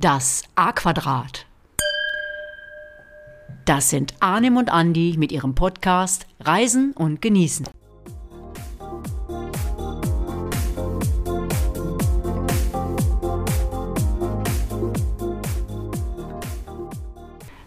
Das 0.00 0.44
A-Quadrat. 0.54 1.44
Das 3.64 3.90
sind 3.90 4.14
Arnim 4.20 4.56
und 4.56 4.70
Andi 4.70 5.16
mit 5.18 5.32
ihrem 5.32 5.56
Podcast 5.56 6.28
Reisen 6.38 6.92
und 6.92 7.20
Genießen. 7.20 7.66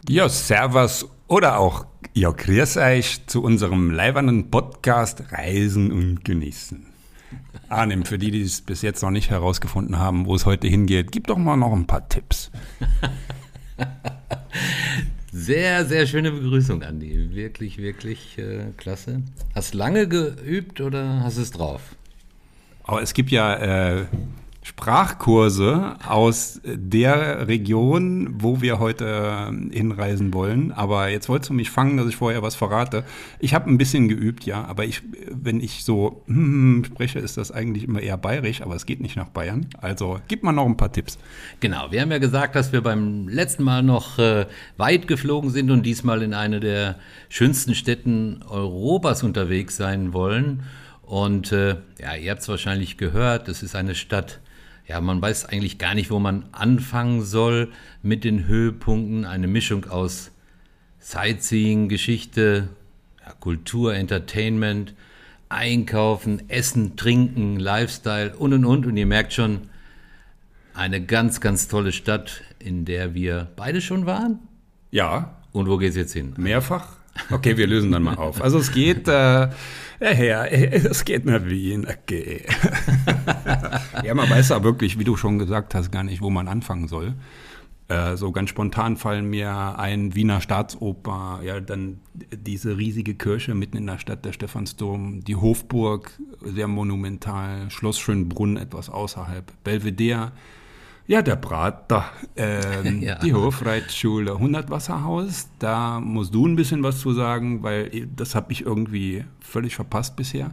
Ja, 0.07 0.29
Servus 0.29 1.09
oder 1.27 1.59
auch 1.59 1.86
ja, 2.13 2.32
grüß 2.32 2.77
euch 2.77 3.27
zu 3.27 3.43
unserem 3.43 3.92
leibernen 3.92 4.50
Podcast 4.50 5.34
Reisen 5.34 5.92
und 5.92 6.23
Genießen. 6.23 6.90
Arnim, 7.71 8.06
für 8.06 8.18
die, 8.18 8.32
die 8.32 8.42
es 8.42 8.61
bis 8.61 8.82
jetzt 8.82 9.02
noch 9.02 9.11
nicht 9.11 9.30
herausgefunden 9.30 9.98
haben, 9.98 10.25
wo 10.25 10.36
es 10.36 10.46
heute 10.46 10.68
hingeht, 10.68 11.12
gib 11.12 11.28
doch 11.28 11.38
mal 11.38 11.57
noch 11.57 11.74
ein 11.74 11.88
paar 11.88 12.07
Tipps. 12.10 12.52
Sehr, 15.34 15.86
sehr 15.86 16.07
schöne 16.07 16.29
Begrüßung, 16.32 16.84
Andi. 16.84 17.29
Wirklich, 17.34 17.78
wirklich 17.78 18.38
äh, 18.38 18.65
klasse. 18.76 19.24
Hast 19.56 19.74
lange 19.74 20.10
geübt 20.10 20.82
oder 20.82 21.21
hast 21.24 21.38
es 21.38 21.52
drauf? 21.52 21.96
Aber 22.84 23.02
es 23.02 23.14
gibt 23.14 23.32
ja 23.32 23.56
äh, 23.56 24.06
Sprachkurse 24.64 25.96
aus 26.07 26.61
der 26.64 27.47
Region, 27.47 28.36
wo 28.39 28.61
wir 28.61 28.78
heute 28.78 29.50
äh, 29.51 29.75
hinreisen 29.75 30.34
wollen. 30.36 30.71
Aber 30.71 31.10
jetzt 31.10 31.29
wolltest 31.29 31.50
du 31.50 31.56
mich 31.56 31.71
fangen, 31.71 31.97
dass 31.97 32.08
ich 32.08 32.16
vorher 32.16 32.44
was 32.44 32.53
verrate. 32.53 33.03
Ich 33.39 33.56
habe 33.56 33.70
ein 33.70 33.80
bisschen 33.80 34.08
geübt, 34.08 34.45
ja, 34.45 34.64
aber 34.66 34.86
ich, 34.86 35.02
wenn 35.31 35.62
ich 35.62 35.84
so 35.84 36.22
hm, 36.28 36.84
spreche, 36.86 37.17
ist 37.17 37.38
das 37.38 37.52
eigentlich 37.52 37.86
immer 37.86 38.02
eher 38.02 38.17
bayerisch, 38.17 38.62
aber 38.62 38.76
es 38.76 38.86
geht 38.86 39.02
nicht 39.02 39.16
nach 39.16 39.30
Bayern. 39.30 39.66
Also 39.80 40.20
gib 40.28 40.44
mal 40.44 40.52
noch 40.52 40.67
ein 40.67 40.78
paar 40.78 40.92
Tipps. 40.92 41.17
Genau, 41.59 41.92
wir 41.92 42.02
haben 42.02 42.12
ja 42.12 42.20
gesagt, 42.20 42.56
dass 42.56 42.72
wir 42.72 42.82
beim 42.82 43.28
letzten 43.28 43.64
Mal 43.64 43.82
noch 43.82 44.20
äh, 44.20 44.45
weit 44.78 45.08
geflogen 45.08 45.50
sind 45.50 45.72
und 45.72 45.84
diesmal 45.88 46.22
in 46.22 46.36
eine 46.36 46.59
der 46.59 46.98
schönsten 47.30 47.73
Städten 47.73 48.44
Europas 48.48 49.23
unterwegs 49.23 49.76
sein 49.76 50.14
wollen. 50.14 50.64
Und 51.02 51.52
äh, 51.52 51.78
ja, 52.00 52.16
ihr 52.16 52.32
habt 52.32 52.42
es 52.42 52.48
wahrscheinlich 52.48 52.98
gehört, 52.98 53.48
es 53.48 53.64
ist 53.64 53.76
eine 53.76 53.95
Stadt, 53.95 54.39
ja, 54.92 55.00
man 55.00 55.22
weiß 55.22 55.45
eigentlich 55.45 55.78
gar 55.78 55.95
nicht, 55.95 56.11
wo 56.11 56.20
man 56.20 56.44
anfangen 56.52 57.23
soll 57.23 57.72
mit 58.03 58.25
den 58.25 58.45
Höhepunkten. 58.45 59.23
Eine 59.23 59.48
Mischung 59.48 59.86
aus 59.86 60.31
Sightseeing, 61.00 61.88
Geschichte, 61.88 62.67
ja, 63.25 63.31
Kultur, 63.39 63.95
Entertainment, 63.95 64.94
Einkaufen, 65.48 66.50
Essen, 66.50 66.98
Trinken, 66.98 67.58
Lifestyle 67.58 68.36
und 68.36 68.52
und 68.52 68.66
und. 68.66 68.86
Und 68.86 68.98
ihr 68.98 69.06
merkt 69.06 69.31
schon, 69.31 69.70
eine 70.73 71.02
ganz, 71.02 71.39
ganz 71.39 71.70
tolle 71.70 71.94
Stadt, 71.94 72.42
in 72.59 72.83
der 72.83 73.14
wir 73.14 73.48
beide 73.55 73.80
schon 73.80 74.05
waren. 74.05 74.39
Ja. 74.92 75.38
Und 75.53 75.70
wo 75.70 75.78
geht 75.78 75.92
es 75.92 75.95
jetzt 75.95 76.11
hin? 76.11 76.33
Mehrfach? 76.36 76.98
Okay, 77.30 77.55
wir 77.55 77.67
lösen 77.67 77.92
dann 77.92 78.03
mal 78.03 78.16
auf. 78.16 78.42
Also 78.42 78.58
es 78.58 78.73
geht, 78.73 79.08
äh, 79.08 79.48
ja, 80.02 80.46
es 80.46 81.06
geht 81.06 81.26
nach 81.26 81.46
Wien, 81.46 81.88
okay. 81.88 82.44
ja, 84.04 84.14
man 84.14 84.30
weiß 84.30 84.50
ja 84.50 84.64
wirklich, 84.64 84.98
wie 84.98 85.04
du 85.04 85.16
schon 85.16 85.38
gesagt 85.38 85.76
hast, 85.76 85.92
gar 85.92 86.04
nicht, 86.04 86.22
wo 86.22 86.30
man 86.30 86.48
anfangen 86.48 86.88
soll. 86.88 87.14
Äh, 87.88 88.16
so 88.16 88.32
ganz 88.32 88.50
spontan 88.50 88.96
fallen 88.96 89.30
mir 89.30 89.78
ein 89.78 90.16
Wiener 90.16 90.42
Staatsoper, 90.42 91.42
ja, 91.44 91.60
dann 91.60 92.00
diese 92.32 92.78
riesige 92.78 93.16
Kirche 93.16 93.54
mitten 93.54 93.78
in 93.78 93.86
der 93.86 94.00
Stadt, 94.00 94.24
der 94.26 94.32
Stephansdom, 94.32 95.24
die 95.24 95.36
Hofburg, 95.36 96.12
sehr 96.42 96.68
monumental, 96.68 97.70
Schloss 97.70 98.00
Schönbrunn 98.00 98.58
etwas 98.58 98.90
außerhalb, 98.90 99.52
Belvedere, 99.64 100.32
ja, 101.08 101.22
der 101.22 101.36
Prater, 101.36 102.06
ähm, 102.36 103.02
ja. 103.02 103.16
die 103.16 103.34
Hofreitschule, 103.34 104.34
100 104.34 104.70
Wasserhaus, 104.70 105.50
da 105.60 106.00
musst 106.00 106.34
du 106.34 106.48
ein 106.48 106.56
bisschen 106.56 106.84
was 106.84 107.00
zu 107.00 107.14
sagen, 107.14 107.64
weil 107.64 108.08
das 108.16 108.36
habe 108.36 108.52
ich 108.52 108.66
irgendwie 108.66 109.26
völlig 109.40 109.76
verpasst 109.76 110.16
bisher. 110.16 110.52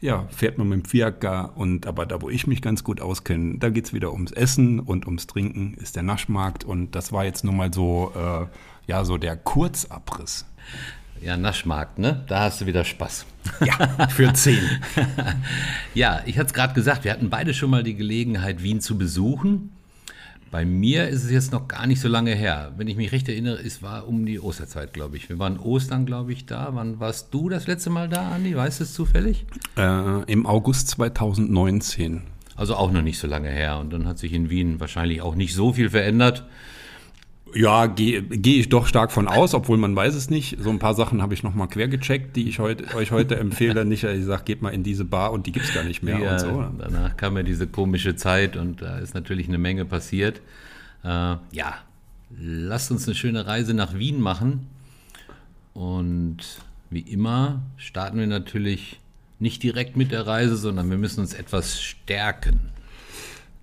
Ja, 0.00 0.26
fährt 0.30 0.56
man 0.56 0.68
mit 0.70 0.82
dem 0.82 0.84
Fiaker 0.86 1.52
und 1.56 1.86
aber 1.86 2.06
da, 2.06 2.22
wo 2.22 2.30
ich 2.30 2.46
mich 2.46 2.62
ganz 2.62 2.84
gut 2.84 3.02
auskenne, 3.02 3.58
da 3.58 3.68
geht 3.68 3.84
es 3.84 3.92
wieder 3.92 4.14
ums 4.14 4.32
Essen 4.32 4.80
und 4.80 5.04
ums 5.04 5.26
Trinken, 5.26 5.74
ist 5.74 5.94
der 5.94 6.02
Naschmarkt 6.02 6.64
und 6.64 6.94
das 6.94 7.12
war 7.12 7.24
jetzt 7.24 7.44
nur 7.44 7.52
mal 7.52 7.72
so, 7.72 8.12
äh, 8.16 8.46
ja, 8.90 9.04
so 9.04 9.18
der 9.18 9.36
Kurzabriss. 9.36 10.46
Ja, 11.20 11.36
Naschmarkt, 11.36 11.98
ne? 11.98 12.24
Da 12.28 12.44
hast 12.44 12.62
du 12.62 12.66
wieder 12.66 12.82
Spaß. 12.82 13.26
Ja, 13.62 14.08
für 14.08 14.32
zehn. 14.32 14.62
ja, 15.94 16.22
ich 16.24 16.38
hatte 16.38 16.46
es 16.46 16.54
gerade 16.54 16.72
gesagt, 16.72 17.04
wir 17.04 17.12
hatten 17.12 17.28
beide 17.28 17.52
schon 17.52 17.68
mal 17.68 17.82
die 17.82 17.94
Gelegenheit, 17.94 18.62
Wien 18.62 18.80
zu 18.80 18.96
besuchen. 18.96 19.70
Bei 20.50 20.64
mir 20.64 21.08
ist 21.08 21.22
es 21.22 21.30
jetzt 21.30 21.52
noch 21.52 21.68
gar 21.68 21.86
nicht 21.86 22.00
so 22.00 22.08
lange 22.08 22.34
her. 22.34 22.72
Wenn 22.76 22.88
ich 22.88 22.96
mich 22.96 23.12
recht 23.12 23.28
erinnere, 23.28 23.60
es 23.64 23.82
war 23.82 24.08
um 24.08 24.26
die 24.26 24.40
Osterzeit, 24.40 24.92
glaube 24.92 25.16
ich. 25.16 25.28
Wir 25.28 25.38
waren 25.38 25.60
Ostern, 25.60 26.06
glaube 26.06 26.32
ich, 26.32 26.44
da. 26.44 26.70
Wann 26.72 26.98
warst 26.98 27.32
du 27.32 27.48
das 27.48 27.68
letzte 27.68 27.88
Mal 27.90 28.08
da, 28.08 28.32
Andi? 28.32 28.56
Weißt 28.56 28.80
du 28.80 28.84
es 28.84 28.92
zufällig? 28.92 29.46
Äh, 29.76 30.24
Im 30.24 30.46
August 30.46 30.88
2019. 30.88 32.22
Also 32.56 32.74
auch 32.74 32.90
noch 32.90 33.02
nicht 33.02 33.20
so 33.20 33.28
lange 33.28 33.48
her. 33.48 33.78
Und 33.78 33.92
dann 33.92 34.08
hat 34.08 34.18
sich 34.18 34.32
in 34.32 34.50
Wien 34.50 34.80
wahrscheinlich 34.80 35.22
auch 35.22 35.36
nicht 35.36 35.54
so 35.54 35.72
viel 35.72 35.88
verändert. 35.88 36.44
Ja, 37.54 37.86
gehe 37.86 38.22
geh 38.22 38.60
ich 38.60 38.68
doch 38.68 38.86
stark 38.86 39.12
von 39.12 39.26
aus, 39.26 39.54
obwohl 39.54 39.76
man 39.76 39.94
weiß 39.96 40.14
es 40.14 40.30
nicht. 40.30 40.58
So 40.60 40.70
ein 40.70 40.78
paar 40.78 40.94
Sachen 40.94 41.20
habe 41.22 41.34
ich 41.34 41.42
nochmal 41.42 41.68
quer 41.68 41.88
gecheckt, 41.88 42.36
die 42.36 42.48
ich 42.48 42.58
heute, 42.58 42.94
euch 42.94 43.10
heute 43.10 43.36
empfehle. 43.36 43.84
Nicht, 43.84 44.04
ich 44.04 44.24
sage, 44.24 44.44
geht 44.44 44.62
mal 44.62 44.70
in 44.70 44.82
diese 44.82 45.04
Bar 45.04 45.32
und 45.32 45.46
die 45.46 45.52
gibt 45.52 45.66
es 45.66 45.74
gar 45.74 45.84
nicht 45.84 46.02
mehr 46.02 46.18
ja, 46.18 46.32
und 46.32 46.38
so. 46.40 46.64
Danach 46.78 47.16
kam 47.16 47.36
ja 47.36 47.42
diese 47.42 47.66
komische 47.66 48.14
Zeit 48.14 48.56
und 48.56 48.82
da 48.82 48.98
ist 48.98 49.14
natürlich 49.14 49.48
eine 49.48 49.58
Menge 49.58 49.84
passiert. 49.84 50.40
Äh, 51.02 51.08
ja, 51.52 51.78
lasst 52.38 52.90
uns 52.90 53.06
eine 53.06 53.14
schöne 53.14 53.46
Reise 53.46 53.74
nach 53.74 53.94
Wien 53.94 54.20
machen. 54.20 54.66
Und 55.74 56.38
wie 56.90 57.00
immer 57.00 57.62
starten 57.76 58.18
wir 58.18 58.26
natürlich 58.26 59.00
nicht 59.38 59.62
direkt 59.62 59.96
mit 59.96 60.12
der 60.12 60.26
Reise, 60.26 60.56
sondern 60.56 60.90
wir 60.90 60.98
müssen 60.98 61.20
uns 61.20 61.34
etwas 61.34 61.80
stärken. 61.80 62.60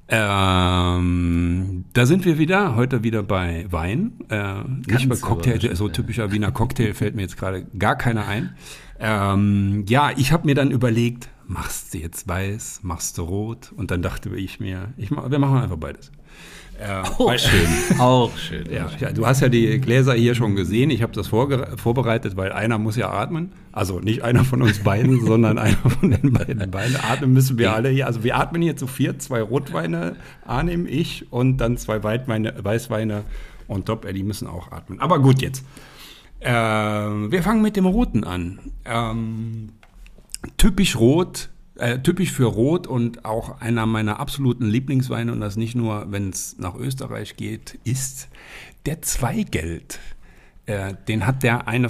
Ähm, 0.10 1.86
da 1.94 2.06
sind 2.06 2.24
wir 2.24 2.38
wieder, 2.38 2.76
heute 2.76 3.04
wieder 3.04 3.24
bei 3.24 3.66
Wein. 3.70 4.14
Äh, 4.30 4.64
nicht 4.64 5.10
bei 5.10 5.16
Cocktail, 5.18 5.76
so 5.76 5.90
typischer 5.90 6.32
Wiener 6.32 6.52
Cocktail 6.52 6.94
fällt 6.94 7.16
mir 7.16 7.24
jetzt 7.24 7.38
gerade 7.38 7.66
gar 7.78 7.98
keiner 7.98 8.28
ein. 8.28 8.56
Ähm, 9.00 9.86
ja, 9.88 10.12
ich 10.16 10.32
habe 10.32 10.46
mir 10.46 10.56
dann 10.56 10.72
überlegt, 10.72 11.30
machst 11.46 11.94
du 11.94 11.98
jetzt 12.00 12.28
weiß, 12.28 12.80
machst 12.84 13.18
du 13.18 13.24
rot? 13.24 13.74
Und 13.76 13.92
dann 13.92 14.02
dachte 14.02 14.30
ich 14.36 14.60
mir, 14.60 14.94
ich, 14.98 15.12
wir 15.12 15.40
machen 15.40 15.60
einfach 15.60 15.78
beides. 15.78 16.12
Äh, 16.80 17.02
auch 17.08 17.28
weil, 17.28 17.40
schön, 17.40 17.68
auch 18.00 18.38
schön. 18.38 18.72
Ja, 18.72 18.90
ja, 19.00 19.12
du 19.12 19.26
hast 19.26 19.42
ja 19.42 19.50
die 19.50 19.80
Gläser 19.80 20.14
hier 20.14 20.36
schon 20.36 20.56
gesehen. 20.56 20.92
Ich 20.92 21.02
habe 21.02 21.12
das 21.14 21.28
vorbereitet, 21.28 22.38
weil 22.38 22.52
einer 22.52 22.78
muss 22.78 22.96
ja 22.96 23.10
atmen. 23.10 23.52
Also 23.72 24.00
nicht 24.00 24.24
einer 24.24 24.46
von 24.46 24.62
uns 24.62 24.80
beiden, 24.84 25.20
sondern 25.26 25.58
einer 25.58 25.78
von 25.78 26.12
den 26.12 26.34
beiden 26.34 26.70
beiden. 26.70 26.96
Atmen 26.96 27.34
müssen 27.34 27.58
wir 27.58 27.74
alle 27.74 27.90
hier. 27.90 28.06
Also 28.06 28.24
wir 28.24 28.36
atmen 28.38 28.62
hier 28.62 28.78
zu 28.78 28.86
vier, 28.86 29.18
zwei 29.18 29.42
Rotweine, 29.42 30.16
Arnim, 30.46 30.86
ich 30.88 31.32
und 31.32 31.58
dann 31.58 31.78
zwei 31.78 32.04
Weitweine, 32.04 32.54
Weißweine 32.62 33.24
und 33.68 33.88
Top, 33.88 34.08
die 34.14 34.24
müssen 34.24 34.48
auch 34.48 34.72
atmen. 34.72 35.00
Aber 35.00 35.20
gut 35.20 35.42
jetzt. 35.42 35.66
Äh, 36.40 36.52
wir 36.52 37.42
fangen 37.42 37.64
mit 37.64 37.76
dem 37.76 37.88
Roten 37.88 38.24
an. 38.24 38.60
Ähm, 38.86 39.70
typisch 40.58 40.96
rot 40.96 41.50
äh, 41.80 42.00
typisch 42.00 42.32
für 42.32 42.46
Rot 42.46 42.88
und 42.88 43.26
auch 43.26 43.62
einer 43.62 43.86
meiner 43.86 44.20
absoluten 44.20 44.66
Lieblingsweine, 44.66 45.32
und 45.32 45.42
das 45.42 45.58
nicht 45.58 45.76
nur, 45.76 46.12
wenn 46.12 46.30
es 46.30 46.58
nach 46.60 46.76
Österreich 46.76 47.36
geht, 47.38 47.80
ist 47.84 48.30
der 48.86 49.02
Zweigeld. 49.02 50.00
Äh, 50.66 50.96
den 51.08 51.26
hat 51.26 51.44
der 51.44 51.68
eine, 51.68 51.90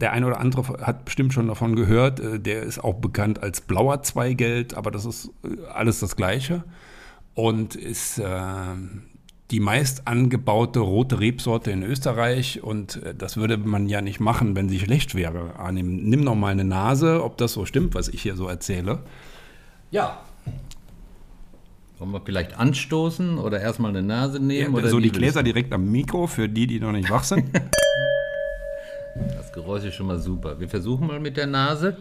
der 0.00 0.12
eine 0.12 0.26
oder 0.26 0.40
andere 0.40 0.86
hat 0.86 1.04
bestimmt 1.04 1.34
schon 1.34 1.48
davon 1.48 1.76
gehört. 1.76 2.20
Äh, 2.20 2.40
der 2.40 2.62
ist 2.62 2.82
auch 2.82 2.94
bekannt 2.94 3.42
als 3.42 3.60
blauer 3.60 4.02
Zweigeld, 4.02 4.74
aber 4.74 4.90
das 4.90 5.04
ist 5.04 5.30
äh, 5.44 5.62
alles 5.72 6.00
das 6.00 6.16
Gleiche 6.16 6.64
und 7.34 7.74
ist 7.74 8.18
äh, 8.18 8.24
die 9.50 9.60
meist 9.60 10.08
angebaute 10.08 10.80
rote 10.80 11.20
Rebsorte 11.20 11.70
in 11.70 11.82
Österreich 11.82 12.62
und 12.62 13.02
äh, 13.02 13.14
das 13.14 13.36
würde 13.36 13.58
man 13.58 13.88
ja 13.88 14.00
nicht 14.00 14.20
machen, 14.20 14.56
wenn 14.56 14.68
sie 14.68 14.80
schlecht 14.80 15.14
wäre. 15.14 15.56
Arnim, 15.58 15.96
nimm 16.08 16.22
noch 16.22 16.34
mal 16.34 16.52
eine 16.52 16.64
Nase, 16.64 17.22
ob 17.22 17.36
das 17.36 17.52
so 17.52 17.66
stimmt, 17.66 17.94
was 17.94 18.08
ich 18.08 18.22
hier 18.22 18.36
so 18.36 18.48
erzähle. 18.48 19.00
Ja. 19.90 20.22
Wollen 21.98 22.10
wir 22.10 22.22
vielleicht 22.24 22.58
anstoßen 22.58 23.38
oder 23.38 23.60
erstmal 23.60 23.90
eine 23.90 24.02
Nase 24.02 24.40
nehmen? 24.40 24.72
Ja, 24.72 24.78
oder 24.78 24.88
so 24.88 24.98
die 24.98 25.12
Gläser 25.12 25.42
direkt 25.42 25.72
am 25.72 25.90
Mikro 25.90 26.26
für 26.26 26.48
die, 26.48 26.66
die 26.66 26.80
noch 26.80 26.92
nicht 26.92 27.10
wach 27.10 27.24
sind. 27.24 27.44
das 29.14 29.52
Geräusch 29.52 29.84
ist 29.84 29.94
schon 29.94 30.06
mal 30.06 30.18
super. 30.18 30.58
Wir 30.58 30.68
versuchen 30.68 31.06
mal 31.06 31.20
mit 31.20 31.36
der 31.36 31.46
Nase. 31.46 31.98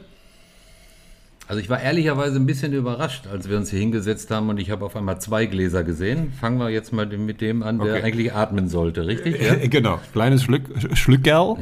Also 1.48 1.60
ich 1.60 1.70
war 1.70 1.82
ehrlicherweise 1.82 2.38
ein 2.38 2.46
bisschen 2.46 2.72
überrascht, 2.74 3.28
als 3.28 3.50
wir 3.50 3.58
uns 3.58 3.70
hier 3.70 3.80
hingesetzt 3.80 4.32
haben 4.32 4.50
und 4.50 4.60
ich 4.60 4.72
habe 4.72 4.86
auf 4.86 4.96
einmal 4.96 5.20
zwei 5.20 5.46
Gläser 5.46 5.84
gesehen. 5.84 6.32
Fangen 6.32 6.58
wir 6.58 6.70
jetzt 6.70 6.94
mal 6.94 7.06
mit 7.06 7.42
dem 7.42 7.64
an, 7.64 7.80
der 7.80 7.96
okay. 7.96 8.04
eigentlich 8.04 8.34
atmen 8.34 8.70
sollte, 8.70 9.06
richtig? 9.06 9.42
Ja? 9.42 9.56
genau, 9.68 10.00
kleines 10.14 10.44
Schlück, 10.44 10.64
Schlückerl. 10.94 11.58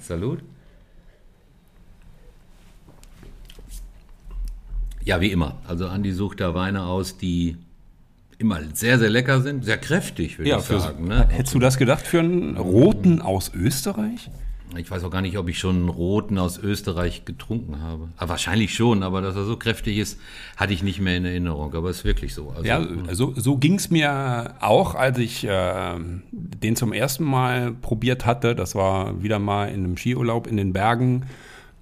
Salut. 0.00 0.40
Ja, 5.04 5.20
wie 5.20 5.30
immer. 5.30 5.56
Also 5.66 5.88
Andi 5.88 6.12
sucht 6.12 6.40
da 6.40 6.54
Weine 6.54 6.84
aus, 6.84 7.18
die 7.18 7.56
immer 8.38 8.60
sehr, 8.72 8.98
sehr 8.98 9.10
lecker 9.10 9.40
sind, 9.42 9.64
sehr 9.64 9.78
kräftig, 9.78 10.38
würde 10.38 10.50
Ja, 10.50 10.58
ich 10.58 10.64
sagen. 10.64 11.08
Ne? 11.08 11.26
hättest 11.28 11.54
du 11.54 11.58
das 11.58 11.76
gedacht 11.76 12.06
für 12.06 12.20
einen 12.20 12.56
roten 12.56 13.20
aus 13.20 13.52
Österreich? 13.54 14.30
Ich 14.76 14.90
weiß 14.90 15.02
auch 15.04 15.10
gar 15.10 15.22
nicht, 15.22 15.38
ob 15.38 15.48
ich 15.48 15.58
schon 15.58 15.76
einen 15.76 15.88
roten 15.88 16.38
aus 16.38 16.58
Österreich 16.58 17.24
getrunken 17.24 17.80
habe. 17.80 18.08
Aber 18.16 18.28
wahrscheinlich 18.30 18.74
schon, 18.74 19.02
aber 19.02 19.22
dass 19.22 19.34
er 19.34 19.44
so 19.44 19.56
kräftig 19.56 19.96
ist, 19.98 20.20
hatte 20.56 20.72
ich 20.72 20.82
nicht 20.82 21.00
mehr 21.00 21.16
in 21.16 21.24
Erinnerung. 21.24 21.74
Aber 21.74 21.88
ist 21.90 22.04
wirklich 22.04 22.34
so. 22.34 22.50
Also, 22.50 22.64
Ja, 22.64 22.86
so, 23.12 23.32
so 23.34 23.56
ging 23.56 23.74
es 23.76 23.90
mir 23.90 24.54
auch, 24.60 24.94
als 24.94 25.18
ich 25.18 25.44
äh, 25.44 25.94
den 26.32 26.76
zum 26.76 26.92
ersten 26.92 27.24
Mal 27.24 27.72
probiert 27.72 28.26
hatte. 28.26 28.54
Das 28.54 28.74
war 28.74 29.22
wieder 29.22 29.38
mal 29.38 29.68
in 29.68 29.84
einem 29.84 29.96
Skiurlaub 29.96 30.46
in 30.46 30.56
den 30.56 30.72
Bergen. 30.72 31.24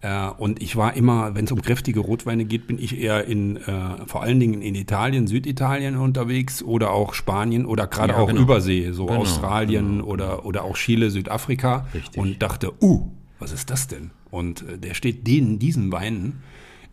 Äh, 0.07 0.31
und 0.39 0.63
ich 0.63 0.77
war 0.77 0.95
immer, 0.95 1.35
wenn 1.35 1.47
es 1.47 1.53
um 1.53 1.61
kräftige 1.61 1.99
Rotweine 1.99 2.45
geht, 2.45 2.69
bin 2.69 2.79
ich 2.79 2.97
eher 2.99 3.25
in, 3.25 3.57
äh, 3.57 4.07
vor 4.07 4.23
allen 4.23 4.39
Dingen 4.39 4.63
in 4.63 4.77
Italien, 4.77 5.27
Süditalien 5.27 5.97
unterwegs 5.97 6.63
oder 6.63 6.93
auch 6.93 7.13
Spanien 7.13 7.67
oder 7.67 7.89
gerade 7.89 8.13
Ja, 8.13 8.19
auch 8.21 8.29
genau. 8.29 8.43
Übersee, 8.43 8.93
so 8.93 9.07
Genau, 9.07 9.21
Australien 9.21 10.01
Oder, 10.01 10.47
oder 10.47 10.63
auch 10.63 10.77
Chile, 10.77 11.11
Südafrika. 11.11 11.89
Richtig. 11.93 12.17
Und 12.17 12.41
dachte, 12.41 12.73
uh, 12.81 13.09
was 13.41 13.51
ist 13.51 13.71
das 13.71 13.89
denn? 13.89 14.11
Und 14.31 14.63
äh, 14.69 14.79
der 14.79 14.95
steht 14.95 15.27
denen, 15.27 15.59
diesen 15.59 15.91
Weinen, 15.91 16.43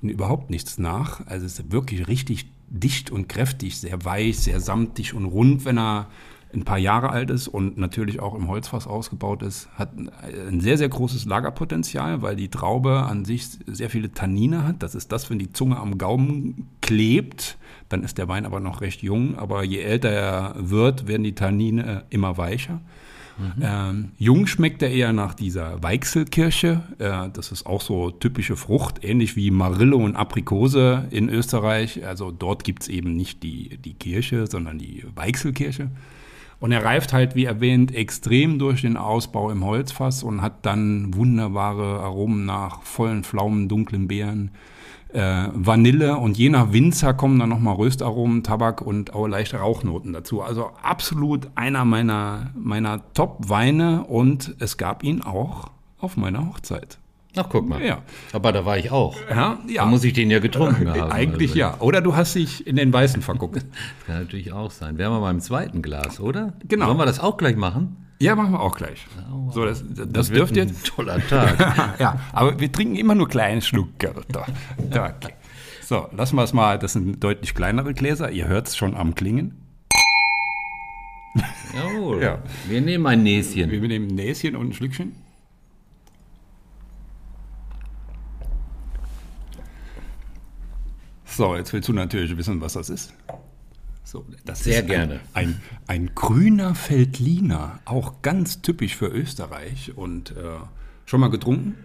in 0.01 0.09
überhaupt 0.09 0.49
nichts 0.49 0.79
nach. 0.79 1.25
Also 1.27 1.45
es 1.45 1.59
ist 1.59 1.71
wirklich 1.71 2.07
richtig 2.07 2.47
dicht 2.69 3.11
und 3.11 3.29
kräftig, 3.29 3.77
sehr 3.77 4.03
weich, 4.05 4.39
sehr 4.39 4.59
samtig 4.59 5.13
und 5.13 5.25
rund, 5.25 5.65
wenn 5.65 5.77
er 5.77 6.07
ein 6.53 6.63
paar 6.65 6.77
Jahre 6.77 7.09
alt 7.09 7.29
ist 7.29 7.47
und 7.47 7.77
natürlich 7.77 8.19
auch 8.19 8.35
im 8.35 8.47
Holzfass 8.47 8.87
ausgebaut 8.87 9.41
ist, 9.41 9.69
hat 9.75 9.91
ein- 9.97 10.59
sehr, 10.61 10.77
sehr 10.77 10.89
großes 10.89 11.25
Lagerpotenzial, 11.25 12.21
weil 12.21 12.35
die 12.35 12.49
Traube 12.49 12.99
an 13.03 13.25
sich 13.25 13.47
sehr 13.67 13.89
viele 13.89 14.11
Tannine 14.11 14.65
hat. 14.67 14.83
Das 14.83 14.95
ist 14.95 15.11
das, 15.11 15.29
wenn 15.29 15.39
die 15.39 15.51
Zunge 15.51 15.77
am 15.77 15.97
Gaumen 15.97 16.67
klebt, 16.81 17.57
dann 17.89 18.03
ist 18.03 18.17
der 18.17 18.27
Wein 18.27 18.45
aber 18.45 18.59
noch 18.59 18.81
recht 18.81 19.01
jung. 19.01 19.37
Aber 19.37 19.63
je 19.63 19.79
älter 19.79 20.09
er 20.09 20.55
wird, 20.57 21.07
werden 21.07 21.23
die 21.23 21.35
Tannine 21.35 22.03
immer 22.09 22.37
weicher. 22.37 22.81
Ähm, 23.59 24.11
jung 24.19 24.45
schmeckt 24.45 24.83
er 24.83 24.91
eher 24.91 25.11
nach 25.11 25.33
dieser 25.33 25.81
Weichselkirsche. 25.81 26.83
Äh, 26.99 27.29
das 27.33 27.51
ist 27.51 27.65
auch 27.65 27.81
so 27.81 28.11
typische 28.11 28.55
Frucht, 28.55 29.03
ähnlich 29.03 29.35
wie 29.35 29.49
Marille 29.49 29.95
und 29.95 30.15
Aprikose 30.15 31.07
in 31.09 31.29
Österreich. 31.29 32.05
Also 32.05 32.29
dort 32.29 32.63
gibt 32.63 32.83
es 32.83 32.89
eben 32.89 33.15
nicht 33.15 33.41
die, 33.41 33.77
die 33.77 33.95
Kirsche, 33.95 34.45
sondern 34.45 34.77
die 34.77 35.03
Weichselkirsche. 35.15 35.89
Und 36.63 36.71
er 36.71 36.85
reift 36.85 37.11
halt, 37.11 37.35
wie 37.35 37.43
erwähnt, 37.43 37.93
extrem 37.93 38.57
durch 38.57 38.83
den 38.83 38.95
Ausbau 38.95 39.51
im 39.51 39.65
Holzfass 39.65 40.23
und 40.23 40.41
hat 40.41 40.65
dann 40.65 41.13
wunderbare 41.13 41.99
Aromen 41.99 42.45
nach 42.45 42.83
vollen 42.83 43.25
Pflaumen, 43.25 43.67
dunklen 43.67 44.07
Beeren, 44.07 44.51
äh, 45.11 45.47
Vanille 45.53 46.15
und 46.15 46.37
je 46.37 46.47
nach 46.47 46.71
Winzer 46.71 47.13
kommen 47.13 47.37
dann 47.37 47.49
nochmal 47.49 47.75
Röstaromen, 47.75 48.43
Tabak 48.43 48.81
und 48.81 49.13
auch 49.13 49.27
leichte 49.27 49.57
Rauchnoten 49.57 50.13
dazu. 50.13 50.41
Also 50.41 50.71
absolut 50.81 51.49
einer 51.55 51.83
meiner, 51.83 52.51
meiner 52.55 53.01
Top-Weine 53.13 54.05
und 54.05 54.55
es 54.59 54.77
gab 54.77 55.03
ihn 55.03 55.21
auch 55.21 55.69
auf 55.99 56.15
meiner 56.15 56.47
Hochzeit. 56.47 56.97
Ach, 57.35 57.47
guck 57.49 57.67
mal. 57.67 57.83
Ja. 57.83 58.03
Aber 58.31 58.51
da 58.51 58.63
war 58.65 58.77
ich 58.77 58.91
auch. 58.91 59.15
Ja, 59.29 59.57
ja. 59.67 59.83
Da 59.83 59.85
muss 59.87 60.03
ich 60.03 60.13
den 60.13 60.29
ja 60.29 60.39
getrunken 60.39 60.89
haben. 60.89 61.11
Eigentlich 61.11 61.51
also. 61.51 61.59
ja. 61.59 61.77
Oder 61.79 62.01
du 62.01 62.15
hast 62.15 62.35
dich 62.35 62.67
in 62.67 62.75
den 62.75 62.93
Weißen 62.93 63.21
verguckt. 63.21 63.55
Das 63.63 64.07
kann 64.07 64.23
natürlich 64.23 64.51
auch 64.51 64.71
sein. 64.71 64.97
Wären 64.97 65.13
wir 65.13 65.21
beim 65.21 65.39
zweiten 65.39 65.81
Glas, 65.81 66.19
oder? 66.19 66.53
Genau. 66.67 66.87
Sollen 66.87 66.97
wir 66.97 67.05
das 67.05 67.19
auch 67.19 67.37
gleich 67.37 67.55
machen? 67.55 67.97
ja, 68.19 68.35
machen 68.35 68.53
wir 68.53 68.61
auch 68.61 68.75
gleich. 68.75 69.05
So, 69.51 69.65
das, 69.65 69.83
das 69.87 70.29
wird 70.29 70.39
dürft 70.39 70.55
ihr 70.55 70.63
ein 70.63 70.75
toller 70.83 71.25
Tag. 71.27 71.95
ja, 71.99 72.19
aber 72.31 72.59
wir 72.59 72.71
trinken 72.71 72.95
immer 72.95 73.15
nur 73.15 73.27
kleine 73.27 73.61
Schlucke. 73.61 74.13
Da, 74.29 74.45
da, 74.89 75.05
okay. 75.07 75.33
So, 75.81 76.07
lassen 76.15 76.35
wir 76.35 76.43
es 76.43 76.53
mal. 76.53 76.79
Das 76.79 76.93
sind 76.93 77.23
deutlich 77.23 77.53
kleinere 77.53 77.93
Gläser. 77.93 78.31
Ihr 78.31 78.47
hört 78.47 78.67
es 78.67 78.77
schon 78.77 78.95
am 78.95 79.15
Klingen. 79.15 79.57
Jawohl. 81.75 82.21
Ja. 82.21 82.39
Wir 82.67 82.81
nehmen 82.81 83.05
ein 83.07 83.23
Näschen. 83.23 83.71
Wir 83.71 83.81
nehmen 83.81 84.09
ein 84.09 84.15
Näschen 84.15 84.55
und 84.55 84.69
ein 84.69 84.73
Schlückchen. 84.73 85.13
So, 91.35 91.55
jetzt 91.55 91.73
willst 91.73 91.89
du 91.89 91.93
natürlich 91.93 92.37
wissen, 92.37 92.61
was 92.61 92.73
das 92.73 92.89
ist. 92.89 93.13
So, 94.03 94.25
das 94.45 94.63
Sehr 94.63 94.81
ist 94.81 94.87
gerne. 94.87 95.21
Ein, 95.33 95.59
ein, 95.87 96.05
ein 96.05 96.11
grüner 96.13 96.75
Feldliner, 96.75 97.79
auch 97.85 98.21
ganz 98.21 98.61
typisch 98.61 98.95
für 98.95 99.07
Österreich 99.07 99.93
und 99.95 100.31
äh, 100.31 100.59
schon 101.05 101.19
mal 101.21 101.29
getrunken? 101.29 101.75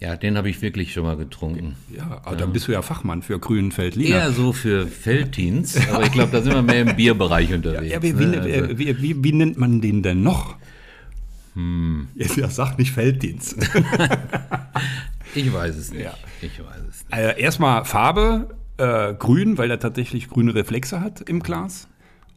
Ja, 0.00 0.16
den 0.16 0.36
habe 0.36 0.50
ich 0.50 0.60
wirklich 0.60 0.92
schon 0.92 1.04
mal 1.04 1.16
getrunken. 1.16 1.76
Ja, 1.96 2.20
aber 2.24 2.34
dann 2.34 2.52
bist 2.52 2.66
du 2.66 2.72
ja 2.72 2.82
Fachmann 2.82 3.22
für 3.22 3.38
grünen 3.38 3.70
Feldliner. 3.70 4.16
Eher 4.16 4.32
so 4.32 4.52
für 4.52 4.88
Feldteens, 4.88 5.76
aber 5.88 6.02
ich 6.04 6.12
glaube, 6.12 6.32
da 6.32 6.42
sind 6.42 6.54
wir 6.54 6.62
mehr 6.62 6.80
im 6.82 6.96
Bierbereich 6.96 7.52
unterwegs. 7.54 7.92
Ja, 7.92 8.02
wie, 8.02 8.18
wie, 8.18 8.26
ne? 8.26 8.40
Also, 8.40 8.78
wie, 8.78 9.00
wie, 9.00 9.24
wie 9.24 9.32
nennt 9.32 9.58
man 9.58 9.80
den 9.80 10.02
denn 10.02 10.24
noch? 10.24 10.56
Hm. 11.54 12.08
Jetzt 12.16 12.36
ja, 12.36 12.48
sag 12.50 12.78
nicht 12.78 12.90
Felddienst. 12.90 13.56
ich 15.36 15.52
weiß 15.52 15.76
es 15.76 15.92
nicht. 15.92 16.02
Ja. 16.02 16.14
Ich 16.40 16.58
weiß 16.58 16.80
es 16.90 17.04
nicht. 17.04 17.16
äh, 17.16 17.40
erstmal 17.40 17.84
Farbe, 17.84 18.48
äh, 18.78 19.14
grün, 19.14 19.58
weil 19.58 19.70
er 19.70 19.78
tatsächlich 19.78 20.28
grüne 20.28 20.54
Reflexe 20.54 21.00
hat 21.00 21.20
im 21.22 21.40
Glas. 21.40 21.88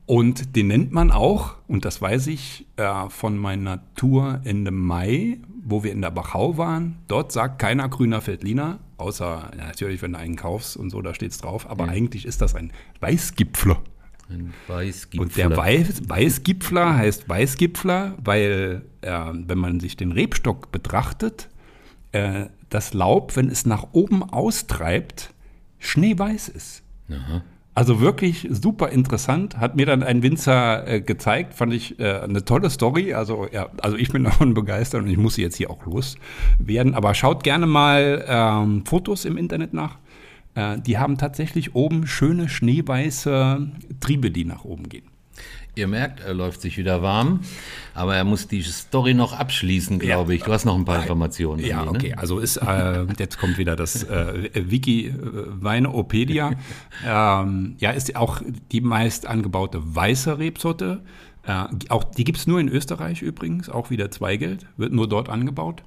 Und 0.06 0.56
den 0.56 0.68
nennt 0.68 0.92
man 0.92 1.10
auch, 1.10 1.56
und 1.68 1.84
das 1.84 2.00
weiß 2.00 2.28
ich 2.28 2.68
äh, 2.78 3.10
von 3.10 3.38
meiner 3.38 3.82
Tour 3.96 4.42
Ende 4.44 4.70
Mai, 4.70 5.40
wo 5.64 5.84
wir 5.84 5.92
in 5.92 6.02
der 6.02 6.12
Bachau 6.12 6.58
waren. 6.58 6.98
Dort 7.08 7.32
sagt 7.32 7.58
keiner 7.58 7.90
grüner 7.90 8.22
Feldliner, 8.22 8.80
außer 8.98 9.52
ja, 9.58 9.66
natürlich, 9.66 10.04
wenn 10.04 10.14
du 10.14 10.20
einen 10.20 10.36
kaufst 10.36 10.78
und 10.78 10.92
so, 10.92 11.02
da 11.02 11.16
steht's 11.16 11.40
drauf. 11.40 11.68
Aber 11.68 11.90
eigentlich 11.90 12.26
ist 12.26 12.42
das 12.42 12.54
ein 12.54 12.72
Weißgipfler. 13.00 13.82
Ein 14.30 14.54
Weißgipfel. 14.68 15.22
Und 15.22 15.38
der 15.38 15.56
Weiß, 15.58 16.08
Weißgipfler 16.08 16.98
heißt 16.98 17.28
Weißgipfler, 17.28 18.16
weil, 18.24 18.86
äh, 19.02 19.12
wenn 19.34 19.58
man 19.58 19.80
sich 19.80 19.98
den 19.98 20.12
Rebstock 20.12 20.72
betrachtet, 20.72 21.50
äh, 22.12 22.46
das 22.70 22.94
Laub, 22.94 23.36
wenn 23.36 23.50
es 23.50 23.66
nach 23.66 23.88
oben 23.92 24.24
austreibt, 24.24 25.34
schneeweiß 25.80 26.50
ist. 26.50 26.84
Also 27.74 28.00
wirklich 28.00 28.48
super 28.50 28.90
interessant. 28.90 29.58
Hat 29.58 29.76
mir 29.76 29.86
dann 29.86 30.02
ein 30.02 30.24
Winzer 30.24 30.88
äh, 30.88 31.02
gezeigt, 31.02 31.54
fand 31.54 31.74
ich 31.74 32.00
äh, 32.00 32.22
eine 32.22 32.46
tolle 32.46 32.70
Story. 32.70 33.14
Also, 33.14 33.48
ja, 33.52 33.70
also 33.82 33.98
ich 33.98 34.12
bin 34.14 34.24
davon 34.26 34.54
begeistert 34.54 35.04
und 35.04 35.10
ich 35.10 35.18
muss 35.18 35.36
sie 35.36 35.42
jetzt 35.42 35.58
hier 35.58 35.70
auch 35.70 35.86
loswerden. 35.86 36.96
Aber 36.96 37.14
schaut 37.14 37.44
gerne 37.44 37.68
mal 37.68 38.24
ähm, 38.28 38.86
Fotos 38.86 39.26
im 39.26 39.36
Internet 39.36 39.74
nach. 39.74 39.98
Äh, 40.56 40.80
die 40.80 40.98
haben 40.98 41.18
tatsächlich 41.18 41.76
oben 41.76 42.08
schöne 42.08 42.48
schneeweiße 42.48 43.68
Triebe, 44.00 44.32
die 44.32 44.46
nach 44.46 44.64
oben 44.64 44.88
gehen. 44.88 45.15
Ihr 45.76 45.88
merkt, 45.88 46.22
er 46.22 46.34
läuft 46.34 46.62
sich 46.62 46.78
wieder 46.78 47.02
warm, 47.02 47.42
aber 47.94 48.16
er 48.16 48.24
muss 48.24 48.48
die 48.48 48.62
Story 48.62 49.14
noch 49.14 49.34
abschließen, 49.34 50.00
glaube 50.00 50.34
ich. 50.34 50.44
Du 50.44 50.54
hast 50.54 50.64
noch 50.64 50.76
ein 50.76 50.86
paar 50.86 51.02
Informationen. 51.02 51.60
Ja, 51.64 51.84
irgendwie, 51.84 51.98
okay. 51.98 52.10
Ne? 52.12 52.18
Also 52.18 52.40
ist, 52.40 52.58
äh, 52.58 53.06
jetzt 53.20 53.38
kommt 53.38 53.58
wieder 53.58 53.76
das 53.76 54.04
äh, 54.04 54.50
Wiki 54.54 55.08
äh, 55.08 55.14
Weineopedia. 55.14 56.54
ähm, 57.06 57.76
ja, 57.80 57.92
ist 57.92 58.16
auch 58.16 58.42
die 58.72 58.80
meist 58.80 59.26
angebaute 59.28 59.82
weiße 59.84 60.40
Rebsorte. 60.40 61.02
Äh, 61.44 61.66
auch 61.90 62.06
die 62.06 62.24
gibt 62.24 62.38
es 62.38 62.48
nur 62.48 62.60
in 62.60 62.70
Österreich 62.70 63.22
übrigens, 63.22 63.70
auch 63.70 63.90
wieder 63.90 64.10
Zweigeld, 64.12 64.66
wird 64.78 64.94
nur 64.94 65.10
dort 65.10 65.30
angebaut. 65.30 65.84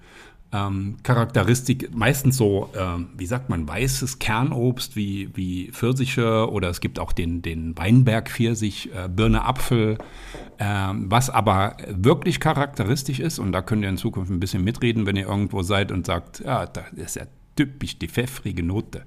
Ähm, 0.50 0.96
Charakteristik 1.02 1.94
meistens 1.94 2.38
so, 2.38 2.70
ähm, 2.74 3.08
wie 3.16 3.26
sagt 3.26 3.50
man, 3.50 3.68
weißes 3.68 4.18
Kernobst 4.18 4.96
wie, 4.96 5.28
wie 5.34 5.70
Pfirsiche 5.72 6.50
oder 6.50 6.70
es 6.70 6.80
gibt 6.80 6.98
auch 6.98 7.12
den, 7.12 7.42
den 7.42 7.76
Weinberg-Pfirsich, 7.76 8.90
äh, 8.94 9.08
Birne, 9.08 9.44
Apfel. 9.44 9.98
Ähm, 10.58 11.10
was 11.10 11.28
aber 11.28 11.76
wirklich 11.88 12.40
charakteristisch 12.40 13.20
ist, 13.20 13.38
und 13.38 13.52
da 13.52 13.60
könnt 13.60 13.82
ihr 13.82 13.90
in 13.90 13.98
Zukunft 13.98 14.30
ein 14.30 14.40
bisschen 14.40 14.64
mitreden, 14.64 15.04
wenn 15.04 15.16
ihr 15.16 15.28
irgendwo 15.28 15.62
seid 15.62 15.92
und 15.92 16.06
sagt, 16.06 16.40
ja, 16.40 16.66
das 16.66 16.92
ist 16.94 17.16
ja 17.16 17.24
typisch 17.54 17.98
die 17.98 18.08
pfeffrige 18.08 18.62
Note. 18.62 19.02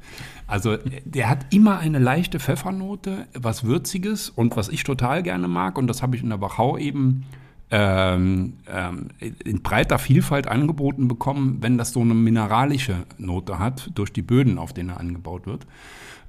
Also 0.46 0.78
der 1.06 1.30
hat 1.30 1.54
immer 1.54 1.80
eine 1.80 2.00
leichte 2.00 2.40
Pfeffernote, 2.40 3.28
was 3.34 3.64
Würziges 3.64 4.30
und 4.30 4.58
was 4.58 4.70
ich 4.70 4.84
total 4.84 5.24
gerne 5.24 5.48
mag, 5.48 5.78
und 5.78 5.88
das 5.88 6.04
habe 6.04 6.16
ich 6.16 6.22
in 6.22 6.30
der 6.30 6.42
Wachau 6.42 6.78
eben 6.78 7.24
ähm, 7.72 8.54
ähm, 8.68 9.08
in 9.20 9.62
breiter 9.62 9.98
Vielfalt 9.98 10.48
angeboten 10.48 11.08
bekommen, 11.08 11.58
wenn 11.62 11.78
das 11.78 11.94
so 11.94 12.02
eine 12.02 12.14
mineralische 12.14 13.06
Note 13.18 13.60
hat, 13.60 13.92
durch 13.96 14.12
die 14.12 14.22
Böden, 14.22 14.58
auf 14.58 14.74
denen 14.74 14.90
er 14.90 15.00
angebaut 15.00 15.48
wird. 15.48 15.66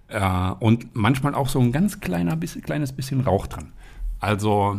Äh, 0.08 0.52
und 0.61 0.94
manchmal 0.94 1.34
auch 1.34 1.49
so 1.49 1.58
ein 1.58 1.72
ganz 1.72 2.00
kleiner, 2.00 2.37
bisschen, 2.37 2.62
kleines 2.62 2.92
bisschen 2.92 3.20
Rauch 3.20 3.49
dran. 3.49 3.72
Also, 4.20 4.76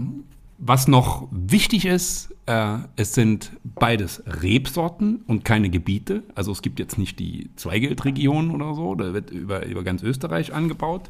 was 0.57 0.87
noch 0.87 1.27
wichtig 1.31 1.85
ist, 1.85 2.33
äh, 2.45 2.77
es 2.95 3.13
sind 3.13 3.51
beides 3.63 4.23
Rebsorten 4.25 5.17
und 5.27 5.43
keine 5.43 5.69
Gebiete. 5.69 6.23
Also 6.35 6.51
es 6.51 6.61
gibt 6.61 6.79
jetzt 6.79 6.97
nicht 6.97 7.19
die 7.19 7.49
Zweigeldregion 7.57 8.51
oder 8.51 8.73
so, 8.73 8.95
da 8.95 9.13
wird 9.13 9.31
über, 9.31 9.65
über 9.65 9.83
ganz 9.83 10.01
Österreich 10.03 10.53
angebaut. 10.53 11.09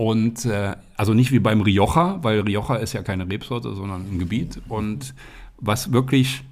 Und 0.00 0.46
äh, 0.46 0.76
also 0.96 1.12
nicht 1.12 1.30
wie 1.30 1.40
beim 1.40 1.60
Rioja, 1.60 2.20
weil 2.22 2.40
Rioja 2.40 2.76
ist 2.76 2.94
ja 2.94 3.02
keine 3.02 3.28
Rebsorte, 3.28 3.74
sondern 3.74 4.06
ein 4.10 4.18
Gebiet. 4.18 4.58
Und 4.66 5.14
was 5.58 5.92
wirklich 5.92 6.42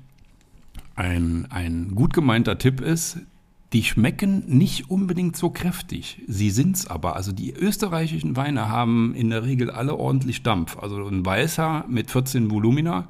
ein, 0.97 1.47
ein 1.49 1.95
gut 1.95 2.12
gemeinter 2.12 2.59
Tipp 2.59 2.83
ist, 2.83 3.17
Die 3.75 3.85
schmecken 3.85 4.45
nicht 4.47 4.90
unbedingt 4.90 5.37
so 5.37 5.50
kräftig. 5.50 6.23
Sie 6.26 6.50
sind's 6.50 6.87
aber. 6.87 7.17
Also 7.17 7.33
die 7.33 7.52
österreichischen 7.52 8.35
Weine 8.37 8.71
haben 8.71 9.14
in 9.14 9.28
der 9.28 9.45
Regel 9.45 9.71
alle 9.71 9.97
ordentlich 9.97 10.43
Dampf. 10.43 10.78
Also 10.78 11.07
ein 11.07 11.25
Weißer 11.25 11.85
mit 11.88 12.11
14 12.11 12.50
Volumina. 12.50 13.09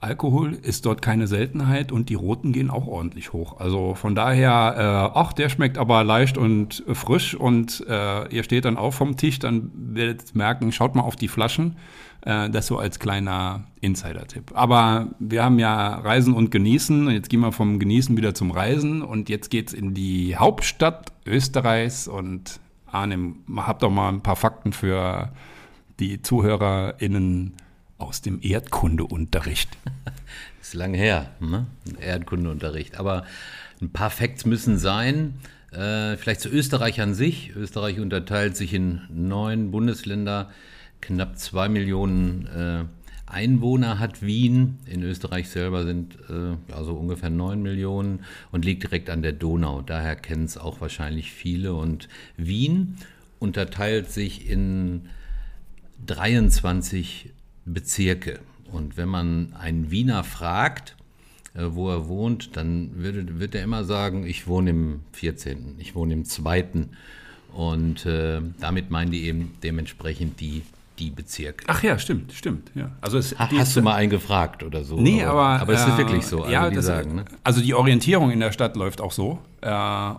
Alkohol 0.00 0.54
ist 0.54 0.86
dort 0.86 1.02
keine 1.02 1.26
Seltenheit 1.26 1.90
und 1.90 2.08
die 2.08 2.14
roten 2.14 2.52
gehen 2.52 2.70
auch 2.70 2.86
ordentlich 2.86 3.32
hoch. 3.32 3.58
Also 3.58 3.94
von 3.94 4.14
daher, 4.14 5.10
äh, 5.14 5.18
ach, 5.18 5.32
der 5.32 5.48
schmeckt 5.48 5.76
aber 5.76 6.04
leicht 6.04 6.38
und 6.38 6.84
frisch 6.92 7.34
und 7.34 7.84
äh, 7.88 8.28
ihr 8.28 8.44
steht 8.44 8.64
dann 8.64 8.76
auch 8.76 8.92
vom 8.92 9.16
Tisch, 9.16 9.40
dann 9.40 9.72
werdet 9.74 10.36
merken, 10.36 10.70
schaut 10.70 10.94
mal 10.94 11.02
auf 11.02 11.16
die 11.16 11.26
Flaschen. 11.26 11.76
Äh, 12.22 12.50
das 12.50 12.66
so 12.66 12.78
als 12.78 12.98
kleiner 12.98 13.64
Insider-Tipp. 13.80 14.52
Aber 14.54 15.08
wir 15.18 15.44
haben 15.44 15.58
ja 15.58 15.96
Reisen 15.96 16.34
und 16.34 16.50
Genießen. 16.50 17.06
Und 17.06 17.12
jetzt 17.12 17.28
gehen 17.28 17.40
wir 17.40 17.52
vom 17.52 17.78
Genießen 17.78 18.16
wieder 18.16 18.34
zum 18.34 18.50
Reisen. 18.50 19.02
Und 19.02 19.28
jetzt 19.28 19.50
geht's 19.50 19.72
in 19.72 19.94
die 19.94 20.36
Hauptstadt 20.36 21.12
Österreichs. 21.26 22.08
Und 22.08 22.60
Arnim, 22.86 23.36
habt 23.56 23.82
doch 23.82 23.90
mal 23.90 24.08
ein 24.08 24.22
paar 24.22 24.36
Fakten 24.36 24.72
für 24.72 25.30
die 26.00 26.22
ZuhörerInnen 26.22 27.54
aus 27.98 28.22
dem 28.22 28.38
Erdkundeunterricht. 28.42 29.76
ist 30.60 30.74
lang 30.74 30.94
her, 30.94 31.30
ne? 31.40 31.66
Erdkundeunterricht. 32.00 32.98
Aber 32.98 33.24
ein 33.80 33.90
paar 33.90 34.10
Facts 34.10 34.46
müssen 34.46 34.78
sein. 34.78 35.34
Äh, 35.72 36.16
vielleicht 36.16 36.40
zu 36.40 36.48
Österreich 36.48 37.00
an 37.00 37.14
sich. 37.14 37.54
Österreich 37.54 38.00
unterteilt 38.00 38.56
sich 38.56 38.72
in 38.72 39.02
neun 39.10 39.70
Bundesländer 39.70 40.50
knapp 41.00 41.38
zwei 41.38 41.68
Millionen 41.68 42.46
äh, 42.46 42.84
Einwohner 43.30 43.98
hat 43.98 44.22
Wien. 44.22 44.78
In 44.86 45.02
Österreich 45.02 45.48
selber 45.50 45.84
sind 45.84 46.16
äh, 46.30 46.56
ja, 46.70 46.82
so 46.82 46.94
ungefähr 46.94 47.30
neun 47.30 47.62
Millionen 47.62 48.20
und 48.52 48.64
liegt 48.64 48.84
direkt 48.84 49.10
an 49.10 49.22
der 49.22 49.32
Donau. 49.32 49.82
Daher 49.82 50.16
kennen 50.16 50.44
es 50.44 50.56
auch 50.56 50.80
wahrscheinlich 50.80 51.32
viele. 51.32 51.74
Und 51.74 52.08
Wien 52.36 52.96
unterteilt 53.38 54.10
sich 54.10 54.48
in 54.48 55.08
23 56.06 57.30
Bezirke. 57.72 58.40
Und 58.72 58.96
wenn 58.96 59.08
man 59.08 59.54
einen 59.54 59.90
Wiener 59.90 60.24
fragt, 60.24 60.96
äh, 61.54 61.64
wo 61.70 61.90
er 61.90 62.08
wohnt, 62.08 62.56
dann 62.56 63.02
wird, 63.02 63.38
wird 63.38 63.54
er 63.54 63.62
immer 63.62 63.84
sagen, 63.84 64.26
ich 64.26 64.46
wohne 64.46 64.70
im 64.70 65.00
14., 65.12 65.76
ich 65.78 65.94
wohne 65.94 66.14
im 66.14 66.24
2. 66.24 66.64
Und 67.52 68.06
äh, 68.06 68.40
damit 68.60 68.90
meinen 68.90 69.10
die 69.10 69.24
eben 69.24 69.52
dementsprechend 69.62 70.40
die 70.40 70.62
die 70.98 71.10
Bezirke. 71.10 71.64
Ach 71.68 71.82
ja, 71.82 71.98
stimmt, 71.98 72.32
stimmt. 72.32 72.70
Ja. 72.74 72.90
Also 73.00 73.18
es, 73.18 73.38
ha, 73.38 73.48
hast 73.56 73.76
du 73.76 73.82
mal 73.82 73.94
einen 73.94 74.10
gefragt 74.10 74.62
oder 74.62 74.84
so? 74.84 75.00
Nee, 75.00 75.22
aber. 75.22 75.60
Aber 75.60 75.72
es 75.72 75.80
ist 75.80 75.94
äh, 75.94 75.98
wirklich 75.98 76.26
so. 76.26 76.40
Also 76.42 76.52
ja, 76.52 76.70
das, 76.70 76.86
sagen, 76.86 77.14
ne? 77.14 77.24
also 77.44 77.60
die 77.60 77.74
Orientierung 77.74 78.30
in 78.30 78.40
der 78.40 78.52
Stadt 78.52 78.76
läuft 78.76 79.00
auch 79.00 79.12
so. 79.12 79.38
Äh, 79.60 79.70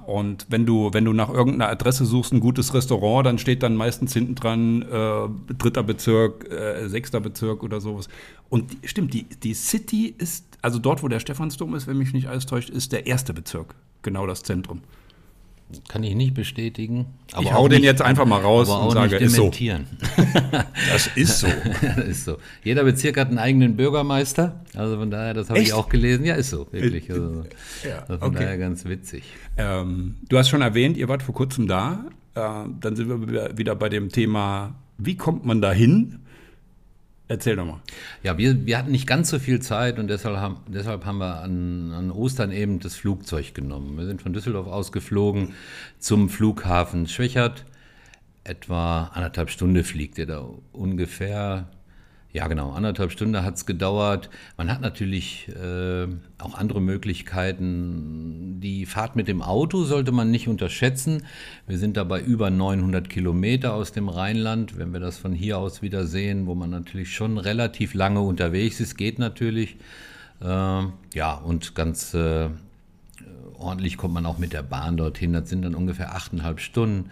und 0.05 0.45
wenn 0.49 0.65
du, 0.65 0.93
wenn 0.93 1.05
du 1.05 1.13
nach 1.13 1.29
irgendeiner 1.29 1.69
Adresse 1.69 2.05
suchst, 2.05 2.33
ein 2.33 2.39
gutes 2.39 2.73
Restaurant, 2.73 3.25
dann 3.25 3.37
steht 3.37 3.63
dann 3.63 3.75
meistens 3.75 4.13
hinten 4.13 4.35
dran 4.35 4.81
äh, 4.83 5.53
dritter 5.53 5.83
Bezirk, 5.83 6.49
äh, 6.51 6.87
sechster 6.87 7.19
Bezirk 7.19 7.63
oder 7.63 7.81
sowas. 7.81 8.07
Und 8.49 8.71
die, 8.71 8.87
stimmt, 8.87 9.13
die, 9.13 9.23
die 9.25 9.53
City 9.53 10.13
ist, 10.17 10.45
also 10.61 10.79
dort, 10.79 11.03
wo 11.03 11.07
der 11.07 11.19
Stephansdom 11.19 11.75
ist, 11.75 11.87
wenn 11.87 11.97
mich 11.97 12.13
nicht 12.13 12.27
alles 12.27 12.45
täuscht, 12.45 12.69
ist 12.69 12.91
der 12.91 13.07
erste 13.07 13.33
Bezirk. 13.33 13.75
Genau 14.01 14.25
das 14.27 14.43
Zentrum. 14.43 14.81
Kann 15.87 16.03
ich 16.03 16.15
nicht 16.15 16.33
bestätigen. 16.33 17.05
Aber 17.33 17.43
ich 17.43 17.53
hau 17.53 17.67
den 17.67 17.81
nicht, 17.81 17.85
jetzt 17.85 18.01
einfach 18.01 18.25
mal 18.25 18.41
raus 18.41 18.69
und 18.69 18.91
sage, 18.91 19.17
ist 19.17 19.35
so. 19.35 19.51
das 20.91 21.07
ist 21.15 21.39
so. 21.39 21.47
das 21.81 22.05
ist 22.05 22.25
so. 22.25 22.37
Jeder 22.63 22.83
Bezirk 22.83 23.17
hat 23.17 23.27
einen 23.27 23.37
eigenen 23.37 23.75
Bürgermeister. 23.75 24.63
Also 24.75 24.97
von 24.97 25.11
daher, 25.11 25.35
das 25.35 25.49
habe 25.49 25.59
ich 25.59 25.73
auch 25.73 25.87
gelesen. 25.87 26.25
Ja, 26.25 26.35
ist 26.35 26.49
so, 26.49 26.67
wirklich. 26.71 27.11
Also, 27.11 27.43
ja, 27.87 28.03
von 28.05 28.29
okay. 28.29 28.39
daher 28.39 28.57
ganz 28.57 28.85
witzig. 28.85 29.23
Ähm, 29.57 30.15
du 30.27 30.39
hast 30.39 30.49
schon 30.49 30.61
erwähnt, 30.61 30.97
ihr 30.97 31.07
wart 31.07 31.21
vor 31.21 31.35
kurzem 31.35 31.67
da. 31.67 32.05
Äh, 32.33 32.39
dann 32.79 32.95
sind 32.95 33.07
wir 33.07 33.57
wieder 33.57 33.75
bei 33.75 33.89
dem 33.89 34.09
Thema, 34.09 34.73
wie 34.97 35.17
kommt 35.17 35.45
man 35.45 35.61
da 35.61 35.71
hin? 35.71 36.19
Erzähl 37.31 37.55
doch 37.55 37.65
mal. 37.65 37.79
Ja, 38.23 38.39
wir, 38.39 38.65
wir 38.65 38.75
hatten 38.75 38.91
nicht 38.91 39.05
ganz 39.05 39.29
so 39.29 39.37
viel 39.37 39.61
Zeit 39.61 39.99
und 39.99 40.07
deshalb 40.07 40.37
haben, 40.37 40.57
deshalb 40.67 41.05
haben 41.05 41.19
wir 41.19 41.41
an, 41.41 41.91
an 41.93 42.11
Ostern 42.11 42.51
eben 42.51 42.79
das 42.79 42.95
Flugzeug 42.95 43.53
genommen. 43.53 43.95
Wir 43.99 44.07
sind 44.07 44.23
von 44.23 44.33
Düsseldorf 44.33 44.65
ausgeflogen 44.65 45.53
zum 45.99 46.29
Flughafen 46.29 47.07
Schwächert. 47.07 47.65
Etwa 48.43 49.11
anderthalb 49.13 49.51
Stunden 49.51 49.83
fliegt 49.83 50.17
er 50.17 50.25
da 50.25 50.49
ungefähr 50.71 51.69
ja, 52.31 52.47
genau. 52.47 52.71
Anderthalb 52.71 53.11
Stunden 53.11 53.41
hat 53.43 53.55
es 53.55 53.65
gedauert. 53.65 54.29
Man 54.55 54.69
hat 54.71 54.81
natürlich 54.81 55.47
äh, 55.49 56.07
auch 56.37 56.53
andere 56.53 56.79
Möglichkeiten. 56.79 58.59
Die 58.61 58.85
Fahrt 58.85 59.15
mit 59.15 59.27
dem 59.27 59.41
Auto 59.41 59.83
sollte 59.83 60.11
man 60.11 60.29
nicht 60.29 60.47
unterschätzen. 60.47 61.23
Wir 61.65 61.79
sind 61.79 61.97
dabei 61.97 62.21
über 62.21 62.51
900 62.51 63.09
Kilometer 63.09 63.73
aus 63.73 63.93
dem 63.93 64.09
Rheinland. 64.09 64.77
Wenn 64.77 64.93
wir 64.93 64.99
das 64.99 65.17
von 65.17 65.33
hier 65.33 65.57
aus 65.57 65.81
wieder 65.81 66.05
sehen, 66.05 66.45
wo 66.45 66.53
man 66.53 66.69
natürlich 66.69 67.15
schon 67.15 67.39
relativ 67.39 67.95
lange 67.95 68.21
unterwegs 68.21 68.79
ist, 68.79 68.95
geht 68.95 69.17
natürlich. 69.17 69.77
Äh, 70.39 70.45
ja, 70.45 71.33
und 71.33 71.73
ganz 71.73 72.13
äh, 72.13 72.49
ordentlich 73.57 73.97
kommt 73.97 74.13
man 74.13 74.27
auch 74.27 74.37
mit 74.37 74.53
der 74.53 74.61
Bahn 74.63 74.97
dorthin. 74.97 75.33
Das 75.33 75.49
sind 75.49 75.63
dann 75.63 75.73
ungefähr 75.73 76.13
achteinhalb 76.15 76.59
Stunden. 76.59 77.09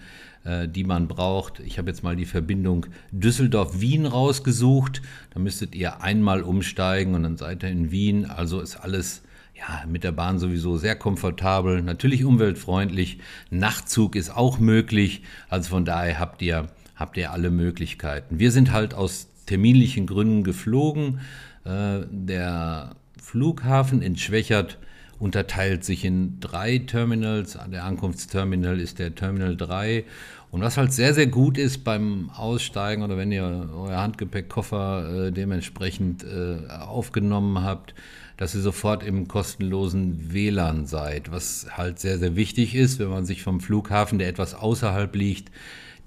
Äh, 0.47 0.69
die 0.69 0.85
man 0.85 1.09
braucht. 1.09 1.59
Ich 1.59 1.77
habe 1.77 1.89
jetzt 1.89 2.03
mal 2.03 2.15
die 2.15 2.25
Verbindung 2.25 2.85
Düsseldorf-Wien 3.11 4.05
rausgesucht. 4.05 5.01
Da 5.33 5.41
müsstet 5.41 5.75
ihr 5.75 6.01
einmal 6.01 6.41
umsteigen 6.41 7.15
und 7.15 7.23
dann 7.23 7.35
seid 7.35 7.63
ihr 7.63 7.69
in 7.69 7.91
Wien. 7.91 8.25
Also 8.25 8.61
ist 8.61 8.77
alles 8.77 9.23
ja, 9.57 9.83
mit 9.85 10.05
der 10.05 10.13
Bahn 10.13 10.39
sowieso 10.39 10.77
sehr 10.77 10.95
komfortabel, 10.95 11.81
natürlich 11.81 12.23
umweltfreundlich. 12.23 13.19
Nachtzug 13.49 14.15
ist 14.15 14.29
auch 14.29 14.57
möglich. 14.57 15.23
Also 15.49 15.71
von 15.71 15.83
daher 15.83 16.17
habt 16.17 16.41
ihr, 16.41 16.69
habt 16.95 17.17
ihr 17.17 17.33
alle 17.33 17.51
Möglichkeiten. 17.51 18.39
Wir 18.39 18.51
sind 18.51 18.71
halt 18.71 18.93
aus 18.93 19.27
terminlichen 19.47 20.07
Gründen 20.07 20.45
geflogen. 20.45 21.19
Äh, 21.65 22.05
der 22.09 22.95
Flughafen 23.21 24.01
in 24.01 24.15
Schwächert 24.15 24.77
unterteilt 25.19 25.83
sich 25.83 26.05
in 26.05 26.39
drei 26.39 26.79
Terminals. 26.79 27.57
Der 27.71 27.83
Ankunftsterminal 27.83 28.79
ist 28.79 28.99
der 28.99 29.15
Terminal 29.15 29.55
3 29.57 30.05
und 30.51 30.61
was 30.61 30.77
halt 30.77 30.93
sehr, 30.93 31.13
sehr 31.13 31.27
gut 31.27 31.57
ist 31.57 31.83
beim 31.83 32.29
Aussteigen 32.35 33.03
oder 33.03 33.17
wenn 33.17 33.31
ihr 33.31 33.69
euer 33.75 33.97
Handgepäckkoffer 33.97 35.27
äh, 35.27 35.31
dementsprechend 35.31 36.23
äh, 36.23 36.69
aufgenommen 36.71 37.63
habt, 37.63 37.93
dass 38.37 38.55
ihr 38.55 38.61
sofort 38.61 39.03
im 39.03 39.27
kostenlosen 39.27 40.31
WLAN 40.31 40.85
seid, 40.85 41.31
was 41.31 41.67
halt 41.71 41.99
sehr, 41.99 42.19
sehr 42.19 42.35
wichtig 42.35 42.75
ist, 42.75 42.99
wenn 42.99 43.09
man 43.09 43.25
sich 43.25 43.43
vom 43.43 43.59
Flughafen, 43.59 44.19
der 44.19 44.29
etwas 44.29 44.53
außerhalb 44.53 45.13
liegt, 45.15 45.51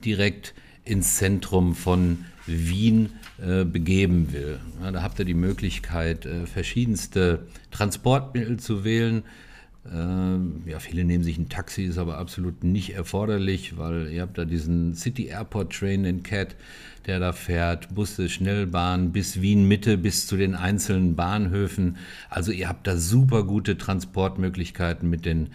direkt 0.04 0.54
ins 0.84 1.16
Zentrum 1.16 1.74
von 1.74 2.24
Wien 2.46 3.10
äh, 3.44 3.64
begeben 3.64 4.32
will. 4.32 4.60
Ja, 4.82 4.90
da 4.90 5.02
habt 5.02 5.18
ihr 5.18 5.24
die 5.24 5.34
Möglichkeit, 5.34 6.24
äh, 6.24 6.46
verschiedenste 6.46 7.46
Transportmittel 7.70 8.58
zu 8.58 8.84
wählen. 8.84 9.22
Ähm, 9.90 10.62
ja, 10.66 10.78
viele 10.78 11.04
nehmen 11.04 11.24
sich 11.24 11.38
ein 11.38 11.48
Taxi, 11.48 11.84
ist 11.84 11.96
aber 11.96 12.18
absolut 12.18 12.64
nicht 12.64 12.94
erforderlich, 12.94 13.78
weil 13.78 14.08
ihr 14.12 14.22
habt 14.22 14.36
da 14.36 14.44
diesen 14.44 14.94
City 14.94 15.26
Airport 15.26 15.72
Train 15.72 16.04
in 16.04 16.22
Cat, 16.22 16.54
der 17.06 17.18
da 17.18 17.32
fährt, 17.32 17.94
Busse, 17.94 18.28
Schnellbahn 18.28 19.10
bis 19.12 19.40
Wien 19.40 19.66
Mitte, 19.66 19.96
bis 19.96 20.26
zu 20.26 20.36
den 20.36 20.54
einzelnen 20.54 21.16
Bahnhöfen. 21.16 21.96
Also 22.28 22.52
ihr 22.52 22.68
habt 22.68 22.86
da 22.86 22.96
super 22.96 23.44
gute 23.44 23.78
Transportmöglichkeiten 23.78 25.08
mit 25.08 25.24
den 25.24 25.48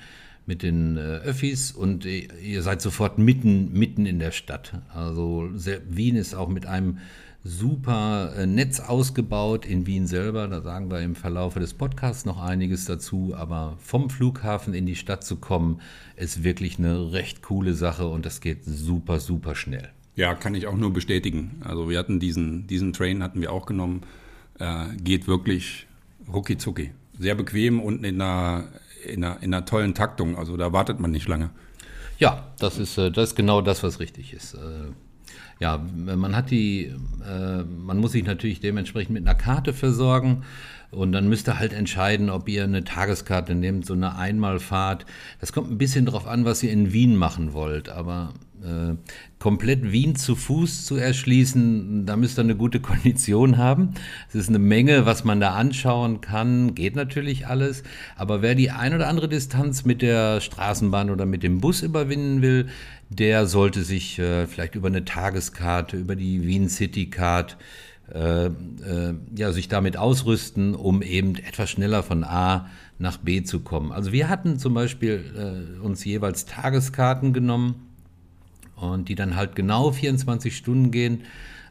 mit 0.47 0.61
den 0.61 0.97
äh, 0.97 0.99
Öffis 0.99 1.71
und 1.71 2.05
ihr 2.05 2.61
seid 2.61 2.79
sofort 2.79 3.17
mitten 3.17 3.73
mitten 3.73 4.05
in 4.05 4.19
der 4.19 4.31
Stadt. 4.31 4.73
Also 4.93 5.49
Wien 5.89 6.15
ist 6.15 6.35
auch 6.35 6.49
mit 6.49 6.67
einem 6.67 6.99
super 7.45 8.33
äh, 8.35 8.47
Netz 8.47 8.79
ausgebaut 8.79 9.67
in 9.67 9.85
Wien 9.85 10.07
selber. 10.07 10.47
Da 10.47 10.61
sagen 10.61 10.89
wir 10.89 10.99
im 11.01 11.15
Verlaufe 11.15 11.59
des 11.59 11.75
Podcasts 11.75 12.25
noch 12.25 12.41
einiges 12.41 12.85
dazu. 12.85 13.33
Aber 13.37 13.77
vom 13.79 14.09
Flughafen 14.09 14.73
in 14.73 14.87
die 14.87 14.95
Stadt 14.95 15.23
zu 15.23 15.37
kommen, 15.37 15.79
ist 16.15 16.43
wirklich 16.43 16.79
eine 16.79 17.13
recht 17.13 17.43
coole 17.43 17.75
Sache 17.75 18.07
und 18.07 18.25
das 18.25 18.41
geht 18.41 18.65
super, 18.65 19.19
super 19.19 19.55
schnell. 19.55 19.89
Ja, 20.15 20.33
kann 20.33 20.55
ich 20.55 20.65
auch 20.65 20.75
nur 20.75 20.91
bestätigen. 20.91 21.61
Also 21.63 21.87
wir 21.87 21.99
hatten 21.99 22.19
diesen, 22.19 22.65
diesen 22.65 22.93
Train 22.93 23.21
hatten 23.21 23.39
wir 23.41 23.51
auch 23.51 23.67
genommen. 23.67 24.01
Äh, 24.57 24.95
geht 24.97 25.27
wirklich 25.27 25.85
rucki 26.31 26.57
zucki. 26.57 26.91
Sehr 27.19 27.35
bequem 27.35 27.79
und 27.79 28.03
in 28.03 28.21
einer, 28.21 28.69
in, 29.05 29.23
einer, 29.23 29.43
in 29.43 29.53
einer 29.53 29.65
tollen 29.65 29.93
Taktung. 29.93 30.35
Also 30.35 30.57
da 30.57 30.73
wartet 30.73 30.99
man 30.99 31.11
nicht 31.11 31.27
lange. 31.27 31.51
Ja, 32.17 32.47
das 32.57 32.79
ist, 32.79 32.97
äh, 32.97 33.11
das 33.11 33.29
ist 33.29 33.35
genau 33.35 33.61
das, 33.61 33.83
was 33.83 33.99
richtig 33.99 34.33
ist. 34.33 34.57
Ja, 35.59 35.77
man 35.95 36.35
hat 36.35 36.51
die, 36.51 36.91
äh, 37.25 37.63
man 37.63 37.97
muss 37.97 38.11
sich 38.11 38.25
natürlich 38.25 38.59
dementsprechend 38.59 39.13
mit 39.13 39.25
einer 39.25 39.37
Karte 39.37 39.73
versorgen 39.73 40.43
und 40.91 41.11
dann 41.11 41.27
müsst 41.27 41.47
ihr 41.47 41.59
halt 41.59 41.73
entscheiden, 41.73 42.29
ob 42.29 42.47
ihr 42.49 42.63
eine 42.63 42.83
Tageskarte 42.83 43.55
nehmt, 43.55 43.85
so 43.85 43.93
eine 43.93 44.17
Einmalfahrt. 44.17 45.05
Das 45.39 45.53
kommt 45.53 45.71
ein 45.71 45.77
bisschen 45.77 46.05
drauf 46.05 46.27
an, 46.27 46.45
was 46.45 46.63
ihr 46.63 46.71
in 46.71 46.93
Wien 46.93 47.15
machen 47.15 47.53
wollt, 47.53 47.89
aber 47.89 48.33
äh, 48.65 48.95
komplett 49.39 49.91
Wien 49.91 50.15
zu 50.15 50.35
Fuß 50.35 50.85
zu 50.85 50.95
erschließen, 50.95 52.05
da 52.05 52.15
müsst 52.15 52.39
ihr 52.39 52.43
eine 52.43 52.55
gute 52.55 52.79
Kondition 52.79 53.57
haben. 53.57 53.93
Es 54.29 54.35
ist 54.35 54.49
eine 54.49 54.59
Menge, 54.59 55.05
was 55.05 55.23
man 55.23 55.39
da 55.39 55.53
anschauen 55.53 56.21
kann, 56.21 56.73
geht 56.73 56.95
natürlich 56.95 57.47
alles. 57.47 57.83
Aber 58.15 58.41
wer 58.41 58.55
die 58.55 58.71
ein 58.71 58.95
oder 58.95 59.07
andere 59.07 59.29
Distanz 59.29 59.85
mit 59.85 60.01
der 60.01 60.41
Straßenbahn 60.41 61.11
oder 61.11 61.25
mit 61.25 61.43
dem 61.43 61.61
Bus 61.61 61.83
überwinden 61.83 62.41
will, 62.41 62.67
der 63.09 63.45
sollte 63.45 63.83
sich 63.83 64.17
äh, 64.17 64.47
vielleicht 64.47 64.75
über 64.75 64.87
eine 64.87 65.05
Tageskarte, 65.05 65.97
über 65.97 66.15
die 66.15 66.47
Wien 66.47 66.67
City 66.69 67.09
Card, 67.09 67.57
äh, 68.13 68.45
äh, 68.47 68.51
ja, 69.35 69.51
sich 69.51 69.67
damit 69.67 69.97
ausrüsten, 69.97 70.75
um 70.75 71.01
eben 71.01 71.35
etwas 71.35 71.69
schneller 71.69 72.03
von 72.03 72.23
A 72.23 72.67
nach 72.97 73.17
B 73.17 73.43
zu 73.43 73.59
kommen. 73.59 73.91
Also 73.91 74.11
wir 74.11 74.29
hatten 74.29 74.57
zum 74.57 74.73
Beispiel 74.73 75.75
äh, 75.77 75.79
uns 75.79 76.05
jeweils 76.05 76.45
Tageskarten 76.45 77.33
genommen 77.33 77.84
und 78.75 79.09
die 79.09 79.15
dann 79.15 79.35
halt 79.35 79.55
genau 79.55 79.91
24 79.91 80.55
Stunden 80.55 80.91
gehen 80.91 81.23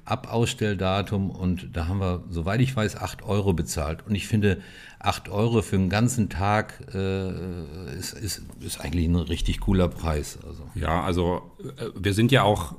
ab 0.05 0.31
Ausstelldatum 0.31 1.31
und 1.31 1.69
da 1.73 1.89
haben 1.89 1.99
wir, 1.99 2.25
soweit 2.29 2.61
ich 2.61 2.77
weiß, 2.77 2.97
8 2.97 3.23
Euro 3.23 3.53
bezahlt. 3.53 4.07
Und 4.07 4.15
ich 4.15 4.29
finde, 4.29 4.61
8 4.99 5.29
Euro 5.29 5.63
für 5.63 5.77
einen 5.77 5.89
ganzen 5.89 6.29
Tag 6.29 6.75
äh, 6.95 7.95
ist, 7.97 8.13
ist, 8.13 8.43
ist 8.61 8.81
eigentlich 8.81 9.07
ein 9.07 9.17
richtig 9.17 9.61
cooler 9.61 9.89
Preis. 9.89 10.39
Also. 10.47 10.65
Ja, 10.75 11.03
also 11.03 11.43
äh, 11.79 11.87
wir 11.99 12.13
sind 12.13 12.33
ja 12.33 12.43
auch, 12.43 12.75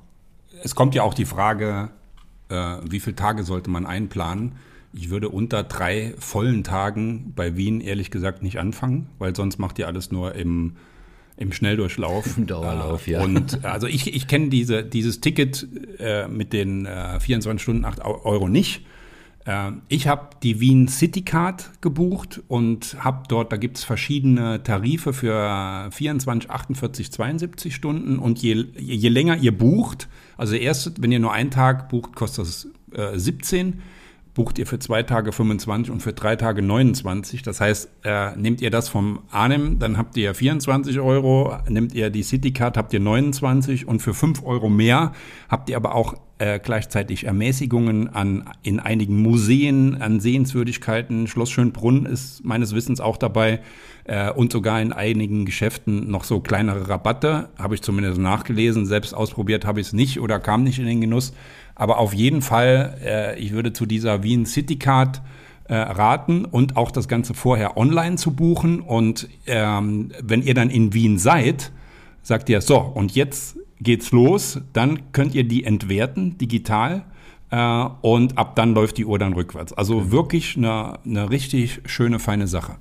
es 0.63 0.75
kommt 0.75 0.93
ja 0.93 1.03
auch 1.03 1.13
die 1.13 1.25
Frage, 1.25 1.89
äh, 2.49 2.77
wie 2.87 2.99
viele 2.99 3.15
Tage 3.15 3.43
sollte 3.43 3.69
man 3.69 3.85
einplanen? 3.85 4.53
Ich 4.93 5.09
würde 5.09 5.29
unter 5.29 5.63
drei 5.63 6.13
vollen 6.19 6.63
Tagen 6.63 7.33
bei 7.35 7.57
Wien 7.57 7.81
ehrlich 7.81 8.11
gesagt 8.11 8.43
nicht 8.43 8.59
anfangen, 8.59 9.09
weil 9.17 9.35
sonst 9.35 9.57
macht 9.57 9.79
ihr 9.79 9.87
alles 9.87 10.11
nur 10.11 10.35
im, 10.35 10.77
im 11.37 11.51
Schnelldurchlauf. 11.51 12.37
Im 12.37 12.47
Dauerlauf, 12.47 13.07
äh, 13.07 13.11
ja. 13.11 13.23
Und 13.23 13.63
äh, 13.63 13.67
also 13.67 13.87
ich, 13.87 14.13
ich 14.13 14.27
kenne 14.27 14.49
diese, 14.49 14.83
dieses 14.83 15.21
Ticket 15.21 15.67
äh, 15.99 16.27
mit 16.27 16.53
den 16.53 16.85
äh, 16.85 17.19
24 17.19 17.61
Stunden 17.61 17.85
8 17.85 18.03
Euro 18.03 18.47
nicht. 18.47 18.85
Äh, 19.45 19.71
ich 19.89 20.07
habe 20.07 20.29
die 20.43 20.59
Wien 20.59 20.87
City 20.87 21.23
Card 21.23 21.71
gebucht 21.81 22.41
und 22.47 22.97
habe 23.03 23.23
dort, 23.27 23.51
da 23.51 23.57
gibt 23.57 23.77
es 23.77 23.83
verschiedene 23.83 24.63
Tarife 24.63 25.13
für 25.13 25.89
24, 25.91 26.49
48, 26.49 27.11
72 27.11 27.75
Stunden. 27.75 28.19
Und 28.19 28.41
je, 28.41 28.65
je 28.77 29.09
länger 29.09 29.37
ihr 29.37 29.57
bucht, 29.57 30.07
also 30.37 30.55
erst, 30.55 31.01
wenn 31.01 31.11
ihr 31.11 31.19
nur 31.19 31.33
einen 31.33 31.51
Tag 31.51 31.89
bucht, 31.89 32.15
kostet 32.15 32.45
das 32.45 32.67
äh, 32.93 33.17
17 33.17 33.81
bucht 34.35 34.59
ihr 34.59 34.67
für 34.67 34.77
zwei 34.77 35.01
Tage 35.01 35.31
25 35.31 35.91
und 35.91 36.01
für 36.01 36.13
drei 36.13 36.35
Tage 36.35 36.61
29. 36.61 37.41
Das 37.41 37.61
heißt, 37.61 37.89
äh, 38.03 38.35
nehmt 38.35 38.61
ihr 38.61 38.69
das 38.69 38.89
vom 38.89 39.21
Arnim, 39.31 39.79
dann 39.79 39.97
habt 39.97 40.15
ihr 40.17 40.35
24 40.35 40.99
Euro, 40.99 41.57
nehmt 41.67 41.95
ihr 41.95 42.09
die 42.09 42.21
Citycard, 42.21 42.77
habt 42.77 42.93
ihr 42.93 42.99
29 42.99 43.87
und 43.87 44.01
für 44.01 44.13
5 44.13 44.43
Euro 44.43 44.69
mehr 44.69 45.13
habt 45.49 45.69
ihr 45.69 45.77
aber 45.77 45.95
auch 45.95 46.15
äh, 46.37 46.59
gleichzeitig 46.59 47.23
Ermäßigungen 47.23 48.09
an, 48.09 48.49
in 48.61 48.81
einigen 48.81 49.21
Museen, 49.21 50.01
an 50.01 50.19
Sehenswürdigkeiten. 50.19 51.27
Schloss 51.27 51.49
Schönbrunn 51.49 52.05
ist 52.05 52.43
meines 52.43 52.75
Wissens 52.75 52.99
auch 52.99 53.15
dabei 53.15 53.61
äh, 54.03 54.31
und 54.31 54.51
sogar 54.51 54.81
in 54.81 54.91
einigen 54.91 55.45
Geschäften 55.45 56.11
noch 56.11 56.25
so 56.25 56.41
kleinere 56.41 56.89
Rabatte, 56.89 57.49
habe 57.57 57.75
ich 57.75 57.81
zumindest 57.81 58.19
nachgelesen. 58.19 58.85
Selbst 58.85 59.13
ausprobiert 59.13 59.65
habe 59.65 59.79
ich 59.79 59.87
es 59.87 59.93
nicht 59.93 60.19
oder 60.19 60.41
kam 60.41 60.63
nicht 60.63 60.79
in 60.79 60.87
den 60.87 60.99
Genuss. 60.99 61.33
Aber 61.75 61.99
auf 61.99 62.13
jeden 62.13 62.41
Fall, 62.41 62.97
äh, 63.03 63.39
ich 63.39 63.51
würde 63.51 63.73
zu 63.73 63.85
dieser 63.85 64.23
Wien 64.23 64.45
City 64.45 64.77
Card 64.77 65.21
äh, 65.65 65.75
raten 65.75 66.45
und 66.45 66.77
auch 66.77 66.91
das 66.91 67.07
Ganze 67.07 67.33
vorher 67.33 67.77
online 67.77 68.15
zu 68.15 68.31
buchen. 68.31 68.79
Und 68.79 69.27
ähm, 69.45 70.11
wenn 70.21 70.41
ihr 70.41 70.53
dann 70.53 70.69
in 70.69 70.93
Wien 70.93 71.17
seid, 71.17 71.71
sagt 72.21 72.49
ihr, 72.49 72.61
so, 72.61 72.79
und 72.79 73.13
jetzt 73.13 73.57
geht's 73.81 74.11
los, 74.11 74.61
dann 74.73 75.11
könnt 75.11 75.35
ihr 75.35 75.43
die 75.43 75.65
entwerten 75.65 76.37
digital. 76.37 77.05
Äh, 77.51 77.85
und 78.01 78.37
ab 78.37 78.55
dann 78.55 78.73
läuft 78.73 78.97
die 78.97 79.05
Uhr 79.05 79.19
dann 79.19 79.33
rückwärts. 79.33 79.73
Also 79.73 80.11
wirklich 80.11 80.55
eine, 80.55 80.99
eine 81.05 81.29
richtig 81.29 81.81
schöne, 81.85 82.19
feine 82.19 82.47
Sache. 82.47 82.77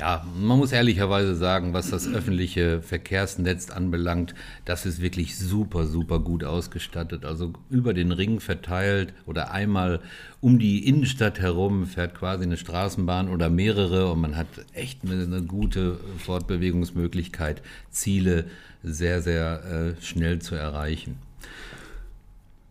Ja, 0.00 0.24
man 0.34 0.56
muss 0.56 0.72
ehrlicherweise 0.72 1.34
sagen, 1.34 1.74
was 1.74 1.90
das 1.90 2.08
öffentliche 2.08 2.80
Verkehrsnetz 2.80 3.68
anbelangt, 3.68 4.34
das 4.64 4.86
ist 4.86 5.02
wirklich 5.02 5.36
super, 5.36 5.86
super 5.86 6.20
gut 6.20 6.42
ausgestattet. 6.42 7.26
Also 7.26 7.52
über 7.68 7.92
den 7.92 8.10
Ring 8.10 8.40
verteilt 8.40 9.12
oder 9.26 9.50
einmal 9.50 10.00
um 10.40 10.58
die 10.58 10.88
Innenstadt 10.88 11.38
herum 11.38 11.84
fährt 11.84 12.14
quasi 12.14 12.44
eine 12.44 12.56
Straßenbahn 12.56 13.28
oder 13.28 13.50
mehrere 13.50 14.10
und 14.10 14.22
man 14.22 14.38
hat 14.38 14.46
echt 14.72 15.00
eine, 15.04 15.42
gute 15.42 16.00
Fortbewegungsmöglichkeit, 16.16 17.60
Ziele 17.90 18.46
sehr, 18.82 19.20
sehr 19.20 19.96
äh, 19.98 20.02
schnell 20.02 20.38
zu 20.38 20.54
erreichen. 20.54 21.18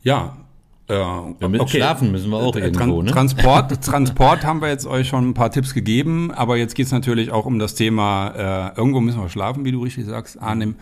Ja, 0.01 0.48
ja, 0.89 1.47
mit 1.47 1.62
okay. 1.62 1.78
Schlafen 1.78 2.12
müssen 2.12 2.32
wir 2.32 2.38
auch 2.38 2.56
äh, 2.56 2.62
irgendwo, 2.62 2.95
Tran 2.95 3.06
ne? 3.06 3.12
Transport, 3.12 3.82
Transport 3.86 4.45
haben 4.45 4.62
wir 4.62 4.69
jetzt 4.69 4.88
euch 4.88 5.08
schon 5.08 5.30
ein 5.30 5.34
paar 5.34 5.52
Tipps 5.52 5.73
gegeben, 5.73 6.32
aber 6.32 6.58
jetzt 6.58 6.75
geht 6.75 6.88
es 6.88 6.91
natürlich 6.91 7.32
auch 7.32 7.45
um 7.45 7.60
das 7.60 7.75
Thema, 7.75 8.71
äh, 8.75 8.78
irgendwo 8.78 8.99
müssen 8.99 9.21
wir 9.21 9.30
schlafen, 9.30 9.65
wie 9.65 9.71
du 9.71 9.84
richtig 9.84 10.06
sagst, 10.06 10.41
Arnim. 10.41 10.75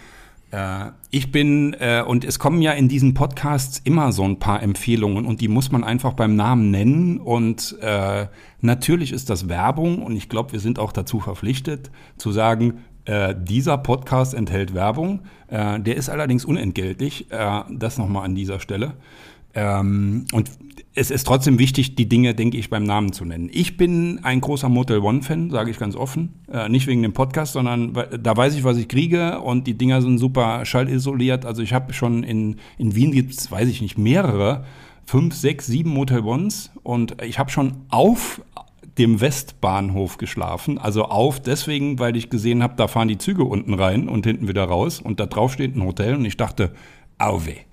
Äh, 0.51 0.91
ich 1.11 1.31
bin, 1.31 1.75
äh, 1.79 2.03
und 2.07 2.23
es 2.23 2.39
kommen 2.39 2.61
ja 2.61 2.71
in 2.71 2.87
diesen 2.87 3.13
Podcasts 3.13 3.81
immer 3.83 4.13
so 4.13 4.23
ein 4.23 4.39
paar 4.39 4.63
Empfehlungen 4.63 5.25
und 5.25 5.41
die 5.41 5.49
muss 5.49 5.71
man 5.71 5.83
einfach 5.83 6.13
beim 6.13 6.35
Namen 6.35 6.71
nennen 6.71 7.19
und 7.19 7.77
äh, 7.81 8.27
natürlich 8.61 9.11
ist 9.11 9.29
das 9.29 9.49
Werbung 9.49 10.01
und 10.01 10.15
ich 10.15 10.29
glaube, 10.29 10.53
wir 10.53 10.61
sind 10.61 10.79
auch 10.79 10.93
dazu 10.93 11.19
verpflichtet 11.19 11.91
zu 12.17 12.31
sagen, 12.31 12.79
äh, 13.07 13.35
dieser 13.37 13.77
Podcast 13.77 14.33
enthält 14.33 14.73
Werbung. 14.73 15.21
Äh, 15.47 15.79
der 15.79 15.95
ist 15.95 16.09
allerdings 16.09 16.43
unentgeltlich. 16.43 17.31
Äh, 17.31 17.61
das 17.69 17.97
nochmal 17.97 18.25
an 18.25 18.35
dieser 18.35 18.59
Stelle. 18.59 18.95
Ähm, 19.57 20.25
und 20.33 20.51
es 20.93 21.11
ist 21.11 21.25
trotzdem 21.25 21.57
wichtig, 21.57 21.95
die 21.95 22.07
Dinge, 22.07 22.35
denke 22.35 22.57
ich, 22.57 22.69
beim 22.69 22.83
Namen 22.83 23.11
zu 23.11 23.25
nennen. 23.25 23.49
Ich 23.51 23.75
bin 23.75 24.19
ein 24.23 24.39
großer 24.39 24.69
Motel 24.69 24.99
One-Fan, 24.99 25.49
sage 25.49 25.71
ich 25.71 25.77
ganz 25.77 25.95
offen. 25.95 26.33
Äh, 26.51 26.69
nicht 26.69 26.85
wegen 26.87 27.01
dem 27.01 27.13
Podcast, 27.13 27.53
sondern 27.53 27.93
da 27.93 28.37
weiß 28.37 28.55
ich, 28.55 28.63
was 28.63 28.77
ich 28.77 28.87
kriege 28.87 29.41
und 29.41 29.65
die 29.67 29.75
Dinger 29.75 30.01
sind 30.01 30.19
super 30.19 30.63
schallisoliert. 30.63 31.45
Also 31.45 31.63
ich 31.63 31.73
habe 31.73 31.93
schon 31.93 32.23
in, 32.23 32.57
in 32.77 32.95
Wien 32.95 33.11
gibt 33.11 33.31
es, 33.31 33.51
weiß 33.51 33.67
ich 33.67 33.81
nicht, 33.81 33.97
mehrere, 33.97 34.63
fünf, 35.05 35.33
sechs, 35.33 35.65
sieben 35.65 35.91
Motel 35.91 36.21
Ones 36.21 36.71
und 36.83 37.21
ich 37.23 37.39
habe 37.39 37.49
schon 37.49 37.77
auf 37.89 38.41
dem 38.99 39.21
Westbahnhof 39.21 40.17
geschlafen. 40.17 40.77
Also 40.77 41.05
auf 41.05 41.39
deswegen, 41.39 41.97
weil 41.99 42.15
ich 42.15 42.29
gesehen 42.29 42.61
habe, 42.61 42.75
da 42.75 42.87
fahren 42.87 43.07
die 43.07 43.17
Züge 43.17 43.43
unten 43.43 43.73
rein 43.73 44.07
und 44.07 44.25
hinten 44.25 44.47
wieder 44.47 44.65
raus 44.65 44.99
und 44.99 45.19
da 45.19 45.25
drauf 45.25 45.53
steht 45.53 45.75
ein 45.75 45.83
Hotel 45.83 46.15
und 46.15 46.25
ich 46.25 46.37
dachte, 46.37 46.73
auwe 47.19 47.66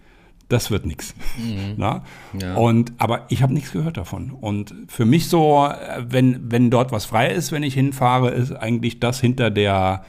das 0.55 0.71
wird 0.71 0.87
nichts. 0.87 1.14
Mhm. 1.37 1.75
Ja. 1.79 2.55
Und 2.55 2.93
aber 2.99 3.27
ich 3.29 3.43
habe 3.43 3.53
nichts 3.53 3.73
gehört 3.73 3.97
davon. 3.97 4.31
Und 4.31 4.75
für 4.88 5.05
mich 5.05 5.29
so, 5.29 5.69
wenn 5.99 6.51
wenn 6.51 6.71
dort 6.71 6.93
was 6.93 7.05
frei 7.05 7.31
ist, 7.31 7.53
wenn 7.53 7.62
ich 7.62 7.75
hinfahre, 7.75 8.31
ist 8.31 8.53
eigentlich 8.53 9.01
das 9.01 9.21
hinter 9.21 9.51
der 9.51 10.05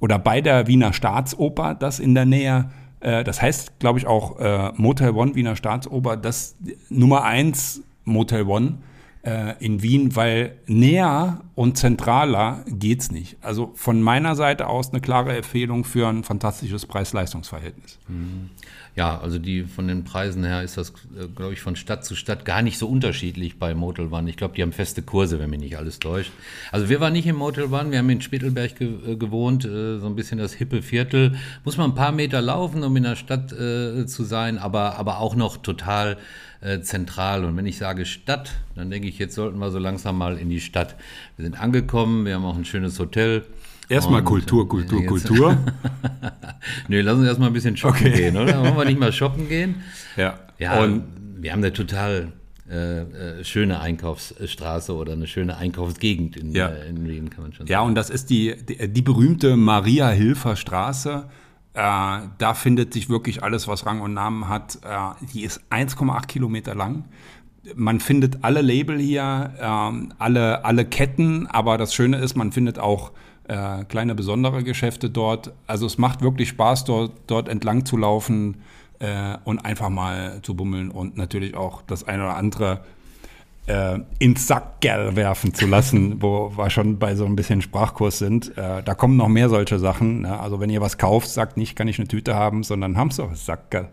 oder 0.00 0.18
bei 0.18 0.40
der 0.40 0.66
Wiener 0.66 0.92
Staatsoper, 0.92 1.74
das 1.74 2.00
in 2.00 2.14
der 2.14 2.24
Nähe. 2.24 2.70
Äh, 3.00 3.24
das 3.24 3.42
heißt, 3.42 3.78
glaube 3.78 3.98
ich 3.98 4.06
auch 4.06 4.40
äh, 4.40 4.72
Motel 4.76 5.10
One 5.10 5.34
Wiener 5.34 5.54
Staatsoper, 5.54 6.16
das 6.16 6.56
Nummer 6.88 7.24
eins 7.24 7.82
Motel 8.04 8.44
One 8.44 8.78
äh, 9.22 9.54
in 9.64 9.82
Wien, 9.82 10.16
weil 10.16 10.56
näher 10.66 11.42
und 11.54 11.76
zentraler 11.76 12.64
geht's 12.66 13.10
nicht. 13.10 13.36
Also 13.42 13.72
von 13.74 14.00
meiner 14.00 14.34
Seite 14.34 14.66
aus 14.66 14.90
eine 14.90 15.00
klare 15.00 15.36
Empfehlung 15.36 15.84
für 15.84 16.08
ein 16.08 16.24
fantastisches 16.24 16.86
Preis-Leistungs-Verhältnis. 16.86 17.98
Mhm. 18.08 18.50
Ja, 18.96 19.20
also 19.20 19.38
die 19.38 19.62
von 19.62 19.86
den 19.86 20.04
Preisen 20.04 20.44
her 20.44 20.62
ist 20.62 20.76
das, 20.76 20.90
äh, 20.90 21.26
glaube 21.34 21.52
ich, 21.52 21.60
von 21.60 21.76
Stadt 21.76 22.04
zu 22.04 22.16
Stadt 22.16 22.44
gar 22.44 22.62
nicht 22.62 22.78
so 22.78 22.88
unterschiedlich 22.88 23.58
bei 23.58 23.74
Motel 23.74 24.12
One. 24.12 24.28
Ich 24.28 24.36
glaube, 24.36 24.54
die 24.54 24.62
haben 24.62 24.72
feste 24.72 25.02
Kurse, 25.02 25.38
wenn 25.38 25.50
mich 25.50 25.60
nicht 25.60 25.78
alles 25.78 26.00
täuscht. 26.00 26.32
Also 26.72 26.88
wir 26.88 27.00
waren 27.00 27.12
nicht 27.12 27.26
im 27.26 27.36
Motel 27.36 27.64
One, 27.72 27.92
wir 27.92 27.98
haben 27.98 28.10
in 28.10 28.20
Spittelberg 28.20 28.76
ge 28.76 28.88
äh, 29.06 29.16
gewohnt, 29.16 29.64
äh, 29.64 29.98
so 29.98 30.06
ein 30.06 30.16
bisschen 30.16 30.38
das 30.38 30.52
hippe 30.52 30.82
Viertel. 30.82 31.36
Muss 31.64 31.76
man 31.76 31.90
ein 31.90 31.94
paar 31.94 32.12
Meter 32.12 32.40
laufen, 32.40 32.82
um 32.82 32.96
in 32.96 33.04
der 33.04 33.16
Stadt 33.16 33.52
äh, 33.52 34.06
zu 34.06 34.24
sein, 34.24 34.58
aber, 34.58 34.96
aber 34.96 35.18
auch 35.18 35.36
noch 35.36 35.56
total 35.56 36.16
äh, 36.60 36.80
zentral. 36.80 37.44
Und 37.44 37.56
wenn 37.56 37.66
ich 37.66 37.78
sage 37.78 38.04
Stadt, 38.04 38.52
dann 38.74 38.90
denke 38.90 39.08
ich, 39.08 39.18
jetzt 39.18 39.34
sollten 39.34 39.58
wir 39.58 39.70
so 39.70 39.78
langsam 39.78 40.18
mal 40.18 40.36
in 40.36 40.48
die 40.48 40.60
Stadt. 40.60 40.96
Wir 41.36 41.44
sind 41.44 41.60
angekommen, 41.60 42.24
wir 42.24 42.34
haben 42.34 42.44
auch 42.44 42.56
ein 42.56 42.64
schönes 42.64 42.98
Hotel. 42.98 43.44
Erstmal 43.90 44.22
Kultur, 44.22 44.68
Kultur, 44.68 45.04
Kultur. 45.04 45.58
Nö, 46.88 47.00
lass 47.00 47.16
uns 47.16 47.26
erstmal 47.26 47.50
ein 47.50 47.52
bisschen 47.52 47.76
shoppen 47.76 48.06
okay. 48.06 48.12
gehen, 48.12 48.36
oder? 48.36 48.62
Wollen 48.62 48.76
wir 48.76 48.84
nicht 48.84 49.00
mal 49.00 49.12
shoppen 49.12 49.48
gehen? 49.48 49.82
Ja. 50.16 50.38
Ja, 50.58 50.80
und 50.82 51.04
wir 51.40 51.52
haben 51.52 51.58
eine 51.58 51.72
total 51.72 52.32
äh, 52.70 53.00
äh, 53.00 53.44
schöne 53.44 53.80
Einkaufsstraße 53.80 54.94
oder 54.94 55.14
eine 55.14 55.26
schöne 55.26 55.56
Einkaufsgegend 55.56 56.36
in, 56.36 56.52
ja. 56.52 56.68
äh, 56.68 56.88
in 56.88 57.08
Wien, 57.08 57.30
kann 57.30 57.42
man 57.42 57.52
schon 57.52 57.66
sagen. 57.66 57.72
Ja, 57.72 57.80
und 57.80 57.96
das 57.96 58.10
ist 58.10 58.30
die, 58.30 58.54
die, 58.56 58.92
die 58.92 59.02
berühmte 59.02 59.56
Maria-Hilfer 59.56 60.54
Straße. 60.54 61.24
Äh, 61.74 61.80
da 62.38 62.54
findet 62.54 62.92
sich 62.92 63.08
wirklich 63.08 63.42
alles, 63.42 63.66
was 63.66 63.86
Rang 63.86 64.00
und 64.02 64.14
Namen 64.14 64.48
hat. 64.48 64.78
Äh, 64.84 65.26
die 65.34 65.42
ist 65.42 65.62
1,8 65.70 66.26
Kilometer 66.28 66.76
lang. 66.76 67.06
Man 67.74 67.98
findet 67.98 68.44
alle 68.44 68.62
Label 68.62 69.00
hier, 69.00 69.52
ähm, 69.60 70.12
alle, 70.18 70.64
alle 70.64 70.84
Ketten, 70.84 71.48
aber 71.48 71.76
das 71.76 71.92
Schöne 71.92 72.18
ist, 72.18 72.36
man 72.36 72.52
findet 72.52 72.78
auch 72.78 73.10
äh, 73.50 73.84
kleine 73.84 74.14
besondere 74.14 74.62
Geschäfte 74.62 75.10
dort. 75.10 75.52
Also 75.66 75.84
es 75.86 75.98
macht 75.98 76.22
wirklich 76.22 76.50
Spaß, 76.50 76.84
dort, 76.84 77.12
dort 77.26 77.48
entlang 77.48 77.84
zu 77.84 77.96
laufen 77.96 78.62
äh, 79.00 79.36
und 79.44 79.58
einfach 79.58 79.88
mal 79.88 80.40
zu 80.42 80.54
bummeln 80.54 80.90
und 80.90 81.16
natürlich 81.16 81.56
auch 81.56 81.82
das 81.82 82.06
eine 82.06 82.22
oder 82.22 82.36
andere 82.36 82.84
äh, 83.66 83.98
ins 84.20 84.46
Sackgel 84.46 85.16
werfen 85.16 85.52
zu 85.52 85.66
lassen, 85.66 86.22
wo 86.22 86.56
wir 86.56 86.70
schon 86.70 87.00
bei 87.00 87.16
so 87.16 87.24
ein 87.24 87.34
bisschen 87.34 87.60
Sprachkurs 87.60 88.18
sind. 88.18 88.56
Äh, 88.56 88.84
da 88.84 88.94
kommen 88.94 89.16
noch 89.16 89.28
mehr 89.28 89.48
solche 89.48 89.80
Sachen. 89.80 90.22
Ne? 90.22 90.38
Also 90.38 90.60
wenn 90.60 90.70
ihr 90.70 90.80
was 90.80 90.96
kauft, 90.96 91.28
sagt 91.28 91.56
nicht, 91.56 91.74
kann 91.74 91.88
ich 91.88 91.98
eine 91.98 92.06
Tüte 92.06 92.36
haben, 92.36 92.62
sondern 92.62 92.96
haben 92.96 93.10
so 93.10 93.30
Sackgel. 93.34 93.88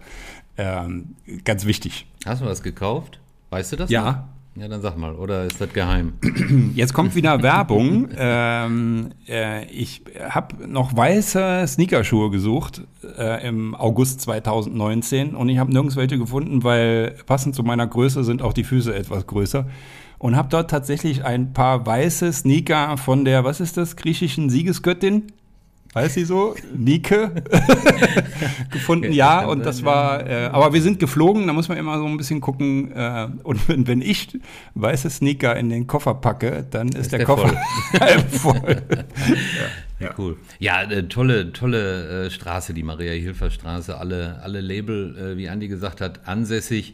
Ähm, 0.57 1.15
ganz 1.45 1.65
wichtig. 1.65 2.05
Hast 2.25 2.41
du 2.41 2.45
was 2.45 2.61
gekauft? 2.61 3.19
Weißt 3.49 3.71
du 3.71 3.75
das? 3.75 3.89
Ja. 3.89 4.11
Noch? 4.11 4.36
Ja, 4.59 4.67
dann 4.67 4.81
sag 4.81 4.97
mal, 4.97 5.13
oder 5.13 5.45
ist 5.45 5.61
das 5.61 5.71
geheim? 5.71 6.13
Jetzt 6.73 6.93
kommt 6.93 7.13
wieder 7.13 7.43
Werbung. 7.43 8.09
ähm, 8.17 9.11
äh, 9.27 9.65
ich 9.65 10.01
habe 10.29 10.67
noch 10.67 10.97
weiße 10.97 11.65
Sneakerschuhe 11.67 12.31
gesucht 12.31 12.81
äh, 13.19 13.47
im 13.47 13.75
August 13.75 14.21
2019 14.21 15.35
und 15.35 15.49
ich 15.49 15.59
habe 15.59 15.71
nirgends 15.71 15.95
welche 15.95 16.17
gefunden, 16.17 16.63
weil 16.63 17.17
passend 17.27 17.53
zu 17.53 17.61
meiner 17.61 17.85
Größe 17.85 18.23
sind 18.23 18.41
auch 18.41 18.53
die 18.53 18.63
Füße 18.63 18.95
etwas 18.95 19.27
größer. 19.27 19.67
Und 20.17 20.35
habe 20.35 20.49
dort 20.49 20.71
tatsächlich 20.71 21.23
ein 21.23 21.53
paar 21.53 21.85
weiße 21.85 22.33
Sneaker 22.33 22.97
von 22.97 23.25
der, 23.25 23.43
was 23.43 23.59
ist 23.59 23.77
das, 23.77 23.95
griechischen 23.95 24.49
Siegesgöttin? 24.49 25.27
Weiß 25.93 26.13
sie 26.13 26.25
so? 26.25 26.55
Nike 26.75 27.31
gefunden, 28.71 29.11
ja. 29.11 29.45
Und 29.45 29.65
das 29.65 29.83
war, 29.83 30.27
äh, 30.27 30.45
aber 30.45 30.73
wir 30.73 30.81
sind 30.81 30.99
geflogen, 30.99 31.47
da 31.47 31.53
muss 31.53 31.69
man 31.69 31.77
immer 31.77 31.97
so 31.97 32.05
ein 32.05 32.17
bisschen 32.17 32.41
gucken. 32.41 32.91
Äh, 32.91 33.29
und 33.43 33.67
wenn, 33.67 33.87
wenn, 33.87 34.01
ich 34.01 34.37
weiße 34.75 35.09
Sneaker 35.09 35.55
in 35.55 35.69
den 35.69 35.87
Koffer 35.87 36.15
packe, 36.15 36.65
dann 36.69 36.89
ist, 36.89 36.97
ist 36.97 37.11
der, 37.13 37.19
der, 37.19 37.25
Koffer 37.25 37.47
voll. 37.47 37.57
halb 37.99 38.31
voll. 38.31 38.83
ja, 39.99 40.09
cool. 40.17 40.37
Ja, 40.59 40.83
äh, 40.83 41.07
tolle, 41.07 41.53
tolle 41.53 42.25
äh, 42.25 42.29
Straße, 42.29 42.73
die 42.73 42.83
Maria-Hilfer-Straße. 42.83 43.97
Alle, 43.97 44.39
alle 44.43 44.61
Label, 44.61 45.17
äh, 45.17 45.37
wie 45.37 45.49
Andi 45.49 45.67
gesagt 45.67 46.01
hat, 46.01 46.27
ansässig. 46.27 46.93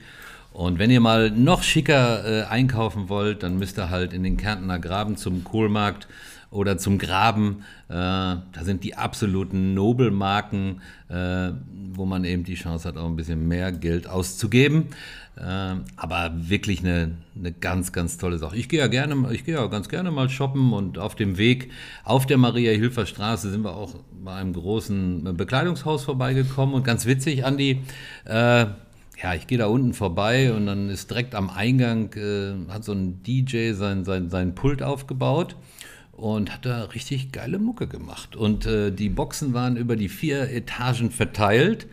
Und 0.54 0.78
wenn 0.78 0.92
ihr 0.92 1.02
mal 1.02 1.32
noch 1.32 1.64
schicker 1.64 2.26
äh, 2.26 2.44
einkaufen 2.44 3.10
wollt, 3.10 3.42
dann 3.42 3.58
müsst 3.58 3.80
ihr 3.80 3.90
halt 3.90 4.14
in 4.14 4.24
den 4.24 4.38
Kärntner 4.38 4.78
Graben 4.78 5.18
zum 5.18 5.44
Kohlmarkt 5.44 6.08
oder 6.54 6.78
zum 6.78 6.98
Graben. 6.98 7.64
Äh, 7.90 7.94
da 7.94 8.44
sind 8.62 8.84
die 8.84 8.96
absoluten 8.96 9.74
Nobelmarken, 9.74 10.82
äh, 11.10 11.52
wo 11.92 12.06
man 12.06 12.24
eben 12.24 12.44
die 12.44 12.56
Chance 12.56 12.88
hat, 12.88 12.98
auch 12.98 13.08
ein 13.08 13.16
bisschen 13.16 13.48
mehr 13.48 13.72
Geld 13.72 14.08
auszugeben. 14.08 14.88
Äh, 15.36 15.76
aber 15.96 16.32
wirklich 16.36 16.82
eine, 16.82 17.18
eine 17.36 17.52
ganz, 17.52 17.92
ganz 17.92 18.18
tolle 18.18 18.38
Sache. 18.38 18.56
Ich 18.56 18.70
gehe 18.70 18.80
ja 18.80 18.88
gerne, 18.88 19.34
ich 19.34 19.46
gehe 19.46 19.56
ja 19.56 19.66
ganz 19.68 19.90
gerne 19.90 20.12
mal 20.12 20.30
shoppen 20.30 20.74
und 20.74 21.00
auf 21.00 21.16
dem 21.16 21.38
Weg 21.38 21.72
auf 22.04 22.28
der 22.28 22.38
Maria-Hilfer 22.38 23.08
Straße 23.08 23.50
sind 23.50 23.64
wir 23.64 23.76
auch 23.76 23.96
bei 24.24 24.36
einem 24.36 24.54
großen 24.54 25.36
Bekleidungshaus 25.36 26.04
vorbeigekommen 26.04 26.76
und 26.76 26.84
ganz 26.84 27.06
witzig, 27.08 27.46
Andi, 27.46 27.82
äh, 28.26 28.66
ja, 29.22 29.34
ich 29.36 29.48
gehe 29.48 29.58
da 29.58 29.68
unten 29.68 29.94
vorbei 29.94 30.54
und 30.54 30.68
dann 30.68 30.90
ist 30.90 31.10
direkt 31.10 31.34
am 31.34 31.50
Eingang, 31.50 32.14
äh, 32.14 32.72
hat 32.72 32.84
so 32.84 32.92
ein 32.92 33.24
DJ 33.24 33.72
sein, 33.74 34.04
sein, 34.04 34.30
sein 34.30 34.54
Pult 34.54 34.84
aufgebaut 34.84 35.56
und 36.14 36.54
hat 36.54 36.66
da 36.66 36.84
richtig 36.86 37.32
geile 37.32 37.60
Mucke 37.60 37.88
gemacht. 37.88 38.36
Und 38.36 38.66
äh, 38.66 38.92
die 38.92 39.10
Boxen 39.10 39.54
waren 39.54 39.76
über 39.76 39.96
die 39.96 40.10
vier 40.10 40.50
Etagen 40.50 41.12
verteilt. 41.12 41.88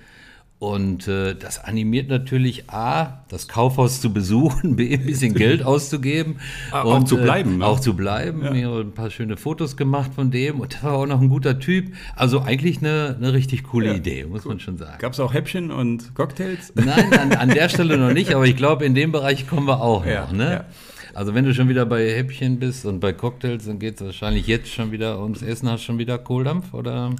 Und 0.58 1.08
äh, 1.08 1.34
das 1.34 1.64
animiert 1.64 2.10
natürlich 2.10 2.68
A, 2.68 3.24
das 3.30 3.48
Kaufhaus 3.48 4.02
zu 4.02 4.12
besuchen, 4.12 4.76
B, 4.76 4.92
ein 4.92 5.06
bisschen 5.06 5.32
Geld 5.32 5.62
auszugeben. 5.62 6.36
Ah, 6.70 6.82
und, 6.82 6.92
auch 6.92 7.04
zu 7.04 7.16
bleiben. 7.16 7.54
Äh, 7.54 7.56
ne? 7.56 7.66
Auch 7.66 7.80
zu 7.80 7.96
bleiben. 7.96 8.44
Ja. 8.44 8.50
Mir 8.50 8.70
ein 8.70 8.92
paar 8.92 9.08
schöne 9.08 9.38
Fotos 9.38 9.78
gemacht 9.78 10.12
von 10.14 10.30
dem. 10.30 10.60
Und 10.60 10.74
der 10.74 10.82
war 10.82 10.92
auch 10.98 11.06
noch 11.06 11.22
ein 11.22 11.30
guter 11.30 11.58
Typ. 11.58 11.94
Also 12.14 12.42
eigentlich 12.42 12.80
eine, 12.80 13.16
eine 13.18 13.32
richtig 13.32 13.62
coole 13.62 13.86
ja, 13.86 13.94
Idee, 13.94 14.26
muss 14.26 14.44
cool. 14.44 14.50
man 14.50 14.60
schon 14.60 14.76
sagen. 14.76 14.98
Gab 14.98 15.14
es 15.14 15.20
auch 15.20 15.32
Häppchen 15.32 15.70
und 15.70 16.14
Cocktails? 16.14 16.74
Nein, 16.74 17.10
an, 17.14 17.32
an 17.32 17.48
der 17.48 17.70
Stelle 17.70 17.96
noch 17.96 18.12
nicht. 18.12 18.34
Aber 18.34 18.44
ich 18.46 18.56
glaube, 18.56 18.84
in 18.84 18.94
dem 18.94 19.12
Bereich 19.12 19.48
kommen 19.48 19.66
wir 19.66 19.80
auch 19.80 20.04
ja, 20.04 20.26
noch. 20.26 20.32
Ne? 20.32 20.66
Also 21.14 21.34
wenn 21.34 21.44
du 21.44 21.54
schon 21.54 21.68
wieder 21.68 21.86
bei 21.86 22.08
Häppchen 22.10 22.58
bist 22.58 22.86
und 22.86 23.00
bei 23.00 23.12
Cocktails, 23.12 23.66
dann 23.66 23.78
geht 23.78 23.96
es 23.96 24.06
wahrscheinlich 24.06 24.46
jetzt 24.46 24.68
schon 24.68 24.92
wieder 24.92 25.20
ums 25.20 25.42
Essen. 25.42 25.68
Hast 25.68 25.82
du 25.82 25.86
schon 25.86 25.98
wieder 25.98 26.18
Kohldampf 26.18 26.72
oder? 26.74 27.14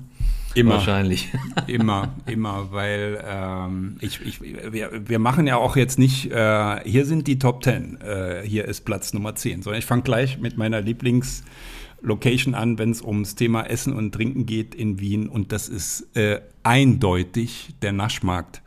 Immer. 0.54 0.74
Wahrscheinlich. 0.74 1.28
Immer, 1.68 2.12
immer, 2.26 2.72
weil 2.72 3.22
ähm, 3.24 3.96
ich, 4.00 4.20
ich, 4.20 4.40
wir, 4.42 5.08
wir 5.08 5.18
machen 5.20 5.46
ja 5.46 5.56
auch 5.56 5.76
jetzt 5.76 5.98
nicht, 5.98 6.32
äh, 6.32 6.80
hier 6.84 7.06
sind 7.06 7.28
die 7.28 7.38
Top 7.38 7.62
Ten, 7.62 8.00
äh, 8.00 8.42
hier 8.44 8.64
ist 8.64 8.84
Platz 8.84 9.12
Nummer 9.12 9.36
10, 9.36 9.62
sondern 9.62 9.78
ich 9.78 9.86
fange 9.86 10.02
gleich 10.02 10.38
mit 10.40 10.56
meiner 10.56 10.80
Lieblingslocation 10.80 12.54
an, 12.56 12.78
wenn 12.78 12.90
es 12.90 13.02
ums 13.02 13.36
Thema 13.36 13.62
Essen 13.62 13.92
und 13.92 14.12
Trinken 14.12 14.46
geht 14.46 14.74
in 14.74 14.98
Wien 14.98 15.28
und 15.28 15.52
das 15.52 15.68
ist 15.68 16.16
äh, 16.16 16.40
eindeutig 16.64 17.74
der 17.82 17.92
Naschmarkt. 17.92 18.62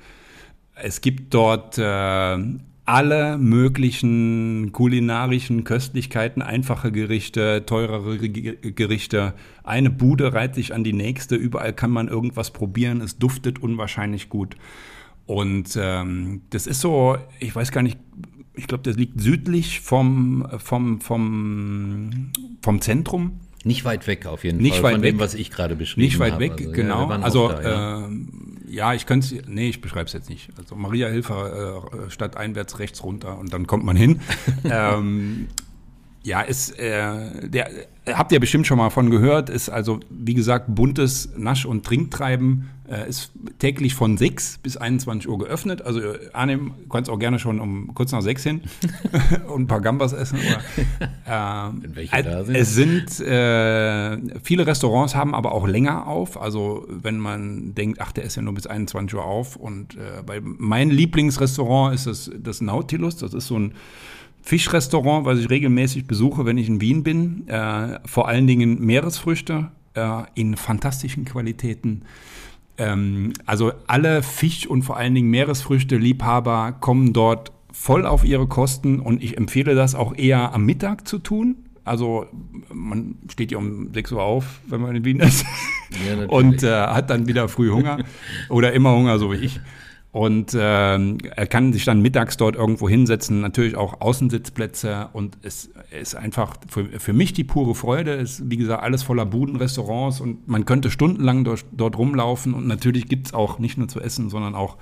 Es 0.76 1.02
gibt 1.02 1.34
dort 1.34 1.78
äh, 1.78 2.38
alle 2.86 3.38
möglichen 3.38 4.72
kulinarischen 4.74 5.64
Köstlichkeiten, 5.64 6.42
einfache 6.42 6.92
Gerichte, 6.92 7.64
teurere 7.66 8.18
Gerichte. 8.20 9.34
Eine 9.64 9.90
Bude 9.90 10.34
reiht 10.34 10.56
sich 10.56 10.74
an 10.74 10.84
die 10.84 10.94
nächste. 10.94 11.36
Überall 11.36 11.74
kann 11.74 11.92
man 11.92 12.10
irgendwas 12.10 12.52
probieren. 12.52 13.00
Es 13.00 13.18
duftet 13.18 13.60
unwahrscheinlich 13.60 14.30
gut. 14.30 14.58
Und 15.26 15.78
ähm, 15.80 16.42
das 16.50 16.68
ist 16.68 16.82
so, 16.82 17.18
ich 17.40 17.56
weiß 17.56 17.72
gar 17.72 17.84
nicht, 17.84 17.98
ich 18.54 18.68
glaube, 18.68 18.84
das 18.84 18.98
liegt 18.98 19.20
südlich 19.22 19.80
vom, 19.80 20.48
vom, 20.58 21.00
vom, 21.00 22.32
vom 22.62 22.82
Zentrum. 22.82 23.40
Nicht 23.64 23.86
weit 23.86 24.08
weg 24.08 24.26
auf 24.26 24.44
jeden 24.44 24.58
nicht 24.58 24.76
Fall 24.76 24.84
weit 24.84 24.94
von 24.96 25.02
weg. 25.04 25.14
dem, 25.14 25.20
was 25.20 25.34
ich 25.36 25.50
gerade 25.50 25.78
beschrieben 25.78 26.02
habe. 26.02 26.10
Nicht 26.12 26.20
weit 26.20 26.34
habe. 26.34 26.44
weg, 26.44 26.52
also, 26.60 26.72
genau. 26.74 27.10
Ja, 27.10 27.22
also 27.22 27.48
da, 27.48 27.62
ja. 27.62 28.08
Äh, 28.08 28.10
ja, 28.74 28.94
ich 28.94 29.06
könnte 29.06 29.36
es, 29.36 29.48
nee, 29.48 29.70
ich 29.70 29.82
beschreibe 29.82 30.06
es 30.06 30.14
jetzt 30.14 30.30
nicht. 30.30 30.50
Also 30.58 30.76
Maria 30.76 31.08
Hilfer 31.08 31.84
äh, 32.08 32.10
statt 32.10 32.36
einwärts 32.36 32.80
rechts 32.80 33.04
runter 33.04 33.38
und 33.38 33.54
dann 33.54 33.68
kommt 33.68 33.86
man 33.86 33.96
hin. 33.96 34.20
ähm, 34.64 35.48
ja, 36.24 36.42
ist, 36.42 36.80
äh, 36.80 37.48
der, 37.48 37.70
habt 38.08 38.32
ihr 38.32 38.40
bestimmt 38.40 38.66
schon 38.66 38.78
mal 38.78 38.90
von 38.90 39.10
gehört, 39.12 39.50
ist 39.50 39.70
also, 39.70 40.00
wie 40.10 40.34
gesagt, 40.34 40.74
buntes 40.74 41.30
Nasch- 41.38 41.66
und 41.66 41.86
Trinktreiben, 41.86 42.70
ist 43.08 43.32
täglich 43.60 43.96
von 43.96 44.18
6 44.18 44.60
bis 44.60 44.78
21 44.78 45.30
Uhr 45.30 45.38
geöffnet. 45.38 45.82
Also, 45.82 46.00
äh, 46.00 46.30
annehmen, 46.34 46.74
kannst 46.90 47.10
auch 47.10 47.20
gerne 47.20 47.40
schon 47.40 47.60
um 47.60 47.94
kurz 47.94 48.12
nach 48.12 48.22
6 48.22 48.44
hin 48.44 48.62
und 49.48 49.64
ein 49.64 49.68
paar 49.68 49.82
Gambas 49.82 50.14
essen. 50.14 50.40
Oder, 50.40 51.70
äh, 51.70 51.82
Wenn 51.82 51.96
welche 51.96 52.24
da 52.24 52.44
sind. 52.44 52.56
Es 52.56 52.74
sind, 52.76 53.20
äh, 53.20 54.18
viele 54.44 54.68
Restaurants 54.68 55.16
haben 55.16 55.34
aber 55.34 55.54
auch 55.54 55.68
länger 55.68 56.08
auf. 56.08 56.40
Also, 56.42 56.86
wenn 56.90 57.20
man 57.20 57.76
denkt, 57.76 58.00
ach, 58.02 58.12
der 58.12 58.24
ist 58.24 58.36
ja 58.36 58.42
nur 58.42 58.54
bis 58.54 58.68
21 58.68 59.18
Uhr 59.18 59.26
auf. 59.26 59.56
Und 59.56 59.96
äh, 59.96 60.24
bei 60.26 60.42
mein 60.42 60.90
Lieblingsrestaurant 60.90 61.96
ist 61.96 62.08
das, 62.08 62.32
das 62.38 62.62
Nautilus. 62.62 63.18
Das 63.18 63.34
ist 63.34 63.48
so 63.48 63.58
ein 63.58 63.74
Fischrestaurant, 64.44 65.26
was 65.26 65.40
ich 65.40 65.50
regelmäßig 65.50 66.06
besuche, 66.06 66.46
wenn 66.46 66.58
ich 66.58 66.68
in 66.68 66.82
Wien 66.82 67.04
bin. 67.04 67.48
Äh, 67.48 68.00
vor 68.06 68.28
allen 68.28 68.46
Dingen 68.46 68.80
Meeresfrüchte 68.82 69.72
äh, 69.94 70.24
in 70.36 70.58
fantastischen 70.58 71.24
Qualitäten. 71.26 72.04
Ähm, 72.78 73.34
also 73.46 73.72
alle 73.88 74.24
Fisch- 74.24 74.68
und 74.68 74.84
vor 74.84 74.98
allen 74.98 75.14
Dingen 75.14 75.30
Meeresfrüchte-Liebhaber 75.30 76.74
kommen 76.80 77.14
dort 77.14 77.52
voll 77.72 78.06
auf 78.06 78.24
ihre 78.24 78.48
Kosten 78.48 79.00
und 79.00 79.24
ich 79.24 79.38
empfehle 79.38 79.76
das 79.76 79.96
auch 79.96 80.16
eher 80.16 80.54
am 80.54 80.66
Mittag 80.66 81.08
zu 81.08 81.20
tun. 81.20 81.56
Also 81.86 82.28
man 82.72 83.16
steht 83.30 83.52
ja 83.52 83.58
um 83.58 83.94
6 83.94 84.14
Uhr 84.14 84.24
auf, 84.24 84.62
wenn 84.68 84.82
man 84.82 84.96
in 84.96 85.04
Wien 85.04 85.20
ist 85.20 85.46
Ja, 86.08 86.26
und 86.28 86.64
äh, 86.64 86.72
hat 86.72 87.10
dann 87.10 87.28
wieder 87.28 87.50
früh 87.50 87.72
Hunger 87.72 87.98
oder 88.50 88.74
immer 88.74 88.96
Hunger, 88.96 89.20
so 89.20 89.32
wie 89.32 89.38
ich. 89.38 89.60
Und 90.14 90.56
ähm, 90.56 91.18
er 91.36 91.48
kann 91.48 91.74
sich 91.74 91.86
dann 91.86 92.00
mittags 92.04 92.38
dort 92.38 92.56
irgendwo 92.56 92.88
hinsetzen, 92.88 93.42
natürlich 93.42 93.76
auch 93.76 94.00
Außensitzplätze 94.00 95.10
und 95.12 95.40
es 95.42 95.72
ist 96.00 96.14
einfach 96.14 96.56
für, 96.70 96.86
für 97.00 97.14
mich 97.14 97.34
die 97.34 97.44
pure 97.44 97.74
Freude. 97.74 98.14
Es 98.14 98.40
ist, 98.40 98.52
wie 98.52 98.58
gesagt, 98.58 98.84
alles 98.84 99.02
voller 99.02 99.26
Buden, 99.26 99.56
Restaurants 99.56 100.22
und 100.22 100.48
man 100.48 100.66
könnte 100.66 100.92
stundenlang 100.92 101.44
dort, 101.44 101.66
dort 101.72 101.98
rumlaufen 101.98 102.54
und 102.54 102.68
natürlich 102.68 103.08
gibt's 103.08 103.34
auch 103.34 103.58
nicht 103.58 103.80
nur 103.80 103.88
zu 103.88 104.00
essen, 104.02 104.30
sondern 104.30 104.54
auch 104.54 104.78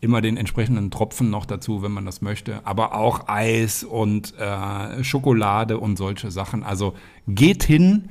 immer 0.00 0.20
den 0.20 0.36
entsprechenden 0.36 0.92
Tropfen 0.92 1.30
noch 1.30 1.46
dazu, 1.46 1.82
wenn 1.82 1.90
man 1.90 2.06
das 2.06 2.22
möchte. 2.22 2.64
Aber 2.64 2.94
auch 2.94 3.26
Eis 3.26 3.82
und 3.82 4.34
äh, 4.38 5.02
Schokolade 5.02 5.80
und 5.80 5.96
solche 5.96 6.30
Sachen. 6.30 6.62
Also 6.62 6.94
geht 7.26 7.64
hin, 7.64 8.10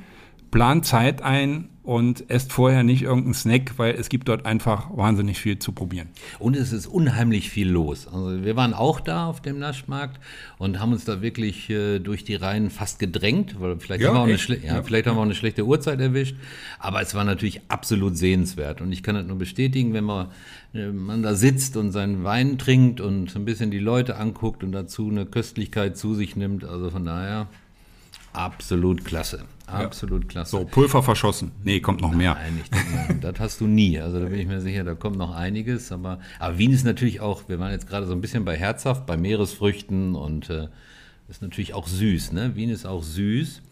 plant 0.56 0.86
Zeit 0.86 1.20
ein 1.22 1.68
und 1.82 2.30
esst 2.30 2.50
vorher 2.52 2.82
nicht 2.82 3.02
irgendeinen 3.02 3.34
Snack, 3.34 3.74
weil 3.76 3.94
es 3.94 4.08
gibt 4.08 4.26
dort 4.28 4.46
einfach 4.46 4.88
wahnsinnig 4.96 5.38
viel 5.38 5.58
zu 5.58 5.70
probieren. 5.72 6.08
Und 6.38 6.56
es 6.56 6.72
ist 6.72 6.86
unheimlich 6.86 7.50
viel 7.50 7.68
los. 7.68 8.08
Also 8.08 8.42
wir 8.42 8.56
waren 8.56 8.72
auch 8.74 8.98
da 9.00 9.26
auf 9.26 9.40
dem 9.42 9.58
Naschmarkt 9.58 10.18
und 10.58 10.80
haben 10.80 10.92
uns 10.92 11.04
da 11.04 11.20
wirklich 11.20 11.68
äh, 11.68 11.98
durch 11.98 12.24
die 12.24 12.34
Reihen 12.34 12.70
fast 12.70 12.98
gedrängt, 12.98 13.60
weil 13.60 13.78
vielleicht, 13.78 14.00
Ja, 14.02 14.08
haben 14.08 14.14
wir 14.14 14.20
auch 14.20 14.24
eine, 14.24 14.32
echt? 14.34 14.48
ja, 14.48 14.76
Ja. 14.76 14.82
vielleicht 14.82 15.06
haben 15.06 15.16
wir 15.16 15.20
auch 15.20 15.24
eine 15.26 15.34
schlechte 15.34 15.64
Uhrzeit 15.66 16.00
erwischt. 16.00 16.34
Aber 16.78 17.02
es 17.02 17.14
war 17.14 17.24
natürlich 17.24 17.60
absolut 17.68 18.16
sehenswert. 18.16 18.80
Und 18.80 18.90
ich 18.92 19.02
kann 19.02 19.14
das 19.14 19.26
nur 19.26 19.36
bestätigen, 19.38 19.92
wenn 19.92 20.04
man, 20.04 20.28
äh, 20.74 20.86
man 20.88 21.22
da 21.22 21.34
sitzt 21.34 21.76
und 21.76 21.92
seinen 21.92 22.24
Wein 22.24 22.56
trinkt 22.58 23.00
und 23.02 23.30
so 23.30 23.38
ein 23.38 23.44
bisschen 23.44 23.70
die 23.70 23.78
Leute 23.78 24.16
anguckt 24.16 24.64
und 24.64 24.72
dazu 24.72 25.08
eine 25.10 25.26
Köstlichkeit 25.26 25.98
zu 25.98 26.14
sich 26.14 26.34
nimmt. 26.34 26.64
Also 26.64 26.90
von 26.90 27.04
daher 27.04 27.46
absolut 28.32 29.04
klasse. 29.04 29.44
Absolut 29.66 30.28
klasse. 30.28 30.50
So, 30.52 30.64
Pulver 30.64 31.02
verschossen. 31.02 31.52
Nee, 31.64 31.80
kommt 31.80 32.00
noch 32.00 32.12
mehr. 32.12 32.34
Nein, 32.34 32.60
denke 32.72 33.32
das 33.32 33.40
hast 33.40 33.60
du 33.60 33.66
nie. 33.66 33.98
Also 34.00 34.20
da 34.20 34.26
bin 34.26 34.38
ich 34.38 34.46
mir 34.46 34.60
sicher, 34.60 34.84
da 34.84 34.94
kommt 34.94 35.16
noch 35.16 35.34
einiges. 35.34 35.92
Aber, 35.92 36.20
aber 36.38 36.58
Wien 36.58 36.72
ist 36.72 36.84
natürlich 36.84 37.20
auch, 37.20 37.48
wir 37.48 37.58
waren 37.58 37.72
jetzt 37.72 37.88
gerade 37.88 38.06
so 38.06 38.12
ein 38.12 38.20
bisschen 38.20 38.44
bei 38.44 38.56
herzhaft, 38.56 39.06
bei 39.06 39.16
Meeresfrüchten 39.16 40.14
und 40.14 40.50
äh, 40.50 40.68
ist 41.28 41.42
natürlich 41.42 41.74
auch 41.74 41.86
süß. 41.86 42.32
Ne? 42.32 42.54
Wien 42.54 42.70
ist 42.70 42.86
auch 42.86 43.02
süß. 43.02 43.62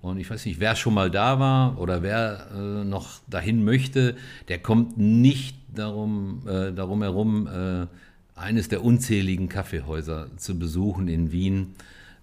Und 0.00 0.18
ich 0.18 0.28
weiß 0.28 0.46
nicht, 0.46 0.58
wer 0.58 0.74
schon 0.74 0.94
mal 0.94 1.10
da 1.10 1.38
war 1.38 1.78
oder 1.78 2.02
wer 2.02 2.48
äh, 2.52 2.84
noch 2.84 3.20
dahin 3.28 3.64
möchte, 3.64 4.16
der 4.48 4.58
kommt 4.58 4.98
nicht 4.98 5.56
darum, 5.72 6.42
äh, 6.48 6.72
darum 6.72 7.02
herum, 7.02 7.46
äh, 7.46 7.86
eines 8.34 8.68
der 8.68 8.82
unzähligen 8.82 9.48
Kaffeehäuser 9.48 10.28
zu 10.36 10.58
besuchen 10.58 11.06
in 11.06 11.30
Wien. 11.30 11.74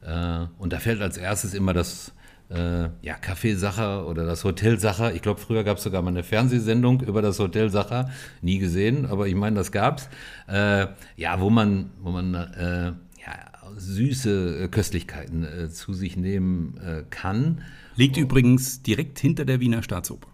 Äh, 0.01 0.45
und 0.57 0.73
da 0.73 0.79
fällt 0.79 1.01
als 1.01 1.17
erstes 1.17 1.53
immer 1.53 1.73
das 1.73 2.11
äh, 2.49 2.89
ja, 3.01 3.15
Café 3.15 3.55
Sacher 3.55 4.07
oder 4.07 4.25
das 4.25 4.43
Hotel 4.43 4.79
Sacher. 4.79 5.13
Ich 5.13 5.21
glaube, 5.21 5.39
früher 5.39 5.63
gab 5.63 5.77
es 5.77 5.83
sogar 5.83 6.01
mal 6.01 6.09
eine 6.09 6.23
Fernsehsendung 6.23 7.01
über 7.01 7.21
das 7.21 7.39
Hotel 7.39 7.69
Sacher. 7.69 8.09
Nie 8.41 8.57
gesehen, 8.57 9.05
aber 9.05 9.27
ich 9.27 9.35
meine, 9.35 9.55
das 9.55 9.71
gab's. 9.71 10.09
Äh, 10.47 10.88
ja, 11.15 11.39
wo 11.39 11.49
man, 11.49 11.91
wo 12.01 12.09
man 12.09 12.33
äh, 12.33 12.85
ja, 12.85 13.75
süße 13.77 14.67
Köstlichkeiten 14.69 15.43
äh, 15.43 15.69
zu 15.69 15.93
sich 15.93 16.17
nehmen 16.17 16.77
äh, 16.83 17.03
kann. 17.09 17.62
Liegt 17.95 18.17
übrigens 18.17 18.81
direkt 18.81 19.19
hinter 19.19 19.45
der 19.45 19.59
Wiener 19.59 19.83
Staatsoper. 19.83 20.29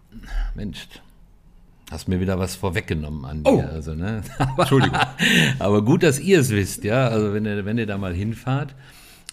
Mensch, 0.55 0.87
hast 1.91 2.07
mir 2.07 2.21
wieder 2.21 2.39
was 2.39 2.55
vorweggenommen 2.55 3.25
an 3.25 3.43
dir. 3.43 3.51
Oh. 3.51 3.61
Also, 3.61 3.93
ne? 3.93 4.21
Entschuldigung. 4.57 4.99
Aber 5.59 5.83
gut, 5.83 6.03
dass 6.03 6.19
ihr 6.19 6.39
es 6.39 6.51
wisst, 6.51 6.85
ja. 6.85 7.09
Also 7.09 7.33
wenn 7.33 7.45
ihr, 7.45 7.65
wenn 7.65 7.77
ihr 7.77 7.87
da 7.87 7.97
mal 7.97 8.13
hinfahrt. 8.13 8.73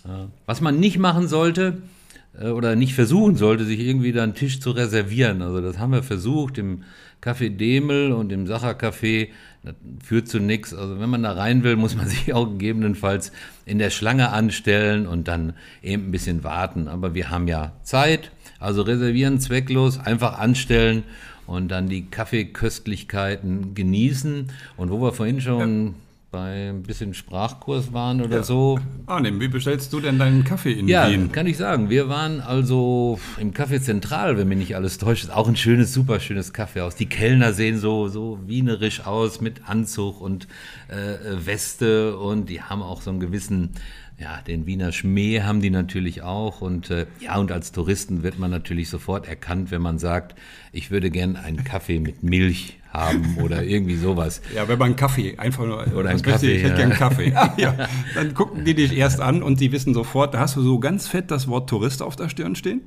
Äh, 0.04 0.26
Was 0.46 0.60
man 0.60 0.80
nicht 0.80 0.98
machen 0.98 1.28
sollte 1.28 1.68
äh, 1.68 1.91
oder 2.40 2.76
nicht 2.76 2.94
versuchen 2.94 3.36
sollte, 3.36 3.64
sich 3.64 3.80
irgendwie 3.80 4.12
da 4.12 4.22
einen 4.22 4.34
Tisch 4.34 4.60
zu 4.60 4.70
reservieren. 4.70 5.42
Also 5.42 5.60
das 5.60 5.78
haben 5.78 5.92
wir 5.92 6.02
versucht 6.02 6.56
im 6.58 6.82
Café 7.22 7.50
Demel 7.50 8.12
und 8.12 8.32
im 8.32 8.46
Sacher 8.46 8.72
Café. 8.72 9.28
Das 9.62 9.74
führt 10.02 10.28
zu 10.28 10.40
nichts. 10.40 10.72
Also 10.74 10.98
wenn 10.98 11.10
man 11.10 11.22
da 11.22 11.32
rein 11.32 11.62
will, 11.62 11.76
muss 11.76 11.94
man 11.94 12.08
sich 12.08 12.32
auch 12.32 12.46
gegebenenfalls 12.46 13.32
in 13.66 13.78
der 13.78 13.90
Schlange 13.90 14.30
anstellen 14.30 15.06
und 15.06 15.28
dann 15.28 15.52
eben 15.82 16.08
ein 16.08 16.10
bisschen 16.10 16.42
warten. 16.42 16.88
Aber 16.88 17.14
wir 17.14 17.30
haben 17.30 17.48
ja 17.48 17.72
Zeit. 17.82 18.30
Also 18.58 18.82
reservieren 18.82 19.38
zwecklos, 19.38 19.98
einfach 19.98 20.38
anstellen 20.38 21.02
und 21.46 21.68
dann 21.68 21.88
die 21.88 22.06
Kaffeeköstlichkeiten 22.06 23.74
genießen. 23.74 24.48
Und 24.76 24.90
wo 24.90 25.00
wir 25.02 25.12
vorhin 25.12 25.40
schon 25.40 25.96
bei 26.32 26.70
ein 26.70 26.82
bisschen 26.82 27.12
Sprachkurs 27.12 27.92
waren 27.92 28.22
oder 28.22 28.42
so, 28.42 28.80
Arnim, 29.06 29.38
wie 29.38 29.48
bestellst 29.48 29.92
du 29.92 30.00
denn 30.00 30.18
deinen 30.18 30.44
Kaffee 30.44 30.72
in 30.72 30.88
ja, 30.88 31.08
Wien? 31.08 31.30
kann 31.30 31.46
ich 31.46 31.58
sagen. 31.58 31.90
Wir 31.90 32.08
waren 32.08 32.40
also 32.40 33.20
im 33.38 33.52
Café 33.52 33.80
Zentral, 33.82 34.38
wenn 34.38 34.48
mich 34.48 34.58
nicht 34.58 34.74
alles 34.74 34.96
täuscht. 34.96 35.24
Ist 35.24 35.30
auch 35.30 35.46
ein 35.46 35.56
schönes, 35.56 35.92
super 35.92 36.20
schönes 36.20 36.54
Kaffeehaus. 36.54 36.96
Die 36.96 37.06
Kellner 37.06 37.52
sehen 37.52 37.78
so, 37.78 38.08
so 38.08 38.40
wienerisch 38.46 39.06
aus 39.06 39.42
mit 39.42 39.68
Anzug 39.68 40.22
und 40.22 40.48
äh, 40.88 41.46
Weste 41.46 42.16
und 42.16 42.48
die 42.48 42.62
haben 42.62 42.82
auch 42.82 43.02
so 43.02 43.10
einen 43.10 43.20
gewissen, 43.20 43.72
ja, 44.18 44.40
den 44.40 44.64
Wiener 44.64 44.90
Schmäh 44.90 45.42
haben 45.42 45.60
die 45.60 45.70
natürlich 45.70 46.22
auch. 46.22 46.62
Und 46.62 46.88
äh, 46.90 47.06
ja, 47.20 47.36
und 47.36 47.52
als 47.52 47.72
Touristen 47.72 48.22
wird 48.22 48.38
man 48.38 48.50
natürlich 48.50 48.88
sofort 48.88 49.28
erkannt, 49.28 49.70
wenn 49.70 49.82
man 49.82 49.98
sagt, 49.98 50.34
ich 50.72 50.90
würde 50.90 51.10
gern 51.10 51.36
einen 51.36 51.62
Kaffee 51.62 52.00
mit 52.00 52.22
Milch 52.22 52.78
haben 52.92 53.38
oder 53.42 53.62
irgendwie 53.64 53.96
sowas. 53.96 54.40
Ja, 54.54 54.68
wenn 54.68 54.78
man 54.78 54.96
Kaffee, 54.96 55.36
einfach 55.38 55.64
nur. 55.64 55.86
Oder 55.94 56.12
was 56.12 56.22
ein 56.22 56.30
möchte 56.30 56.30
ich? 56.30 56.32
Kaffee, 56.32 56.56
Ich 56.56 56.62
hätte 56.62 56.80
ja. 56.80 56.88
gern 56.88 56.98
Kaffee. 56.98 57.32
Ah, 57.34 57.54
ja. 57.56 57.88
Dann 58.14 58.34
gucken 58.34 58.64
die 58.64 58.74
dich 58.74 58.96
erst 58.96 59.20
an 59.20 59.42
und 59.42 59.60
die 59.60 59.72
wissen 59.72 59.94
sofort, 59.94 60.34
da 60.34 60.40
hast 60.40 60.56
du 60.56 60.62
so 60.62 60.78
ganz 60.78 61.08
fett 61.08 61.30
das 61.30 61.48
Wort 61.48 61.68
Tourist 61.68 62.02
auf 62.02 62.16
der 62.16 62.28
Stirn 62.28 62.54
stehen. 62.54 62.82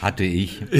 Hatte 0.00 0.24
ich. 0.24 0.62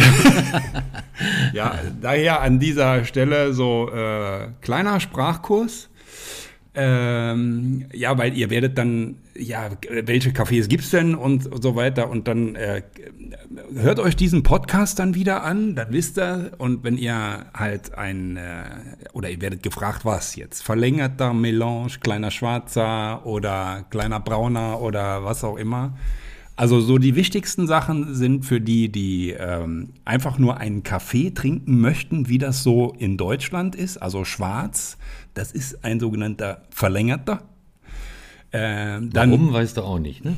Ja, 1.53 1.75
daher 2.01 2.41
an 2.41 2.59
dieser 2.61 3.05
Stelle 3.05 3.53
so 3.53 3.91
äh, 3.91 4.49
kleiner 4.63 5.01
Sprachkurs. 5.01 5.89
Ähm, 6.73 7.87
ja, 7.93 8.17
weil 8.17 8.37
ihr 8.37 8.49
werdet 8.49 8.79
dann, 8.79 9.17
ja, 9.37 9.71
welche 9.89 10.31
Cafés 10.31 10.69
gibt's 10.69 10.91
denn 10.91 11.17
und 11.17 11.49
so 11.63 11.75
weiter. 11.75 12.09
Und 12.09 12.29
dann 12.29 12.55
äh, 12.55 12.83
hört 13.75 13.99
euch 13.99 14.15
diesen 14.15 14.45
Podcast 14.45 15.01
dann 15.01 15.17
wieder 15.17 15.43
an, 15.43 15.75
dann 15.75 15.89
wisst 15.91 16.19
ihr. 16.19 16.53
Und 16.59 16.85
wenn 16.85 16.97
ihr 16.97 17.47
halt 17.55 17.97
ein, 17.99 18.37
äh, 18.37 18.63
oder 19.13 19.31
ihr 19.31 19.41
werdet 19.41 19.65
gefragt, 19.65 20.05
was 20.05 20.37
jetzt, 20.37 20.63
verlängerter 20.63 21.35
Melange, 21.35 21.99
kleiner 22.01 22.31
Schwarzer 22.31 23.27
oder 23.27 23.85
kleiner 23.91 24.21
Brauner 24.21 24.81
oder 24.81 25.25
was 25.25 25.43
auch 25.43 25.57
immer, 25.57 25.97
also 26.57 26.81
so 26.81 26.99
die 26.99 27.15
wichtigsten 27.15 27.67
Sachen 27.67 28.15
sind 28.15 28.45
für 28.45 28.61
die, 28.61 28.91
die 28.91 29.31
ähm, 29.31 29.95
einfach 30.05 30.39
nur 30.39 30.59
einen 30.59 30.83
Kaffee 30.83 31.31
trinken 31.31 31.81
möchten, 31.81 32.29
wie 32.29 32.39
das 32.39 32.63
so 32.63 32.95
in 32.99 33.17
Deutschland 33.17 33.75
ist, 33.75 33.97
also 33.97 34.25
schwarz. 34.25 34.99
Das 35.35 35.53
ist 35.53 35.85
ein 35.85 36.01
sogenannter 36.01 36.63
verlängerter. 36.71 37.43
Ähm, 38.53 39.11
dann, 39.11 39.31
Warum, 39.31 39.53
weißt 39.53 39.77
du 39.77 39.83
auch 39.83 39.99
nicht, 39.99 40.25
ne? 40.25 40.37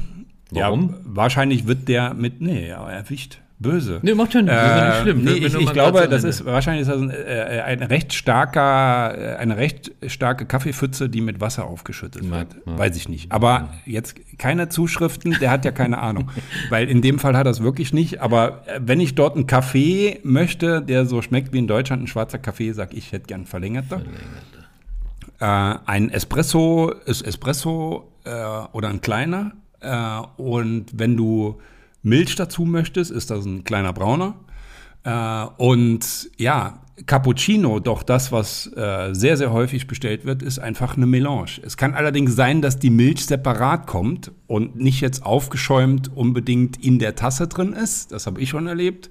Warum? 0.50 0.90
Ja, 0.90 0.96
wahrscheinlich 1.04 1.66
wird 1.66 1.88
der 1.88 2.14
mit, 2.14 2.40
nee, 2.40 2.68
ja, 2.68 2.88
erwischt. 2.88 3.38
Böse. 3.62 4.00
Nee, 4.02 4.14
macht 4.14 4.34
ja 4.34 4.42
nichts, 4.42 4.56
das 4.56 4.66
ist 4.70 4.76
ja 4.76 4.88
nicht 4.88 5.00
schlimm. 5.02 5.18
Nee, 5.24 5.30
Wenn 5.40 5.42
ich, 5.46 5.54
ich 5.54 5.72
glaube, 5.72 6.00
das 6.08 6.16
Ende- 6.24 6.28
ist 6.28 6.44
wahrscheinlich 6.44 6.82
ist 6.82 6.88
das 6.90 7.00
ein, 7.00 7.10
äh, 7.10 7.62
ein 7.64 7.82
recht 7.82 8.12
starker, 8.12 9.16
äh, 9.16 9.36
eine 9.36 9.56
recht 9.56 9.92
starke 10.08 10.44
Kaffeepfütze, 10.44 11.08
die 11.08 11.20
mit 11.20 11.40
Wasser 11.40 11.64
aufgeschüttet 11.66 12.22
Mag- 12.28 12.54
wird. 12.54 12.66
mag- 12.66 12.78
Weiß 12.78 12.96
ich 12.96 13.08
nicht. 13.08 13.32
Aber 13.32 13.70
jetzt 13.86 14.16
keine 14.38 14.68
Zuschriften, 14.68 15.36
der 15.40 15.50
hat 15.50 15.64
ja 15.64 15.70
keine 15.70 15.98
Ahnung. 15.98 16.30
Weil 16.70 16.88
in 16.88 17.00
dem 17.00 17.18
Fall 17.18 17.36
hat 17.36 17.46
er 17.46 17.50
es 17.50 17.62
wirklich 17.62 17.92
nicht. 17.94 18.20
Aber 18.20 18.62
äh, 18.66 18.80
wenn 18.84 19.00
ich 19.00 19.14
dort 19.14 19.36
einen 19.36 19.46
Kaffee 19.46 20.18
möchte, 20.24 20.82
der 20.82 21.06
so 21.06 21.22
schmeckt 21.22 21.52
wie 21.52 21.58
in 21.58 21.66
Deutschland, 21.68 22.02
ein 22.02 22.06
schwarzer 22.08 22.38
Kaffee, 22.38 22.72
sag 22.72 22.92
ich, 22.92 22.98
ich 22.98 23.12
hätte 23.12 23.26
gern 23.26 23.46
verlängerter. 23.46 24.02
Äh, 25.40 25.44
ein 25.44 26.10
Espresso 26.10 26.92
ist 27.06 27.22
Espresso 27.22 28.08
äh, 28.24 28.30
oder 28.72 28.88
ein 28.88 29.00
kleiner. 29.00 29.52
Äh, 29.80 30.20
und 30.40 30.86
wenn 30.94 31.16
du 31.16 31.60
Milch 32.02 32.34
dazu 32.36 32.64
möchtest, 32.64 33.10
ist 33.10 33.30
das 33.30 33.44
ein 33.44 33.64
kleiner 33.64 33.92
brauner. 33.92 34.34
Äh, 35.04 35.46
und 35.56 36.30
ja, 36.36 36.82
Cappuccino, 37.06 37.80
doch 37.80 38.02
das, 38.02 38.32
was 38.32 38.70
äh, 38.76 39.12
sehr, 39.12 39.36
sehr 39.36 39.52
häufig 39.52 39.86
bestellt 39.86 40.24
wird, 40.24 40.42
ist 40.42 40.58
einfach 40.58 40.96
eine 40.96 41.06
Melange. 41.06 41.60
Es 41.62 41.76
kann 41.76 41.94
allerdings 41.94 42.36
sein, 42.36 42.62
dass 42.62 42.78
die 42.78 42.90
Milch 42.90 43.24
separat 43.24 43.86
kommt 43.86 44.30
und 44.46 44.76
nicht 44.76 45.00
jetzt 45.00 45.24
aufgeschäumt 45.24 46.14
unbedingt 46.14 46.82
in 46.84 46.98
der 46.98 47.14
Tasse 47.14 47.48
drin 47.48 47.72
ist. 47.72 48.12
Das 48.12 48.26
habe 48.26 48.40
ich 48.40 48.50
schon 48.50 48.66
erlebt. 48.66 49.10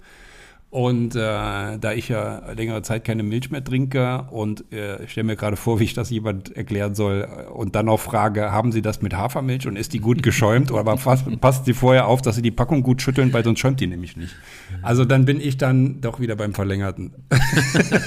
Und 0.71 1.17
äh, 1.17 1.19
da 1.19 1.91
ich 1.93 2.07
ja 2.07 2.49
längere 2.53 2.81
Zeit 2.81 3.03
keine 3.03 3.23
Milch 3.23 3.51
mehr 3.51 3.61
trinke 3.61 4.25
und 4.31 4.71
äh, 4.71 5.03
ich 5.03 5.11
stelle 5.11 5.25
mir 5.25 5.35
gerade 5.35 5.57
vor, 5.57 5.81
wie 5.81 5.83
ich 5.83 5.93
das 5.93 6.09
jemand 6.09 6.55
erklären 6.55 6.95
soll 6.95 7.27
äh, 7.29 7.49
und 7.49 7.75
dann 7.75 7.89
auch 7.89 7.99
frage, 7.99 8.53
haben 8.53 8.71
Sie 8.71 8.81
das 8.81 9.01
mit 9.01 9.13
Hafermilch 9.13 9.67
und 9.67 9.75
ist 9.75 9.91
die 9.91 9.99
gut 9.99 10.23
geschäumt? 10.23 10.71
Aber 10.81 10.97
fast, 10.97 11.25
passt 11.41 11.65
Sie 11.65 11.73
vorher 11.73 12.07
auf, 12.07 12.21
dass 12.21 12.37
Sie 12.37 12.41
die 12.41 12.51
Packung 12.51 12.83
gut 12.83 13.01
schütteln, 13.01 13.33
weil 13.33 13.43
sonst 13.43 13.59
schäumt 13.59 13.81
die 13.81 13.87
nämlich 13.87 14.15
nicht. 14.15 14.33
Also 14.81 15.03
dann 15.03 15.25
bin 15.25 15.41
ich 15.41 15.57
dann 15.57 15.99
doch 15.99 16.21
wieder 16.21 16.37
beim 16.37 16.53
Verlängerten. 16.53 17.11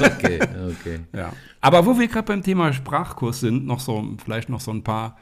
Okay, 0.05 0.39
okay. 0.41 1.01
Ja. 1.15 1.33
Aber 1.61 1.85
wo 1.87 1.99
wir 1.99 2.09
gerade 2.09 2.27
beim 2.27 2.43
Thema 2.43 2.73
Sprachkurs 2.73 3.41
sind, 3.41 3.67
noch 3.67 3.81
so, 3.81 4.17
vielleicht 4.25 4.49
noch 4.49 4.61
so 4.61 4.71
ein 4.71 4.83
paar 4.83 5.17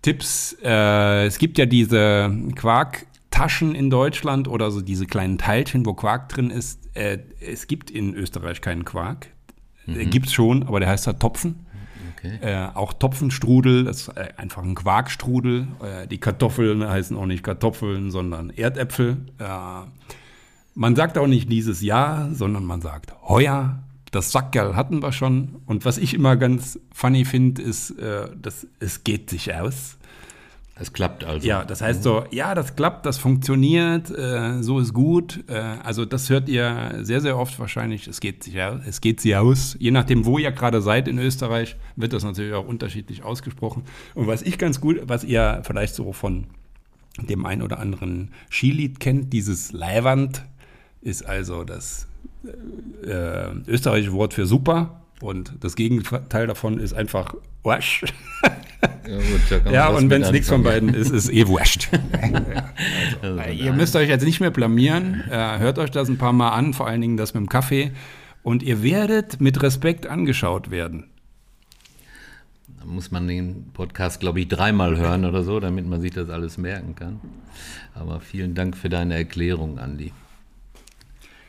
Tipps. 0.00 0.56
Äh, 0.62 1.26
es 1.26 1.38
gibt 1.38 1.58
ja 1.58 1.66
diese 1.66 2.30
Quarktaschen 3.44 3.74
in 3.74 3.90
Deutschland 3.90 4.48
oder 4.48 4.70
so 4.70 4.80
diese 4.80 5.06
kleinen 5.06 5.36
Teilchen, 5.36 5.84
wo 5.84 5.92
Quark 5.92 6.30
drin 6.30 6.50
ist. 6.50 6.96
Äh, 6.96 7.18
es 7.40 7.66
gibt 7.66 7.90
in 7.90 8.14
Österreich 8.14 8.62
keinen 8.62 8.84
Quark. 8.86 9.28
Mhm. 9.86 10.08
Gibt 10.08 10.26
es 10.26 10.32
schon, 10.32 10.62
aber 10.62 10.80
der 10.80 10.88
heißt 10.88 11.06
halt 11.06 11.20
Topfen. 11.20 11.66
okay. 12.16 12.38
Äh, 12.40 12.68
auch 12.74 12.94
Topfenstrudel, 12.94 13.84
das 13.84 14.08
ist 14.08 14.16
äh, 14.16 14.28
einfach 14.38 14.62
ein 14.62 14.74
Quarkstrudel. 14.74 15.68
Äh, 15.82 16.06
die 16.06 16.18
Kartoffeln 16.18 16.88
heißen 16.88 17.16
auch 17.16 17.26
nicht 17.26 17.42
Kartoffeln, 17.42 18.10
sondern 18.10 18.48
Erdäpfel. 18.48 19.18
Äh, 19.38 19.44
man 20.74 20.96
sagt 20.96 21.18
auch 21.18 21.26
nicht 21.26 21.52
dieses 21.52 21.82
Jahr, 21.82 22.32
sondern 22.32 22.64
man 22.64 22.80
sagt 22.80 23.12
heuer. 23.28 23.82
Das 24.10 24.32
Sackerl 24.32 24.74
hatten 24.74 25.02
wir 25.02 25.12
schon. 25.12 25.56
Und 25.66 25.84
was 25.84 25.98
ich 25.98 26.14
immer 26.14 26.36
ganz 26.36 26.78
funny 26.94 27.26
finde, 27.26 27.60
ist, 27.60 27.90
äh, 27.98 28.28
dass 28.40 28.66
es 28.80 29.04
geht 29.04 29.28
sich 29.28 29.52
aus. 29.54 29.98
Es 30.76 30.92
klappt 30.92 31.22
also. 31.22 31.46
Ja, 31.46 31.64
das 31.64 31.82
heißt 31.82 32.02
so, 32.02 32.24
ja, 32.32 32.54
das 32.54 32.74
klappt, 32.74 33.06
das 33.06 33.18
funktioniert, 33.18 34.10
äh, 34.10 34.60
so 34.60 34.80
ist 34.80 34.92
gut. 34.92 35.44
Äh, 35.48 35.54
also 35.54 36.04
das 36.04 36.28
hört 36.30 36.48
ihr 36.48 36.98
sehr, 37.02 37.20
sehr 37.20 37.38
oft 37.38 37.60
wahrscheinlich, 37.60 38.08
es 38.08 38.18
geht 38.18 38.42
sich 38.42 38.60
aus, 38.60 38.80
es 38.84 39.00
geht 39.00 39.20
sie 39.20 39.36
aus. 39.36 39.76
Je 39.78 39.92
nachdem, 39.92 40.24
wo 40.24 40.38
ihr 40.38 40.50
gerade 40.50 40.82
seid 40.82 41.06
in 41.06 41.18
Österreich, 41.20 41.76
wird 41.94 42.12
das 42.12 42.24
natürlich 42.24 42.54
auch 42.54 42.66
unterschiedlich 42.66 43.22
ausgesprochen. 43.22 43.84
Und 44.14 44.26
was 44.26 44.42
ich 44.42 44.58
ganz 44.58 44.80
gut, 44.80 45.00
was 45.06 45.22
ihr 45.22 45.62
vielleicht 45.64 45.94
so 45.94 46.12
von 46.12 46.48
dem 47.20 47.46
ein 47.46 47.62
oder 47.62 47.78
anderen 47.78 48.32
Skilied 48.50 48.98
kennt, 48.98 49.32
dieses 49.32 49.70
Leiwand, 49.70 50.44
ist 51.00 51.24
also 51.24 51.62
das 51.62 52.08
äh, 53.04 53.52
österreichische 53.68 54.12
Wort 54.12 54.34
für 54.34 54.46
super. 54.46 55.02
Und 55.20 55.54
das 55.60 55.76
Gegenteil 55.76 56.48
davon 56.48 56.78
ist 56.78 56.94
einfach 56.94 57.34
Wasch. 57.62 58.04
Ja, 59.06 59.58
gut, 59.58 59.72
ja 59.72 59.88
und 59.88 60.10
wenn 60.10 60.22
es 60.22 60.30
nichts 60.30 60.48
von 60.48 60.62
beiden 60.62 60.92
ist, 60.94 61.10
ist 61.10 61.30
eh 61.30 61.46
wurscht. 61.46 61.88
also, 63.22 63.40
also, 63.40 63.50
ihr 63.50 63.72
müsst 63.72 63.96
euch 63.96 64.08
jetzt 64.08 64.24
nicht 64.24 64.40
mehr 64.40 64.50
blamieren. 64.50 65.22
Äh, 65.30 65.58
hört 65.58 65.78
euch 65.78 65.90
das 65.90 66.08
ein 66.08 66.18
paar 66.18 66.32
Mal 66.32 66.50
an, 66.50 66.74
vor 66.74 66.86
allen 66.86 67.00
Dingen 67.00 67.16
das 67.16 67.34
mit 67.34 67.42
dem 67.42 67.48
Kaffee. 67.48 67.92
Und 68.42 68.62
ihr 68.62 68.82
werdet 68.82 69.40
mit 69.40 69.62
Respekt 69.62 70.06
angeschaut 70.06 70.70
werden. 70.70 71.04
Da 72.78 72.84
muss 72.84 73.10
man 73.10 73.26
den 73.26 73.70
Podcast, 73.72 74.20
glaube 74.20 74.40
ich, 74.40 74.48
dreimal 74.48 74.96
hören 74.98 75.24
oder 75.24 75.42
so, 75.42 75.60
damit 75.60 75.86
man 75.86 76.00
sich 76.00 76.12
das 76.12 76.28
alles 76.28 76.58
merken 76.58 76.94
kann. 76.94 77.20
Aber 77.94 78.20
vielen 78.20 78.54
Dank 78.54 78.76
für 78.76 78.88
deine 78.88 79.14
Erklärung, 79.14 79.78
Andi. 79.78 80.12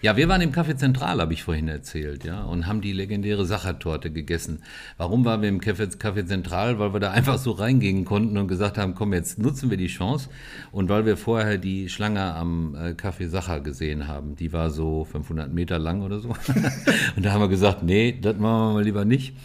Ja, 0.05 0.15
wir 0.15 0.29
waren 0.29 0.41
im 0.41 0.51
Café 0.51 0.75
Zentral, 0.75 1.19
habe 1.19 1.33
ich 1.33 1.41
vorhin 1.41 1.67
erzählt, 1.67 2.25
ja, 2.25 2.43
und 2.43 2.67
haben 2.67 2.79
die 2.79 2.91
legendäre 2.91 3.43
Sachertorte 3.43 4.11
gegessen. 4.11 4.61
Warum 4.97 5.25
waren 5.25 5.41
wir 5.41 5.49
im 5.49 5.59
Café, 5.59 6.27
Zentral? 6.27 6.77
Weil 6.77 6.93
wir 6.93 6.99
da 6.99 7.09
einfach 7.09 7.39
so 7.39 7.49
reingehen 7.49 8.05
konnten 8.05 8.37
und 8.37 8.47
gesagt 8.47 8.77
haben, 8.77 8.93
komm, 8.93 9.13
jetzt 9.13 9.39
nutzen 9.39 9.71
wir 9.71 9.77
die 9.77 9.87
Chance. 9.87 10.29
Und 10.71 10.89
weil 10.89 11.07
wir 11.07 11.17
vorher 11.17 11.57
die 11.57 11.89
Schlange 11.89 12.21
am 12.21 12.75
äh, 12.75 12.89
Café 12.91 13.29
Sacher 13.29 13.61
gesehen 13.61 14.07
haben, 14.07 14.35
die 14.35 14.53
war 14.53 14.69
so 14.69 15.05
500 15.05 15.51
Meter 15.51 15.79
lang 15.79 16.03
oder 16.03 16.19
so. 16.19 16.29
und 17.15 17.25
da 17.25 17.31
haben 17.31 17.41
wir 17.41 17.49
gesagt, 17.49 17.81
nee, 17.81 18.15
das 18.21 18.37
machen 18.37 18.67
wir 18.67 18.73
mal 18.73 18.83
lieber 18.83 19.05
nicht. 19.05 19.35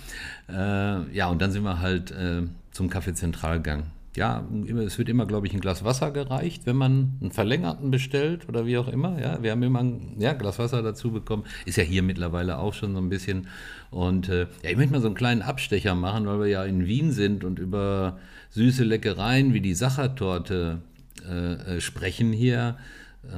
Äh, 0.50 1.10
ja, 1.16 1.28
und 1.30 1.40
dann 1.40 1.52
sind 1.52 1.62
wir 1.62 1.80
halt 1.80 2.10
äh, 2.10 2.42
zum 2.70 2.90
Café 2.90 3.14
Zentral 3.14 3.62
gegangen 3.62 3.92
ja, 4.16 4.44
es 4.84 4.98
wird 4.98 5.08
immer, 5.08 5.24
glaube 5.24 5.46
ich, 5.46 5.54
ein 5.54 5.60
Glas 5.60 5.84
Wasser 5.84 6.10
gereicht, 6.10 6.66
wenn 6.66 6.76
man 6.76 7.16
einen 7.20 7.30
verlängerten 7.30 7.92
bestellt 7.92 8.48
oder 8.48 8.66
wie 8.66 8.76
auch 8.76 8.88
immer. 8.88 9.20
Ja, 9.20 9.40
wir 9.42 9.52
haben 9.52 9.62
immer 9.62 9.80
ein 9.80 10.16
ja, 10.18 10.32
Glas 10.32 10.58
Wasser 10.58 10.82
dazu 10.82 11.12
bekommen. 11.12 11.44
Ist 11.64 11.76
ja 11.76 11.84
hier 11.84 12.02
mittlerweile 12.02 12.58
auch 12.58 12.74
schon 12.74 12.94
so 12.94 12.98
ein 12.98 13.08
bisschen. 13.08 13.46
Und 13.90 14.28
äh, 14.28 14.46
ja, 14.62 14.70
ich 14.70 14.76
möchte 14.76 14.92
mal 14.92 15.00
so 15.00 15.06
einen 15.06 15.14
kleinen 15.14 15.42
Abstecher 15.42 15.94
machen, 15.94 16.26
weil 16.26 16.40
wir 16.40 16.46
ja 16.48 16.64
in 16.64 16.86
Wien 16.86 17.12
sind 17.12 17.44
und 17.44 17.60
über 17.60 18.18
süße 18.50 18.82
Leckereien 18.82 19.54
wie 19.54 19.60
die 19.60 19.74
Sachertorte 19.74 20.80
äh, 21.28 21.76
äh, 21.76 21.80
sprechen 21.80 22.32
hier. 22.32 22.78
Äh, 23.24 23.28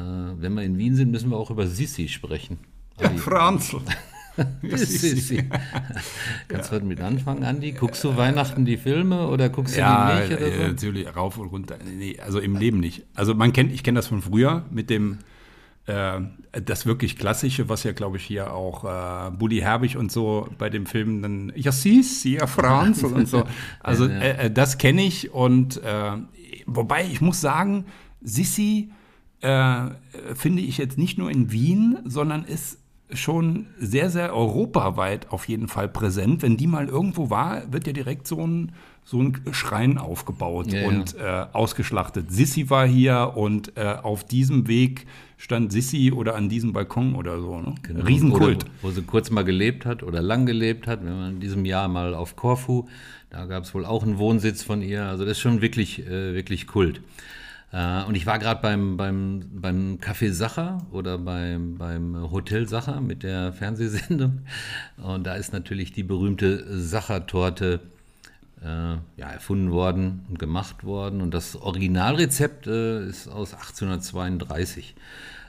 wenn 0.41 0.55
wir 0.55 0.63
in 0.63 0.79
Wien 0.79 0.97
sind, 0.97 1.11
müssen 1.11 1.31
wir 1.31 1.37
auch 1.37 1.51
über 1.51 1.67
Sissi 1.67 2.09
sprechen. 2.09 2.59
Ja, 2.99 3.11
Franzl. 3.11 3.81
Das 4.63 4.83
ist, 4.83 5.05
ist 5.05 5.29
sie. 5.29 5.45
Kannst 6.49 6.71
du 6.71 6.75
ja. 6.75 6.81
was 6.81 6.89
mit 6.89 7.01
anfangen, 7.01 7.45
Andi? 7.45 7.73
Guckst 7.73 8.03
du 8.05 8.17
Weihnachten 8.17 8.65
die 8.65 8.77
Filme 8.77 9.29
oder 9.29 9.49
guckst 9.49 9.77
du 9.77 9.81
ja, 9.81 10.21
die 10.21 10.29
nicht? 10.29 10.41
Oder 10.41 10.53
so? 10.53 10.63
natürlich, 10.63 11.17
rauf 11.17 11.39
und 11.39 11.49
runter. 11.49 11.77
Nee, 11.85 12.19
also 12.19 12.39
im 12.39 12.57
Leben 12.57 12.81
nicht. 12.81 13.05
Also 13.15 13.35
man 13.35 13.53
kennt, 13.53 13.73
ich 13.73 13.83
kenne 13.83 13.97
das 13.99 14.07
von 14.07 14.23
früher 14.23 14.65
mit 14.71 14.91
dem 14.91 15.19
äh, 15.87 16.21
das 16.65 16.87
wirklich 16.87 17.17
Klassische, 17.17 17.69
was 17.69 17.83
ja, 17.83 17.93
glaube 17.93 18.17
ich, 18.17 18.25
hier 18.25 18.53
auch 18.53 18.85
äh, 18.85 19.31
Bully 19.33 19.59
Herbig 19.59 19.97
und 19.97 20.13
so 20.13 20.49
bei 20.59 20.71
dem 20.71 20.87
Film 20.87 21.23
dann, 21.23 21.53
ja, 21.57 21.73
siehst, 21.73 22.25
ja, 22.25 22.47
Franz 22.47 23.03
und 23.03 23.29
so. 23.29 23.45
Also 23.81 24.07
äh, 24.07 24.47
äh, 24.47 24.51
das 24.51 24.79
kenne 24.79 25.03
ich 25.03 25.33
und 25.33 25.83
äh, 25.83 26.13
wobei 26.67 27.05
ich 27.05 27.21
muss 27.21 27.41
sagen, 27.41 27.87
Sissi 28.21 28.91
äh, 29.41 29.87
finde 30.35 30.63
ich 30.63 30.79
jetzt 30.79 30.99
nicht 30.99 31.19
nur 31.19 31.31
in 31.31 31.51
Wien, 31.51 31.99
sondern 32.05 32.45
ist 32.45 32.79
schon 33.15 33.67
sehr, 33.79 34.11
sehr 34.11 34.35
europaweit 34.35 35.31
auf 35.31 35.49
jeden 35.49 35.69
Fall 35.69 35.89
präsent. 35.89 36.43
Wenn 36.43 36.57
die 36.57 36.67
mal 36.67 36.89
irgendwo 36.89 37.31
war, 37.31 37.73
wird 37.73 37.87
ja 37.87 37.93
direkt 37.93 38.27
so 38.27 38.47
ein, 38.47 38.73
so 39.05 39.21
ein 39.21 39.41
Schrein 39.53 39.99
aufgebaut 39.99 40.73
ja, 40.73 40.87
und 40.87 41.15
ja. 41.15 41.45
Äh, 41.45 41.47
ausgeschlachtet. 41.53 42.31
Sissi 42.31 42.71
war 42.71 42.87
hier 42.87 43.33
und 43.37 43.77
äh, 43.77 43.97
auf 44.03 44.25
diesem 44.25 44.69
Weg 44.69 45.07
stand 45.37 45.73
Sissi 45.73 46.13
oder 46.13 46.37
an 46.37 46.49
diesem 46.49 46.73
Balkon 46.73 47.15
oder 47.15 47.41
so. 47.41 47.61
Ne? 47.61 47.75
Genau. 47.83 48.05
Riesenkult. 48.05 48.65
Oder, 48.65 48.73
wo 48.83 48.91
sie 48.91 49.03
kurz 49.03 49.31
mal 49.31 49.45
gelebt 49.45 49.87
hat 49.87 50.03
oder 50.03 50.23
lang 50.23 50.47
gelebt 50.47 50.87
hat. 50.87 51.05
Wenn 51.05 51.17
man 51.17 51.33
in 51.35 51.41
diesem 51.41 51.65
Jahr 51.65 51.89
mal 51.89 52.15
auf 52.15 52.37
Korfu, 52.37 52.87
da 53.31 53.47
gab 53.47 53.65
es 53.65 53.75
wohl 53.75 53.85
auch 53.85 54.03
einen 54.03 54.19
Wohnsitz 54.19 54.63
von 54.63 54.83
ihr. 54.83 55.05
Also 55.05 55.25
das 55.25 55.33
ist 55.33 55.41
schon 55.41 55.61
wirklich, 55.61 56.07
äh, 56.07 56.35
wirklich 56.35 56.67
Kult. 56.67 57.01
Äh, 57.73 58.05
und 58.05 58.15
ich 58.15 58.27
war 58.27 58.39
gerade 58.39 58.61
beim, 58.61 58.97
beim, 58.97 59.49
beim 59.53 59.99
Café 59.99 60.33
Sacher 60.33 60.87
oder 60.93 61.19
beim, 61.19 61.79
beim 61.79 62.31
Hotel 62.31 62.69
Sacher 62.69 63.01
mit 63.01 63.23
der 63.23 63.53
Fernsehsendung. 63.53 64.43
Und 64.99 65.27
da 65.27 65.35
ist 65.35 65.53
natürlich 65.53 65.93
die 65.93 66.03
berühmte 66.03 66.65
Sacher-Torte 66.79 67.81
äh, 68.63 68.67
ja, 68.67 69.31
erfunden 69.31 69.73
worden 69.73 70.27
und 70.29 70.39
gemacht 70.39 70.85
worden. 70.85 71.23
Und 71.23 71.33
das 71.33 71.57
Originalrezept 71.57 72.67
äh, 72.67 73.07
ist 73.07 73.29
aus 73.29 73.55
1832. 73.55 74.95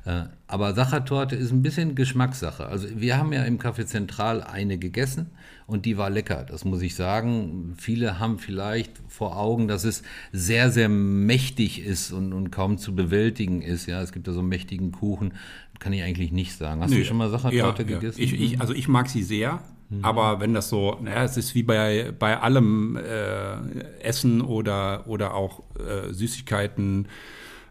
Äh, 0.05 0.23
aber 0.47 0.73
Sachertorte 0.73 1.35
ist 1.35 1.51
ein 1.51 1.61
bisschen 1.61 1.95
Geschmackssache. 1.95 2.65
Also 2.65 2.87
wir 2.95 3.17
haben 3.17 3.31
ja 3.31 3.43
im 3.43 3.57
Café 3.57 3.85
Zentral 3.85 4.43
eine 4.43 4.77
gegessen 4.77 5.27
und 5.65 5.85
die 5.85 5.97
war 5.97 6.09
lecker, 6.09 6.43
das 6.43 6.65
muss 6.65 6.81
ich 6.81 6.95
sagen. 6.95 7.73
Viele 7.77 8.19
haben 8.19 8.37
vielleicht 8.37 8.91
vor 9.07 9.37
Augen, 9.37 9.67
dass 9.67 9.85
es 9.85 10.03
sehr, 10.31 10.71
sehr 10.71 10.89
mächtig 10.89 11.85
ist 11.85 12.11
und, 12.11 12.33
und 12.33 12.51
kaum 12.51 12.77
zu 12.77 12.93
bewältigen 12.95 13.61
ist. 13.61 13.85
Ja, 13.85 14.01
es 14.01 14.11
gibt 14.11 14.27
da 14.27 14.33
so 14.33 14.39
einen 14.39 14.49
mächtigen 14.49 14.91
Kuchen, 14.91 15.33
kann 15.79 15.93
ich 15.93 16.03
eigentlich 16.03 16.31
nicht 16.31 16.57
sagen. 16.57 16.81
Hast 16.81 16.91
nee, 16.91 16.99
du 16.99 17.05
schon 17.05 17.17
mal 17.17 17.29
Sachertorte 17.29 17.83
ja, 17.83 17.87
gegessen? 17.99 18.19
Ja. 18.19 18.25
Ich, 18.25 18.33
ich, 18.33 18.61
also 18.61 18.73
ich 18.73 18.87
mag 18.87 19.09
sie 19.09 19.23
sehr. 19.23 19.61
Mhm. 19.89 20.03
Aber 20.03 20.39
wenn 20.39 20.53
das 20.53 20.69
so, 20.69 20.97
naja, 21.01 21.23
es 21.23 21.37
ist 21.37 21.55
wie 21.55 21.63
bei, 21.63 22.13
bei 22.17 22.39
allem 22.39 22.97
äh, 22.97 24.01
Essen 24.01 24.41
oder, 24.41 25.07
oder 25.07 25.33
auch 25.33 25.63
äh, 25.79 26.11
Süßigkeiten, 26.11 27.07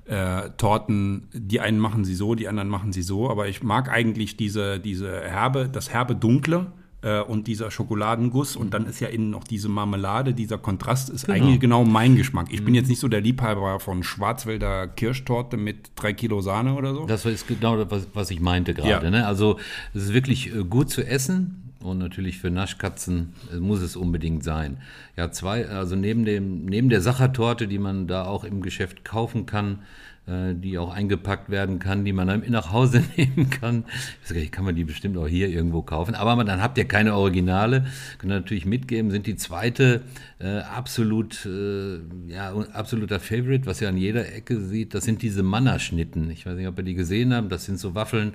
äh, 0.07 0.51
Torten, 0.57 1.29
die 1.33 1.61
einen 1.61 1.79
machen 1.79 2.05
sie 2.05 2.15
so, 2.15 2.35
die 2.35 2.49
anderen 2.49 2.69
machen 2.69 2.93
sie 2.93 3.03
so, 3.03 3.31
aber 3.31 3.49
ich 3.49 3.63
mag 3.63 3.89
eigentlich 3.89 4.37
diese, 4.37 4.81
diese 4.81 5.21
herbe, 5.21 5.69
das 5.73 5.91
herbe 5.91 6.17
Dunkle 6.17 6.73
äh, 7.03 7.21
und 7.21 7.47
dieser 7.47 7.71
Schokoladenguss 7.71 8.57
und 8.57 8.75
dann 8.75 8.87
ist 8.87 9.01
ja 9.01 9.09
innen 9.09 9.31
noch 9.31 9.45
diese 9.45 9.69
Marmelade, 9.69 10.35
dieser 10.35 10.59
Kontrast 10.59 11.11
ist 11.11 11.27
genau. 11.27 11.39
eigentlich 11.39 11.61
genau 11.61 11.85
mein 11.85 12.17
Geschmack. 12.17 12.49
Ich 12.51 12.61
mhm. 12.61 12.67
bin 12.67 12.75
jetzt 12.75 12.89
nicht 12.89 13.01
so 13.01 13.09
der 13.09 13.21
Liebhaber 13.21 13.81
von 13.81 14.03
Schwarzwälder 14.03 14.89
Kirschtorte 14.89 15.57
mit 15.57 15.93
drei 15.97 16.13
Kilo 16.13 16.41
Sahne 16.41 16.75
oder 16.75 16.95
so. 16.95 17.07
Das 17.07 17.25
ist 17.25 17.47
genau 17.47 17.83
das, 17.83 18.07
was 18.15 18.31
ich 18.31 18.41
meinte 18.41 18.75
gerade. 18.75 19.05
Ja. 19.05 19.11
Ne? 19.11 19.27
Also 19.27 19.59
es 19.95 20.05
ist 20.05 20.15
wirklich 20.15 20.55
äh, 20.55 20.65
gut 20.65 20.91
zu 20.91 21.07
essen. 21.07 21.62
Und 21.83 21.99
natürlich 21.99 22.39
für 22.39 22.51
Naschkatzen 22.51 23.35
äh, 23.53 23.57
muss 23.57 23.81
es 23.81 23.97
unbedingt 23.97 24.45
sein. 24.45 24.79
Ja, 25.17 25.31
zwei, 25.31 25.69
also 25.69 25.97
neben 25.97 26.25
dem, 26.25 26.65
neben 26.65 26.89
der 26.89 27.01
Sachertorte, 27.01 27.69
die 27.69 27.79
man 27.79 28.07
da 28.07 28.25
auch 28.25 28.45
im 28.45 28.63
Geschäft 28.63 29.05
kaufen 29.05 29.47
kann, 29.47 29.81
die 30.27 30.79
auch 30.79 30.95
eingepackt 30.95 31.51
werden 31.51 31.81
kann, 31.81 32.05
die 32.05 32.13
man 32.13 32.29
dann 32.29 32.45
nach 32.49 32.71
Hause 32.71 33.03
nehmen 33.17 33.51
kann. 33.51 33.85
Ich 34.33 34.53
kann 34.53 34.65
man 34.65 34.77
die 34.77 34.85
bestimmt 34.85 35.17
auch 35.19 35.27
hier 35.27 35.49
irgendwo 35.49 35.83
kaufen. 35.83 36.15
Aber 36.15 36.45
dann 36.45 36.63
habt 36.63 36.79
ihr 36.79 36.85
keine 36.85 37.15
Originale. 37.15 37.87
Könnt 38.19 38.33
ihr 38.33 38.37
natürlich 38.37 38.65
mitgeben. 38.65 39.11
Sind 39.11 39.27
die 39.27 39.35
zweite 39.35 40.03
äh, 40.39 40.59
absolut, 40.59 41.45
äh, 41.45 41.99
ja, 42.29 42.55
absoluter 42.73 43.19
Favorite, 43.19 43.67
was 43.67 43.81
ihr 43.81 43.89
an 43.89 43.97
jeder 43.97 44.33
Ecke 44.33 44.61
sieht. 44.61 44.95
Das 44.95 45.05
sind 45.05 45.23
diese 45.23 45.43
Mannerschnitten. 45.43 46.31
Ich 46.31 46.47
weiß 46.47 46.57
nicht, 46.57 46.69
ob 46.69 46.79
ihr 46.79 46.85
die 46.85 46.95
gesehen 46.95 47.35
habt. 47.35 47.51
Das 47.51 47.65
sind 47.65 47.81
so 47.81 47.97
Waffeln 47.97 48.35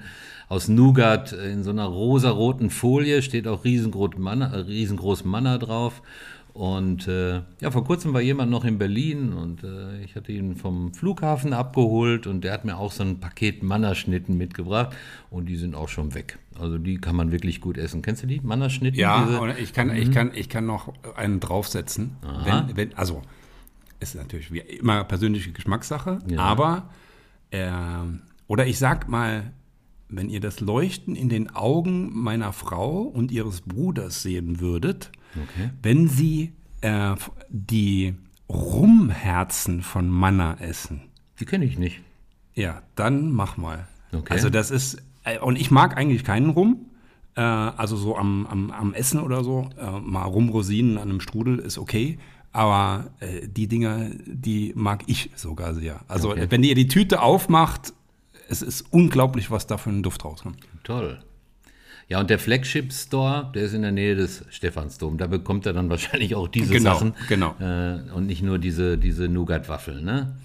aus 0.49 0.67
Nougat 0.67 1.31
in 1.31 1.63
so 1.63 1.69
einer 1.69 1.85
rosaroten 1.85 2.69
Folie. 2.69 3.21
Steht 3.21 3.47
auch 3.47 3.63
riesengroß 3.63 4.17
Manna, 4.17 4.47
riesengroß 4.47 5.23
Manna 5.23 5.57
drauf. 5.57 6.01
Und 6.57 7.07
äh, 7.07 7.41
ja, 7.61 7.69
vor 7.69 7.83
kurzem 7.83 8.15
war 8.15 8.21
jemand 8.21 8.49
noch 8.49 8.65
in 8.65 8.79
Berlin 8.79 9.31
und 9.31 9.63
äh, 9.63 10.01
ich 10.01 10.15
hatte 10.15 10.31
ihn 10.31 10.55
vom 10.55 10.91
Flughafen 10.91 11.53
abgeholt 11.53 12.25
und 12.25 12.43
der 12.43 12.51
hat 12.51 12.65
mir 12.65 12.77
auch 12.77 12.91
so 12.91 13.03
ein 13.03 13.19
Paket 13.19 13.61
Mannerschnitten 13.61 14.35
mitgebracht 14.39 14.95
und 15.29 15.45
die 15.45 15.55
sind 15.55 15.75
auch 15.75 15.87
schon 15.87 16.15
weg. 16.15 16.39
Also 16.59 16.79
die 16.79 16.97
kann 16.97 17.15
man 17.15 17.31
wirklich 17.31 17.61
gut 17.61 17.77
essen. 17.77 18.01
Kennst 18.01 18.23
du 18.23 18.27
die 18.27 18.41
Mannerschnitten? 18.41 18.99
Ja, 18.99 19.53
ich 19.59 19.71
kann, 19.71 19.89
mhm. 19.89 19.97
ich, 19.97 20.11
kann, 20.11 20.31
ich 20.33 20.49
kann 20.49 20.65
noch 20.65 20.91
einen 21.15 21.39
draufsetzen. 21.39 22.17
Wenn, 22.43 22.75
wenn, 22.75 22.97
also 22.97 23.21
ist 23.99 24.15
natürlich 24.15 24.51
wie 24.51 24.61
immer 24.61 25.03
persönliche 25.03 25.51
Geschmackssache, 25.51 26.17
ja. 26.27 26.39
aber 26.39 26.89
äh, 27.51 27.69
oder 28.47 28.65
ich 28.65 28.79
sag 28.79 29.07
mal, 29.07 29.51
wenn 30.09 30.27
ihr 30.27 30.39
das 30.39 30.59
Leuchten 30.59 31.15
in 31.15 31.29
den 31.29 31.53
Augen 31.53 32.09
meiner 32.17 32.51
Frau 32.51 33.01
und 33.01 33.31
ihres 33.31 33.61
Bruders 33.61 34.23
sehen 34.23 34.59
würdet, 34.59 35.11
Okay. 35.43 35.69
Wenn 35.81 36.07
Sie 36.07 36.53
äh, 36.81 37.15
die 37.49 38.15
Rumherzen 38.49 39.81
von 39.81 40.09
Manna 40.09 40.57
essen. 40.59 41.01
Die 41.39 41.45
kenne 41.45 41.65
ich 41.65 41.77
nicht. 41.77 42.01
Ja, 42.53 42.81
dann 42.95 43.31
mach 43.31 43.57
mal. 43.57 43.87
Okay. 44.13 44.33
Also 44.33 44.49
das 44.49 44.71
ist, 44.71 45.01
äh, 45.23 45.39
und 45.39 45.57
ich 45.57 45.69
mag 45.69 45.97
eigentlich 45.97 46.23
keinen 46.23 46.49
Rum. 46.49 46.85
Äh, 47.35 47.41
also 47.41 47.97
so 47.97 48.17
am, 48.17 48.47
am, 48.47 48.71
am 48.71 48.93
Essen 48.93 49.19
oder 49.19 49.43
so, 49.43 49.69
äh, 49.77 49.99
mal 49.99 50.23
Rumrosinen 50.23 50.97
an 50.97 51.09
einem 51.09 51.19
Strudel 51.19 51.59
ist 51.59 51.77
okay. 51.77 52.17
Aber 52.53 53.11
äh, 53.19 53.47
die 53.47 53.67
Dinger, 53.67 54.09
die 54.25 54.73
mag 54.75 55.03
ich 55.07 55.29
sogar 55.35 55.75
sehr. 55.75 55.99
Also 56.07 56.31
okay. 56.31 56.47
wenn 56.49 56.63
ihr 56.63 56.73
die 56.73 56.87
Tüte 56.87 57.21
aufmacht, 57.21 57.93
es 58.49 58.61
ist 58.61 58.85
unglaublich, 58.91 59.51
was 59.51 59.67
da 59.67 59.77
für 59.77 59.89
ein 59.89 60.01
Duft 60.01 60.23
rauskommt. 60.23 60.57
Toll. 60.83 61.19
Ja, 62.09 62.21
und 62.21 62.29
der 62.29 62.39
Flagship 62.39 62.93
Store, 62.93 63.51
der 63.53 63.63
ist 63.63 63.73
in 63.73 63.81
der 63.81 63.91
Nähe 63.91 64.15
des 64.15 64.45
Stephansdom. 64.49 65.17
Da 65.17 65.27
bekommt 65.27 65.65
er 65.65 65.73
dann 65.73 65.89
wahrscheinlich 65.89 66.35
auch 66.35 66.47
diese 66.47 66.73
genau, 66.73 66.93
Sachen. 66.93 67.13
Genau. 67.27 67.55
Äh, 67.59 68.11
und 68.13 68.27
nicht 68.27 68.41
nur 68.41 68.59
diese, 68.59 68.97
diese 68.97 69.27
Nougat-Waffeln. 69.27 70.05
Ne? 70.05 70.37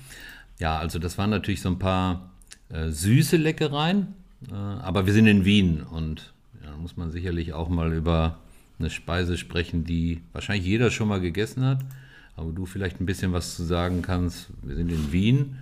Ja, 0.59 0.79
also 0.79 0.99
das 0.99 1.19
waren 1.19 1.31
natürlich 1.31 1.61
so 1.61 1.69
ein 1.69 1.79
paar 1.79 2.31
äh, 2.69 2.89
süße 2.89 3.37
Leckereien. 3.37 4.09
Äh, 4.51 4.55
aber 4.55 5.07
wir 5.07 5.13
sind 5.13 5.29
in 5.29 5.45
Wien 5.45 5.83
und 5.83 6.33
ja, 6.65 6.71
da 6.71 6.77
muss 6.77 6.97
man 6.97 7.13
sicherlich 7.13 7.53
auch 7.53 7.69
mal 7.69 7.93
über 7.93 8.39
eine 8.81 8.91
Speise 8.91 9.39
sprechen, 9.39 9.85
die 9.85 10.21
wahrscheinlich 10.33 10.67
jeder 10.67 10.91
schon 10.91 11.07
mal 11.07 11.21
gegessen 11.21 11.65
hat. 11.65 11.79
aber 12.35 12.51
du 12.51 12.67
vielleicht 12.67 13.01
ein 13.01 13.07
bisschen 13.07 13.33
was 13.33 13.55
zu 13.55 13.63
sagen 13.63 14.03
kannst. 14.03 14.49
Wir 14.63 14.75
sind 14.75 14.91
in 14.91 15.13
Wien 15.13 15.59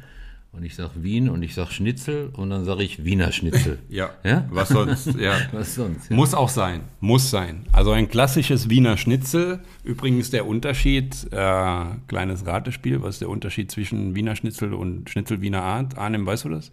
und 0.52 0.64
ich 0.64 0.74
sage 0.74 0.90
Wien 0.96 1.28
und 1.28 1.42
ich 1.42 1.54
sage 1.54 1.70
Schnitzel 1.72 2.30
und 2.32 2.50
dann 2.50 2.64
sage 2.64 2.82
ich 2.82 3.04
Wiener 3.04 3.30
Schnitzel. 3.32 3.78
Ja, 3.88 4.10
Ja? 4.24 4.46
was 4.50 4.68
sonst? 4.70 5.14
Ja. 5.18 5.34
Was 5.52 5.74
sonst? 5.76 6.10
Ja. 6.10 6.16
Muss 6.16 6.34
auch 6.34 6.48
sein, 6.48 6.82
muss 7.00 7.30
sein. 7.30 7.66
Also 7.72 7.92
ein 7.92 8.08
klassisches 8.08 8.68
Wiener 8.68 8.96
Schnitzel. 8.96 9.60
Übrigens 9.84 10.30
der 10.30 10.46
Unterschied, 10.46 11.26
äh, 11.32 11.84
kleines 12.08 12.46
Ratespiel, 12.46 13.02
was 13.02 13.16
ist 13.16 13.20
der 13.22 13.28
Unterschied 13.28 13.70
zwischen 13.70 14.14
Wiener 14.14 14.34
Schnitzel 14.36 14.74
und 14.74 15.08
Schnitzel 15.08 15.40
Wiener 15.40 15.62
Art? 15.62 15.96
Arnim, 15.98 16.26
weißt 16.26 16.44
du 16.44 16.48
das? 16.50 16.72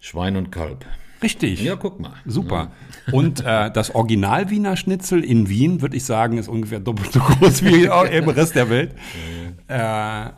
Schwein 0.00 0.36
und 0.36 0.52
Kalb. 0.52 0.84
Richtig. 1.22 1.62
Ja, 1.62 1.76
guck 1.76 1.98
mal. 2.00 2.12
Super. 2.26 2.70
Und 3.10 3.40
äh, 3.40 3.70
das 3.70 3.94
Original 3.94 4.50
Wiener 4.50 4.76
Schnitzel 4.76 5.24
in 5.24 5.48
Wien, 5.48 5.80
würde 5.80 5.96
ich 5.96 6.04
sagen, 6.04 6.36
ist 6.36 6.48
ungefähr 6.48 6.80
doppelt 6.80 7.12
so 7.12 7.20
groß 7.20 7.64
wie 7.64 7.88
auch 7.88 8.04
im 8.10 8.28
Rest 8.28 8.54
der 8.54 8.68
Welt. 8.68 8.94
Äh, 9.66 9.78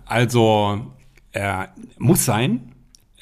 also 0.04 0.92
äh, 1.36 1.68
muss 1.98 2.24
sein. 2.24 2.72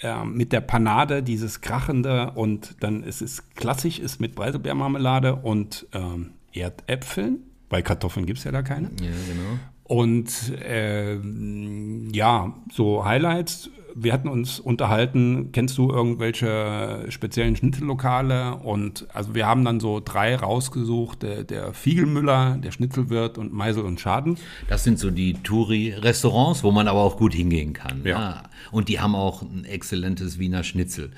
Äh, 0.01 0.25
mit 0.25 0.53
der 0.53 0.61
Panade, 0.61 1.23
dieses 1.23 1.61
krachende 1.61 2.33
und 2.33 2.77
dann 2.81 3.03
ist 3.03 3.23
es 3.23 3.51
klassisch, 3.55 3.99
ist 3.99 4.21
mit 4.21 4.35
Preiselbeermarmelade 4.35 5.37
und 5.37 5.87
ähm, 5.93 6.31
Erdäpfeln, 6.53 7.39
weil 7.71 7.83
Kartoffeln 7.83 8.27
gibt 8.27 8.39
es 8.39 8.45
ja 8.45 8.53
da 8.53 8.63
keine. 8.63 8.91
Ja, 9.01 9.11
genau. 9.29 9.59
Und 9.85 10.53
ähm, 10.63 12.11
ja, 12.13 12.55
so 12.73 13.05
Highlights. 13.05 13.71
Wir 13.97 14.13
hatten 14.13 14.29
uns 14.29 14.59
unterhalten, 14.59 15.51
kennst 15.53 15.79
du 15.79 15.91
irgendwelche 15.91 17.07
speziellen 17.11 17.55
Schnitzellokale? 17.55 18.57
Und 18.57 19.07
also 19.15 19.35
wir 19.35 19.47
haben 19.47 19.65
dann 19.65 19.79
so 19.79 20.01
drei 20.05 20.35
rausgesucht, 20.35 21.23
der, 21.23 21.45
der 21.45 21.73
Fiegelmüller, 21.73 22.59
der 22.63 22.73
Schnitzelwirt 22.73 23.39
und 23.39 23.53
Meisel 23.53 23.85
und 23.85 24.01
Schaden. 24.01 24.37
Das 24.69 24.83
sind 24.83 24.99
so 24.99 25.11
die 25.11 25.35
Touri-Restaurants, 25.35 26.65
wo 26.65 26.73
man 26.73 26.89
aber 26.89 27.01
auch 27.01 27.17
gut 27.17 27.35
hingehen 27.35 27.73
kann. 27.73 28.03
Ja. 28.05 28.19
Ah, 28.19 28.43
Und 28.73 28.89
die 28.89 28.99
haben 28.99 29.15
auch 29.15 29.43
ein 29.43 29.65
exzellentes 29.65 30.39
Wiener 30.39 30.65
Schnitzel. 30.65 31.13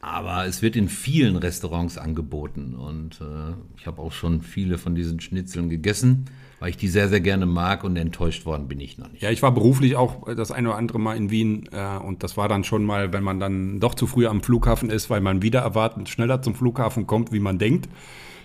Aber 0.00 0.46
es 0.46 0.62
wird 0.62 0.76
in 0.76 0.88
vielen 0.88 1.36
Restaurants 1.36 1.98
angeboten. 1.98 2.74
Und 2.74 3.20
äh, 3.20 3.54
ich 3.76 3.86
habe 3.86 4.00
auch 4.00 4.12
schon 4.12 4.40
viele 4.40 4.78
von 4.78 4.94
diesen 4.94 5.20
Schnitzeln 5.20 5.68
gegessen, 5.68 6.26
weil 6.60 6.70
ich 6.70 6.76
die 6.76 6.88
sehr, 6.88 7.08
sehr 7.08 7.20
gerne 7.20 7.46
mag 7.46 7.82
und 7.82 7.96
enttäuscht 7.96 8.46
worden 8.46 8.68
bin 8.68 8.78
ich 8.80 8.98
noch 8.98 9.10
nicht. 9.10 9.22
Ja, 9.22 9.30
ich 9.30 9.42
war 9.42 9.52
beruflich 9.52 9.96
auch 9.96 10.32
das 10.34 10.52
eine 10.52 10.68
oder 10.68 10.78
andere 10.78 11.00
Mal 11.00 11.16
in 11.16 11.30
Wien 11.30 11.68
äh, 11.72 11.96
und 11.96 12.22
das 12.22 12.36
war 12.36 12.48
dann 12.48 12.62
schon 12.64 12.84
mal, 12.84 13.12
wenn 13.12 13.24
man 13.24 13.40
dann 13.40 13.80
doch 13.80 13.94
zu 13.94 14.06
früh 14.06 14.26
am 14.26 14.42
Flughafen 14.42 14.90
ist, 14.90 15.10
weil 15.10 15.22
man 15.22 15.42
wieder 15.42 15.60
erwartend 15.60 16.08
schneller 16.08 16.42
zum 16.42 16.54
Flughafen 16.54 17.06
kommt, 17.06 17.32
wie 17.32 17.40
man 17.40 17.58
denkt, 17.58 17.88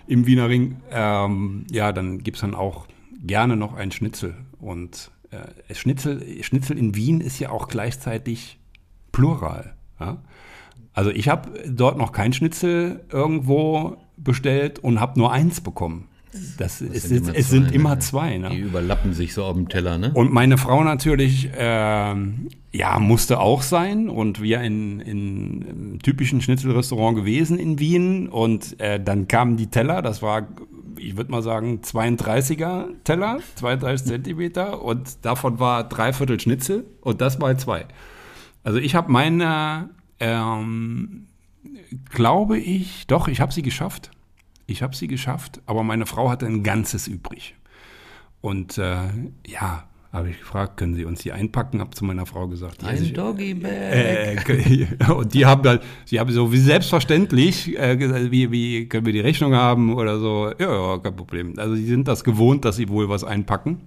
im 0.07 0.25
Wiener 0.25 0.49
Ring, 0.49 0.77
ähm, 0.91 1.65
ja, 1.71 1.91
dann 1.91 2.19
gibt's 2.19 2.41
dann 2.41 2.55
auch 2.55 2.87
gerne 3.21 3.57
noch 3.57 3.73
ein 3.73 3.91
Schnitzel. 3.91 4.35
Und 4.59 5.11
äh, 5.31 5.73
Schnitzel, 5.73 6.43
Schnitzel 6.43 6.77
in 6.77 6.95
Wien 6.95 7.21
ist 7.21 7.39
ja 7.39 7.49
auch 7.49 7.67
gleichzeitig 7.67 8.59
Plural. 9.11 9.75
Ja? 9.99 10.21
Also 10.93 11.09
ich 11.09 11.27
habe 11.27 11.51
dort 11.67 11.97
noch 11.97 12.13
kein 12.13 12.31
Schnitzel 12.31 13.03
irgendwo 13.11 13.97
bestellt 14.15 14.79
und 14.79 15.01
habe 15.01 15.19
nur 15.19 15.31
eins 15.31 15.59
bekommen. 15.59 16.07
Das, 16.57 16.81
ist, 16.81 17.11
immer 17.11 17.29
es 17.29 17.33
zwei, 17.33 17.41
sind 17.43 17.67
ne? 17.67 17.73
immer 17.73 17.99
zwei. 17.99 18.37
Ne? 18.37 18.49
Die 18.49 18.59
überlappen 18.59 19.13
sich 19.13 19.33
so 19.33 19.43
auf 19.43 19.55
dem 19.55 19.69
Teller, 19.69 19.97
ne? 19.97 20.11
Und 20.13 20.31
meine 20.31 20.57
Frau 20.57 20.83
natürlich, 20.83 21.49
ähm, 21.57 22.49
ja, 22.71 22.99
musste 22.99 23.39
auch 23.39 23.61
sein. 23.61 24.09
Und 24.09 24.41
wir 24.41 24.61
in, 24.61 24.99
in 24.99 25.65
einem 25.67 25.99
typischen 26.01 26.41
Schnitzelrestaurant 26.41 27.17
gewesen 27.17 27.59
in 27.59 27.79
Wien. 27.79 28.27
Und 28.27 28.79
äh, 28.79 28.99
dann 28.99 29.27
kamen 29.27 29.57
die 29.57 29.67
Teller, 29.67 30.01
das 30.01 30.21
war, 30.21 30.47
ich 30.97 31.17
würde 31.17 31.31
mal 31.31 31.41
sagen, 31.41 31.81
32er 31.83 32.87
Teller, 33.03 33.39
32 33.55 34.07
Zentimeter. 34.07 34.81
Und 34.81 35.25
davon 35.25 35.59
war 35.59 35.83
dreiviertel 35.83 36.39
Schnitzel 36.39 36.85
und 37.01 37.21
das 37.21 37.39
mal 37.39 37.57
zwei. 37.57 37.85
Also 38.63 38.79
ich 38.79 38.95
habe 38.95 39.11
meine, 39.11 39.89
ähm, 40.19 41.27
glaube 42.09 42.57
ich, 42.57 43.05
doch, 43.07 43.27
ich 43.27 43.39
habe 43.39 43.53
sie 43.53 43.61
geschafft. 43.61 44.11
Ich 44.67 44.81
habe 44.81 44.95
sie 44.95 45.07
geschafft, 45.07 45.61
aber 45.65 45.83
meine 45.83 46.05
Frau 46.05 46.29
hatte 46.29 46.45
ein 46.45 46.63
ganzes 46.63 47.07
übrig. 47.07 47.55
Und 48.41 48.77
äh, 48.77 48.97
ja, 49.47 49.87
habe 50.11 50.29
ich 50.29 50.39
gefragt, 50.39 50.77
können 50.77 50.95
Sie 50.95 51.03
uns 51.03 51.21
die 51.21 51.31
einpacken? 51.33 51.81
Habe 51.81 51.91
zu 51.91 52.05
meiner 52.05 52.25
Frau 52.25 52.47
gesagt, 52.47 52.83
Ein 52.83 53.03
ich- 53.03 53.13
Doggy-Bag. 53.13 54.49
äh, 54.49 55.11
und 55.13 55.33
die 55.33 55.45
haben 55.45 55.61
dann, 55.61 55.79
sie 56.05 56.19
haben 56.19 56.31
so 56.31 56.51
wie 56.53 56.57
selbstverständlich 56.57 57.77
äh, 57.77 57.97
gesagt, 57.97 58.31
wie, 58.31 58.49
wie 58.51 58.87
können 58.87 59.05
wir 59.05 59.13
die 59.13 59.19
Rechnung 59.19 59.53
haben 59.53 59.93
oder 59.93 60.19
so. 60.19 60.51
Ja, 60.57 60.73
ja, 60.93 60.97
kein 60.99 61.15
Problem. 61.15 61.53
Also 61.59 61.75
sie 61.75 61.85
sind 61.85 62.07
das 62.07 62.23
gewohnt, 62.23 62.63
dass 62.65 62.77
sie 62.77 62.87
wohl 62.89 63.09
was 63.09 63.23
einpacken. 63.23 63.81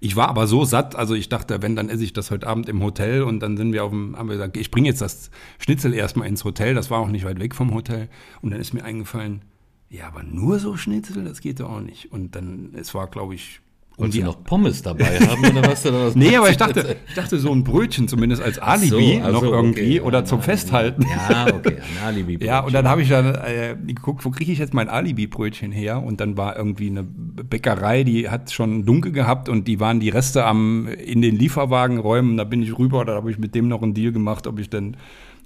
Ich 0.00 0.14
war 0.14 0.28
aber 0.28 0.46
so 0.46 0.64
satt, 0.64 0.94
also 0.94 1.14
ich 1.14 1.28
dachte, 1.28 1.60
wenn, 1.60 1.74
dann 1.74 1.88
esse 1.88 2.04
ich 2.04 2.12
das 2.12 2.30
heute 2.30 2.46
Abend 2.46 2.68
im 2.68 2.80
Hotel 2.84 3.22
und 3.22 3.40
dann 3.40 3.56
sind 3.56 3.72
wir 3.72 3.82
auf 3.82 3.90
dem, 3.90 4.16
haben 4.16 4.28
wir 4.28 4.36
gesagt, 4.36 4.56
ich 4.56 4.70
bringe 4.70 4.86
jetzt 4.88 5.00
das 5.00 5.32
Schnitzel 5.58 5.92
erstmal 5.92 6.28
ins 6.28 6.44
Hotel, 6.44 6.74
das 6.76 6.88
war 6.92 7.00
auch 7.00 7.08
nicht 7.08 7.24
weit 7.24 7.40
weg 7.40 7.56
vom 7.56 7.74
Hotel. 7.74 8.08
Und 8.40 8.52
dann 8.52 8.60
ist 8.60 8.72
mir 8.74 8.84
eingefallen, 8.84 9.42
ja, 9.90 10.06
aber 10.06 10.22
nur 10.22 10.58
so 10.58 10.76
Schnitzel, 10.76 11.24
das 11.24 11.40
geht 11.40 11.60
doch 11.60 11.70
auch 11.70 11.80
nicht. 11.80 12.12
Und 12.12 12.34
dann, 12.34 12.74
es 12.78 12.94
war, 12.94 13.06
glaube 13.06 13.34
ich, 13.34 13.60
Und 13.96 14.12
die 14.12 14.18
Sie 14.18 14.22
noch 14.22 14.44
Pommes 14.44 14.82
dabei 14.82 15.18
haben 15.18 15.44
oder 15.44 15.66
was? 15.66 15.86
Oder 15.86 16.06
was 16.06 16.14
Nee, 16.16 16.36
aber 16.36 16.50
ich 16.50 16.58
dachte, 16.58 16.96
ich 17.08 17.14
dachte 17.14 17.38
so 17.38 17.50
ein 17.50 17.64
Brötchen 17.64 18.06
zumindest 18.06 18.42
als 18.42 18.58
Alibi 18.58 19.22
ach 19.24 19.32
noch 19.32 19.40
so, 19.40 19.52
irgendwie 19.52 19.98
okay, 19.98 20.06
oder 20.06 20.26
zum 20.26 20.42
Festhalten. 20.42 21.06
Ja, 21.08 21.46
okay, 21.54 21.78
ein 21.78 22.04
Alibi. 22.06 22.38
Ja, 22.44 22.60
und 22.60 22.74
dann 22.74 22.86
habe 22.86 23.00
ich 23.00 23.08
dann 23.08 23.34
äh, 23.34 23.76
geguckt, 23.86 24.26
wo 24.26 24.30
kriege 24.30 24.52
ich 24.52 24.58
jetzt 24.58 24.74
mein 24.74 24.90
Alibi-Brötchen 24.90 25.72
her? 25.72 26.02
Und 26.02 26.20
dann 26.20 26.36
war 26.36 26.56
irgendwie 26.56 26.90
eine 26.90 27.02
Bäckerei, 27.02 28.04
die 28.04 28.28
hat 28.28 28.52
schon 28.52 28.84
dunkel 28.84 29.12
gehabt 29.12 29.48
und 29.48 29.66
die 29.66 29.80
waren 29.80 30.00
die 30.00 30.10
Reste 30.10 30.44
am 30.44 30.86
in 30.86 31.22
den 31.22 31.36
Lieferwagen 31.36 31.98
räumen. 31.98 32.36
Da 32.36 32.44
bin 32.44 32.62
ich 32.62 32.78
rüber, 32.78 33.06
da 33.06 33.14
habe 33.14 33.30
ich 33.30 33.38
mit 33.38 33.54
dem 33.54 33.68
noch 33.68 33.82
einen 33.82 33.94
Deal 33.94 34.12
gemacht, 34.12 34.46
ob 34.46 34.58
ich 34.58 34.68
denn 34.68 34.98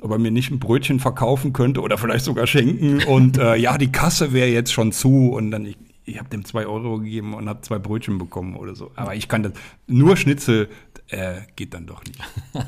ob 0.03 0.11
er 0.11 0.19
mir 0.19 0.31
nicht 0.31 0.51
ein 0.51 0.59
Brötchen 0.59 1.01
verkaufen 1.01 1.53
könnte 1.53 1.81
oder 1.81 1.99
vielleicht 1.99 2.25
sogar 2.25 2.47
schenken. 2.47 3.03
Und 3.05 3.39
äh, 3.39 3.57
ja, 3.57 3.79
die 3.79 3.93
Kasse 3.93 4.33
wäre 4.33 4.49
jetzt 4.49 4.73
schon 4.73 4.93
zu. 4.93 5.31
Und 5.31 5.51
dann, 5.51 5.65
ich, 5.65 5.77
ich 6.05 6.19
habe 6.19 6.29
dem 6.29 6.45
zwei 6.45 6.67
Euro 6.67 6.99
gegeben 6.99 7.35
und 7.35 7.49
habe 7.49 7.61
zwei 7.63 7.79
Brötchen 7.79 8.19
bekommen 8.19 8.57
oder 8.57 8.75
so. 8.75 8.91
Aber 8.97 9.15
ich 9.15 9.29
kann 9.29 9.43
das, 9.43 9.53
nur 9.87 10.17
Schnitzel 10.17 10.69
äh, 11.09 11.43
geht 11.57 11.75
dann 11.75 11.87
doch 11.87 12.03
nicht. 12.05 12.21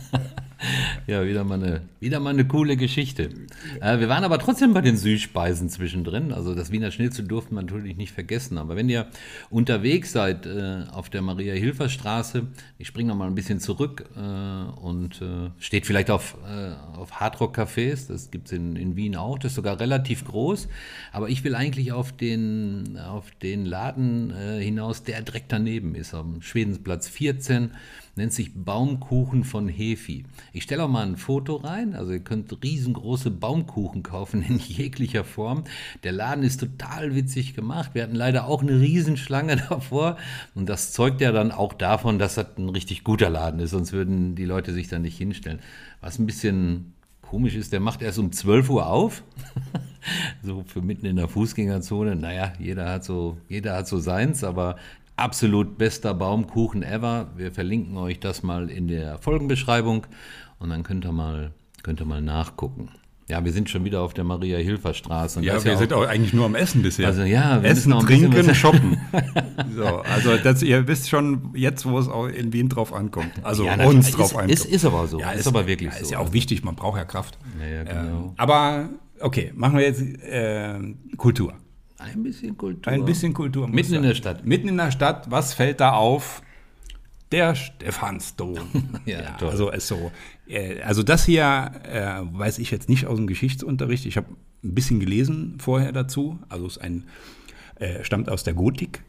Ja, 1.06 1.26
wieder 1.26 1.44
mal 1.44 1.62
eine, 1.62 1.82
wieder 2.00 2.20
mal 2.20 2.30
eine 2.30 2.46
coole 2.46 2.76
Geschichte. 2.76 3.30
Äh, 3.80 3.98
wir 3.98 4.08
waren 4.08 4.24
aber 4.24 4.38
trotzdem 4.38 4.72
bei 4.72 4.80
den 4.80 4.96
Süßspeisen 4.96 5.68
zwischendrin. 5.68 6.32
Also 6.32 6.54
das 6.54 6.70
Wiener 6.70 6.90
Schnitzel 6.90 7.26
durften 7.26 7.54
wir 7.54 7.62
natürlich 7.62 7.96
nicht 7.96 8.12
vergessen. 8.12 8.58
Aber 8.58 8.76
wenn 8.76 8.88
ihr 8.88 9.06
unterwegs 9.50 10.12
seid 10.12 10.46
äh, 10.46 10.84
auf 10.90 11.10
der 11.10 11.22
Maria-Hilfer-Straße, 11.22 12.46
ich 12.78 12.88
springe 12.88 13.10
noch 13.10 13.16
mal 13.16 13.26
ein 13.26 13.34
bisschen 13.34 13.60
zurück 13.60 14.08
äh, 14.16 14.80
und 14.80 15.20
äh, 15.20 15.50
steht 15.58 15.86
vielleicht 15.86 16.10
auf, 16.10 16.36
äh, 16.46 16.96
auf 16.96 17.20
Hardrock-Cafés. 17.20 18.08
Das 18.08 18.30
gibt 18.30 18.46
es 18.46 18.52
in, 18.52 18.76
in 18.76 18.96
Wien 18.96 19.16
auch. 19.16 19.38
Das 19.38 19.52
ist 19.52 19.56
sogar 19.56 19.78
relativ 19.80 20.24
groß. 20.24 20.68
Aber 21.12 21.28
ich 21.28 21.44
will 21.44 21.54
eigentlich 21.54 21.92
auf 21.92 22.12
den, 22.12 22.98
auf 22.98 23.30
den 23.42 23.66
Laden 23.66 24.30
äh, 24.30 24.60
hinaus, 24.62 25.02
der 25.02 25.20
direkt 25.22 25.52
daneben 25.52 25.94
ist, 25.94 26.14
am 26.14 26.40
Schwedensplatz 26.40 27.08
14 27.08 27.70
nennt 28.16 28.32
sich 28.32 28.52
Baumkuchen 28.54 29.44
von 29.44 29.68
Hefi. 29.68 30.24
Ich 30.56 30.62
stelle 30.62 30.84
auch 30.84 30.88
mal 30.88 31.04
ein 31.04 31.16
Foto 31.16 31.56
rein, 31.56 31.96
also 31.96 32.12
ihr 32.12 32.20
könnt 32.20 32.62
riesengroße 32.62 33.32
Baumkuchen 33.32 34.04
kaufen 34.04 34.40
in 34.40 34.58
jeglicher 34.60 35.24
Form. 35.24 35.64
Der 36.04 36.12
Laden 36.12 36.44
ist 36.44 36.60
total 36.60 37.16
witzig 37.16 37.54
gemacht. 37.54 37.90
Wir 37.94 38.04
hatten 38.04 38.14
leider 38.14 38.46
auch 38.46 38.62
eine 38.62 38.78
Riesenschlange 38.78 39.56
davor 39.68 40.16
und 40.54 40.68
das 40.68 40.92
zeugt 40.92 41.20
ja 41.20 41.32
dann 41.32 41.50
auch 41.50 41.72
davon, 41.72 42.20
dass 42.20 42.36
das 42.36 42.56
ein 42.56 42.68
richtig 42.68 43.02
guter 43.02 43.30
Laden 43.30 43.58
ist, 43.58 43.70
sonst 43.70 43.92
würden 43.92 44.36
die 44.36 44.44
Leute 44.44 44.72
sich 44.72 44.86
da 44.86 45.00
nicht 45.00 45.18
hinstellen. 45.18 45.58
Was 46.00 46.20
ein 46.20 46.26
bisschen 46.26 46.94
komisch 47.20 47.56
ist, 47.56 47.72
der 47.72 47.80
macht 47.80 48.00
erst 48.00 48.20
um 48.20 48.30
12 48.30 48.70
Uhr 48.70 48.86
auf. 48.86 49.24
so 50.44 50.62
für 50.68 50.82
mitten 50.82 51.06
in 51.06 51.16
der 51.16 51.26
Fußgängerzone. 51.26 52.14
Naja, 52.14 52.52
jeder 52.60 52.88
hat 52.88 53.02
so, 53.02 53.38
jeder 53.48 53.74
hat 53.74 53.88
so 53.88 53.98
seins, 53.98 54.44
aber 54.44 54.76
absolut 55.16 55.78
bester 55.78 56.14
Baumkuchen 56.14 56.82
ever. 56.82 57.30
Wir 57.36 57.52
verlinken 57.52 57.96
euch 57.96 58.20
das 58.20 58.42
mal 58.42 58.70
in 58.70 58.88
der 58.88 59.18
Folgenbeschreibung 59.18 60.06
und 60.64 60.70
dann 60.70 60.82
könnt 60.82 61.04
ihr 61.04 61.12
mal, 61.12 61.52
könnt 61.82 62.00
ihr 62.00 62.06
mal 62.06 62.22
nachgucken. 62.22 62.88
Ja, 63.28 63.42
wir 63.44 63.52
sind 63.52 63.70
schon 63.70 63.84
wieder 63.84 64.00
auf 64.02 64.12
der 64.14 64.24
Maria-Hilfer-Straße. 64.24 65.38
und 65.38 65.44
Ja, 65.44 65.56
ist 65.56 65.64
wir 65.64 65.74
auch- 65.74 65.78
sind 65.78 65.92
auch 65.92 66.06
eigentlich 66.06 66.32
nur 66.34 66.44
am 66.46 66.54
Essen 66.54 66.82
bisher. 66.82 67.06
Also 67.06 67.22
ja, 67.22 67.62
wir 67.62 67.70
Essen, 67.70 67.92
trinken, 68.00 68.54
shoppen. 68.54 68.98
So, 69.76 69.84
also 69.84 70.36
das, 70.36 70.62
ihr 70.62 70.86
wisst 70.88 71.08
schon 71.08 71.50
jetzt, 71.54 71.84
wo 71.86 71.98
es 71.98 72.08
auch 72.08 72.26
in 72.28 72.52
Wien 72.52 72.68
drauf 72.68 72.92
ankommt. 72.92 73.32
Also 73.42 73.64
Ja, 73.64 73.72
uns 73.74 73.80
natürlich. 73.84 74.10
drauf 74.14 74.24
Ist- 74.26 74.32
ankommt. 74.36 74.50
ist- 74.52 74.64
ist 74.66 74.84
aber 74.84 75.06
so. 75.06 75.20
Ist 75.20 75.46
aber 75.46 75.66
wirklich 75.66 75.90
ja, 75.90 75.96
so. 75.98 76.02
Ist 76.02 76.10
ja 76.12 76.18
auch 76.18 76.32
wichtig, 76.32 76.64
man 76.64 76.76
braucht 76.76 76.96
ja 76.98 77.04
Kraft. 77.04 77.38
Ja, 77.60 77.66
ja, 77.66 77.82
genau. 77.84 78.00
Ähm, 78.26 78.30
aber 78.36 78.88
okay, 79.20 79.52
machen 79.54 79.78
wir 79.78 79.84
jetzt 79.84 80.00
äh, 80.02 80.78
Kultur. 81.16 81.54
Ein 81.98 82.22
bisschen 82.22 82.56
Kultur. 82.58 82.92
Ein 82.92 83.04
bisschen 83.06 83.32
Kultur. 83.32 83.66
Mitten 83.68 83.94
in 83.94 84.02
der 84.02 84.14
Stadt. 84.14 84.44
Mitten 84.44 84.68
in 84.68 84.76
der 84.76 84.90
Stadt, 84.90 85.30
was 85.30 85.54
fällt 85.54 85.80
da 85.80 85.92
auf? 85.92 86.42
Der 87.32 87.54
Stephansdom. 87.54 88.58
Ja, 89.06 89.32
toll. 89.38 89.50
Also 89.50 89.70
ist 89.70 89.88
so. 89.88 90.12
Äh, 90.46 90.80
also 90.82 91.02
das 91.02 91.24
hier 91.24 91.72
äh, 91.84 92.20
weiß 92.38 92.58
ich 92.58 92.70
jetzt 92.70 92.88
nicht 92.88 93.06
aus 93.06 93.16
dem 93.16 93.26
Geschichtsunterricht. 93.26 94.06
Ich 94.06 94.16
habe 94.16 94.28
ein 94.62 94.74
bisschen 94.74 95.00
gelesen 95.00 95.58
vorher 95.58 95.92
dazu. 95.92 96.38
Also 96.48 96.66
es 96.66 96.78
ein 96.78 97.04
äh, 97.76 98.04
stammt 98.04 98.28
aus 98.28 98.44
der 98.44 98.54
Gotik. 98.54 99.02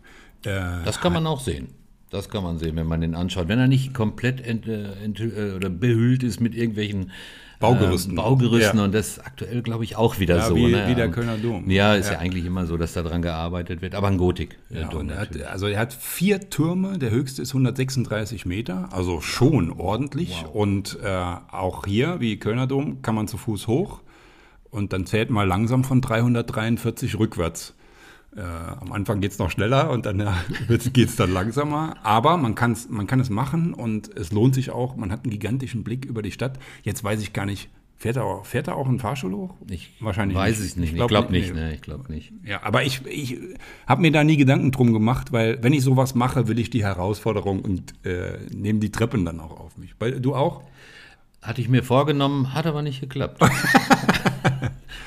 Äh, 0.43 0.59
Das 0.83 0.99
kann 1.01 1.13
man 1.13 1.27
auch 1.27 1.39
sehen. 1.39 1.67
das 2.09 2.29
kann 2.29 2.43
man 2.43 2.57
sehen, 2.57 2.75
wenn 2.77 2.87
man 2.87 3.01
den 3.01 3.15
anschaut. 3.15 3.47
Wenn 3.47 3.59
er 3.59 3.67
nicht 3.67 3.93
komplett 3.93 4.41
ent, 4.41 4.67
ent, 4.67 5.19
oder 5.21 5.69
behüllt 5.69 6.23
ist 6.23 6.39
mit 6.39 6.55
irgendwelchen 6.55 7.11
Baugerüsten. 7.59 8.13
Äh, 8.13 8.15
Baugerüsten 8.15 8.79
ja. 8.79 8.85
und 8.85 8.93
das 8.93 9.09
ist 9.09 9.25
aktuell, 9.25 9.61
glaube 9.61 9.83
ich, 9.83 9.95
auch 9.95 10.19
wieder 10.19 10.37
ja, 10.37 10.47
so. 10.47 10.55
Wie, 10.55 10.67
ne? 10.67 10.87
wie 10.87 10.95
der 10.95 11.09
Kölner 11.09 11.37
Dom. 11.37 11.69
Ja, 11.69 11.95
ist 11.95 12.07
ja. 12.07 12.13
ja. 12.13 12.19
eigentlich 12.19 12.45
immer 12.45 12.65
so, 12.65 12.77
dass 12.77 12.93
da 12.93 13.03
dran 13.03 13.21
gearbeitet 13.21 13.81
wird, 13.81 13.95
aber 13.95 14.07
ein 14.07 14.17
Gotik. 14.17 14.57
Ja, 14.69 14.89
er 14.89 15.19
hat, 15.19 15.41
also 15.43 15.67
er 15.67 15.79
hat 15.79 15.93
vier 15.93 16.49
Türme, 16.49 16.97
der 16.97 17.11
höchste 17.11 17.41
ist 17.41 17.51
136 17.51 18.45
Meter, 18.45 18.89
also 18.91 19.21
schon 19.21 19.71
ordentlich. 19.71 20.43
Wow. 20.43 20.55
Und 20.55 20.99
äh, 21.03 21.07
auch 21.51 21.85
hier, 21.85 22.19
wie 22.19 22.37
Kölner 22.37 22.67
Dom, 22.67 23.01
kann 23.01 23.15
man 23.15 23.27
zu 23.27 23.37
Fuß 23.37 23.67
hoch 23.67 24.01
und 24.69 24.91
dann 24.91 25.05
zählt 25.05 25.29
mal 25.29 25.47
langsam 25.47 25.83
von 25.83 26.01
343 26.01 27.17
rückwärts. 27.17 27.75
Äh, 28.35 28.41
am 28.41 28.91
Anfang 28.91 29.21
geht 29.21 29.31
es 29.31 29.39
noch 29.39 29.49
schneller 29.49 29.89
und 29.89 30.05
dann 30.05 30.19
ja, 30.19 30.35
geht 30.67 31.09
es 31.09 31.15
dann 31.15 31.31
langsamer. 31.31 31.95
Aber 32.03 32.37
man, 32.37 32.53
kann's, 32.55 32.89
man 32.89 33.07
kann 33.07 33.19
es 33.19 33.29
machen 33.29 33.73
und 33.73 34.15
es 34.17 34.31
lohnt 34.31 34.55
sich 34.55 34.71
auch. 34.71 34.95
Man 34.95 35.11
hat 35.11 35.23
einen 35.23 35.31
gigantischen 35.31 35.83
Blick 35.83 36.05
über 36.05 36.21
die 36.21 36.31
Stadt. 36.31 36.59
Jetzt 36.83 37.03
weiß 37.03 37.21
ich 37.21 37.31
gar 37.31 37.45
nicht, 37.45 37.69
fährt 37.95 38.17
da 38.17 38.23
auch, 38.23 38.45
fährt 38.45 38.67
da 38.67 38.73
auch 38.73 38.87
ein 38.87 38.99
Fahrstuhl 38.99 39.33
hoch? 39.33 39.55
Ich 39.69 39.93
Wahrscheinlich 40.01 40.37
weiß 40.37 40.59
nicht. 40.59 40.67
es 40.67 40.75
nicht. 40.75 40.89
Ich 40.89 40.95
glaube 40.95 41.09
glaub 41.09 41.29
nicht. 41.29 41.53
Nee. 41.53 41.61
Nee, 41.61 41.73
ich 41.75 41.81
glaube 41.81 42.11
nicht. 42.11 42.33
Ja, 42.43 42.61
aber 42.63 42.83
ich, 42.83 43.05
ich 43.05 43.37
habe 43.87 44.01
mir 44.01 44.11
da 44.11 44.23
nie 44.23 44.37
Gedanken 44.37 44.71
drum 44.71 44.91
gemacht, 44.91 45.31
weil 45.31 45.63
wenn 45.63 45.71
ich 45.71 45.83
sowas 45.83 46.13
mache, 46.13 46.49
will 46.49 46.59
ich 46.59 46.69
die 46.69 46.83
Herausforderung 46.83 47.61
und 47.61 47.93
äh, 48.05 48.37
nehme 48.53 48.79
die 48.79 48.91
Treppen 48.91 49.23
dann 49.23 49.39
auch 49.39 49.59
auf 49.59 49.77
mich. 49.77 49.95
Weil, 49.99 50.19
du 50.19 50.35
auch? 50.35 50.63
Hatte 51.41 51.61
ich 51.61 51.69
mir 51.69 51.83
vorgenommen, 51.83 52.53
hat 52.53 52.65
aber 52.65 52.81
nicht 52.81 52.99
geklappt. 52.99 53.41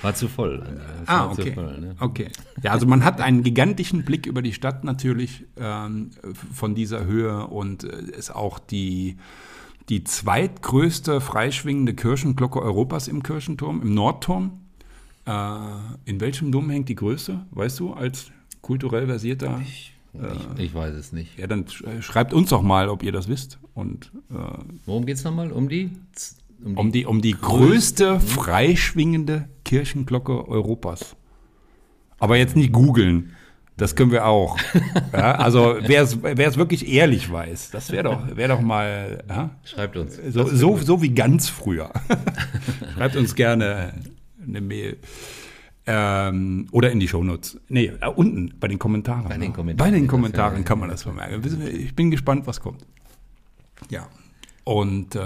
War 0.02 0.14
zu 0.14 0.28
voll. 0.28 0.58
Das 0.58 1.08
ah, 1.08 1.30
okay. 1.30 1.52
Voll, 1.52 1.80
ne? 1.80 1.96
okay. 2.00 2.28
Ja, 2.62 2.72
also 2.72 2.86
man 2.86 3.04
hat 3.04 3.20
einen 3.20 3.42
gigantischen 3.42 4.04
Blick 4.04 4.26
über 4.26 4.42
die 4.42 4.52
Stadt 4.52 4.84
natürlich 4.84 5.44
ähm, 5.56 6.10
von 6.52 6.74
dieser 6.74 7.04
Höhe 7.04 7.46
und 7.46 7.84
äh, 7.84 8.16
ist 8.16 8.34
auch 8.34 8.58
die, 8.58 9.16
die 9.88 10.04
zweitgrößte 10.04 11.20
freischwingende 11.20 11.94
Kirchenglocke 11.94 12.60
Europas 12.62 13.08
im 13.08 13.22
Kirchenturm, 13.22 13.82
im 13.82 13.94
Nordturm. 13.94 14.60
Äh, 15.26 15.58
in 16.04 16.20
welchem 16.20 16.52
Dom 16.52 16.70
hängt 16.70 16.88
die 16.88 16.94
größte, 16.94 17.40
weißt 17.50 17.80
du, 17.80 17.92
als 17.92 18.30
kulturell 18.62 19.06
versierter? 19.06 19.60
Ich, 19.62 19.94
ich, 20.14 20.64
ich 20.64 20.74
weiß 20.74 20.94
es 20.94 21.12
nicht. 21.12 21.38
Ja, 21.38 21.46
dann 21.46 21.66
schreibt 22.00 22.32
uns 22.32 22.50
doch 22.50 22.62
mal, 22.62 22.88
ob 22.88 23.02
ihr 23.02 23.12
das 23.12 23.28
wisst. 23.28 23.58
Und, 23.74 24.12
äh, 24.30 24.34
Worum 24.86 25.06
geht 25.06 25.16
es 25.16 25.24
nochmal? 25.24 25.52
Um 25.52 25.68
die 25.68 25.90
um 26.62 26.74
die, 26.74 26.76
um 26.76 26.92
die, 26.92 27.06
um 27.06 27.22
die 27.22 27.32
größte 27.32 28.20
freischwingende 28.20 29.48
Kirchenglocke 29.64 30.48
Europas. 30.48 31.16
Aber 32.18 32.36
jetzt 32.36 32.56
nicht 32.56 32.72
googeln. 32.72 33.34
Das 33.76 33.94
können 33.94 34.10
wir 34.10 34.26
auch. 34.26 34.58
Ja, 35.12 35.36
also 35.36 35.76
wer 35.80 36.02
es 36.02 36.56
wirklich 36.56 36.88
ehrlich 36.88 37.30
weiß, 37.30 37.70
das 37.70 37.90
wäre 37.90 38.04
doch, 38.04 38.36
wär 38.36 38.48
doch 38.48 38.60
mal. 38.60 39.24
Ja? 39.28 39.50
Schreibt 39.64 39.96
uns. 39.96 40.16
So, 40.28 40.46
so, 40.46 40.76
so, 40.76 41.02
wie 41.02 41.10
ganz 41.10 41.48
früher. 41.48 41.90
Schreibt 42.94 43.16
uns 43.16 43.34
gerne 43.34 43.94
eine 44.46 44.60
Mail. 44.60 44.98
Ähm, 45.86 46.68
oder 46.72 46.90
in 46.92 47.00
die 47.00 47.08
Shownotes. 47.08 47.58
Nee, 47.68 47.92
äh, 48.00 48.08
unten 48.08 48.54
bei 48.60 48.68
den 48.68 48.78
Kommentaren. 48.78 49.28
Bei 49.28 49.38
den 49.38 49.52
Kommentaren, 49.52 49.92
bei 49.92 49.98
den 49.98 50.06
Kommentaren 50.06 50.64
kann 50.64 50.78
man 50.78 50.90
das 50.90 51.04
vermerken. 51.04 51.42
Ich 51.66 51.96
bin 51.96 52.10
gespannt, 52.10 52.46
was 52.46 52.60
kommt. 52.60 52.84
Ja. 53.90 54.06
Und 54.64 55.16
äh, 55.16 55.20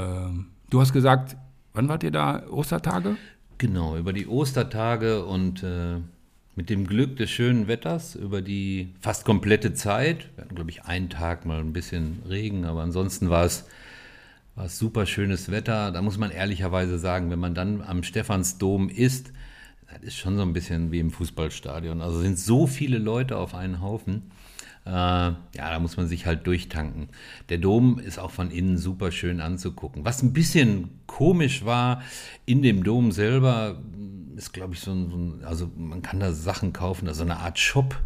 Du 0.72 0.80
hast 0.80 0.94
gesagt, 0.94 1.36
wann 1.74 1.90
wart 1.90 2.02
ihr 2.02 2.10
da? 2.10 2.44
Ostertage? 2.48 3.18
Genau, 3.58 3.98
über 3.98 4.14
die 4.14 4.26
Ostertage 4.26 5.22
und 5.22 5.62
äh, 5.62 5.98
mit 6.56 6.70
dem 6.70 6.86
Glück 6.86 7.18
des 7.18 7.30
schönen 7.30 7.68
Wetters 7.68 8.14
über 8.14 8.40
die 8.40 8.94
fast 8.98 9.26
komplette 9.26 9.74
Zeit. 9.74 10.30
Wir 10.34 10.44
hatten, 10.44 10.54
glaube 10.54 10.70
ich, 10.70 10.84
einen 10.84 11.10
Tag 11.10 11.44
mal 11.44 11.60
ein 11.60 11.74
bisschen 11.74 12.22
Regen, 12.26 12.64
aber 12.64 12.80
ansonsten 12.80 13.28
war 13.28 13.44
es, 13.44 13.66
war 14.54 14.64
es 14.64 14.78
super 14.78 15.04
schönes 15.04 15.50
Wetter. 15.50 15.92
Da 15.92 16.00
muss 16.00 16.16
man 16.16 16.30
ehrlicherweise 16.30 16.98
sagen, 16.98 17.30
wenn 17.30 17.38
man 17.38 17.54
dann 17.54 17.82
am 17.82 18.02
Stephansdom 18.02 18.88
ist, 18.88 19.30
das 19.92 20.02
ist 20.02 20.16
schon 20.16 20.38
so 20.38 20.42
ein 20.42 20.54
bisschen 20.54 20.90
wie 20.90 21.00
im 21.00 21.10
Fußballstadion. 21.10 22.00
Also 22.00 22.20
sind 22.20 22.38
so 22.38 22.66
viele 22.66 22.96
Leute 22.96 23.36
auf 23.36 23.54
einen 23.54 23.82
Haufen. 23.82 24.30
Äh, 24.84 24.90
ja, 24.90 25.36
da 25.54 25.78
muss 25.78 25.96
man 25.96 26.08
sich 26.08 26.26
halt 26.26 26.46
durchtanken. 26.46 27.08
Der 27.48 27.58
Dom 27.58 27.98
ist 27.98 28.18
auch 28.18 28.32
von 28.32 28.50
innen 28.50 28.78
super 28.78 29.12
schön 29.12 29.40
anzugucken. 29.40 30.04
Was 30.04 30.22
ein 30.22 30.32
bisschen 30.32 30.90
komisch 31.06 31.64
war, 31.64 32.02
in 32.46 32.62
dem 32.62 32.82
Dom 32.82 33.12
selber 33.12 33.80
ist, 34.36 34.52
glaube 34.52 34.74
ich, 34.74 34.80
so 34.80 34.92
ein, 34.92 35.40
so 35.40 35.46
also 35.46 35.70
man 35.76 36.02
kann 36.02 36.18
da 36.18 36.32
Sachen 36.32 36.72
kaufen, 36.72 37.06
also 37.06 37.22
eine 37.22 37.36
Art 37.36 37.58
Shop. 37.58 38.00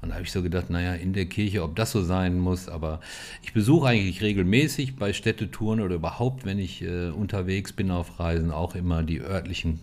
Und 0.00 0.10
da 0.10 0.14
habe 0.14 0.24
ich 0.24 0.30
so 0.30 0.42
gedacht, 0.42 0.70
naja, 0.70 0.94
in 0.94 1.12
der 1.12 1.26
Kirche, 1.26 1.62
ob 1.64 1.74
das 1.74 1.90
so 1.90 2.04
sein 2.04 2.38
muss. 2.38 2.68
Aber 2.68 3.00
ich 3.42 3.52
besuche 3.52 3.88
eigentlich 3.88 4.20
regelmäßig 4.20 4.96
bei 4.96 5.12
Städtetouren 5.12 5.80
oder 5.80 5.96
überhaupt, 5.96 6.44
wenn 6.44 6.58
ich 6.58 6.82
äh, 6.82 7.08
unterwegs 7.08 7.72
bin 7.72 7.90
auf 7.90 8.20
Reisen, 8.20 8.52
auch 8.52 8.74
immer 8.74 9.02
die 9.02 9.20
örtlichen 9.20 9.80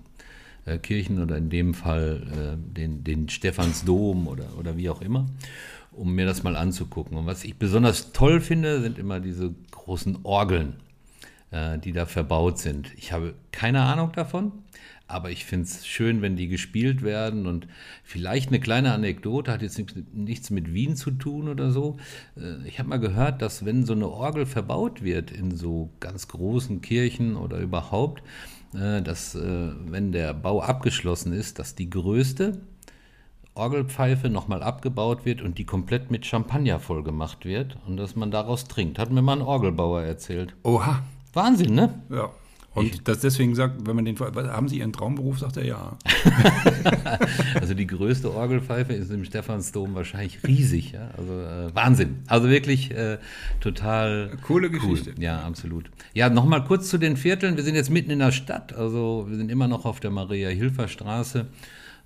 äh, 0.65 0.77
Kirchen 0.77 1.21
oder 1.21 1.37
in 1.37 1.49
dem 1.49 1.73
Fall 1.73 2.21
äh, 2.31 2.73
den, 2.77 3.03
den 3.03 3.27
Stephansdom 3.29 4.27
oder, 4.27 4.45
oder 4.57 4.77
wie 4.77 4.89
auch 4.89 5.01
immer 5.01 5.25
um 5.95 6.13
mir 6.13 6.25
das 6.25 6.43
mal 6.43 6.55
anzugucken. 6.55 7.17
Und 7.17 7.25
was 7.25 7.43
ich 7.43 7.57
besonders 7.57 8.11
toll 8.11 8.41
finde, 8.41 8.81
sind 8.81 8.97
immer 8.97 9.19
diese 9.19 9.53
großen 9.71 10.19
Orgeln, 10.23 10.75
äh, 11.51 11.77
die 11.77 11.91
da 11.91 12.05
verbaut 12.05 12.59
sind. 12.59 12.91
Ich 12.97 13.11
habe 13.11 13.33
keine 13.51 13.81
Ahnung 13.81 14.11
davon, 14.11 14.51
aber 15.07 15.29
ich 15.29 15.45
finde 15.45 15.65
es 15.65 15.85
schön, 15.85 16.21
wenn 16.21 16.35
die 16.35 16.47
gespielt 16.47 17.03
werden. 17.03 17.45
Und 17.45 17.67
vielleicht 18.03 18.49
eine 18.49 18.59
kleine 18.59 18.93
Anekdote, 18.93 19.51
hat 19.51 19.61
jetzt 19.61 19.81
nichts 20.13 20.49
mit 20.49 20.73
Wien 20.73 20.95
zu 20.95 21.11
tun 21.11 21.47
oder 21.47 21.71
so. 21.71 21.97
Äh, 22.37 22.67
ich 22.67 22.79
habe 22.79 22.89
mal 22.89 22.99
gehört, 22.99 23.41
dass 23.41 23.65
wenn 23.65 23.85
so 23.85 23.93
eine 23.93 24.09
Orgel 24.09 24.45
verbaut 24.45 25.03
wird 25.03 25.31
in 25.31 25.55
so 25.55 25.91
ganz 25.99 26.27
großen 26.27 26.81
Kirchen 26.81 27.35
oder 27.35 27.57
überhaupt, 27.59 28.23
äh, 28.73 29.01
dass 29.01 29.35
äh, 29.35 29.71
wenn 29.85 30.11
der 30.11 30.33
Bau 30.33 30.61
abgeschlossen 30.61 31.33
ist, 31.33 31.59
dass 31.59 31.75
die 31.75 31.89
größte 31.89 32.59
Orgelpfeife 33.55 34.29
nochmal 34.29 34.61
abgebaut 34.61 35.25
wird 35.25 35.41
und 35.41 35.57
die 35.57 35.65
komplett 35.65 36.11
mit 36.11 36.25
Champagner 36.25 36.79
vollgemacht 36.79 37.45
wird 37.45 37.77
und 37.87 37.97
dass 37.97 38.15
man 38.15 38.29
daraus 38.29 38.65
trinkt. 38.65 38.99
Hat 38.99 39.11
mir 39.11 39.21
mal 39.21 39.37
ein 39.37 39.41
Orgelbauer 39.41 40.01
erzählt. 40.03 40.53
Oha. 40.63 41.01
Wahnsinn, 41.33 41.75
ne? 41.75 42.01
Ja. 42.09 42.31
Und 42.75 42.87
ich, 42.87 43.03
das 43.03 43.19
deswegen 43.19 43.55
sagt, 43.55 43.87
wenn 43.87 43.95
man 43.95 44.03
den, 44.03 44.19
haben 44.19 44.67
Sie 44.67 44.79
Ihren 44.79 44.91
Traumberuf, 44.91 45.39
sagt 45.39 45.55
er 45.55 45.65
ja. 45.65 45.97
also 47.59 47.73
die 47.73 47.87
größte 47.87 48.33
Orgelpfeife 48.33 48.91
ist 48.91 49.11
im 49.11 49.23
Stephansdom 49.23 49.95
wahrscheinlich 49.95 50.45
riesig, 50.45 50.91
ja. 50.91 51.09
Also 51.17 51.33
äh, 51.33 51.73
Wahnsinn. 51.73 52.23
Also 52.27 52.49
wirklich 52.49 52.91
äh, 52.91 53.17
total 53.61 54.37
coole 54.43 54.69
Geschichte. 54.69 55.11
Cool. 55.15 55.23
Ja, 55.23 55.39
absolut. 55.43 55.89
Ja, 56.13 56.29
nochmal 56.29 56.65
kurz 56.65 56.89
zu 56.89 56.97
den 56.97 57.15
Vierteln. 57.15 57.55
Wir 57.55 57.63
sind 57.63 57.75
jetzt 57.75 57.89
mitten 57.89 58.11
in 58.11 58.19
der 58.19 58.33
Stadt, 58.33 58.73
also 58.73 59.25
wir 59.29 59.37
sind 59.37 59.49
immer 59.49 59.69
noch 59.69 59.85
auf 59.85 60.01
der 60.01 60.11
Maria-Hilfer-Straße. 60.11 61.47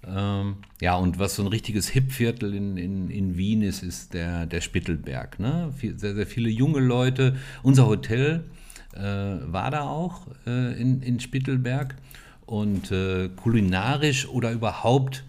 Ähm, 0.08 0.58
ja, 0.80 0.96
und 0.96 1.20
was 1.20 1.36
so 1.36 1.44
ein 1.44 1.48
richtiges 1.48 1.90
Hipviertel 1.90 2.54
in, 2.54 2.78
in, 2.78 3.10
in 3.10 3.38
Wien 3.38 3.62
ist, 3.62 3.84
ist 3.84 4.14
der, 4.14 4.46
der 4.46 4.62
Spittelberg. 4.62 5.40
Ne? 5.40 5.74
Sehr, 5.96 6.16
sehr 6.16 6.28
viele 6.28 6.50
junge 6.50 6.80
Leute. 6.80 7.36
Unser 7.64 7.88
Hotel 7.88 8.46
äh, 8.94 9.02
war 9.02 9.72
da 9.72 9.82
auch 9.84 10.28
äh, 10.48 10.80
in, 10.80 11.02
in 11.02 11.20
Spittelberg. 11.20 11.96
Und 12.46 12.92
äh, 12.92 13.30
kulinarisch 13.36 14.28
oder 14.28 14.52
überhaupt, 14.52 15.24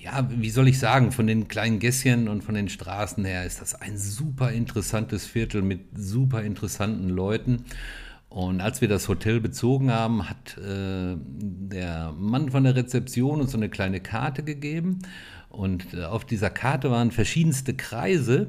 ja, 0.00 0.26
wie 0.30 0.48
soll 0.48 0.68
ich 0.68 0.78
sagen, 0.78 1.12
von 1.12 1.26
den 1.26 1.48
kleinen 1.48 1.78
Gässchen 1.78 2.26
und 2.28 2.42
von 2.42 2.54
den 2.54 2.70
Straßen 2.70 3.22
her 3.26 3.44
ist 3.44 3.60
das 3.60 3.74
ein 3.74 3.98
super 3.98 4.50
interessantes 4.52 5.26
Viertel 5.26 5.60
mit 5.60 5.80
super 5.94 6.42
interessanten 6.42 7.10
Leuten. 7.10 7.64
Und 8.28 8.60
als 8.60 8.80
wir 8.80 8.88
das 8.88 9.08
Hotel 9.08 9.40
bezogen 9.40 9.90
haben, 9.90 10.28
hat 10.28 10.58
äh, 10.58 11.16
der 11.16 12.12
Mann 12.12 12.50
von 12.50 12.64
der 12.64 12.76
Rezeption 12.76 13.40
uns 13.40 13.52
so 13.52 13.56
eine 13.56 13.70
kleine 13.70 14.00
Karte 14.00 14.42
gegeben. 14.42 14.98
Und 15.48 15.94
äh, 15.94 16.04
auf 16.04 16.24
dieser 16.24 16.50
Karte 16.50 16.90
waren 16.90 17.10
verschiedenste 17.10 17.74
Kreise. 17.74 18.48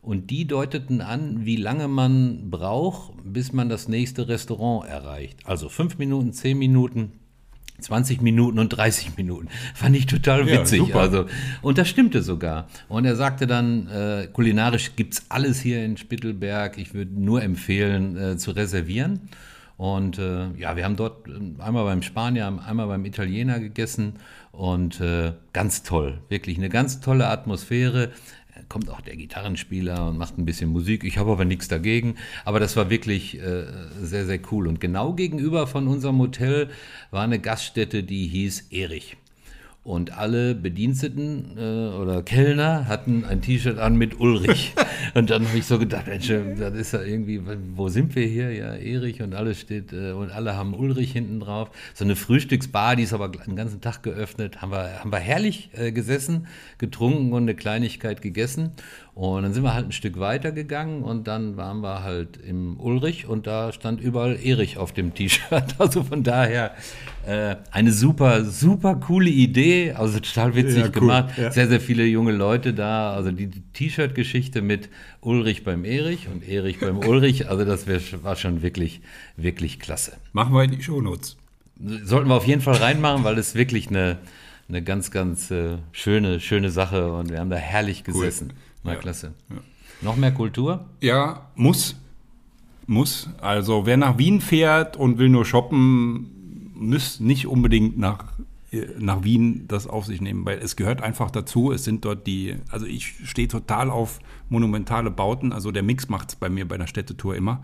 Und 0.00 0.30
die 0.30 0.48
deuteten 0.48 1.00
an, 1.00 1.44
wie 1.44 1.54
lange 1.54 1.86
man 1.86 2.50
braucht, 2.50 3.12
bis 3.24 3.52
man 3.52 3.68
das 3.68 3.86
nächste 3.86 4.26
Restaurant 4.26 4.88
erreicht. 4.88 5.38
Also 5.44 5.68
fünf 5.68 5.98
Minuten, 5.98 6.32
zehn 6.32 6.58
Minuten, 6.58 7.12
20 7.82 8.20
Minuten 8.22 8.58
und 8.58 8.70
30 8.70 9.16
Minuten. 9.16 9.48
Fand 9.74 9.96
ich 9.96 10.06
total 10.06 10.46
witzig. 10.46 10.88
Ja, 10.88 10.96
also, 10.96 11.26
und 11.60 11.78
das 11.78 11.88
stimmte 11.88 12.22
sogar. 12.22 12.68
Und 12.88 13.04
er 13.04 13.16
sagte 13.16 13.46
dann, 13.46 13.88
äh, 13.88 14.28
kulinarisch 14.32 14.92
es 14.96 15.24
alles 15.28 15.60
hier 15.60 15.84
in 15.84 15.96
Spittelberg. 15.96 16.78
Ich 16.78 16.94
würde 16.94 17.12
nur 17.12 17.42
empfehlen, 17.42 18.16
äh, 18.16 18.36
zu 18.36 18.52
reservieren. 18.52 19.28
Und 19.76 20.18
äh, 20.18 20.50
ja, 20.58 20.76
wir 20.76 20.84
haben 20.84 20.96
dort 20.96 21.26
äh, 21.26 21.32
einmal 21.60 21.84
beim 21.84 22.02
Spanier, 22.02 22.46
einmal 22.64 22.86
beim 22.86 23.04
Italiener 23.04 23.58
gegessen 23.58 24.14
und 24.52 25.00
äh, 25.00 25.32
ganz 25.52 25.82
toll, 25.82 26.20
wirklich 26.28 26.58
eine 26.58 26.68
ganz 26.68 27.00
tolle 27.00 27.26
Atmosphäre 27.26 28.10
kommt 28.72 28.88
auch 28.88 29.02
der 29.02 29.16
Gitarrenspieler 29.16 30.08
und 30.08 30.16
macht 30.16 30.38
ein 30.38 30.46
bisschen 30.46 30.70
Musik. 30.70 31.04
Ich 31.04 31.18
habe 31.18 31.30
aber 31.30 31.44
nichts 31.44 31.68
dagegen. 31.68 32.14
Aber 32.46 32.58
das 32.58 32.74
war 32.74 32.88
wirklich 32.88 33.38
äh, 33.38 33.66
sehr, 34.00 34.24
sehr 34.24 34.40
cool. 34.50 34.66
Und 34.66 34.80
genau 34.80 35.12
gegenüber 35.12 35.66
von 35.66 35.88
unserem 35.88 36.18
Hotel 36.18 36.70
war 37.10 37.22
eine 37.22 37.38
Gaststätte, 37.38 38.02
die 38.02 38.26
hieß 38.28 38.68
Erich. 38.70 39.18
Und 39.84 40.16
alle 40.16 40.54
Bediensteten 40.54 41.58
äh, 41.58 41.96
oder 41.96 42.22
Kellner 42.22 42.86
hatten 42.86 43.24
ein 43.24 43.42
T-Shirt 43.42 43.78
an 43.78 43.96
mit 43.96 44.20
Ulrich. 44.20 44.74
und 45.14 45.28
dann 45.28 45.48
habe 45.48 45.58
ich 45.58 45.66
so 45.66 45.76
gedacht, 45.76 46.06
Mensch, 46.06 46.28
das 46.28 46.74
ist 46.74 46.92
ja 46.92 47.02
irgendwie, 47.02 47.42
wo 47.74 47.88
sind 47.88 48.14
wir 48.14 48.24
hier? 48.24 48.52
Ja, 48.52 48.76
Erich 48.76 49.22
und 49.22 49.34
alles 49.34 49.60
steht, 49.60 49.92
äh, 49.92 50.12
und 50.12 50.30
alle 50.30 50.56
haben 50.56 50.74
Ulrich 50.74 51.10
hinten 51.10 51.40
drauf. 51.40 51.70
So 51.94 52.04
eine 52.04 52.14
Frühstücksbar, 52.14 52.94
die 52.94 53.02
ist 53.02 53.12
aber 53.12 53.28
den 53.28 53.56
ganzen 53.56 53.80
Tag 53.80 54.04
geöffnet. 54.04 54.62
Haben 54.62 54.70
wir, 54.70 55.00
haben 55.00 55.10
wir 55.10 55.18
herrlich 55.18 55.70
äh, 55.72 55.90
gesessen, 55.90 56.46
getrunken 56.78 57.32
und 57.32 57.42
eine 57.42 57.56
Kleinigkeit 57.56 58.22
gegessen. 58.22 58.70
Und 59.14 59.42
dann 59.42 59.52
sind 59.52 59.64
wir 59.64 59.74
halt 59.74 59.86
ein 59.86 59.92
Stück 59.92 60.20
weiter 60.20 60.52
gegangen 60.52 61.02
und 61.02 61.26
dann 61.26 61.56
waren 61.56 61.80
wir 61.80 62.02
halt 62.02 62.38
im 62.38 62.80
Ulrich 62.80 63.26
und 63.26 63.46
da 63.46 63.72
stand 63.72 64.00
überall 64.00 64.38
Erich 64.42 64.78
auf 64.78 64.92
dem 64.92 65.12
T-Shirt. 65.12 65.74
Also 65.78 66.04
von 66.04 66.22
daher 66.22 66.72
äh, 67.26 67.56
eine 67.70 67.92
super, 67.92 68.44
super 68.44 68.96
coole 68.96 69.30
Idee. 69.30 69.92
Also 69.92 70.18
total 70.20 70.54
witzig 70.56 70.78
Ja, 70.78 70.84
cool, 70.86 70.90
gemacht. 70.92 71.38
ja. 71.38 71.50
Sehr, 71.52 71.68
sehr 71.68 71.80
viele 71.80 72.04
junge 72.04 72.32
Leute 72.32 72.74
da. 72.74 73.12
Also 73.14 73.30
die 73.30 73.48
T-Shirt-Geschichte 73.72 74.62
mit 74.62 74.88
Ulrich 75.20 75.64
beim 75.64 75.84
Erich 75.84 76.28
und 76.28 76.46
Erich 76.48 76.80
beim 76.80 76.98
Ulrich. 77.06 77.48
Also 77.48 77.64
das 77.64 77.86
wär, 77.86 78.00
war 78.22 78.36
schon 78.36 78.62
wirklich, 78.62 79.00
wirklich 79.36 79.78
klasse. 79.78 80.12
Machen 80.32 80.54
wir 80.54 80.64
in 80.64 80.72
die 80.72 80.82
Shownotes. 80.82 81.36
Sollten 82.04 82.28
wir 82.28 82.34
auf 82.36 82.46
jeden 82.46 82.60
Fall 82.60 82.76
reinmachen, 82.76 83.24
weil 83.24 83.38
es 83.38 83.54
wirklich 83.54 83.88
eine, 83.88 84.18
eine 84.68 84.82
ganz, 84.82 85.10
ganz 85.10 85.50
äh, 85.50 85.78
schöne, 85.92 86.38
schöne 86.40 86.70
Sache 86.70 87.12
und 87.12 87.30
wir 87.30 87.38
haben 87.40 87.50
da 87.50 87.56
herrlich 87.56 88.04
gesessen. 88.04 88.52
War 88.84 88.94
Ja. 88.94 89.00
klasse. 89.00 89.32
Noch 90.00 90.16
mehr 90.16 90.32
Kultur? 90.32 90.86
Ja, 91.00 91.48
muss. 91.54 91.96
Muss. 92.86 93.28
Also 93.40 93.86
wer 93.86 93.96
nach 93.96 94.18
Wien 94.18 94.40
fährt 94.40 94.96
und 94.96 95.18
will 95.18 95.28
nur 95.28 95.44
shoppen, 95.44 96.41
muss 96.88 97.20
nicht 97.20 97.46
unbedingt 97.46 97.98
nach, 97.98 98.32
nach 98.98 99.24
Wien 99.24 99.66
das 99.68 99.86
auf 99.86 100.06
sich 100.06 100.20
nehmen, 100.20 100.44
weil 100.44 100.58
es 100.58 100.76
gehört 100.76 101.02
einfach 101.02 101.30
dazu. 101.30 101.72
Es 101.72 101.84
sind 101.84 102.04
dort 102.04 102.26
die, 102.26 102.56
also 102.70 102.86
ich 102.86 103.28
stehe 103.28 103.48
total 103.48 103.90
auf 103.90 104.20
monumentale 104.48 105.10
Bauten, 105.10 105.52
also 105.52 105.70
der 105.70 105.82
Mix 105.82 106.08
macht 106.08 106.30
es 106.30 106.36
bei 106.36 106.48
mir 106.48 106.66
bei 106.66 106.78
der 106.78 106.86
Städtetour 106.86 107.36
immer. 107.36 107.62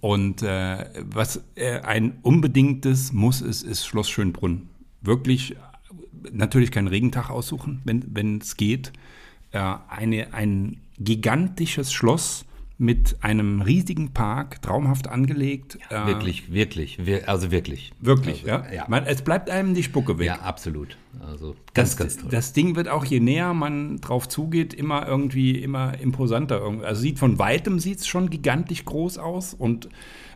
Und 0.00 0.42
äh, 0.42 0.84
was 1.10 1.42
äh, 1.56 1.80
ein 1.80 2.18
unbedingtes 2.22 3.12
Muss 3.12 3.40
ist, 3.40 3.62
ist 3.62 3.84
Schloss 3.84 4.08
Schönbrunn. 4.08 4.68
Wirklich, 5.00 5.56
natürlich 6.32 6.70
keinen 6.70 6.88
Regentag 6.88 7.30
aussuchen, 7.30 7.82
wenn 7.84 8.38
es 8.38 8.56
geht. 8.56 8.92
Äh, 9.50 9.74
eine, 9.88 10.34
ein 10.34 10.78
gigantisches 10.98 11.92
Schloss 11.92 12.44
mit 12.80 13.16
einem 13.22 13.60
riesigen 13.60 14.12
Park, 14.12 14.62
traumhaft 14.62 15.08
angelegt. 15.08 15.78
äh, 15.90 16.06
Wirklich, 16.06 16.52
wirklich, 16.52 17.04
wir, 17.04 17.28
also 17.28 17.50
wirklich. 17.50 17.92
Wirklich, 18.00 18.50
also, 18.50 18.66
ja. 18.68 18.72
ja. 18.72 18.84
Man, 18.88 19.04
es 19.04 19.22
bleibt 19.22 19.50
einem 19.50 19.74
die 19.74 19.82
Spucke 19.82 20.18
weg. 20.20 20.28
Ja, 20.28 20.36
absolut. 20.36 20.96
Also 21.20 21.56
ganz, 21.74 21.90
Das, 21.90 21.96
ganz 21.96 22.16
toll. 22.18 22.30
das 22.30 22.52
Ding 22.52 22.76
wird 22.76 22.88
auch, 22.88 23.04
je 23.04 23.18
näher 23.18 23.52
man 23.52 23.96
drauf 23.96 24.28
zugeht, 24.28 24.72
immer 24.74 25.08
irgendwie 25.08 25.58
immer 25.58 25.98
imposanter. 25.98 26.62
Also 26.84 27.00
sieht 27.02 27.18
von 27.18 27.40
weitem 27.40 27.80
sieht 27.80 27.98
es 27.98 28.06
schon 28.06 28.30
gigantisch 28.30 28.84
groß 28.84 29.18
aus 29.18 29.54
und 29.54 29.88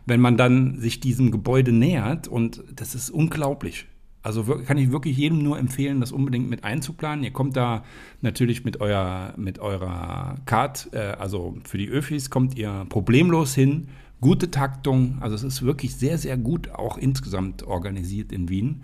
wenn 0.05 0.21
man 0.21 0.37
dann 0.37 0.81
sich 0.81 0.99
diesem 0.99 1.31
Gebäude 1.31 1.71
nähert 1.71 2.27
und 2.27 2.65
das 2.75 2.97
ist 2.97 3.11
unglaublich. 3.11 3.87
Also 4.23 4.45
kann 4.45 4.79
ich 4.79 4.93
wirklich 4.93 5.17
jedem 5.17 5.43
nur 5.43 5.59
empfehlen, 5.59 6.01
das 6.01 6.13
unbedingt 6.13 6.49
mit 6.49 6.63
einzuplanen. 6.65 7.25
Ihr 7.25 7.33
kommt 7.33 7.57
da 7.57 7.83
natürlich 8.21 8.65
mit 8.65 8.81
eurer 8.81 9.35
mit 9.37 9.59
eurer 9.59 10.37
Card, 10.47 10.91
äh, 10.93 10.99
also 11.19 11.57
für 11.65 11.79
die 11.79 11.89
Öfis 11.89 12.31
kommt 12.31 12.57
ihr 12.57 12.87
problemlos 12.89 13.55
hin. 13.55 13.89
Gute 14.21 14.53
Taktung, 14.53 15.19
also 15.21 15.35
es 15.35 15.43
ist 15.43 15.63
wirklich 15.63 15.97
sehr 15.97 16.19
sehr 16.19 16.37
gut 16.37 16.71
auch 16.71 16.97
insgesamt 16.99 17.65
organisiert 17.65 18.31
in 18.31 18.49
Wien. 18.49 18.83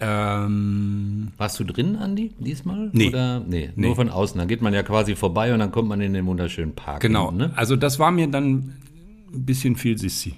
Ähm, 0.00 1.28
Warst 1.36 1.60
du 1.60 1.64
drin, 1.64 1.96
Andi, 1.96 2.32
diesmal? 2.38 2.90
Nee. 2.92 3.08
Oder? 3.08 3.40
Nee, 3.40 3.70
Nee. 3.76 3.86
nur 3.86 3.96
von 3.96 4.08
außen. 4.08 4.36
Dann 4.38 4.48
geht 4.48 4.60
man 4.60 4.74
ja 4.74 4.82
quasi 4.82 5.14
vorbei 5.14 5.52
und 5.54 5.60
dann 5.60 5.70
kommt 5.70 5.88
man 5.88 6.00
in 6.00 6.12
den 6.12 6.26
wunderschönen 6.26 6.74
Park. 6.74 7.00
Genau. 7.00 7.30
hinten, 7.30 7.46
Ne? 7.48 7.52
Also 7.56 7.76
das 7.76 7.98
war 7.98 8.10
mir 8.10 8.26
dann 8.26 8.74
ein 9.32 9.44
bisschen 9.44 9.76
viel 9.76 9.96
Sissi. 9.96 10.34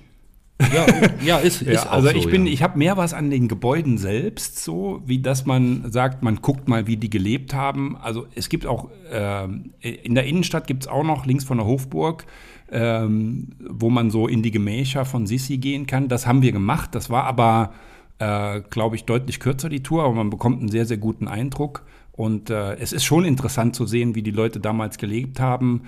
Ja, 0.60 0.86
ja, 1.24 1.36
ist, 1.38 1.62
ist 1.62 1.84
Ja, 1.84 1.90
also 1.90 2.08
so, 2.08 2.14
ich 2.14 2.28
bin, 2.28 2.46
ja. 2.46 2.52
ich 2.52 2.62
habe 2.62 2.78
mehr 2.78 2.96
was 2.96 3.12
an 3.12 3.30
den 3.30 3.46
Gebäuden 3.46 3.98
selbst, 3.98 4.62
so 4.62 5.02
wie 5.04 5.20
dass 5.20 5.44
man 5.44 5.90
sagt, 5.92 6.22
man 6.22 6.36
guckt 6.36 6.68
mal, 6.68 6.86
wie 6.86 6.96
die 6.96 7.10
gelebt 7.10 7.54
haben. 7.54 7.96
Also 7.96 8.26
es 8.34 8.48
gibt 8.48 8.66
auch 8.66 8.88
ähm, 9.12 9.72
in 9.80 10.14
der 10.14 10.24
Innenstadt 10.24 10.66
gibt 10.66 10.84
es 10.84 10.88
auch 10.88 11.04
noch 11.04 11.26
links 11.26 11.44
von 11.44 11.58
der 11.58 11.66
Hofburg, 11.66 12.24
ähm, 12.72 13.48
wo 13.68 13.90
man 13.90 14.10
so 14.10 14.28
in 14.28 14.42
die 14.42 14.50
Gemächer 14.50 15.04
von 15.04 15.26
Sissi 15.26 15.58
gehen 15.58 15.86
kann. 15.86 16.08
Das 16.08 16.26
haben 16.26 16.42
wir 16.42 16.52
gemacht. 16.52 16.94
Das 16.94 17.10
war 17.10 17.24
aber, 17.24 17.72
äh, 18.18 18.62
glaube 18.70 18.96
ich, 18.96 19.04
deutlich 19.04 19.40
kürzer 19.40 19.68
die 19.68 19.82
Tour, 19.82 20.04
aber 20.04 20.14
man 20.14 20.30
bekommt 20.30 20.60
einen 20.60 20.70
sehr 20.70 20.86
sehr 20.86 20.98
guten 20.98 21.28
Eindruck. 21.28 21.84
Und 22.12 22.48
äh, 22.48 22.76
es 22.76 22.94
ist 22.94 23.04
schon 23.04 23.26
interessant 23.26 23.76
zu 23.76 23.84
sehen, 23.84 24.14
wie 24.14 24.22
die 24.22 24.30
Leute 24.30 24.58
damals 24.58 24.96
gelebt 24.96 25.38
haben. 25.38 25.82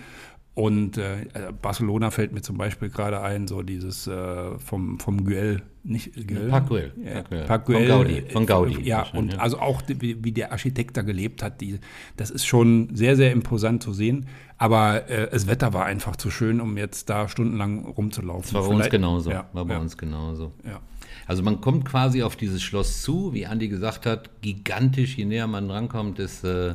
Und 0.59 0.98
äh, 0.98 1.28
Barcelona 1.62 2.11
fällt 2.11 2.32
mir 2.32 2.42
zum 2.42 2.59
Beispiel 2.59 2.88
gerade 2.88 3.20
ein, 3.20 3.46
so 3.46 3.62
dieses 3.62 4.09
äh, 4.09 4.59
vom, 4.59 4.98
vom 4.98 5.22
Güell, 5.22 5.62
nicht 5.84 6.14
Güell? 6.26 6.48
Park 6.48 6.68
Güell, 6.68 6.92
Ja, 7.00 7.44
Park 7.46 7.66
Güell. 7.66 7.86
Von 7.86 7.96
Gaudi, 7.96 8.18
äh, 8.18 8.28
von 8.30 8.44
Gaudi 8.46 8.82
Ja, 8.82 9.06
und 9.12 9.34
ja. 9.34 9.38
also 9.38 9.61
auch 9.61 9.82
wie, 9.86 10.24
wie 10.24 10.32
der 10.32 10.50
Architekt 10.50 10.96
da 10.96 11.02
gelebt 11.02 11.44
hat, 11.44 11.61
die, 11.61 11.78
das 12.16 12.30
ist 12.32 12.44
schon 12.44 12.88
sehr, 12.92 13.14
sehr 13.14 13.30
imposant 13.30 13.84
zu 13.84 13.92
sehen. 13.92 14.26
Aber 14.56 15.09
äh, 15.09 15.30
das 15.30 15.46
Wetter 15.46 15.72
war 15.74 15.84
einfach 15.84 16.16
zu 16.16 16.28
schön, 16.28 16.61
um 16.61 16.76
jetzt 16.76 17.09
da 17.09 17.28
stundenlang 17.28 17.84
rumzulaufen. 17.84 18.42
Das 18.42 18.54
war 18.54 18.62
bei 18.62 18.66
uns 18.66 18.76
Vielleicht- 18.78 18.90
genauso. 18.90 19.30
Ja, 19.30 19.48
war 19.52 19.64
bei 19.64 19.74
ja, 19.74 19.80
uns 19.80 19.96
genauso. 19.96 20.54
Ja. 20.66 20.80
Also 21.28 21.44
man 21.44 21.61
kommt 21.61 21.84
quasi 21.84 22.24
auf 22.24 22.34
dieses 22.34 22.62
Schloss 22.64 23.02
zu, 23.02 23.32
wie 23.32 23.46
Andi 23.46 23.68
gesagt 23.68 24.06
hat, 24.06 24.42
gigantisch, 24.42 25.16
je 25.16 25.24
näher 25.24 25.46
man 25.46 25.68
drankommt, 25.68 26.18
desto, 26.18 26.74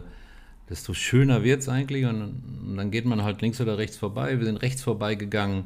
desto 0.69 0.93
schöner 0.93 1.43
wird 1.43 1.61
es 1.61 1.69
eigentlich. 1.69 2.05
Und, 2.05 2.21
und 2.65 2.77
dann 2.77 2.91
geht 2.91 3.05
man 3.05 3.23
halt 3.23 3.41
links 3.41 3.61
oder 3.61 3.77
rechts 3.77 3.97
vorbei. 3.97 4.37
Wir 4.39 4.45
sind 4.45 4.61
rechts 4.61 4.83
vorbeigegangen. 4.83 5.65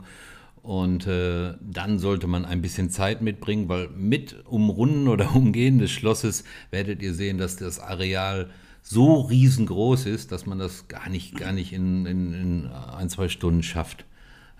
Und 0.63 1.07
äh, 1.07 1.53
dann 1.61 1.97
sollte 1.97 2.27
man 2.27 2.43
ein 2.43 2.61
bisschen 2.61 2.89
Zeit 2.89 3.21
mitbringen, 3.21 3.69
weil 3.69 3.87
mit 3.89 4.45
Umrunden 4.45 5.07
oder 5.07 5.33
Umgehen 5.35 5.79
des 5.79 5.91
Schlosses 5.91 6.43
werdet 6.71 7.01
ihr 7.01 7.13
sehen, 7.13 7.37
dass 7.37 7.55
das 7.55 7.79
Areal 7.79 8.49
so 8.81 9.21
riesengroß 9.21 10.05
ist, 10.05 10.31
dass 10.31 10.45
man 10.45 10.59
das 10.59 10.87
gar 10.87 11.09
nicht, 11.09 11.35
gar 11.37 11.51
nicht 11.51 11.73
in, 11.73 12.05
in, 12.05 12.33
in 12.33 12.67
ein, 12.67 13.09
zwei 13.09 13.27
Stunden 13.29 13.63
schafft. 13.63 14.05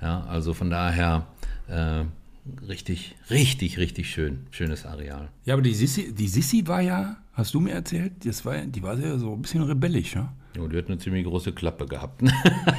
Ja, 0.02 0.24
also 0.26 0.54
von 0.54 0.70
daher 0.70 1.28
äh, 1.68 2.04
richtig, 2.68 3.16
richtig, 3.30 3.78
richtig 3.78 4.10
schön. 4.10 4.48
Schönes 4.52 4.86
Areal. 4.86 5.30
ja, 5.46 5.54
aber 5.54 5.64
die 5.64 5.74
Sissi, 5.74 6.14
die 6.14 6.28
Sissi 6.28 6.68
war 6.68 6.82
ja, 6.82 7.18
hast 7.38 7.54
du 7.54 7.60
mir 7.62 7.72
erzählt, 7.74 8.26
das 8.26 8.44
war, 8.46 8.58
die 8.58 8.84
war 8.84 8.96
ja 8.98 9.18
so 9.18 9.34
ein 9.34 9.42
bisschen 9.42 9.64
rebellisch, 9.64 10.16
ja? 10.16 10.34
Ja, 10.58 10.68
die 10.68 10.76
hat 10.78 10.88
eine 10.88 10.98
ziemlich 10.98 11.24
große 11.24 11.52
Klappe 11.52 11.86
gehabt. 11.86 12.22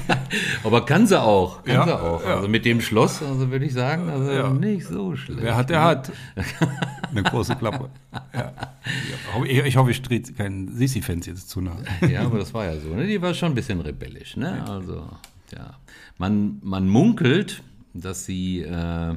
Aber 0.64 0.84
kann 0.84 1.06
sie 1.06 1.20
auch. 1.20 1.62
Kann 1.62 1.74
Ja, 1.76 1.84
sie 1.84 1.92
auch. 2.00 2.24
ja. 2.24 2.36
Also 2.36 2.48
mit 2.48 2.64
dem 2.64 2.80
Schloss, 2.80 3.22
also 3.22 3.50
würde 3.50 3.64
ich 3.66 3.72
sagen, 3.72 4.08
also 4.08 4.30
Ja. 4.32 4.50
nicht 4.52 4.86
so 4.86 5.14
schlecht. 5.14 5.42
Wer 5.42 5.56
hat, 5.56 5.70
der 5.70 5.82
hat. 5.84 6.12
Eine 7.10 7.22
große 7.22 7.54
Klappe. 7.56 7.88
Ja. 8.34 8.52
Ich, 9.44 9.58
ich 9.64 9.76
hoffe, 9.76 9.92
ich 9.92 10.02
drehe 10.02 10.20
keinen 10.22 10.74
Sissi-Fans 10.74 11.26
jetzt 11.26 11.48
zu 11.48 11.60
nahe. 11.60 11.84
Ja, 12.10 12.22
aber 12.22 12.38
das 12.38 12.52
war 12.52 12.64
ja 12.64 12.78
so. 12.80 12.88
Ne? 12.88 13.06
Die 13.06 13.22
war 13.22 13.32
schon 13.34 13.52
ein 13.52 13.54
bisschen 13.54 13.80
rebellisch. 13.80 14.36
Ne? 14.36 14.64
Also, 14.68 15.08
ja. 15.54 15.76
Man, 16.18 16.58
man 16.62 16.88
munkelt, 16.88 17.62
dass 17.94 18.24
sie 18.24 18.62
äh, 18.62 19.14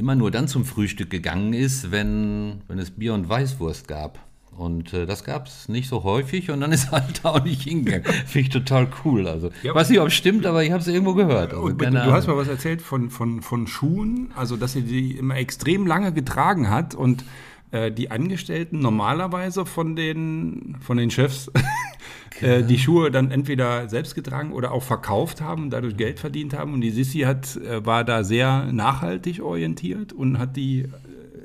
immer 0.00 0.16
nur 0.16 0.30
dann 0.32 0.48
zum 0.48 0.64
Frühstück 0.64 1.10
gegangen 1.10 1.52
ist, 1.52 1.90
wenn, 1.92 2.62
wenn 2.66 2.78
es 2.78 2.90
Bier 2.90 3.14
und 3.14 3.28
Weißwurst 3.28 3.86
gab. 3.86 4.18
Und 4.56 4.92
äh, 4.92 5.06
das 5.06 5.24
gab 5.24 5.46
es 5.46 5.68
nicht 5.68 5.88
so 5.88 6.02
häufig 6.02 6.50
und 6.50 6.60
dann 6.60 6.72
ist 6.72 6.90
halt 6.92 7.20
da 7.22 7.30
auch 7.30 7.44
nicht 7.44 7.62
hingegangen. 7.62 8.04
Finde 8.26 8.40
ich 8.40 8.48
total 8.48 8.88
cool. 9.04 9.28
Also, 9.28 9.48
Ja. 9.62 9.70
ich 9.70 9.74
weiß 9.74 9.88
nicht, 9.90 10.00
ob 10.00 10.08
es 10.08 10.14
stimmt, 10.14 10.44
aber 10.44 10.64
ich 10.64 10.70
habe 10.72 10.80
es 10.80 10.88
irgendwo 10.88 11.14
gehört. 11.14 11.54
Also, 11.54 11.68
du 11.70 11.86
hast 11.86 12.24
Ahnung. 12.24 12.36
mal 12.36 12.42
was 12.42 12.48
erzählt 12.48 12.82
von, 12.82 13.10
von, 13.10 13.42
von 13.42 13.66
Schuhen, 13.66 14.32
also 14.34 14.56
dass 14.56 14.72
sie 14.72 14.82
die 14.82 15.12
immer 15.16 15.36
extrem 15.36 15.86
lange 15.86 16.12
getragen 16.12 16.68
hat 16.68 16.94
und 16.94 17.24
äh, 17.72 17.92
die 17.92 18.10
Angestellten 18.10 18.80
normalerweise 18.80 19.66
von 19.66 19.96
den, 19.96 20.76
von 20.80 20.96
den 20.96 21.10
Chefs 21.10 21.50
äh, 22.40 22.62
die 22.62 22.78
Schuhe 22.78 23.10
dann 23.10 23.30
entweder 23.30 23.88
selbst 23.88 24.14
getragen 24.14 24.52
oder 24.52 24.72
auch 24.72 24.82
verkauft 24.82 25.40
haben 25.40 25.64
und 25.64 25.70
dadurch 25.70 25.96
Geld 25.96 26.18
verdient 26.18 26.54
haben. 26.54 26.74
Und 26.74 26.80
die 26.80 26.90
Sissi 26.90 27.20
hat, 27.20 27.56
äh, 27.56 27.84
war 27.84 28.04
da 28.04 28.24
sehr 28.24 28.72
nachhaltig 28.72 29.40
orientiert 29.42 30.12
und 30.12 30.38
hat 30.38 30.56
die 30.56 30.88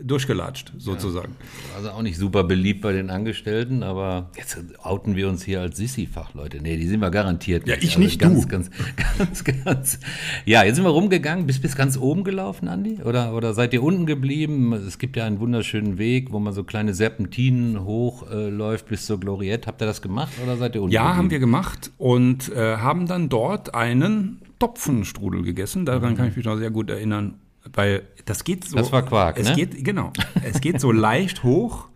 durchgelatscht, 0.05 0.71
sozusagen. 0.77 1.35
Also 1.75 1.89
auch 1.89 2.01
nicht 2.01 2.17
super 2.17 2.43
beliebt 2.43 2.81
bei 2.81 2.93
den 2.93 3.09
Angestellten, 3.09 3.83
aber 3.83 4.29
jetzt 4.37 4.57
outen 4.81 5.15
wir 5.15 5.27
uns 5.27 5.43
hier 5.43 5.61
als 5.61 5.77
Sissi-Fachleute. 5.77 6.61
Nee, 6.61 6.77
die 6.77 6.87
sind 6.87 6.99
wir 6.99 7.09
garantiert 7.11 7.67
Ja, 7.67 7.75
nicht. 7.75 7.83
ich 7.83 7.89
also 7.91 7.99
nicht, 8.01 8.19
ganz, 8.21 8.41
du. 8.41 8.47
Ganz, 8.47 8.69
ganz, 9.17 9.43
ganz. 9.43 9.99
Ja, 10.45 10.63
jetzt 10.63 10.75
sind 10.75 10.85
wir 10.85 10.91
rumgegangen. 10.91 11.47
Bist 11.47 11.61
bis 11.61 11.75
ganz 11.75 11.97
oben 11.97 12.23
gelaufen, 12.23 12.67
Andi? 12.67 12.99
Oder, 13.03 13.33
oder 13.33 13.53
seid 13.53 13.73
ihr 13.73 13.81
unten 13.83 14.05
geblieben? 14.05 14.73
Es 14.73 14.99
gibt 14.99 15.15
ja 15.17 15.25
einen 15.25 15.39
wunderschönen 15.39 15.97
Weg, 15.97 16.31
wo 16.31 16.39
man 16.39 16.53
so 16.53 16.63
kleine 16.63 16.93
Serpentinen 16.93 17.83
hochläuft 17.83 18.85
äh, 18.85 18.89
bis 18.89 19.05
zur 19.07 19.19
Gloriette. 19.19 19.67
Habt 19.67 19.81
ihr 19.81 19.85
das 19.87 20.01
gemacht 20.01 20.33
oder 20.43 20.57
seid 20.57 20.75
ihr 20.75 20.81
unten 20.83 20.93
Ja, 20.93 21.01
geblieben? 21.01 21.17
haben 21.17 21.31
wir 21.31 21.39
gemacht 21.39 21.91
und 21.97 22.49
äh, 22.53 22.77
haben 22.77 23.07
dann 23.07 23.29
dort 23.29 23.73
einen 23.73 24.41
Topfenstrudel 24.59 25.43
gegessen. 25.43 25.85
Daran 25.85 26.15
kann 26.15 26.29
ich 26.29 26.35
mich 26.35 26.45
noch 26.45 26.57
sehr 26.57 26.71
gut 26.71 26.89
erinnern, 26.89 27.35
weil 27.73 28.03
das 28.25 28.43
geht 28.43 28.65
so. 28.65 28.77
Das 28.77 28.91
war 28.91 29.03
Quark, 29.03 29.37
es 29.39 29.49
ne? 29.49 29.55
Geht, 29.55 29.83
genau. 29.83 30.11
Es 30.43 30.61
geht 30.61 30.79
so 30.79 30.91
leicht 30.91 31.43
hoch 31.43 31.89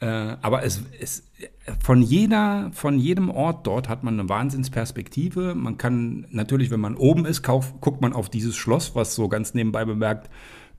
Äh, 0.00 0.36
aber 0.42 0.64
es, 0.64 0.82
es, 1.00 1.22
von, 1.80 2.02
jeder, 2.02 2.70
von 2.72 2.98
jedem 2.98 3.30
Ort 3.30 3.66
dort 3.66 3.88
hat 3.88 4.02
man 4.02 4.18
eine 4.18 4.28
Wahnsinnsperspektive. 4.28 5.54
Man 5.54 5.78
kann 5.78 6.26
natürlich, 6.30 6.70
wenn 6.70 6.80
man 6.80 6.96
oben 6.96 7.24
ist, 7.26 7.42
kauf, 7.42 7.80
guckt 7.80 8.02
man 8.02 8.12
auf 8.12 8.28
dieses 8.28 8.56
Schloss, 8.56 8.94
was 8.94 9.14
so 9.14 9.28
ganz 9.28 9.54
nebenbei 9.54 9.84
bemerkt 9.84 10.30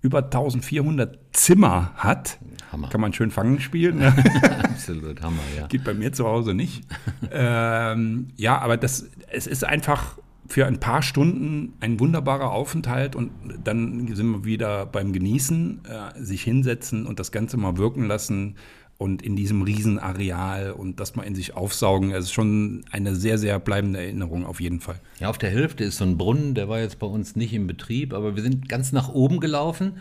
über 0.02 0.24
1400 0.24 1.18
Zimmer 1.32 1.92
hat. 1.96 2.38
Hammer. 2.72 2.90
Kann 2.90 3.02
man 3.02 3.14
schön 3.14 3.32
fangen 3.32 3.60
spielen. 3.60 3.98
Ne? 3.98 4.14
Absolut, 4.64 5.22
Hammer, 5.22 5.42
ja. 5.58 5.66
Geht 5.68 5.84
bei 5.84 5.94
mir 5.96 6.14
zu 6.14 6.26
Hause 6.26 6.54
nicht. 6.54 6.84
ähm, 7.32 8.28
ja, 8.36 8.60
aber 8.60 8.78
das, 8.78 9.10
es 9.32 9.48
ist 9.48 9.64
einfach 9.64 10.18
für 10.48 10.66
ein 10.66 10.80
paar 10.80 11.02
Stunden 11.02 11.74
ein 11.80 12.00
wunderbarer 12.00 12.52
Aufenthalt 12.52 13.16
und 13.16 13.32
dann 13.64 14.14
sind 14.14 14.32
wir 14.32 14.46
wieder 14.46 14.86
beim 14.86 15.12
Genießen, 15.14 15.82
äh, 15.86 16.24
sich 16.24 16.44
hinsetzen 16.44 17.06
und 17.06 17.20
das 17.20 17.32
Ganze 17.32 17.58
mal 17.58 17.78
wirken 17.78 18.06
lassen 18.06 18.56
und 18.98 19.22
in 19.22 19.36
diesem 19.36 19.62
Riesenareal 19.62 20.72
und 20.72 21.00
das 21.00 21.16
mal 21.16 21.24
in 21.24 21.36
sich 21.36 21.56
aufsaugen. 21.56 22.12
Es 22.12 22.26
ist 22.26 22.34
schon 22.34 22.86
eine 22.92 23.16
sehr, 23.16 23.38
sehr 23.38 23.60
bleibende 23.60 24.00
Erinnerung 24.00 24.46
auf 24.46 24.62
jeden 24.62 24.80
Fall. 24.80 25.00
Ja, 25.20 25.30
auf 25.30 25.38
der 25.38 25.50
Hälfte 25.50 25.84
ist 25.84 25.98
so 25.98 26.06
ein 26.06 26.18
Brunnen, 26.18 26.54
der 26.54 26.70
war 26.70 26.80
jetzt 26.80 27.00
bei 27.00 27.08
uns 27.08 27.36
nicht 27.36 27.54
im 27.54 27.68
Betrieb, 27.68 28.14
aber 28.14 28.36
wir 28.36 28.44
sind 28.44 28.70
ganz 28.70 28.92
nach 28.92 29.10
oben 29.10 29.40
gelaufen 29.40 29.98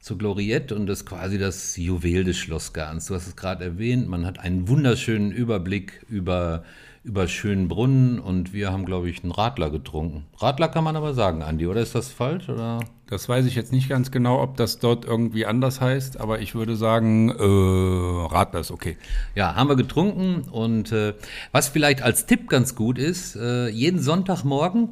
zur 0.00 0.18
Gloriette 0.18 0.74
und 0.76 0.86
das 0.86 1.00
ist 1.00 1.06
quasi 1.06 1.38
das 1.38 1.76
Juwel 1.76 2.24
des 2.24 2.36
Schlossgartens. 2.36 3.06
Du 3.06 3.14
hast 3.14 3.26
es 3.26 3.36
gerade 3.36 3.64
erwähnt, 3.64 4.08
man 4.08 4.26
hat 4.26 4.38
einen 4.38 4.68
wunderschönen 4.68 5.32
Überblick 5.32 6.04
über 6.08 6.64
über 7.08 7.26
schönen 7.26 7.68
Brunnen 7.68 8.18
und 8.18 8.52
wir 8.52 8.70
haben, 8.70 8.84
glaube 8.84 9.10
ich, 9.10 9.22
einen 9.22 9.32
Radler 9.32 9.70
getrunken. 9.70 10.26
Radler 10.36 10.68
kann 10.68 10.84
man 10.84 10.94
aber 10.94 11.14
sagen, 11.14 11.42
Andi, 11.42 11.66
oder 11.66 11.80
ist 11.80 11.94
das 11.94 12.08
falsch? 12.08 12.48
Oder? 12.48 12.80
Das 13.06 13.28
weiß 13.28 13.46
ich 13.46 13.54
jetzt 13.54 13.72
nicht 13.72 13.88
ganz 13.88 14.10
genau, 14.10 14.40
ob 14.42 14.56
das 14.56 14.78
dort 14.78 15.06
irgendwie 15.06 15.46
anders 15.46 15.80
heißt, 15.80 16.20
aber 16.20 16.40
ich 16.40 16.54
würde 16.54 16.76
sagen, 16.76 17.30
äh, 17.30 18.32
Radler 18.32 18.60
ist 18.60 18.70
okay. 18.70 18.96
Ja, 19.34 19.56
haben 19.56 19.68
wir 19.68 19.76
getrunken 19.76 20.42
und 20.50 20.92
äh, 20.92 21.14
was 21.50 21.68
vielleicht 21.68 22.02
als 22.02 22.26
Tipp 22.26 22.48
ganz 22.48 22.74
gut 22.74 22.98
ist, 22.98 23.34
äh, 23.34 23.68
jeden 23.68 24.00
Sonntagmorgen 24.00 24.90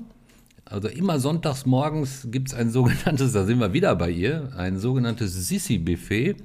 also 0.69 0.89
immer 0.89 1.21
sonntags 1.21 1.65
morgens 1.65 2.27
gibt 2.31 2.49
es 2.49 2.55
ein 2.55 2.71
sogenanntes, 2.73 3.33
da 3.33 3.45
sind 3.45 3.61
wir 3.61 3.73
wieder 3.73 3.95
bei 3.95 4.11
ihr, 4.11 4.53
ein 4.57 4.79
sogenanntes 4.79 5.33
Sissi-Buffet 5.49 6.37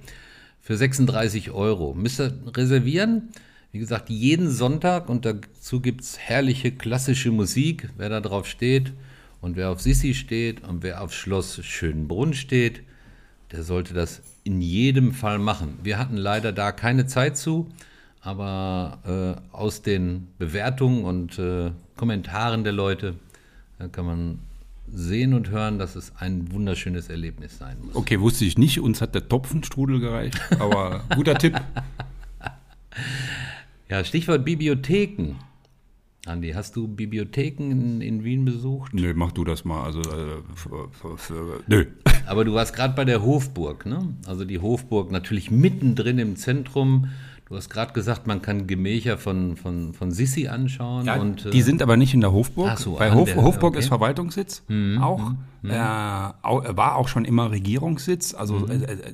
für 0.61 0.77
36 0.77 1.51
Euro. 1.51 1.93
Müsst 1.95 2.19
ihr 2.19 2.31
reservieren. 2.55 3.29
Wie 3.71 3.79
gesagt, 3.79 4.09
jeden 4.09 4.49
Sonntag 4.49 5.07
und 5.07 5.23
dazu 5.23 5.79
gibt 5.79 6.01
es 6.01 6.19
herrliche 6.19 6.73
klassische 6.73 7.31
Musik, 7.31 7.89
wer 7.97 8.09
da 8.09 8.19
drauf 8.19 8.45
steht 8.45 8.91
und 9.39 9.55
wer 9.55 9.69
auf 9.69 9.79
Sissi 9.79 10.13
steht 10.13 10.67
und 10.67 10.83
wer 10.83 11.01
auf 11.01 11.13
Schloss 11.13 11.63
Schönbrunn 11.63 12.33
steht, 12.33 12.83
der 13.53 13.63
sollte 13.63 13.93
das 13.93 14.21
in 14.43 14.61
jedem 14.61 15.13
Fall 15.13 15.39
machen. 15.39 15.79
Wir 15.83 15.97
hatten 15.97 16.17
leider 16.17 16.51
da 16.51 16.73
keine 16.73 17.05
Zeit 17.05 17.37
zu, 17.37 17.69
aber 18.19 19.39
äh, 19.53 19.55
aus 19.55 19.81
den 19.81 20.27
Bewertungen 20.37 21.05
und 21.05 21.39
äh, 21.39 21.71
Kommentaren 21.95 22.65
der 22.65 22.73
Leute 22.73 23.15
äh, 23.79 23.87
kann 23.87 24.05
man 24.05 24.39
sehen 24.93 25.33
und 25.33 25.49
hören, 25.49 25.79
dass 25.79 25.95
es 25.95 26.11
ein 26.17 26.51
wunderschönes 26.51 27.07
Erlebnis 27.07 27.57
sein 27.57 27.77
muss. 27.81 27.95
Okay, 27.95 28.19
wusste 28.19 28.43
ich 28.43 28.57
nicht. 28.57 28.81
Uns 28.81 28.99
hat 28.99 29.15
der 29.15 29.29
Topfenstrudel 29.29 30.01
gereicht, 30.01 30.37
aber 30.59 31.05
guter 31.15 31.35
Tipp. 31.35 31.55
Ja, 33.91 34.05
Stichwort 34.05 34.45
Bibliotheken. 34.45 35.35
Andi, 36.25 36.53
hast 36.53 36.77
du 36.77 36.87
Bibliotheken 36.87 37.71
in, 37.71 37.99
in, 37.99 38.23
Wien 38.23 38.45
besucht? 38.45 38.93
Nö, 38.93 39.13
mach 39.13 39.33
du 39.33 39.43
das 39.43 39.65
mal. 39.65 39.83
Also, 39.83 39.99
äh, 39.99 40.37
nö. 41.67 41.85
Aber 42.25 42.45
du 42.45 42.53
warst 42.53 42.73
gerade 42.73 42.93
bei 42.93 43.03
der 43.03 43.21
Hofburg, 43.21 43.85
ne? 43.85 44.15
Also 44.25 44.45
die 44.45 44.59
Hofburg 44.59 45.11
natürlich 45.11 45.51
mittendrin 45.51 46.19
im 46.19 46.37
Zentrum. 46.37 47.09
Du 47.49 47.57
hast 47.57 47.69
gerade 47.69 47.91
gesagt, 47.91 48.27
man 48.27 48.41
kann 48.41 48.65
Gemächer 48.65 49.17
von, 49.17 49.57
von, 49.57 49.93
von 49.93 50.11
Sissi 50.11 50.47
anschauen. 50.47 51.05
Ja, 51.05 51.19
und, 51.19 51.47
äh, 51.47 51.49
die 51.49 51.61
sind 51.61 51.81
aber 51.81 51.97
nicht 51.97 52.13
in 52.13 52.21
der 52.21 52.31
Hofburg. 52.31 52.69
Ach 52.71 52.77
so, 52.77 52.95
Bei 52.95 53.11
Hof, 53.11 53.33
der, 53.33 53.43
Hofburg 53.43 53.71
okay. 53.71 53.79
ist 53.79 53.89
Verwaltungssitz 53.89 54.63
mhm, 54.69 54.99
auch. 54.99 55.33
Mhm. 55.63 55.69
Äh, 55.69 55.73
war 55.73 56.95
auch 56.95 57.09
schon 57.09 57.25
immer 57.25 57.51
Regierungssitz. 57.51 58.35
Also 58.35 58.53
mhm. 58.59 58.71
äh, 58.71 58.75
äh 58.75 59.13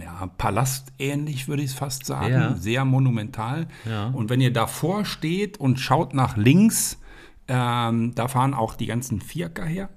ja, 0.00 0.26
palähnlich, 0.38 1.48
würde 1.48 1.62
ich 1.62 1.70
es 1.70 1.76
fast 1.76 2.06
sagen. 2.06 2.32
Ja. 2.32 2.56
Sehr 2.56 2.84
monumental. 2.84 3.68
Ja. 3.88 4.08
Und 4.08 4.30
wenn 4.30 4.40
ihr 4.40 4.52
davor 4.52 5.04
steht 5.04 5.58
und 5.58 5.80
schaut 5.80 6.14
nach 6.14 6.36
links, 6.36 6.98
ähm, 7.48 8.14
da 8.14 8.28
fahren 8.28 8.54
auch 8.54 8.74
die 8.74 8.86
ganzen 8.86 9.20
Vierker 9.20 9.64
her. 9.64 9.88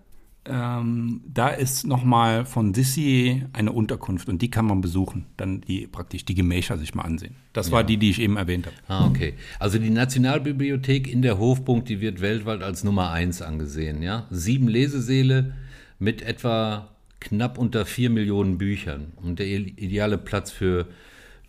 Ähm, 0.44 1.22
da 1.32 1.50
ist 1.50 1.86
nochmal 1.86 2.46
von 2.46 2.74
Sissi 2.74 3.46
eine 3.54 3.72
Unterkunft 3.72 4.28
und 4.28 4.42
die 4.42 4.50
kann 4.50 4.66
man 4.66 4.82
besuchen. 4.82 5.28
Dann 5.38 5.62
die 5.62 5.86
praktisch 5.86 6.26
die 6.26 6.34
Gemächer 6.34 6.80
sich 6.80 6.96
mal 6.96 7.04
ansehen. 7.04 7.36
Das 7.54 7.68
ja. 7.68 7.74
war 7.74 7.84
die, 7.84 7.98
die 7.98 8.10
ich 8.10 8.20
eben 8.20 8.38
erwähnt 8.38 8.66
habe. 8.66 8.76
Ah, 8.88 9.06
okay. 9.06 9.36
Also 9.60 9.78
die 9.78 9.92
Nationalbibliothek 9.92 11.08
in 11.08 11.22
der 11.22 11.38
Hofburg, 11.38 11.86
die 11.86 12.02
wird 12.02 12.22
weltweit 12.22 12.64
als 12.64 12.84
Nummer 12.84 13.12
eins 13.12 13.44
angesehen. 13.44 14.02
Ja? 14.02 14.26
Sieben 14.32 14.68
Lesesäle 14.68 15.54
mit 16.00 16.24
etwa 16.24 16.90
knapp 17.22 17.58
unter 17.58 17.86
4 17.86 18.10
Millionen 18.10 18.58
Büchern. 18.58 19.14
Und 19.16 19.40
der 19.40 19.48
ideale 19.48 20.18
Platz 20.18 20.52
für 20.52 20.88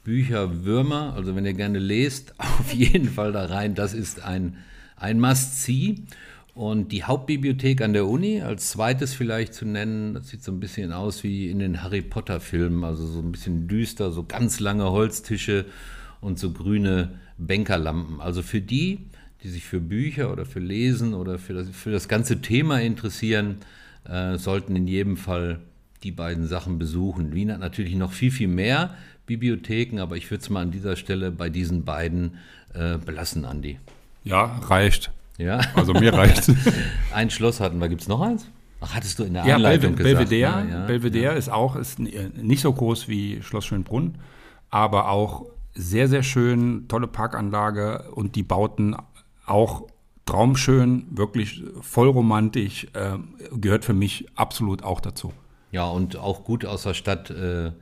Bücherwürmer, 0.05 1.15
also 1.15 1.35
wenn 1.35 1.45
ihr 1.45 1.55
gerne 1.55 1.81
lest, 1.81 2.35
auf 2.39 2.73
jeden 2.73 3.09
Fall 3.09 3.33
da 3.33 3.47
rein. 3.47 3.75
Das 3.75 3.93
ist 3.93 4.23
ein, 4.23 4.59
ein 4.95 5.19
Must-See. 5.19 5.97
Und 6.55 6.93
die 6.93 7.03
Hauptbibliothek 7.03 7.81
an 7.81 7.95
der 7.95 8.07
Uni, 8.07 8.43
als 8.43 8.71
zweites 8.71 9.15
vielleicht 9.15 9.55
zu 9.55 9.65
nennen, 9.65 10.13
das 10.13 10.29
sieht 10.29 10.45
so 10.45 10.53
ein 10.53 10.61
bisschen 10.61 10.93
aus 10.93 11.25
wie 11.25 11.49
in 11.49 11.59
den 11.59 11.83
Harry 11.83 12.03
Potter-Filmen, 12.03 12.85
also 12.85 13.07
so 13.07 13.21
ein 13.21 13.33
bisschen 13.33 13.69
düster, 13.69 14.11
so 14.13 14.25
ganz 14.25 14.61
lange 14.61 14.91
Holztische 14.91 15.65
und 16.21 16.39
so 16.39 16.53
grüne 16.53 17.19
Bänkerlampen. 17.39 18.21
Also 18.21 18.43
für 18.43 18.61
die, 18.61 19.07
die 19.43 19.49
sich 19.49 19.65
für 19.65 19.81
Bücher 19.81 20.31
oder 20.31 20.45
für 20.45 20.61
Lesen 20.61 21.15
oder 21.15 21.39
für 21.39 21.55
das, 21.55 21.71
für 21.71 21.91
das 21.91 22.07
ganze 22.07 22.43
Thema 22.43 22.83
interessieren, 22.83 23.57
äh, 24.05 24.37
sollten 24.39 24.77
in 24.77 24.87
jedem 24.87 25.17
Fall 25.17 25.61
die 26.03 26.13
beiden 26.13 26.47
Sachen 26.47 26.79
besuchen. 26.79 27.33
Wien 27.33 27.53
hat 27.53 27.61
natürlich 27.61 27.95
noch 27.95 28.13
viel, 28.13 28.31
viel 28.31 28.49
mehr 28.49 28.95
Bibliotheken, 29.27 30.01
aber 30.01 30.17
ich 30.17 30.31
würde 30.31 30.43
es 30.43 30.51
mal 30.51 30.63
an 30.63 30.71
dieser 30.71 30.97
Stelle 30.97 31.31
bei 31.31 31.49
diesen 31.49 31.85
beiden 31.85 32.39
äh, 32.75 32.99
belassen, 32.99 33.45
Andi. 33.45 33.79
Ja, 34.25 34.59
reicht. 34.69 35.11
Ja. 35.39 35.61
Also 35.75 35.93
mir 35.95 36.13
reicht. 36.13 36.51
Ein 37.15 37.31
Schloss 37.31 37.61
hatten 37.61 37.81
wir. 37.81 37.89
Gibt 37.89 38.03
es 38.03 38.09
noch 38.09 38.21
eins? 38.21 38.47
Ach, 38.81 38.95
hattest 38.95 39.19
du 39.19 39.25
in 39.25 39.35
der 39.35 39.45
Anleitung 39.45 39.95
Belve 39.95 40.25
gesagt. 40.25 40.29
Belvedere, 40.31 40.69
ja, 40.69 40.87
Belvedere 40.87 41.33
ja. 41.33 41.39
ist 41.39 41.49
auch 41.49 41.77
ist 41.77 42.01
nicht 42.01 42.61
so 42.61 42.73
groß 42.73 43.07
wie 43.07 43.41
Schloss 43.43 43.67
Schönbrunn, 43.67 44.17
aber 44.71 45.09
auch 45.09 45.47
sehr, 45.75 46.09
sehr 46.09 46.23
schön, 46.23 46.89
tolle 46.89 47.07
Parkanlage 47.07 48.11
und 48.13 48.35
die 48.35 48.43
Bauten 48.43 48.97
auch 49.47 49.87
traumschön, 50.27 51.07
wirklich 51.11 51.63
voll 51.81 52.09
romantisch, 52.09 52.87
äh, 52.95 53.19
gehört 53.57 53.85
für 53.85 53.95
mich 53.95 54.27
absolut 54.35 54.83
auch 54.83 55.01
dazu. 55.01 55.33
Ja, 55.73 55.87
und 55.87 56.17
auch 56.17 56.45
gut 56.45 56.65
aus 56.65 56.83
der 56.83 56.95
Stadt 56.95 57.31
äh, 57.31 57.73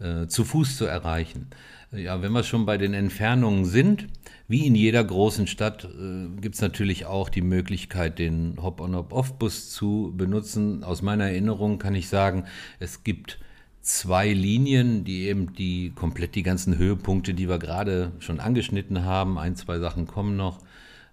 äh, 0.00 0.28
zu 0.28 0.44
Fuß 0.44 0.76
zu 0.76 0.86
erreichen. 0.86 1.48
Ja, 1.92 2.22
wenn 2.22 2.32
wir 2.32 2.44
schon 2.44 2.66
bei 2.66 2.78
den 2.78 2.94
Entfernungen 2.94 3.64
sind, 3.64 4.06
wie 4.46 4.66
in 4.66 4.76
jeder 4.76 5.02
großen 5.02 5.48
Stadt 5.48 5.84
äh, 5.84 6.28
gibt 6.40 6.54
es 6.54 6.60
natürlich 6.60 7.06
auch 7.06 7.28
die 7.28 7.42
Möglichkeit, 7.42 8.20
den 8.20 8.58
Hop-on-Hop-off-Bus 8.62 9.70
zu 9.70 10.14
benutzen. 10.16 10.84
Aus 10.84 11.02
meiner 11.02 11.24
Erinnerung 11.24 11.78
kann 11.78 11.96
ich 11.96 12.08
sagen, 12.08 12.44
es 12.78 13.02
gibt 13.02 13.40
zwei 13.80 14.32
Linien, 14.32 15.04
die 15.04 15.26
eben 15.26 15.52
die 15.54 15.90
komplett 15.90 16.34
die 16.36 16.44
ganzen 16.44 16.78
Höhepunkte, 16.78 17.34
die 17.34 17.48
wir 17.48 17.58
gerade 17.58 18.12
schon 18.20 18.38
angeschnitten 18.38 19.04
haben, 19.04 19.38
ein, 19.38 19.56
zwei 19.56 19.78
Sachen 19.80 20.06
kommen 20.06 20.36
noch, 20.36 20.60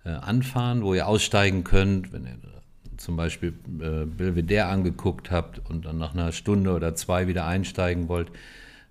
anfahren, 0.10 0.84
wo 0.84 0.94
ihr 0.94 1.08
aussteigen 1.08 1.64
könnt, 1.64 2.14
wenn 2.14 2.26
ihr 2.26 2.38
zum 2.98 3.16
Beispiel 3.16 3.54
äh, 3.80 4.06
Belvedere 4.06 4.66
angeguckt 4.66 5.32
habt 5.32 5.62
und 5.70 5.86
dann 5.86 5.98
nach 5.98 6.14
einer 6.14 6.32
Stunde 6.32 6.74
oder 6.74 6.96
zwei 6.96 7.28
wieder 7.28 7.46
einsteigen 7.46 8.08
wollt, 8.08 8.32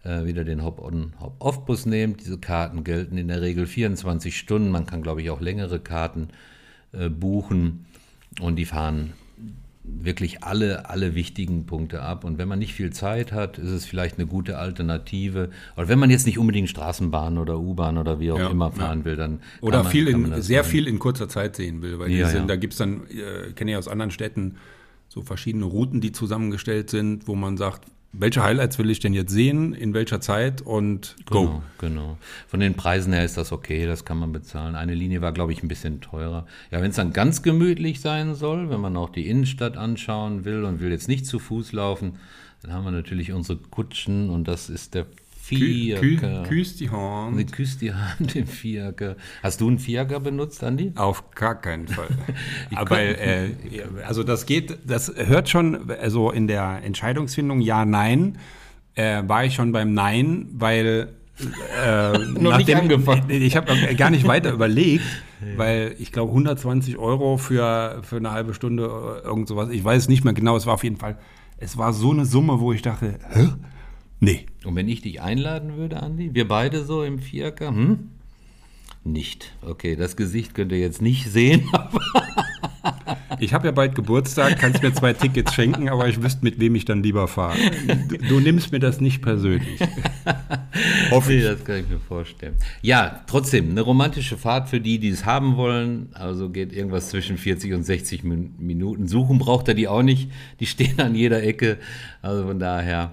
äh, 0.05 0.25
wieder 0.25 0.45
den 0.45 0.64
Hop-on, 0.64 1.12
Hop-off-Bus 1.21 1.87
nehmt. 1.87 2.21
Diese 2.21 2.39
Karten 2.39 2.85
gelten 2.85 3.19
in 3.19 3.29
der 3.29 3.43
Regel 3.43 3.67
24 3.67 4.39
Stunden. 4.39 4.71
Man 4.71 4.87
kann, 4.87 5.03
glaube 5.03 5.23
ich, 5.23 5.31
auch 5.31 5.41
längere 5.41 5.81
Karten 5.81 6.29
äh, 6.93 7.09
buchen 7.09 7.87
und 8.41 8.57
die 8.57 8.64
fahren 8.64 9.12
wirklich 9.89 10.43
alle, 10.43 10.89
alle 10.91 11.14
wichtigen 11.14 11.66
Punkte 11.66 12.03
ab. 12.03 12.24
Und 12.24 12.39
wenn 12.39 12.49
man 12.49 12.59
nicht 12.59 12.74
viel 12.74 12.93
Zeit 12.93 13.32
hat, 13.32 13.59
ist 13.59 13.70
es 13.70 13.84
vielleicht 13.84 14.18
eine 14.18 14.26
gute 14.26 14.59
Alternative. 14.59 15.51
Oder 15.76 15.89
wenn 15.89 15.99
man 15.99 16.11
jetzt 16.11 16.26
nicht 16.26 16.39
unbedingt 16.39 16.68
Straßenbahn 16.68 17.39
oder 17.39 17.59
U-Bahn 17.59 17.99
oder 17.99 18.20
wie 18.20 18.32
auch 18.32 18.39
ja, 18.39 18.51
immer 18.51 18.70
fahren 18.70 19.01
ja. 19.01 19.05
will, 19.05 19.16
dann. 19.16 19.41
Oder 19.61 19.82
man, 19.82 19.93
viel 19.93 20.09
in, 20.09 20.43
sehr 20.43 20.62
machen. 20.62 20.70
viel 20.70 20.87
in 20.89 20.99
kurzer 20.99 21.28
Zeit 21.28 21.57
sehen 21.57 21.82
will. 21.82 21.99
Weil 21.99 22.11
ja, 22.11 22.28
sind, 22.28 22.49
da 22.49 22.57
gibt 22.57 22.72
es 22.72 22.78
dann, 22.78 23.03
äh, 23.09 23.53
kenne 23.53 23.72
ich 23.72 23.76
aus 23.76 23.89
anderen 23.89 24.11
Städten, 24.11 24.57
so 25.09 25.22
verschiedene 25.22 25.64
Routen, 25.64 26.01
die 26.01 26.12
zusammengestellt 26.12 26.91
sind, 26.91 27.28
wo 27.28 27.34
man 27.34 27.57
sagt, 27.57 27.87
welche 28.19 28.43
Highlights 28.43 28.79
will 28.79 28.91
ich 28.91 29.01
denn 29.01 29.14
jetzt 29.14 29.33
sehen, 29.33 29.75
in 29.75 29.95
welcher 29.95 30.21
Zeit 30.21 30.62
und 30.62 31.17
go. 31.27 31.45
Genau, 31.45 31.62
genau. 31.79 32.19
Von 32.49 32.61
den 32.61 32.75
Preisen 32.75 33.12
her 33.12 33.25
ist 33.25 33.37
das 33.37 33.53
okay, 33.53 33.87
das 33.87 34.05
kann 34.05 34.19
man 34.19 34.33
bezahlen. 34.33 34.75
Eine 34.75 34.95
Linie 34.95 35.21
war, 35.21 35.33
glaube 35.33 35.53
ich, 35.53 35.62
ein 35.62 35.69
bisschen 35.69 36.01
teurer. 36.01 36.47
Ja, 36.71 36.81
wenn 36.83 36.91
es 36.91 36.97
dann 36.97 37.12
ganz 37.12 37.43
gemütlich 37.43 38.01
sein 38.01 38.35
soll, 38.35 38.71
wenn 38.71 38.81
man 38.81 38.97
auch 38.97 39.11
die 39.11 39.29
Innenstadt 39.29 39.77
anschauen 39.77 40.45
will 40.45 40.64
und 40.64 40.81
will 40.81 40.91
jetzt 40.91 41.09
nicht 41.09 41.27
zu 41.27 41.39
Fuß 41.39 41.73
laufen, 41.73 42.17
dann 42.62 42.73
haben 42.73 42.85
wir 42.85 42.91
natürlich 42.91 43.33
unsere 43.33 43.59
Kutschen 43.59 44.31
und 44.31 44.49
das 44.49 44.71
ist 44.71 44.95
der 44.95 45.07
Vierker. 45.47 46.42
Kü 46.42 46.49
küsst 46.49 46.80
die 46.80 46.90
Hand. 46.90 47.36
Sie 47.36 47.47
küsst 47.47 47.80
die 47.80 47.92
Hand 47.92 48.34
im 48.34 48.47
Vierker. 48.47 49.16
Hast 49.42 49.61
du 49.61 49.68
einen 49.68 49.78
Vierker 49.78 50.18
benutzt, 50.18 50.64
Andi? 50.64 50.92
Auf 50.97 51.30
gar 51.30 51.61
keinen 51.61 51.86
Fall. 51.86 52.09
Aber 52.74 53.01
äh, 53.01 53.51
also 54.07 54.24
das 54.24 54.47
geht, 54.47 54.78
das 54.84 55.12
hört 55.14 55.49
schon, 55.49 55.90
also 55.90 56.32
in 56.32 56.49
der 56.49 56.80
Entscheidungsfindung 56.82 57.61
ja, 57.61 57.84
nein, 57.84 58.38
äh, 58.97 59.22
war 59.26 59.44
ich 59.44 59.55
schon 59.55 59.70
beim 59.70 59.94
Nein, 59.94 60.49
weil 60.53 61.14
äh, 61.84 62.18
Noch 62.40 62.57
nicht 62.57 62.74
angefangen. 62.74 63.30
Ich 63.30 63.57
habe 63.57 63.72
gar 63.94 64.11
nicht 64.11 64.26
weiter 64.26 64.51
überlegt, 64.53 65.05
weil 65.57 65.94
ich 65.99 66.11
glaube 66.11 66.30
120 66.30 66.97
Euro 66.99 67.36
für, 67.36 68.01
für 68.03 68.16
eine 68.16 68.32
halbe 68.32 68.55
Stunde 68.55 68.84
äh, 69.22 69.26
irgend 69.26 69.47
sowas. 69.47 69.68
Ich 69.70 69.84
weiß 69.84 70.09
nicht 70.09 70.24
mehr 70.24 70.32
genau, 70.32 70.57
es 70.57 70.66
war 70.66 70.74
auf 70.74 70.82
jeden 70.82 70.97
Fall, 70.97 71.18
es 71.59 71.76
war 71.76 71.92
so 71.92 72.11
eine 72.11 72.24
Summe, 72.24 72.59
wo 72.59 72.72
ich 72.72 72.82
dachte, 72.82 73.18
hä? 73.30 73.49
Nee. 74.21 74.47
Und 74.64 74.75
wenn 74.77 74.89
ich 74.89 75.03
dich 75.03 75.21
einladen 75.21 75.77
würde, 75.77 76.03
Andi, 76.03 76.35
wir 76.35 76.49
beide 76.49 76.85
so 76.85 77.03
im 77.05 77.19
Vierker, 77.19 77.69
hm? 77.69 78.11
Nicht. 79.05 79.53
Okay, 79.62 79.95
das 79.95 80.17
Gesicht 80.17 80.55
könnt 80.55 80.73
ihr 80.73 80.79
jetzt 80.81 81.01
nicht 81.01 81.31
sehen, 81.31 81.69
aber 81.73 82.01
Ich 83.39 83.53
habe 83.55 83.67
ja 83.67 83.73
bald 83.73 83.95
Geburtstag, 83.95 84.59
kannst 84.59 84.83
mir 84.83 84.93
zwei 84.95 85.12
Tickets 85.12 85.55
schenken, 85.55 85.89
aber 85.89 86.09
ich 86.09 86.21
wüsste, 86.23 86.43
mit 86.45 86.59
wem 86.59 86.75
ich 86.75 86.85
dann 86.87 87.03
lieber 87.05 87.29
fahre. 87.29 87.57
Du, 88.09 88.17
du 88.17 88.41
nimmst 88.41 88.73
mir 88.73 88.81
das 88.81 89.01
nicht 89.01 89.23
persönlich. 89.23 89.79
Hoffe 91.11 91.35
ich. 91.35 91.45
Das 91.45 91.62
kann 91.64 91.77
ich 91.81 91.89
mir 91.89 92.01
vorstellen. 92.01 92.55
Ja, 92.83 93.21
trotzdem, 93.29 93.71
eine 93.71 93.83
romantische 93.83 94.37
Fahrt 94.37 94.69
für 94.69 94.81
die, 94.81 94.99
die 94.99 95.11
es 95.11 95.25
haben 95.25 95.57
wollen. 95.57 96.09
Also 96.14 96.49
geht 96.51 96.73
irgendwas 96.73 97.11
zwischen 97.11 97.37
40 97.39 97.75
und 97.75 97.85
60 97.85 98.25
Min- 98.25 98.55
Minuten. 98.59 99.07
Suchen 99.07 99.39
braucht 99.39 99.69
er 99.69 99.75
die 99.75 99.87
auch 99.87 100.03
nicht. 100.03 100.31
Die 100.59 100.67
stehen 100.67 100.99
an 101.01 101.14
jeder 101.14 101.43
Ecke. 101.45 101.79
Also 102.23 102.45
von 102.47 102.59
daher, 102.59 103.12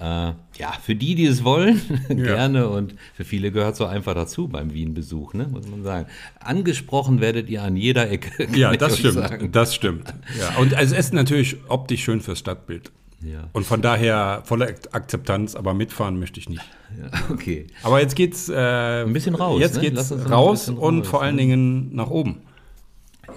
ja, 0.00 0.72
für 0.82 0.94
die, 0.94 1.14
die 1.14 1.26
es 1.26 1.44
wollen, 1.44 1.80
gerne. 2.08 2.68
Und 2.68 2.94
für 3.14 3.24
viele 3.24 3.52
gehört 3.52 3.72
es 3.72 3.78
so 3.78 3.86
einfach 3.86 4.14
dazu 4.14 4.48
beim 4.48 4.72
Wien-Besuch, 4.72 5.34
ne? 5.34 5.46
muss 5.48 5.68
man 5.68 5.82
sagen. 5.82 6.06
Angesprochen 6.40 7.20
werdet 7.20 7.48
ihr 7.48 7.62
an 7.62 7.76
jeder 7.76 8.10
Ecke. 8.10 8.48
Ja, 8.54 8.76
das 8.76 8.98
stimmt. 8.98 9.14
sagen. 9.14 9.52
Das 9.52 9.74
stimmt. 9.74 10.14
Ja. 10.38 10.56
Und 10.60 10.72
es 10.72 10.92
ist 10.92 11.12
natürlich 11.12 11.56
optisch 11.68 12.04
schön 12.04 12.20
fürs 12.20 12.38
Stadtbild. 12.38 12.90
Ja. 13.22 13.48
Und 13.52 13.64
von 13.64 13.80
daher 13.80 14.42
volle 14.44 14.74
Akzeptanz, 14.92 15.54
aber 15.54 15.74
mitfahren 15.74 16.18
möchte 16.18 16.38
ich 16.40 16.48
nicht. 16.48 16.62
ja, 17.00 17.10
okay. 17.30 17.66
Aber 17.82 18.00
jetzt 18.00 18.16
geht's 18.16 18.48
äh, 18.48 19.02
ein 19.02 19.12
bisschen 19.12 19.34
raus, 19.34 19.60
Jetzt 19.60 19.76
ne? 19.76 19.82
geht's 19.82 20.12
raus 20.30 20.68
und 20.68 21.00
raus, 21.00 21.08
vor 21.08 21.22
allen 21.22 21.36
ne? 21.36 21.42
Dingen 21.42 21.94
nach 21.94 22.10
oben. 22.10 22.42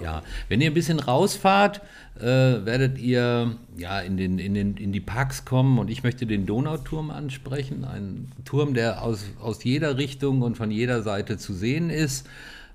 Ja, 0.02 0.22
wenn 0.48 0.60
ihr 0.60 0.70
ein 0.70 0.74
bisschen 0.74 1.00
rausfahrt, 1.00 1.80
äh, 2.18 2.24
werdet 2.24 2.98
ihr 2.98 3.56
ja 3.76 4.00
in, 4.00 4.16
den, 4.16 4.38
in, 4.38 4.54
den, 4.54 4.76
in 4.76 4.92
die 4.92 5.00
Parks 5.00 5.44
kommen 5.44 5.78
und 5.78 5.90
ich 5.90 6.02
möchte 6.02 6.26
den 6.26 6.46
Donauturm 6.46 7.10
ansprechen. 7.10 7.84
Ein 7.84 8.32
Turm, 8.44 8.74
der 8.74 9.02
aus, 9.02 9.24
aus 9.40 9.62
jeder 9.64 9.98
Richtung 9.98 10.42
und 10.42 10.56
von 10.56 10.70
jeder 10.70 11.02
Seite 11.02 11.38
zu 11.38 11.52
sehen 11.52 11.90
ist. 11.90 12.26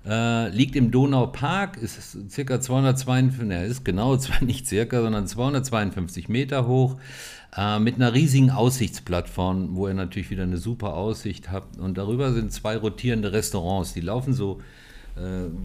Äh, 0.06 0.50
liegt 0.50 0.76
im 0.76 0.90
Donaupark, 0.90 1.78
ist 1.78 2.18
circa 2.30 2.60
252, 2.60 3.46
ne, 3.46 3.64
ist 3.64 3.86
genau 3.86 4.16
zwar 4.18 4.44
nicht 4.44 4.66
circa, 4.66 5.00
sondern 5.00 5.26
252 5.26 6.28
Meter 6.28 6.66
hoch, 6.66 6.98
äh, 7.56 7.78
mit 7.78 7.94
einer 7.94 8.12
riesigen 8.12 8.50
Aussichtsplattform, 8.50 9.76
wo 9.76 9.88
ihr 9.88 9.94
natürlich 9.94 10.28
wieder 10.28 10.42
eine 10.42 10.58
super 10.58 10.92
Aussicht 10.92 11.50
habt. 11.50 11.78
Und 11.78 11.96
darüber 11.96 12.34
sind 12.34 12.52
zwei 12.52 12.76
rotierende 12.76 13.32
Restaurants, 13.32 13.94
die 13.94 14.02
laufen 14.02 14.34
so 14.34 14.60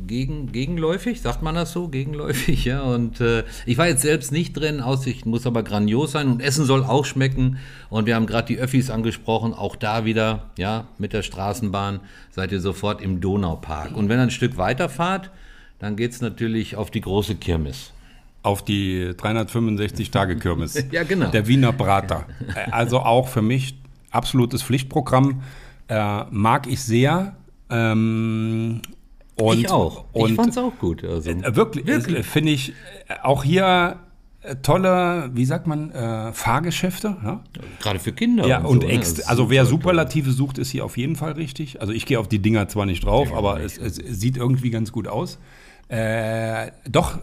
gegen, 0.05 0.51
gegenläufig, 0.51 1.21
sagt 1.21 1.41
man 1.41 1.55
das 1.55 1.71
so? 1.71 1.87
Gegenläufig, 1.87 2.65
ja. 2.65 2.81
Und 2.81 3.19
äh, 3.19 3.43
ich 3.65 3.77
war 3.77 3.87
jetzt 3.87 4.03
selbst 4.03 4.31
nicht 4.31 4.53
drin, 4.53 4.79
Aussicht 4.79 5.25
muss 5.25 5.47
aber 5.47 5.63
grandios 5.63 6.11
sein 6.11 6.27
und 6.27 6.41
Essen 6.41 6.65
soll 6.65 6.83
auch 6.83 7.05
schmecken. 7.05 7.57
Und 7.89 8.05
wir 8.05 8.15
haben 8.15 8.27
gerade 8.27 8.47
die 8.47 8.59
Öffis 8.59 8.89
angesprochen, 8.91 9.53
auch 9.53 9.75
da 9.75 10.05
wieder, 10.05 10.49
ja, 10.57 10.87
mit 10.99 11.13
der 11.13 11.23
Straßenbahn 11.23 11.99
seid 12.29 12.51
ihr 12.51 12.61
sofort 12.61 13.01
im 13.01 13.21
Donaupark. 13.21 13.95
Und 13.95 14.07
wenn 14.07 14.19
ihr 14.19 14.23
ein 14.23 14.31
Stück 14.31 14.57
weiterfahrt, 14.57 15.31
dann 15.79 15.95
geht 15.95 16.11
es 16.11 16.21
natürlich 16.21 16.75
auf 16.75 16.91
die 16.91 17.01
große 17.01 17.35
Kirmes. 17.35 17.91
Auf 18.43 18.63
die 18.63 19.09
365-Tage-Kirmes. 19.17 20.85
Ja, 20.91 21.03
genau. 21.03 21.29
Der 21.31 21.47
Wiener 21.47 21.73
Prater. 21.73 22.25
Äh, 22.55 22.71
Also 22.71 22.99
auch 22.99 23.27
für 23.27 23.41
mich 23.41 23.75
absolutes 24.11 24.61
Pflichtprogramm. 24.61 25.41
Äh, 25.87 26.25
mag 26.29 26.67
ich 26.67 26.81
sehr. 26.81 27.35
Ähm, 27.69 28.81
und, 29.39 29.59
ich 29.59 29.69
auch. 29.69 30.05
Und 30.13 30.31
ich 30.31 30.35
fand's 30.35 30.57
auch 30.57 30.77
gut. 30.79 31.03
Also. 31.03 31.29
Äh, 31.29 31.55
Wirklich, 31.55 31.85
Wirklich. 31.85 32.25
finde 32.25 32.51
ich 32.51 32.73
äh, 33.07 33.15
auch 33.23 33.43
hier 33.43 33.97
äh, 34.41 34.55
tolle, 34.57 35.29
wie 35.33 35.45
sagt 35.45 35.67
man, 35.67 35.91
äh, 35.91 36.31
Fahrgeschäfte. 36.33 37.17
Ja, 37.23 37.43
Gerade 37.81 37.99
für 37.99 38.13
Kinder. 38.13 38.47
ja 38.47 38.59
und 38.59 38.83
so, 38.83 38.87
ne? 38.87 39.01
also 39.25 39.49
wer. 39.49 39.65
Superlative 39.65 40.31
sucht, 40.31 40.57
ist 40.57 40.69
hier 40.69 40.85
auf 40.85 40.97
jeden 40.97 41.15
Fall 41.15 41.33
richtig. 41.33 41.81
Also 41.81 41.93
ich 41.93 42.05
gehe 42.05 42.19
auf 42.19 42.27
die 42.27 42.39
Dinger 42.39 42.67
zwar 42.67 42.85
nicht 42.85 43.03
drauf, 43.03 43.33
aber 43.33 43.61
es, 43.61 43.77
es 43.77 43.95
sieht 43.95 44.37
irgendwie 44.37 44.69
ganz 44.69 44.91
gut 44.91 45.07
aus. 45.07 45.39
Äh, 45.89 46.71
doch, 46.87 47.19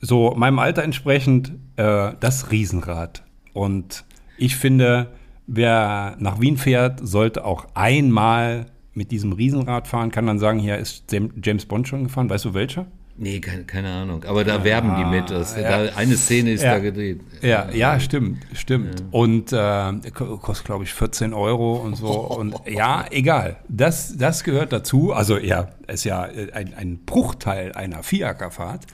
so 0.00 0.34
meinem 0.36 0.58
Alter 0.58 0.82
entsprechend, 0.82 1.52
äh, 1.76 2.12
das 2.18 2.50
Riesenrad. 2.50 3.22
Und 3.52 4.04
ich 4.36 4.56
finde, 4.56 5.12
wer 5.46 6.16
nach 6.18 6.40
Wien 6.40 6.56
fährt, 6.56 7.00
sollte 7.06 7.44
auch 7.44 7.66
einmal 7.74 8.66
mit 8.96 9.10
diesem 9.10 9.32
Riesenrad 9.32 9.86
fahren. 9.88 10.10
Kann 10.10 10.26
dann 10.26 10.38
sagen, 10.38 10.58
hier 10.58 10.76
ist 10.78 11.10
Jam- 11.12 11.30
James 11.42 11.66
Bond 11.66 11.86
schon 11.88 12.04
gefahren. 12.04 12.28
Weißt 12.30 12.44
du 12.44 12.54
welcher? 12.54 12.86
Nee, 13.18 13.40
keine, 13.40 13.64
keine 13.64 13.90
Ahnung. 13.90 14.24
Aber 14.24 14.44
da 14.44 14.62
werben 14.62 14.94
die 14.98 15.04
mit. 15.06 15.30
Das, 15.30 15.56
ja. 15.56 15.84
da, 15.86 15.96
eine 15.96 16.16
Szene 16.18 16.50
ist 16.52 16.62
Ja. 16.62 16.72
da 16.74 16.78
gedreht. 16.80 17.20
Ja, 17.40 17.70
ja, 17.70 17.98
stimmt, 17.98 18.42
stimmt. 18.52 19.04
Und 19.10 19.54
äh, 19.54 19.92
ko- 20.12 20.36
kostet, 20.36 20.66
glaube 20.66 20.84
ich, 20.84 20.92
14 20.92 21.32
Euro 21.32 21.76
und 21.76 21.96
so. 21.96 22.08
Und 22.08 22.54
ja, 22.68 23.06
egal. 23.10 23.56
Das, 23.68 24.16
das 24.18 24.44
gehört 24.44 24.70
dazu. 24.72 25.14
Also 25.14 25.38
ja, 25.38 25.68
ist 25.86 26.04
ja 26.04 26.26
äh, 26.26 26.52
ein, 26.52 26.74
ein 26.74 26.98
Bruchteil 27.06 27.72
einer 27.72 28.02
Vierackerfahrt. 28.02 28.84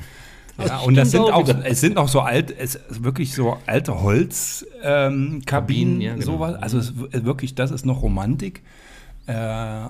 Ja, 0.64 0.78
und 0.80 0.94
das 0.96 1.10
sind 1.10 1.22
auch, 1.22 1.48
es 1.64 1.80
sind 1.80 1.96
auch 1.96 2.08
so 2.08 2.20
alt, 2.20 2.54
es 2.56 2.78
wirklich 2.90 3.34
so 3.34 3.56
alte 3.66 4.02
Holzkabinen, 4.02 5.32
ähm, 5.34 5.42
Kabinen, 5.46 6.00
ja, 6.00 6.12
genau. 6.14 6.24
sowas. 6.26 6.54
Also 6.62 6.78
es 6.78 6.92
wirklich, 7.24 7.54
das 7.56 7.70
ist 7.72 7.86
noch 7.86 8.02
Romantik. 8.02 8.62
Äh, 9.26 9.88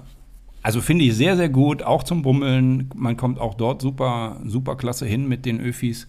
also 0.62 0.80
finde 0.80 1.04
ich 1.04 1.14
sehr, 1.16 1.36
sehr 1.36 1.48
gut, 1.48 1.82
auch 1.82 2.02
zum 2.04 2.22
Bummeln. 2.22 2.88
Man 2.94 3.16
kommt 3.16 3.40
auch 3.40 3.54
dort 3.54 3.82
super, 3.82 4.36
super 4.46 4.76
klasse 4.76 5.06
hin 5.06 5.28
mit 5.28 5.44
den 5.44 5.60
Öfis. 5.60 6.06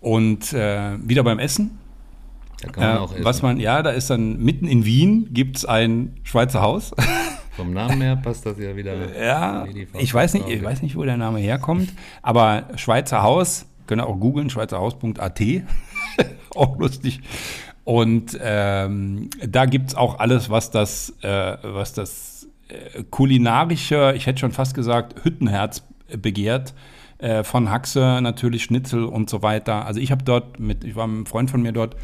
Und 0.00 0.52
äh, 0.52 0.92
wieder 1.06 1.22
beim 1.24 1.38
Essen. 1.38 1.78
Da 2.62 2.68
kann 2.70 2.82
man 2.84 2.96
Äh, 2.96 2.98
auch 3.00 3.12
essen. 3.12 3.24
was 3.24 3.42
man, 3.42 3.60
ja, 3.60 3.82
da 3.82 3.90
ist 3.90 4.08
dann 4.08 4.38
mitten 4.42 4.66
in 4.66 4.84
Wien 4.84 5.28
gibt 5.32 5.58
es 5.58 5.64
ein 5.66 6.14
Schweizer 6.22 6.62
Haus. 6.62 6.92
Vom 7.56 7.72
Namen 7.72 8.00
her 8.02 8.16
passt 8.16 8.44
das 8.46 8.58
ja 8.58 8.76
wieder. 8.76 9.18
ja, 9.18 9.66
ich 9.98 10.12
weiß 10.12 10.34
nicht, 10.34 10.48
ich 10.48 10.62
weiß 10.62 10.82
nicht, 10.82 10.94
wo 10.96 11.04
der 11.04 11.16
Name 11.16 11.38
herkommt, 11.38 11.90
aber 12.22 12.64
Schweizer 12.76 13.22
Haus, 13.22 13.64
könnt 13.86 14.02
ihr 14.02 14.06
auch 14.06 14.20
googeln, 14.20 14.50
schweizerhaus.at, 14.50 15.40
auch 16.54 16.78
lustig. 16.78 17.20
Und 17.84 18.38
ähm, 18.42 19.30
da 19.46 19.64
gibt 19.64 19.88
es 19.90 19.94
auch 19.94 20.18
alles, 20.18 20.50
was 20.50 20.70
das, 20.70 21.14
äh, 21.22 21.56
was 21.62 21.92
das 21.94 22.25
äh, 22.68 23.02
kulinarische, 23.10 24.14
ich 24.16 24.26
hätte 24.26 24.40
schon 24.40 24.52
fast 24.52 24.74
gesagt, 24.74 25.24
Hüttenherz 25.24 25.82
begehrt. 26.20 26.74
Äh, 27.18 27.44
von 27.44 27.70
Haxe 27.70 28.20
natürlich 28.20 28.64
Schnitzel 28.64 29.04
und 29.04 29.30
so 29.30 29.42
weiter. 29.42 29.86
Also 29.86 30.00
ich 30.00 30.10
habe 30.10 30.22
dort 30.22 30.60
mit, 30.60 30.84
ich 30.84 30.96
war 30.96 31.06
mit 31.06 31.16
einem 31.16 31.26
Freund 31.26 31.50
von 31.50 31.62
mir 31.62 31.72
dort, 31.72 31.96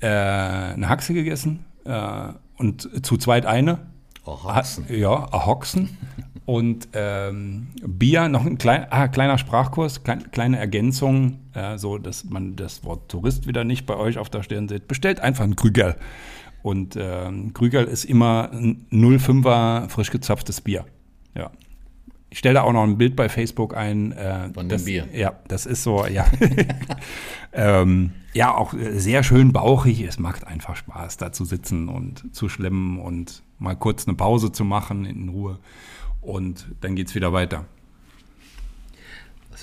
äh, 0.00 0.06
eine 0.06 0.88
Haxe 0.88 1.12
gegessen 1.12 1.64
äh, 1.84 2.28
und 2.56 3.04
zu 3.04 3.16
zweit 3.16 3.46
eine. 3.46 3.80
Haxen. 4.26 4.86
Ah, 4.88 4.92
Ja, 4.92 5.46
Hoxen. 5.46 5.98
Und 6.46 6.88
ähm, 6.92 7.68
Bier, 7.86 8.28
noch 8.28 8.44
ein 8.44 8.58
klein, 8.58 8.86
ah, 8.90 9.08
kleiner 9.08 9.38
Sprachkurs, 9.38 10.02
klein, 10.02 10.30
kleine 10.30 10.58
Ergänzung, 10.58 11.38
äh, 11.54 11.78
so 11.78 11.96
dass 11.96 12.24
man 12.24 12.54
das 12.54 12.84
Wort 12.84 13.08
Tourist 13.08 13.46
wieder 13.46 13.64
nicht 13.64 13.86
bei 13.86 13.96
euch 13.96 14.18
auf 14.18 14.28
der 14.28 14.42
Stirn 14.42 14.68
sieht. 14.68 14.86
Bestellt 14.86 15.20
einfach 15.20 15.44
ein 15.44 15.56
Krügerl. 15.56 15.96
Und 16.64 16.96
ähm, 16.98 17.52
Krügerl 17.52 17.84
ist 17.84 18.06
immer 18.06 18.48
ein 18.50 18.86
05er 18.90 19.90
frisch 19.90 20.10
gezapftes 20.10 20.62
Bier. 20.62 20.86
Ja. 21.36 21.50
Ich 22.30 22.38
stelle 22.38 22.54
da 22.54 22.62
auch 22.62 22.72
noch 22.72 22.84
ein 22.84 22.96
Bild 22.96 23.16
bei 23.16 23.28
Facebook 23.28 23.76
ein. 23.76 24.12
Äh, 24.12 24.44
Von 24.54 24.64
dem 24.64 24.68
das, 24.70 24.86
Bier. 24.86 25.06
Ja, 25.12 25.38
das 25.46 25.66
ist 25.66 25.82
so, 25.82 26.06
ja. 26.06 26.24
ähm, 27.52 28.12
ja, 28.32 28.54
auch 28.56 28.72
äh, 28.72 28.98
sehr 28.98 29.22
schön 29.22 29.52
bauchig. 29.52 30.00
Es 30.00 30.18
macht 30.18 30.46
einfach 30.46 30.74
Spaß, 30.74 31.18
da 31.18 31.32
zu 31.32 31.44
sitzen 31.44 31.90
und 31.90 32.34
zu 32.34 32.48
schlemmen 32.48 32.98
und 32.98 33.42
mal 33.58 33.76
kurz 33.76 34.08
eine 34.08 34.16
Pause 34.16 34.50
zu 34.50 34.64
machen 34.64 35.04
in 35.04 35.28
Ruhe. 35.28 35.58
Und 36.22 36.68
dann 36.80 36.96
geht's 36.96 37.14
wieder 37.14 37.34
weiter. 37.34 37.66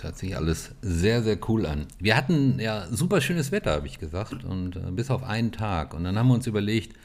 Hört 0.01 0.17
sich 0.17 0.35
alles 0.35 0.71
sehr, 0.81 1.21
sehr 1.21 1.37
cool 1.47 1.65
an. 1.65 1.85
Wir 1.99 2.17
hatten 2.17 2.59
ja 2.59 2.87
super 2.89 3.21
schönes 3.21 3.51
Wetter, 3.51 3.71
habe 3.73 3.87
ich 3.87 3.99
gesagt, 3.99 4.43
und 4.43 4.75
äh, 4.75 4.91
bis 4.91 5.11
auf 5.11 5.23
einen 5.23 5.51
Tag. 5.51 5.93
Und 5.93 6.03
dann 6.03 6.17
haben 6.17 6.27
wir 6.27 6.33
uns 6.33 6.47
überlegt, 6.47 6.95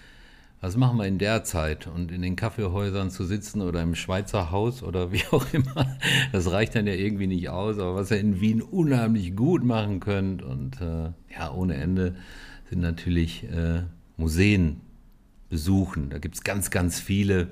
was 0.62 0.76
machen 0.76 0.96
wir 0.96 1.06
in 1.06 1.18
der 1.18 1.44
Zeit? 1.44 1.86
Und 1.86 2.10
in 2.10 2.22
den 2.22 2.36
Kaffeehäusern 2.36 3.10
zu 3.10 3.24
sitzen 3.24 3.60
oder 3.60 3.82
im 3.82 3.94
Schweizer 3.94 4.50
Haus 4.50 4.82
oder 4.82 5.12
wie 5.12 5.22
auch 5.30 5.46
immer, 5.52 5.98
das 6.32 6.50
reicht 6.50 6.74
dann 6.74 6.86
ja 6.86 6.94
irgendwie 6.94 7.26
nicht 7.26 7.50
aus. 7.50 7.78
Aber 7.78 7.94
was 7.94 8.10
ihr 8.10 8.18
in 8.18 8.40
Wien 8.40 8.62
unheimlich 8.62 9.36
gut 9.36 9.62
machen 9.62 10.00
könnt 10.00 10.42
und 10.42 10.80
äh, 10.80 11.10
ja, 11.34 11.52
ohne 11.52 11.74
Ende 11.74 12.16
sind 12.70 12.80
natürlich 12.80 13.44
äh, 13.44 13.82
Museen 14.16 14.80
besuchen. 15.50 16.10
Da 16.10 16.18
gibt 16.18 16.34
es 16.34 16.44
ganz, 16.44 16.70
ganz 16.70 16.98
viele 16.98 17.48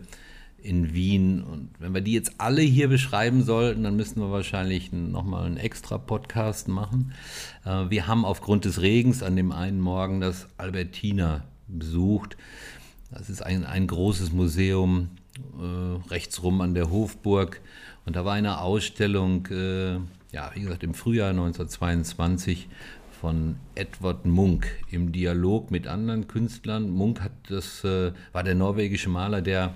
in 0.64 0.94
Wien. 0.94 1.42
Und 1.42 1.70
wenn 1.78 1.94
wir 1.94 2.00
die 2.00 2.12
jetzt 2.12 2.32
alle 2.38 2.62
hier 2.62 2.88
beschreiben 2.88 3.42
sollten, 3.42 3.84
dann 3.84 3.96
müssten 3.96 4.20
wir 4.20 4.30
wahrscheinlich 4.30 4.92
nochmal 4.92 5.46
einen 5.46 5.58
extra 5.58 5.98
Podcast 5.98 6.68
machen. 6.68 7.12
Äh, 7.64 7.90
wir 7.90 8.06
haben 8.06 8.24
aufgrund 8.24 8.64
des 8.64 8.80
Regens 8.80 9.22
an 9.22 9.36
dem 9.36 9.52
einen 9.52 9.80
Morgen 9.80 10.20
das 10.20 10.48
Albertina 10.56 11.44
besucht. 11.68 12.36
Das 13.10 13.30
ist 13.30 13.42
ein, 13.42 13.64
ein 13.64 13.86
großes 13.86 14.32
Museum 14.32 15.10
äh, 15.36 16.10
rechtsrum 16.10 16.60
an 16.60 16.74
der 16.74 16.90
Hofburg. 16.90 17.60
Und 18.06 18.16
da 18.16 18.24
war 18.24 18.34
eine 18.34 18.60
Ausstellung, 18.60 19.46
äh, 19.48 19.94
ja, 20.32 20.50
wie 20.54 20.62
gesagt, 20.62 20.82
im 20.82 20.94
Frühjahr 20.94 21.30
1922 21.30 22.68
von 23.20 23.56
Edward 23.74 24.26
Munk 24.26 24.66
im 24.90 25.12
Dialog 25.12 25.70
mit 25.70 25.86
anderen 25.86 26.26
Künstlern. 26.26 26.90
Munk 26.90 27.20
hat 27.20 27.32
das, 27.48 27.84
äh, 27.84 28.12
war 28.32 28.42
der 28.42 28.54
norwegische 28.54 29.08
Maler, 29.08 29.42
der 29.42 29.74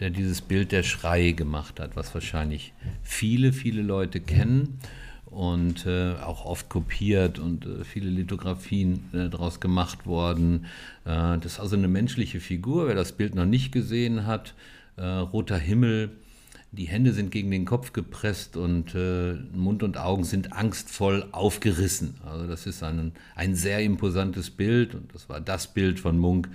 der 0.00 0.10
dieses 0.10 0.40
Bild 0.40 0.72
der 0.72 0.82
Schrei 0.82 1.32
gemacht 1.32 1.80
hat, 1.80 1.96
was 1.96 2.14
wahrscheinlich 2.14 2.72
viele, 3.02 3.52
viele 3.52 3.82
Leute 3.82 4.20
kennen 4.20 4.78
und 5.30 5.86
äh, 5.86 6.14
auch 6.14 6.44
oft 6.44 6.68
kopiert 6.68 7.38
und 7.38 7.66
äh, 7.66 7.84
viele 7.84 8.08
Lithografien 8.08 9.04
äh, 9.12 9.28
daraus 9.28 9.60
gemacht 9.60 10.06
worden. 10.06 10.66
Äh, 11.04 11.38
das 11.38 11.54
ist 11.54 11.60
also 11.60 11.76
eine 11.76 11.88
menschliche 11.88 12.40
Figur, 12.40 12.88
wer 12.88 12.94
das 12.94 13.12
Bild 13.12 13.34
noch 13.34 13.44
nicht 13.44 13.72
gesehen 13.72 14.26
hat. 14.26 14.54
Äh, 14.96 15.04
roter 15.04 15.58
Himmel, 15.58 16.10
die 16.72 16.86
Hände 16.86 17.12
sind 17.12 17.30
gegen 17.30 17.50
den 17.50 17.64
Kopf 17.64 17.92
gepresst 17.92 18.56
und 18.56 18.94
äh, 18.94 19.34
Mund 19.54 19.82
und 19.82 19.98
Augen 19.98 20.24
sind 20.24 20.52
angstvoll 20.52 21.26
aufgerissen. 21.32 22.14
Also 22.24 22.46
das 22.46 22.66
ist 22.66 22.82
ein, 22.82 23.12
ein 23.34 23.54
sehr 23.54 23.80
imposantes 23.80 24.50
Bild 24.50 24.94
und 24.94 25.14
das 25.14 25.28
war 25.28 25.40
das 25.40 25.66
Bild 25.74 26.00
von 26.00 26.18
Munk, 26.18 26.48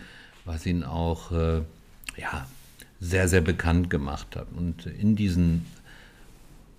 was 0.46 0.66
ihn 0.66 0.84
auch 0.84 1.32
ja, 1.32 2.46
sehr, 3.04 3.28
sehr 3.28 3.41
bekannt 3.41 3.89
gemacht 3.89 4.36
hat. 4.38 4.47
Und 4.56 4.86
in, 4.86 5.16
diesen, 5.18 5.66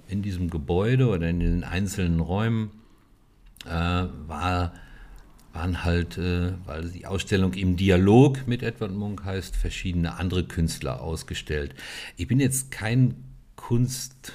in 0.09 0.23
diesem 0.23 0.49
Gebäude 0.49 1.09
oder 1.09 1.29
in 1.29 1.41
den 1.41 1.65
einzelnen 1.65 2.19
Räumen 2.19 2.71
äh, 3.67 3.71
war, 3.71 4.73
waren 5.53 5.85
halt, 5.85 6.17
äh, 6.17 6.53
weil 6.65 6.89
die 6.89 7.05
Ausstellung 7.05 7.53
im 7.53 7.77
Dialog 7.77 8.49
mit 8.49 8.63
Edward 8.63 8.93
Munk 8.93 9.25
heißt, 9.25 9.55
verschiedene 9.55 10.15
andere 10.15 10.45
Künstler 10.45 11.03
ausgestellt. 11.03 11.75
Ich 12.17 12.27
bin 12.27 12.41
jetzt 12.41 12.71
kein 12.71 13.17
Kunst 13.55 14.33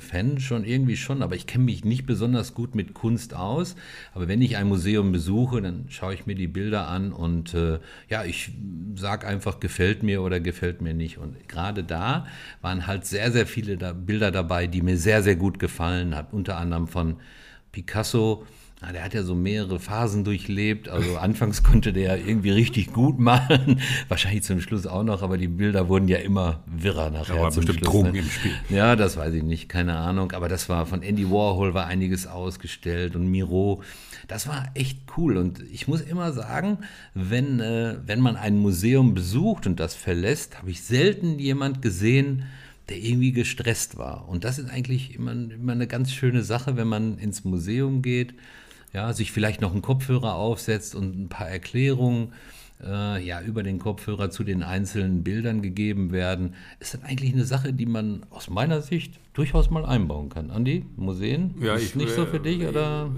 Fan 0.00 0.38
schon 0.38 0.64
irgendwie 0.64 0.98
schon, 0.98 1.22
aber 1.22 1.34
ich 1.34 1.46
kenne 1.46 1.64
mich 1.64 1.82
nicht 1.82 2.04
besonders 2.04 2.52
gut 2.52 2.74
mit 2.74 2.92
Kunst 2.92 3.34
aus. 3.34 3.74
Aber 4.12 4.28
wenn 4.28 4.42
ich 4.42 4.58
ein 4.58 4.68
Museum 4.68 5.12
besuche, 5.12 5.62
dann 5.62 5.86
schaue 5.88 6.12
ich 6.12 6.26
mir 6.26 6.34
die 6.34 6.46
Bilder 6.46 6.88
an 6.88 7.10
und 7.12 7.54
äh, 7.54 7.78
ja, 8.10 8.24
ich 8.24 8.50
sage 8.96 9.26
einfach, 9.26 9.60
gefällt 9.60 10.02
mir 10.02 10.20
oder 10.20 10.40
gefällt 10.40 10.82
mir 10.82 10.92
nicht. 10.92 11.16
Und 11.16 11.48
gerade 11.48 11.84
da 11.84 12.26
waren 12.60 12.86
halt 12.86 13.06
sehr, 13.06 13.32
sehr 13.32 13.46
viele 13.46 13.78
da 13.78 13.94
Bilder 13.94 14.30
dabei, 14.30 14.66
die 14.66 14.82
mir 14.82 14.98
sehr, 14.98 15.22
sehr 15.22 15.36
gut 15.36 15.58
gefallen 15.58 16.14
haben. 16.14 16.28
Unter 16.32 16.58
anderem 16.58 16.86
von 16.86 17.16
Picasso, 17.72 18.46
na, 18.82 18.90
der 18.90 19.04
hat 19.04 19.14
ja 19.14 19.22
so 19.22 19.36
mehrere 19.36 19.78
Phasen 19.78 20.24
durchlebt. 20.24 20.88
Also 20.88 21.16
anfangs 21.20 21.62
konnte 21.62 21.92
der 21.92 22.18
irgendwie 22.18 22.50
richtig 22.50 22.92
gut 22.92 23.18
malen, 23.18 23.80
wahrscheinlich 24.08 24.42
zum 24.42 24.60
Schluss 24.60 24.86
auch 24.86 25.04
noch, 25.04 25.22
aber 25.22 25.38
die 25.38 25.48
Bilder 25.48 25.88
wurden 25.88 26.08
ja 26.08 26.18
immer 26.18 26.64
wirrer 26.66 27.10
nachher. 27.10 27.36
Ja, 27.36 27.46
bestimmt 27.46 27.78
Schluss, 27.78 27.90
Drogen 27.90 28.12
ne? 28.12 28.18
im 28.18 28.28
Spiel. 28.28 28.52
Ja, 28.68 28.96
das 28.96 29.16
weiß 29.16 29.34
ich 29.34 29.44
nicht, 29.44 29.68
keine 29.68 29.96
Ahnung. 29.96 30.32
Aber 30.32 30.48
das 30.48 30.68
war 30.68 30.86
von 30.86 31.02
Andy 31.02 31.30
Warhol 31.30 31.74
war 31.74 31.86
einiges 31.86 32.26
ausgestellt 32.26 33.14
und 33.14 33.28
Miro. 33.28 33.82
Das 34.26 34.48
war 34.48 34.70
echt 34.74 34.98
cool. 35.16 35.36
Und 35.36 35.62
ich 35.72 35.86
muss 35.86 36.00
immer 36.00 36.32
sagen, 36.32 36.78
wenn, 37.14 37.60
äh, 37.60 37.96
wenn 38.04 38.20
man 38.20 38.36
ein 38.36 38.58
Museum 38.58 39.14
besucht 39.14 39.66
und 39.66 39.78
das 39.78 39.94
verlässt, 39.94 40.58
habe 40.58 40.70
ich 40.70 40.82
selten 40.82 41.38
jemand 41.38 41.82
gesehen, 41.82 42.44
der 42.88 42.98
irgendwie 42.98 43.32
gestresst 43.32 43.96
war. 43.96 44.28
Und 44.28 44.42
das 44.42 44.58
ist 44.58 44.68
eigentlich 44.68 45.14
immer, 45.14 45.32
immer 45.32 45.72
eine 45.72 45.86
ganz 45.86 46.12
schöne 46.12 46.42
Sache, 46.42 46.76
wenn 46.76 46.88
man 46.88 47.18
ins 47.18 47.44
Museum 47.44 48.02
geht 48.02 48.34
ja, 48.92 49.12
sich 49.12 49.32
vielleicht 49.32 49.60
noch 49.60 49.72
einen 49.72 49.82
Kopfhörer 49.82 50.34
aufsetzt 50.34 50.94
und 50.94 51.18
ein 51.18 51.28
paar 51.28 51.48
Erklärungen 51.48 52.32
äh, 52.84 53.24
ja, 53.24 53.40
über 53.40 53.62
den 53.62 53.78
Kopfhörer 53.78 54.30
zu 54.30 54.44
den 54.44 54.62
einzelnen 54.62 55.22
Bildern 55.22 55.62
gegeben 55.62 56.12
werden, 56.12 56.54
ist 56.80 56.94
dann 56.94 57.02
eigentlich 57.02 57.32
eine 57.32 57.44
Sache, 57.44 57.72
die 57.72 57.86
man 57.86 58.26
aus 58.30 58.50
meiner 58.50 58.82
Sicht 58.82 59.18
durchaus 59.34 59.70
mal 59.70 59.84
einbauen 59.84 60.28
kann. 60.28 60.50
Andi, 60.50 60.84
Museen? 60.96 61.54
Ja, 61.60 61.74
ist 61.74 61.90
ich, 61.90 61.94
nicht 61.94 62.10
so 62.10 62.26
für 62.26 62.40
dich? 62.40 62.66
Oder? 62.66 63.10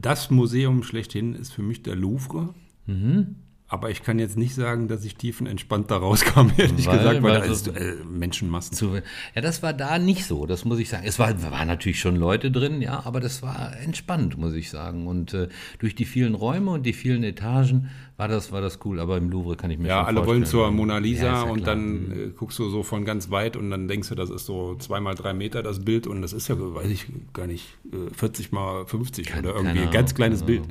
Das 0.00 0.30
Museum 0.30 0.82
schlechthin 0.82 1.34
ist 1.34 1.52
für 1.52 1.62
mich 1.62 1.82
der 1.82 1.96
Louvre. 1.96 2.54
Mhm. 2.86 3.36
Aber 3.72 3.88
ich 3.88 4.02
kann 4.02 4.18
jetzt 4.18 4.36
nicht 4.36 4.54
sagen, 4.54 4.86
dass 4.86 5.02
ich 5.02 5.16
tiefenentspannt 5.16 5.90
da 5.90 5.96
rauskam, 5.96 6.48
ehrlich 6.58 6.86
weil, 6.86 6.98
gesagt, 6.98 7.22
weil, 7.22 7.40
weil 7.40 7.40
da 7.40 7.44
ist 7.46 7.68
äh, 7.68 7.94
Menschenmassen. 8.04 8.76
Zu, 8.76 8.96
ja, 9.34 9.40
das 9.40 9.62
war 9.62 9.72
da 9.72 9.98
nicht 9.98 10.26
so, 10.26 10.44
das 10.44 10.66
muss 10.66 10.78
ich 10.78 10.90
sagen. 10.90 11.04
Es 11.06 11.18
war, 11.18 11.42
waren 11.50 11.68
natürlich 11.68 11.98
schon 11.98 12.16
Leute 12.16 12.50
drin, 12.50 12.82
ja, 12.82 13.06
aber 13.06 13.18
das 13.18 13.40
war 13.42 13.74
entspannt, 13.78 14.36
muss 14.36 14.52
ich 14.52 14.68
sagen. 14.68 15.06
Und 15.06 15.32
äh, 15.32 15.48
durch 15.78 15.94
die 15.94 16.04
vielen 16.04 16.34
Räume 16.34 16.70
und 16.70 16.84
die 16.84 16.92
vielen 16.92 17.24
Etagen 17.24 17.88
war 18.18 18.28
das, 18.28 18.52
war 18.52 18.60
das 18.60 18.78
cool. 18.84 19.00
Aber 19.00 19.16
im 19.16 19.30
Louvre 19.30 19.56
kann 19.56 19.70
ich 19.70 19.78
mir 19.78 19.88
Ja, 19.88 20.04
alle 20.04 20.26
wollen 20.26 20.44
zur 20.44 20.70
Mona 20.70 20.98
Lisa 20.98 21.24
ja, 21.24 21.32
ja 21.46 21.50
und 21.50 21.66
dann 21.66 22.08
mhm. 22.08 22.12
äh, 22.12 22.28
guckst 22.36 22.58
du 22.58 22.68
so 22.68 22.82
von 22.82 23.06
ganz 23.06 23.30
weit 23.30 23.56
und 23.56 23.70
dann 23.70 23.88
denkst 23.88 24.10
du, 24.10 24.14
das 24.14 24.28
ist 24.28 24.44
so 24.44 24.74
zweimal 24.74 25.14
drei 25.14 25.32
Meter 25.32 25.62
das 25.62 25.82
Bild 25.82 26.06
und 26.06 26.20
das 26.20 26.34
ist 26.34 26.46
ja, 26.48 26.56
weiß 26.58 26.90
ich 26.90 27.06
gar 27.32 27.46
nicht, 27.46 27.78
40 28.12 28.52
äh, 28.52 28.54
mal 28.54 28.84
50 28.84 29.28
Kein, 29.28 29.46
oder 29.46 29.56
irgendwie 29.56 29.80
ein 29.80 29.90
ganz 29.90 30.14
kleines 30.14 30.42
Bild 30.42 30.64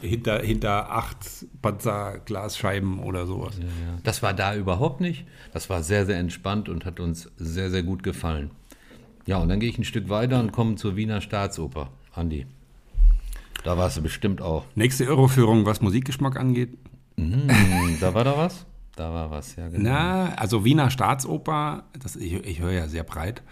hinter, 0.00 0.40
hinter 0.40 0.90
acht 0.90 1.46
Panzerglasscheiben 1.62 2.98
oder 2.98 3.26
sowas. 3.26 3.56
Ja, 3.58 3.64
ja. 3.64 3.98
Das 4.02 4.22
war 4.22 4.34
da 4.34 4.54
überhaupt 4.54 5.00
nicht. 5.00 5.26
Das 5.52 5.70
war 5.70 5.82
sehr, 5.82 6.06
sehr 6.06 6.18
entspannt 6.18 6.68
und 6.68 6.84
hat 6.84 7.00
uns 7.00 7.30
sehr, 7.36 7.70
sehr 7.70 7.82
gut 7.82 8.02
gefallen. 8.02 8.50
Ja, 9.26 9.38
und 9.38 9.48
dann 9.48 9.60
gehe 9.60 9.68
ich 9.68 9.78
ein 9.78 9.84
Stück 9.84 10.08
weiter 10.08 10.40
und 10.40 10.52
komme 10.52 10.76
zur 10.76 10.96
Wiener 10.96 11.20
Staatsoper. 11.20 11.90
Andi, 12.14 12.46
da 13.64 13.76
warst 13.76 13.96
du 13.96 14.02
bestimmt 14.02 14.42
auch. 14.42 14.64
Nächste 14.74 15.06
Euroführung, 15.06 15.66
was 15.66 15.80
Musikgeschmack 15.80 16.38
angeht. 16.38 16.76
Mhm, 17.16 17.98
da 18.00 18.14
war 18.14 18.24
da 18.24 18.36
was? 18.36 18.66
Da 18.96 19.12
war 19.12 19.30
was, 19.30 19.56
ja, 19.56 19.68
genau. 19.68 19.88
Na, 19.90 20.34
also 20.34 20.64
Wiener 20.64 20.90
Staatsoper, 20.90 21.84
das, 21.98 22.16
ich, 22.16 22.32
ich 22.32 22.60
höre 22.60 22.72
ja 22.72 22.88
sehr 22.88 23.04
breit, 23.04 23.42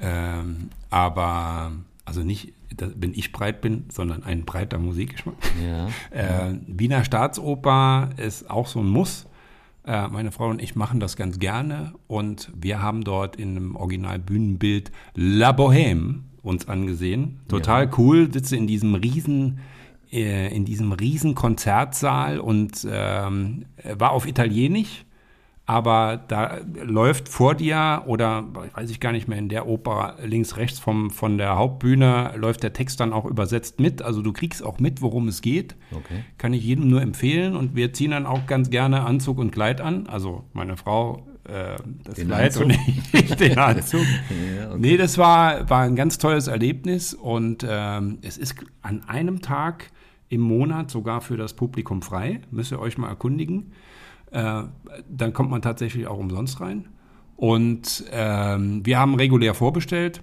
ähm, 0.00 0.70
aber 0.88 1.72
also 2.04 2.22
nicht, 2.22 2.54
wenn 2.78 3.14
ich 3.14 3.32
breit 3.32 3.60
bin, 3.60 3.84
sondern 3.90 4.22
ein 4.22 4.44
breiter 4.44 4.78
Musikgeschmack. 4.78 5.36
Ja. 5.64 5.88
Äh, 6.10 6.58
Wiener 6.66 7.04
Staatsoper 7.04 8.10
ist 8.16 8.50
auch 8.50 8.66
so 8.66 8.80
ein 8.80 8.88
Muss. 8.88 9.26
Äh, 9.86 10.08
meine 10.08 10.30
Frau 10.30 10.48
und 10.48 10.62
ich 10.62 10.76
machen 10.76 11.00
das 11.00 11.16
ganz 11.16 11.38
gerne 11.38 11.94
und 12.06 12.50
wir 12.54 12.82
haben 12.82 13.02
dort 13.02 13.36
in 13.36 13.56
einem 13.56 13.76
Original-Bühnenbild 13.76 14.92
La 15.14 15.50
Bohème 15.50 16.20
uns 16.42 16.68
angesehen. 16.68 17.40
Total 17.48 17.84
ja. 17.84 17.90
cool, 17.98 18.32
sitze 18.32 18.56
in 18.56 18.66
diesem 18.66 18.94
riesen 18.94 19.60
äh, 20.12 20.54
in 20.54 20.64
diesem 20.64 20.92
riesen 20.92 21.34
Konzertsaal 21.34 22.40
und 22.40 22.86
ähm, 22.90 23.66
war 23.96 24.12
auf 24.12 24.26
Italienisch 24.26 25.04
aber 25.70 26.20
da 26.26 26.58
läuft 26.82 27.28
vor 27.28 27.54
dir 27.54 28.02
oder 28.06 28.44
weiß 28.74 28.90
ich 28.90 28.98
gar 28.98 29.12
nicht 29.12 29.28
mehr 29.28 29.38
in 29.38 29.48
der 29.48 29.68
Oper 29.68 30.16
links 30.20 30.56
rechts 30.56 30.80
vom 30.80 31.12
von 31.12 31.38
der 31.38 31.54
Hauptbühne 31.56 32.32
läuft 32.36 32.64
der 32.64 32.72
Text 32.72 32.98
dann 32.98 33.12
auch 33.12 33.24
übersetzt 33.24 33.78
mit, 33.78 34.02
also 34.02 34.20
du 34.20 34.32
kriegst 34.32 34.64
auch 34.64 34.80
mit, 34.80 35.00
worum 35.00 35.28
es 35.28 35.42
geht. 35.42 35.76
Okay. 35.92 36.24
Kann 36.38 36.54
ich 36.54 36.64
jedem 36.64 36.88
nur 36.88 37.00
empfehlen 37.00 37.54
und 37.54 37.76
wir 37.76 37.92
ziehen 37.92 38.10
dann 38.10 38.26
auch 38.26 38.46
ganz 38.46 38.70
gerne 38.70 39.02
Anzug 39.02 39.38
und 39.38 39.52
Kleid 39.52 39.80
an, 39.80 40.08
also 40.08 40.42
meine 40.54 40.76
Frau 40.76 41.24
äh, 41.44 41.76
das 42.02 42.16
den 42.16 42.26
Kleid 42.26 42.56
Anzug. 42.56 42.64
und 42.64 42.78
ich 43.12 43.34
den 43.36 43.56
Anzug. 43.56 44.00
ja, 44.56 44.70
okay. 44.70 44.76
Nee, 44.76 44.96
das 44.96 45.18
war 45.18 45.70
war 45.70 45.82
ein 45.82 45.94
ganz 45.94 46.18
tolles 46.18 46.48
Erlebnis 46.48 47.14
und 47.14 47.64
ähm, 47.68 48.18
es 48.22 48.38
ist 48.38 48.56
an 48.82 49.04
einem 49.06 49.40
Tag 49.40 49.92
im 50.30 50.40
Monat 50.40 50.90
sogar 50.90 51.20
für 51.20 51.36
das 51.36 51.54
Publikum 51.54 52.02
frei, 52.02 52.40
müsst 52.50 52.72
ihr 52.72 52.80
euch 52.80 52.98
mal 52.98 53.08
erkundigen. 53.08 53.70
Äh, 54.30 54.62
dann 55.08 55.32
kommt 55.32 55.50
man 55.50 55.62
tatsächlich 55.62 56.06
auch 56.06 56.18
umsonst 56.18 56.60
rein. 56.60 56.88
Und 57.36 58.04
ähm, 58.12 58.84
wir 58.84 58.98
haben 58.98 59.14
regulär 59.14 59.54
vorbestellt, 59.54 60.22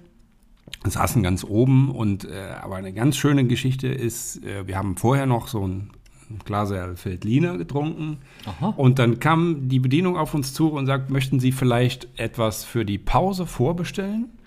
saßen 0.84 1.22
ganz 1.22 1.42
oben 1.42 1.90
und 1.90 2.24
äh, 2.24 2.54
aber 2.62 2.76
eine 2.76 2.92
ganz 2.92 3.16
schöne 3.16 3.44
Geschichte 3.44 3.88
ist, 3.88 4.44
äh, 4.44 4.68
wir 4.68 4.76
haben 4.76 4.96
vorher 4.96 5.26
noch 5.26 5.48
so 5.48 5.66
ein, 5.66 5.90
ein 6.30 6.38
Glas 6.44 6.72
Feldliner 6.94 7.58
getrunken 7.58 8.18
Aha. 8.46 8.72
und 8.76 9.00
dann 9.00 9.18
kam 9.18 9.68
die 9.68 9.80
Bedienung 9.80 10.16
auf 10.16 10.32
uns 10.32 10.54
zu 10.54 10.70
und 10.70 10.86
sagt, 10.86 11.10
möchten 11.10 11.40
Sie 11.40 11.50
vielleicht 11.50 12.06
etwas 12.20 12.64
für 12.64 12.84
die 12.84 12.98
Pause 12.98 13.46
vorbestellen? 13.46 14.37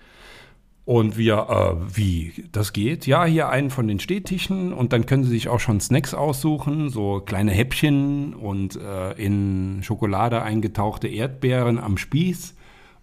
Und 0.92 1.16
wir, 1.16 1.48
äh, 1.50 1.96
wie, 1.96 2.34
das 2.52 2.74
geht? 2.74 3.08
Ja, 3.08 3.24
hier 3.24 3.48
einen 3.48 3.70
von 3.70 3.88
den 3.88 4.02
Stehtischen 4.02 4.74
und 4.74 4.92
dann 4.92 5.06
können 5.06 5.24
Sie 5.24 5.30
sich 5.30 5.48
auch 5.48 5.62
schon 5.62 5.80
Snacks 5.80 6.14
aussuchen, 6.14 6.90
so 6.90 7.22
kleine 7.22 7.54
Häppchen 7.54 8.34
und 8.34 8.76
äh, 8.76 9.14
in 9.14 9.84
Schokolade 9.84 10.42
eingetauchte 10.42 11.08
Erdbeeren 11.08 11.80
am 11.80 11.98
Spieß 11.98 12.56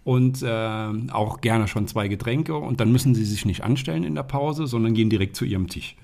und 0.03 0.43
äh, 0.43 1.09
auch 1.09 1.41
gerne 1.41 1.67
schon 1.67 1.87
zwei 1.87 2.07
Getränke 2.09 2.55
und 2.55 2.79
dann 2.79 2.91
müssen 2.91 3.15
Sie 3.15 3.25
sich 3.25 3.43
nicht 3.45 3.63
anstellen 3.63 4.03
in 4.03 4.13
der 4.13 4.21
Pause, 4.21 4.67
sondern 4.67 4.93
gehen 4.93 5.09
direkt 5.09 5.35
zu 5.35 5.43
Ihrem 5.43 5.67
Tisch. 5.67 5.95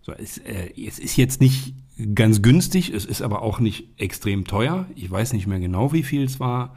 So, 0.00 0.12
es, 0.12 0.38
äh, 0.38 0.70
es 0.78 0.98
ist 0.98 1.18
jetzt 1.18 1.42
nicht 1.42 1.74
ganz 2.14 2.40
günstig, 2.40 2.88
es 2.94 3.04
ist 3.04 3.20
aber 3.20 3.42
auch 3.42 3.60
nicht 3.60 3.84
extrem 3.98 4.46
teuer. 4.46 4.86
Ich 4.94 5.10
weiß 5.10 5.34
nicht 5.34 5.46
mehr 5.46 5.60
genau, 5.60 5.92
wie 5.92 6.04
viel 6.04 6.24
es 6.24 6.40
war. 6.40 6.74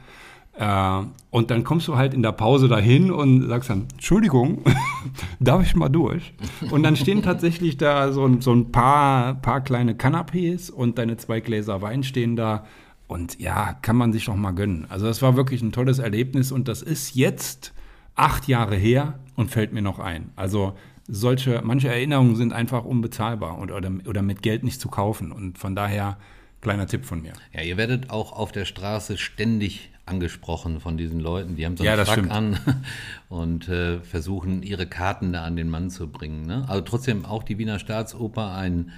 Äh, 0.54 1.02
und 1.30 1.50
dann 1.50 1.64
kommst 1.64 1.88
du 1.88 1.96
halt 1.96 2.14
in 2.14 2.22
der 2.22 2.32
Pause 2.32 2.68
dahin 2.68 3.10
und 3.10 3.48
sagst 3.48 3.70
dann, 3.70 3.86
Entschuldigung, 3.92 4.62
darf 5.40 5.62
ich 5.62 5.74
mal 5.74 5.88
durch? 5.88 6.34
Und 6.70 6.82
dann 6.82 6.96
stehen 6.96 7.22
tatsächlich 7.22 7.78
da 7.78 8.12
so, 8.12 8.40
so 8.40 8.52
ein 8.52 8.70
paar, 8.70 9.34
paar 9.36 9.62
kleine 9.62 9.94
Canapés 9.94 10.70
und 10.70 10.98
deine 10.98 11.16
zwei 11.16 11.40
Gläser 11.40 11.80
Wein 11.80 12.02
stehen 12.02 12.36
da. 12.36 12.66
Und 13.08 13.40
ja, 13.40 13.74
kann 13.82 13.96
man 13.96 14.12
sich 14.12 14.26
doch 14.26 14.36
mal 14.36 14.52
gönnen. 14.52 14.86
Also 14.88 15.06
das 15.06 15.20
war 15.22 15.36
wirklich 15.36 15.62
ein 15.62 15.72
tolles 15.72 15.98
Erlebnis 15.98 16.52
und 16.52 16.68
das 16.68 16.82
ist 16.82 17.14
jetzt 17.14 17.74
acht 18.14 18.48
Jahre 18.48 18.76
her 18.76 19.18
und 19.36 19.50
fällt 19.50 19.72
mir 19.72 19.82
noch 19.82 19.98
ein. 19.98 20.30
Also 20.36 20.74
solche, 21.08 21.60
manche 21.64 21.88
Erinnerungen 21.88 22.36
sind 22.36 22.52
einfach 22.52 22.84
unbezahlbar 22.84 23.58
und, 23.58 23.70
oder, 23.70 23.90
oder 24.06 24.22
mit 24.22 24.42
Geld 24.42 24.64
nicht 24.64 24.80
zu 24.80 24.88
kaufen. 24.88 25.32
Und 25.32 25.58
von 25.58 25.74
daher, 25.74 26.18
kleiner 26.60 26.86
Tipp 26.86 27.04
von 27.04 27.22
mir. 27.22 27.32
Ja, 27.52 27.62
ihr 27.62 27.76
werdet 27.76 28.10
auch 28.10 28.32
auf 28.32 28.52
der 28.52 28.64
Straße 28.64 29.18
ständig 29.18 29.91
angesprochen 30.06 30.80
von 30.80 30.96
diesen 30.96 31.20
Leuten. 31.20 31.56
Die 31.56 31.64
haben 31.64 31.76
so 31.76 31.84
einen 31.84 31.98
Ja, 31.98 32.06
stimmt. 32.06 32.30
an 32.30 32.58
und 33.28 33.68
äh, 33.68 34.00
versuchen, 34.00 34.62
ihre 34.62 34.86
Karten 34.86 35.32
da 35.32 35.44
an 35.44 35.56
den 35.56 35.68
Mann 35.68 35.90
zu 35.90 36.08
bringen. 36.08 36.46
Ne? 36.46 36.64
Also 36.68 36.82
trotzdem 36.82 37.24
auch 37.24 37.42
die 37.42 37.58
Wiener 37.58 37.78
Staatsoper 37.78 38.54
ein, 38.54 38.92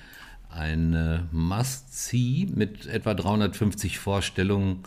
ein 0.49 0.95
äh, 0.95 1.21
Must-See 1.31 2.49
mit 2.55 2.87
etwa 2.87 3.15
350 3.15 3.99
Vorstellungen 3.99 4.85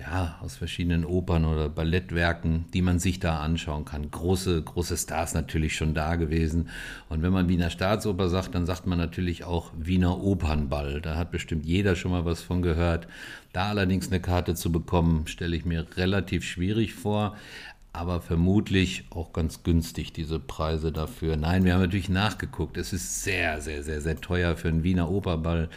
ja, 0.00 0.38
aus 0.40 0.56
verschiedenen 0.56 1.04
Opern 1.04 1.44
oder 1.44 1.68
Ballettwerken, 1.68 2.64
die 2.72 2.80
man 2.80 2.98
sich 2.98 3.20
da 3.20 3.40
anschauen 3.40 3.84
kann. 3.84 4.10
Große, 4.10 4.62
große 4.62 4.96
Stars 4.96 5.34
natürlich 5.34 5.76
schon 5.76 5.92
da 5.92 6.16
gewesen. 6.16 6.70
Und 7.10 7.22
wenn 7.22 7.32
man 7.32 7.48
Wiener 7.48 7.68
Staatsoper 7.68 8.30
sagt, 8.30 8.54
dann 8.54 8.64
sagt 8.64 8.86
man 8.86 8.96
natürlich 8.96 9.44
auch 9.44 9.72
Wiener 9.76 10.22
Opernball. 10.22 11.02
Da 11.02 11.16
hat 11.16 11.30
bestimmt 11.30 11.66
jeder 11.66 11.96
schon 11.96 12.12
mal 12.12 12.24
was 12.24 12.40
von 12.40 12.62
gehört. 12.62 13.08
Da 13.52 13.68
allerdings 13.68 14.08
eine 14.08 14.20
Karte 14.20 14.54
zu 14.54 14.72
bekommen, 14.72 15.26
stelle 15.26 15.56
ich 15.56 15.66
mir 15.66 15.86
relativ 15.96 16.44
schwierig 16.44 16.94
vor. 16.94 17.36
Aber 17.92 18.20
vermutlich 18.22 19.04
auch 19.10 19.32
ganz 19.32 19.64
günstig, 19.64 20.12
diese 20.12 20.38
Preise 20.38 20.92
dafür. 20.92 21.36
Nein, 21.36 21.64
wir 21.64 21.74
haben 21.74 21.80
natürlich 21.80 22.08
nachgeguckt. 22.08 22.76
Es 22.76 22.92
ist 22.92 23.24
sehr, 23.24 23.60
sehr, 23.60 23.82
sehr, 23.82 24.00
sehr 24.00 24.20
teuer 24.20 24.56
für 24.56 24.68
einen 24.68 24.84
Wiener 24.84 25.10
Operball 25.10 25.68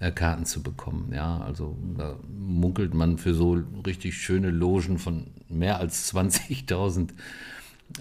äh, 0.00 0.10
Karten 0.10 0.44
zu 0.44 0.62
bekommen. 0.62 1.12
Ja, 1.14 1.38
also 1.38 1.76
da 1.96 2.16
munkelt 2.28 2.94
man 2.94 3.18
für 3.18 3.34
so 3.34 3.62
richtig 3.86 4.16
schöne 4.16 4.50
Logen 4.50 4.98
von 4.98 5.28
mehr 5.48 5.78
als 5.78 6.12
20.000 6.14 7.10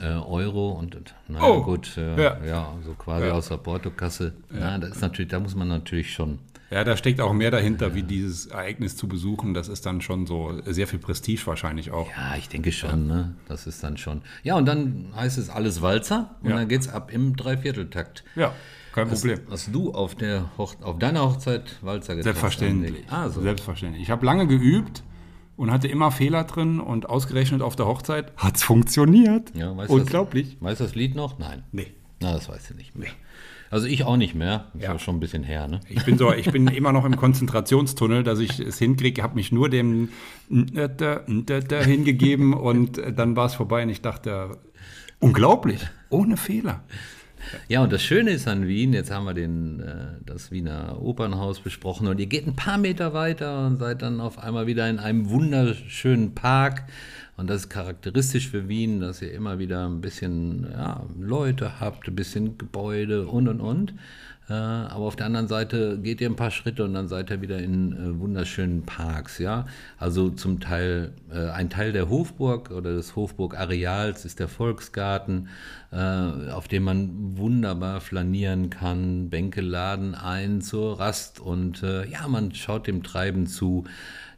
äh, 0.01 0.05
Euro 0.05 0.71
und 0.71 0.95
naja, 1.27 1.45
Oh, 1.45 1.63
gut, 1.63 1.97
äh, 1.97 2.21
ja. 2.21 2.37
ja. 2.45 2.73
so 2.85 2.93
quasi 2.93 3.25
Ja. 3.27 3.33
aus 3.33 3.49
der 3.49 3.57
Portokasse. 3.57 4.33
Na, 4.49 4.77
das 4.77 4.91
ist 4.91 5.01
natürlich, 5.01 5.29
da 5.31 5.39
muss 5.39 5.55
man 5.55 5.67
natürlich 5.67 6.13
schon. 6.13 6.39
Ja, 6.71 6.83
da 6.83 6.95
steckt 6.95 7.19
auch 7.19 7.33
mehr 7.33 7.49
dahinter, 7.49 7.95
wie 7.95 8.03
dieses 8.03 8.45
Ereignis 8.45 8.95
zu 8.95 9.07
besuchen. 9.07 9.55
Das 9.55 9.67
ist 9.69 9.87
dann 9.87 10.01
schon 10.01 10.27
so 10.27 10.61
sehr 10.67 10.85
viel 10.85 10.99
Prestige 10.99 11.41
wahrscheinlich 11.47 11.89
auch. 11.89 12.07
Ja, 12.15 12.35
ich 12.37 12.47
denke 12.47 12.71
schon, 12.71 13.07
ne? 13.07 13.33
Das 13.47 13.65
ist 13.65 13.83
dann 13.83 13.97
schon. 13.97 14.21
Ja, 14.43 14.55
und 14.55 14.67
dann 14.67 15.07
heißt 15.15 15.39
es 15.39 15.49
alles 15.49 15.81
Walzer 15.81 16.35
und 16.43 16.51
Ja. 16.51 16.57
dann 16.57 16.67
geht's 16.67 16.87
ab 16.87 17.11
im 17.11 17.35
Dreivierteltakt. 17.35 18.23
Ja, 18.35 18.53
kein 18.93 19.07
Problem. 19.09 19.39
Hast 19.49 19.69
du 19.73 19.91
auf, 19.93 20.15
der 20.15 20.49
Hoch 20.57 20.75
auf 20.81 20.99
deiner 20.99 21.21
Hochzeit 21.21 21.63
Walzer 21.81 22.15
getanzt? 22.15 22.23
Selbstverständlich. 22.23 23.05
Ah, 23.09 23.29
so. 23.29 23.41
Selbstverständlich. 23.41 24.03
Ich 24.03 24.11
habe 24.11 24.25
lange 24.25 24.47
geübt 24.47 25.03
und 25.55 25.71
hatte 25.71 25.87
immer 25.87 26.11
Fehler 26.11 26.43
drin 26.45 26.79
und 26.79 27.09
ausgerechnet 27.09 27.61
auf 27.61 27.75
der 27.75 27.85
Hochzeit 27.85 28.31
hat 28.37 28.57
es 28.57 28.63
funktioniert. 28.63 29.55
Ja, 29.55 29.75
weißt 29.75 29.89
Unglaublich. 29.89 30.53
Das, 30.55 30.61
weißt 30.61 30.79
du 30.79 30.83
das 30.85 30.95
Lied 30.95 31.15
noch? 31.15 31.37
Nein. 31.39 31.63
Nee. 31.71 31.87
Na, 32.21 32.33
das 32.33 32.49
weißt 32.49 32.71
du 32.71 32.73
nicht 32.75 32.97
mehr. 32.97 33.09
Also 33.71 33.85
ich 33.85 34.03
auch 34.03 34.17
nicht 34.17 34.33
mehr. 34.33 34.65
Ist 34.73 34.83
Ja. 34.83 34.93
ja 34.93 34.99
schon 34.99 35.17
ein 35.17 35.19
bisschen 35.19 35.43
her, 35.43 35.67
ne? 35.67 35.79
Ich 35.89 36.03
bin 36.03 36.17
so, 36.17 36.33
ich 36.33 36.51
bin 36.51 36.67
immer 36.67 36.91
noch 36.91 37.05
im 37.05 37.15
Konzentrationstunnel, 37.15 38.23
dass 38.23 38.39
ich 38.39 38.59
es 38.59 38.79
hinkriege. 38.79 39.21
habe 39.21 39.35
mich 39.35 39.51
nur 39.51 39.69
dem 39.69 40.09
hingegeben 40.49 42.53
und 42.53 43.01
dann 43.15 43.35
war 43.35 43.45
es 43.45 43.55
vorbei 43.55 43.83
und 43.83 43.89
ich 43.89 44.01
dachte, 44.01 44.57
unglaublich, 45.19 45.81
ohne 46.09 46.37
Fehler. 46.37 46.83
Ja, 47.67 47.81
und 47.83 47.91
das 47.91 48.03
Schöne 48.03 48.31
ist 48.31 48.47
an 48.47 48.67
Wien, 48.67 48.93
jetzt 48.93 49.11
haben 49.11 49.25
wir 49.25 49.33
den, 49.33 49.79
äh, 49.79 50.07
das 50.25 50.51
Wiener 50.51 51.01
Opernhaus 51.01 51.59
besprochen 51.59 52.07
und 52.07 52.19
ihr 52.19 52.27
geht 52.27 52.47
ein 52.47 52.55
paar 52.55 52.77
Meter 52.77 53.13
weiter 53.13 53.65
und 53.65 53.79
seid 53.79 54.01
dann 54.01 54.21
auf 54.21 54.39
einmal 54.39 54.67
wieder 54.67 54.89
in 54.89 54.99
einem 54.99 55.29
wunderschönen 55.29 56.35
Park. 56.35 56.83
Und 57.37 57.49
das 57.49 57.61
ist 57.61 57.69
charakteristisch 57.69 58.49
für 58.49 58.67
Wien, 58.67 58.99
dass 58.99 59.21
ihr 59.21 59.31
immer 59.31 59.59
wieder 59.59 59.87
ein 59.87 60.01
bisschen 60.01 60.67
ja, 60.71 61.05
Leute 61.17 61.79
habt, 61.79 62.07
ein 62.07 62.15
bisschen 62.15 62.57
Gebäude 62.57 63.27
und 63.27 63.47
und 63.47 63.61
und. 63.61 63.93
Äh, 64.49 64.53
aber 64.53 65.05
auf 65.05 65.15
der 65.15 65.27
anderen 65.27 65.47
Seite 65.47 65.99
geht 65.99 66.21
ihr 66.21 66.29
ein 66.29 66.35
paar 66.35 66.51
Schritte 66.51 66.83
und 66.83 66.93
dann 66.93 67.07
seid 67.07 67.29
ihr 67.29 67.41
wieder 67.41 67.59
in 67.59 67.93
äh, 67.93 68.19
wunderschönen 68.19 68.83
Parks, 68.83 69.37
ja. 69.37 69.65
Also 69.97 70.29
zum 70.29 70.59
Teil, 70.59 71.13
äh, 71.31 71.49
ein 71.51 71.69
Teil 71.69 71.91
der 71.93 72.09
Hofburg 72.09 72.71
oder 72.71 72.93
des 72.93 73.15
Hofburg-Areals 73.15 74.25
ist 74.25 74.39
der 74.39 74.47
Volksgarten, 74.47 75.49
auf 75.91 76.67
dem 76.67 76.83
man 76.83 77.37
wunderbar 77.37 77.99
flanieren 77.99 78.69
kann. 78.69 79.31
Bänke 79.31 79.61
laden 79.61 80.13
ein 80.13 80.61
zur 80.61 80.99
Rast 80.99 81.39
und 81.39 81.81
ja, 81.81 82.27
man 82.27 82.53
schaut 82.53 82.85
dem 82.85 83.01
Treiben 83.01 83.47
zu. 83.47 83.85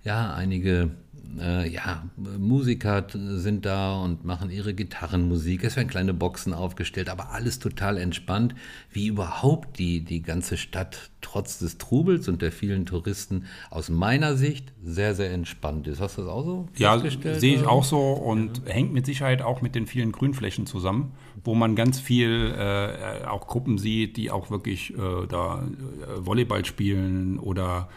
Ja, 0.06 0.34
einige 0.34 0.92
äh, 1.40 1.70
ja, 1.70 2.04
Musiker 2.38 3.06
sind 3.14 3.66
da 3.66 3.96
und 3.96 4.26
machen 4.26 4.50
ihre 4.50 4.74
Gitarrenmusik. 4.74 5.64
Es 5.64 5.76
werden 5.76 5.88
kleine 5.88 6.14
Boxen 6.14 6.54
aufgestellt, 6.54 7.10
aber 7.10 7.32
alles 7.32 7.60
total 7.60 7.98
entspannt, 7.98 8.56
wie 8.92 9.08
überhaupt 9.08 9.80
die, 9.80 10.02
die 10.02 10.22
ganze 10.22 10.58
Stadt 10.58 11.12
trotz 11.22 11.60
des 11.60 11.78
Trubels 11.78 12.28
und 12.28 12.42
der 12.42 12.52
vielen 12.52 12.86
Touristen 12.86 13.46
aus 13.70 13.90
meiner 13.90 14.36
Sicht 14.36 14.74
sehr, 14.84 15.16
sehr 15.16 15.32
entspannt 15.32 15.88
ist. 15.88 16.02
Hast 16.02 16.18
du 16.18 16.24
das 16.24 16.32
auch 16.32 16.44
so 16.44 16.68
Ja, 16.78 17.00
sehe 17.00 17.56
ich 17.56 17.66
auch 17.66 17.84
so 17.84 18.12
und 18.12 18.64
hängt 18.66 18.94
mit 18.94 19.06
Sicherheit 19.06 19.42
auch 19.42 19.62
mit 19.62 19.76
den 19.76 19.88
vielen 19.88 20.12
Grünflächen 20.12 20.66
zusammen, 20.66 21.14
wo 21.44 21.56
man 21.56 21.76
ganz 21.76 22.00
viel 22.00 22.54
äh, 22.58 23.26
auch 23.26 23.48
Gruppen 23.48 23.78
sieht, 23.78 24.18
die 24.18 24.32
auch 24.32 24.50
wirklich 24.50 24.94
äh, 24.94 25.28
da 25.30 25.64
äh, 25.64 26.26
Volleyball 26.26 26.66
spielen 26.66 27.40
oder, 27.40 27.90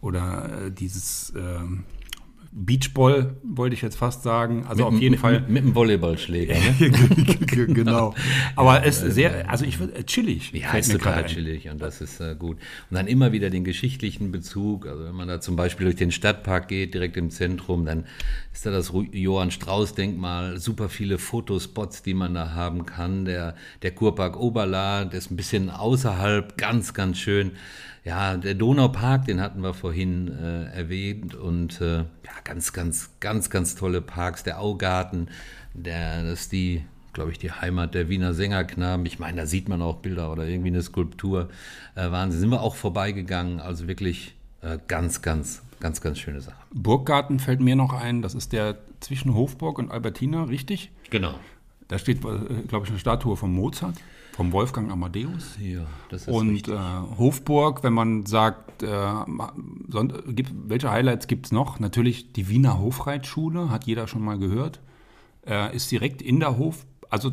oder 0.00 0.66
äh, 0.66 0.70
dieses 0.70 1.32
ähm, 1.36 1.84
Beachball, 2.50 3.36
wollte 3.42 3.74
ich 3.74 3.82
jetzt 3.82 3.96
fast 3.96 4.22
sagen. 4.22 4.64
Also 4.66 4.86
auf 4.86 4.94
jeden 4.94 5.12
mit, 5.12 5.20
Fall. 5.20 5.40
Mit, 5.40 5.48
mit 5.50 5.62
einem 5.64 5.74
Volleyballschläger, 5.74 6.54
ne? 6.54 6.90
genau. 7.66 8.14
Aber 8.56 8.84
es 8.86 9.02
ist 9.02 9.14
sehr, 9.14 9.50
also 9.50 9.64
ich 9.64 9.78
würde 9.78 10.04
chillig. 10.06 10.52
Ja, 10.52 10.72
ist 10.72 10.90
total 10.90 11.26
chillig 11.26 11.68
und 11.68 11.80
das 11.80 12.00
ist 12.00 12.20
äh, 12.20 12.34
gut. 12.38 12.56
Und 12.90 12.96
dann 12.96 13.06
immer 13.06 13.32
wieder 13.32 13.50
den 13.50 13.64
geschichtlichen 13.64 14.32
Bezug. 14.32 14.86
Also 14.86 15.04
wenn 15.04 15.14
man 15.14 15.28
da 15.28 15.40
zum 15.40 15.56
Beispiel 15.56 15.84
durch 15.84 15.96
den 15.96 16.10
Stadtpark 16.10 16.68
geht, 16.68 16.94
direkt 16.94 17.16
im 17.16 17.30
Zentrum, 17.30 17.84
dann 17.84 18.04
ist 18.52 18.64
da 18.64 18.70
das 18.70 18.92
Johann 19.12 19.50
Strauß 19.50 19.94
Denkmal, 19.94 20.58
super 20.58 20.88
viele 20.88 21.18
Fotospots, 21.18 22.02
die 22.02 22.14
man 22.14 22.34
da 22.34 22.54
haben 22.54 22.86
kann. 22.86 23.24
Der, 23.26 23.56
der 23.82 23.90
Kurpark 23.90 24.38
Oberla, 24.38 25.04
der 25.04 25.18
ist 25.18 25.30
ein 25.30 25.36
bisschen 25.36 25.70
außerhalb, 25.70 26.56
ganz, 26.56 26.94
ganz 26.94 27.18
schön. 27.18 27.52
Ja, 28.04 28.36
der 28.36 28.54
Donaupark, 28.54 29.26
den 29.26 29.40
hatten 29.40 29.60
wir 29.62 29.74
vorhin 29.74 30.28
äh, 30.28 30.64
erwähnt 30.72 31.34
und 31.34 31.80
äh, 31.80 31.98
ja, 31.98 32.04
ganz, 32.44 32.72
ganz, 32.72 33.10
ganz, 33.20 33.50
ganz 33.50 33.74
tolle 33.74 34.00
Parks. 34.00 34.44
Der 34.44 34.60
Augarten, 34.60 35.28
der, 35.74 36.22
das 36.22 36.40
ist 36.40 36.52
die, 36.52 36.84
glaube 37.12 37.32
ich, 37.32 37.38
die 37.38 37.50
Heimat 37.50 37.94
der 37.94 38.08
Wiener 38.08 38.34
Sängerknaben. 38.34 39.04
Ich 39.06 39.18
meine, 39.18 39.42
da 39.42 39.46
sieht 39.46 39.68
man 39.68 39.82
auch 39.82 39.96
Bilder 39.96 40.32
oder 40.32 40.46
irgendwie 40.46 40.68
eine 40.68 40.82
Skulptur. 40.82 41.48
Äh, 41.94 42.10
Wahnsinn. 42.10 42.40
Sind 42.40 42.50
wir 42.50 42.62
auch 42.62 42.76
vorbeigegangen. 42.76 43.60
Also 43.60 43.88
wirklich 43.88 44.34
äh, 44.62 44.78
ganz, 44.88 45.22
ganz, 45.22 45.62
ganz, 45.80 46.00
ganz 46.00 46.18
schöne 46.18 46.40
Sache. 46.40 46.56
Burggarten 46.72 47.38
fällt 47.38 47.60
mir 47.60 47.76
noch 47.76 47.92
ein, 47.92 48.22
das 48.22 48.34
ist 48.34 48.52
der 48.52 48.78
zwischen 49.00 49.34
Hofburg 49.34 49.78
und 49.78 49.90
Albertina, 49.90 50.44
richtig? 50.44 50.90
Genau. 51.10 51.34
Da 51.88 51.98
steht, 51.98 52.18
äh, 52.18 52.62
glaube 52.66 52.84
ich, 52.84 52.90
eine 52.90 52.98
Statue 52.98 53.36
von 53.36 53.52
Mozart, 53.52 53.96
vom 54.38 54.52
Wolfgang 54.52 54.90
Amadeus. 54.92 55.58
Ja, 55.60 55.80
das 56.10 56.22
ist 56.22 56.28
Und 56.28 56.50
richtig. 56.50 56.72
äh, 56.74 56.78
Hofburg, 57.18 57.82
wenn 57.82 57.92
man 57.92 58.24
sagt, 58.24 58.84
äh, 58.84 58.86
gibt, 60.28 60.52
welche 60.68 60.90
Highlights 60.92 61.26
gibt 61.26 61.46
es 61.46 61.52
noch? 61.52 61.80
Natürlich 61.80 62.32
die 62.32 62.48
Wiener 62.48 62.78
Hofreitschule, 62.78 63.68
hat 63.70 63.84
jeder 63.84 64.06
schon 64.06 64.22
mal 64.22 64.38
gehört. 64.38 64.80
Äh, 65.44 65.74
ist 65.74 65.90
direkt 65.90 66.22
in 66.22 66.38
der 66.38 66.56
Hof, 66.56 66.86
also 67.10 67.32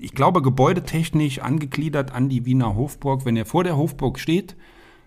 ich 0.00 0.12
glaube 0.12 0.42
gebäudetechnisch 0.42 1.38
angegliedert 1.38 2.12
an 2.12 2.28
die 2.28 2.44
Wiener 2.44 2.74
Hofburg. 2.74 3.24
Wenn 3.24 3.36
ihr 3.36 3.46
vor 3.46 3.62
der 3.62 3.76
Hofburg 3.76 4.18
steht, 4.18 4.56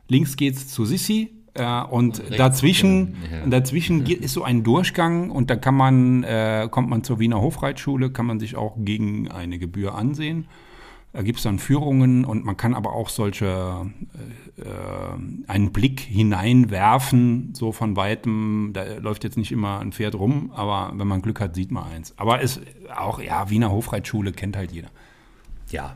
links 0.08 0.38
geht's 0.38 0.70
zu 0.70 0.86
Sissi 0.86 1.32
äh, 1.54 1.82
und 1.84 2.20
rechts, 2.22 2.38
dazwischen, 2.38 3.18
genau, 3.30 3.44
ja. 3.44 3.46
dazwischen 3.48 4.06
ge- 4.06 4.16
ist 4.16 4.34
so 4.34 4.44
ein 4.44 4.64
Durchgang 4.64 5.32
und 5.32 5.50
da 5.50 5.58
kann 5.58 5.76
man, 5.76 6.24
äh, 6.24 6.70
kommt 6.72 6.90
man 6.90 7.04
zur 7.04 7.20
Wiener 7.20 7.42
Hofreitschule, 7.42 8.10
kann 8.12 8.26
man 8.26 8.40
sich 8.40 8.56
auch 8.56 8.76
gegen 8.78 9.30
eine 9.30 9.58
Gebühr 9.60 9.96
ansehen. 9.96 10.46
Da 11.14 11.22
gibt 11.22 11.38
es 11.38 11.44
dann 11.44 11.60
Führungen 11.60 12.26
und 12.26 12.44
man 12.44 12.58
kann 12.58 12.74
aber 12.74 12.94
auch 12.94 13.08
solche 13.08 13.86
äh, 14.58 14.62
äh, 14.62 15.48
einen 15.48 15.72
Blick 15.72 16.00
hineinwerfen, 16.00 17.54
so 17.54 17.72
von 17.72 17.96
weitem. 17.96 18.72
Da 18.74 18.84
läuft 19.00 19.24
jetzt 19.24 19.38
nicht 19.38 19.52
immer 19.52 19.80
ein 19.80 19.92
Pferd 19.92 20.16
rum, 20.16 20.52
aber 20.56 20.92
wenn 20.96 21.08
man 21.08 21.22
Glück 21.22 21.40
hat, 21.40 21.54
sieht 21.54 21.70
man 21.70 21.84
eins. 21.84 22.16
Aber 22.18 22.42
es 22.42 22.60
auch, 22.96 23.22
ja, 23.22 23.52
Wiener 23.52 23.72
Hofreitschule 23.72 24.32
kennt 24.32 24.58
halt 24.58 24.72
jeder. 24.72 24.90
Ja. 25.70 25.96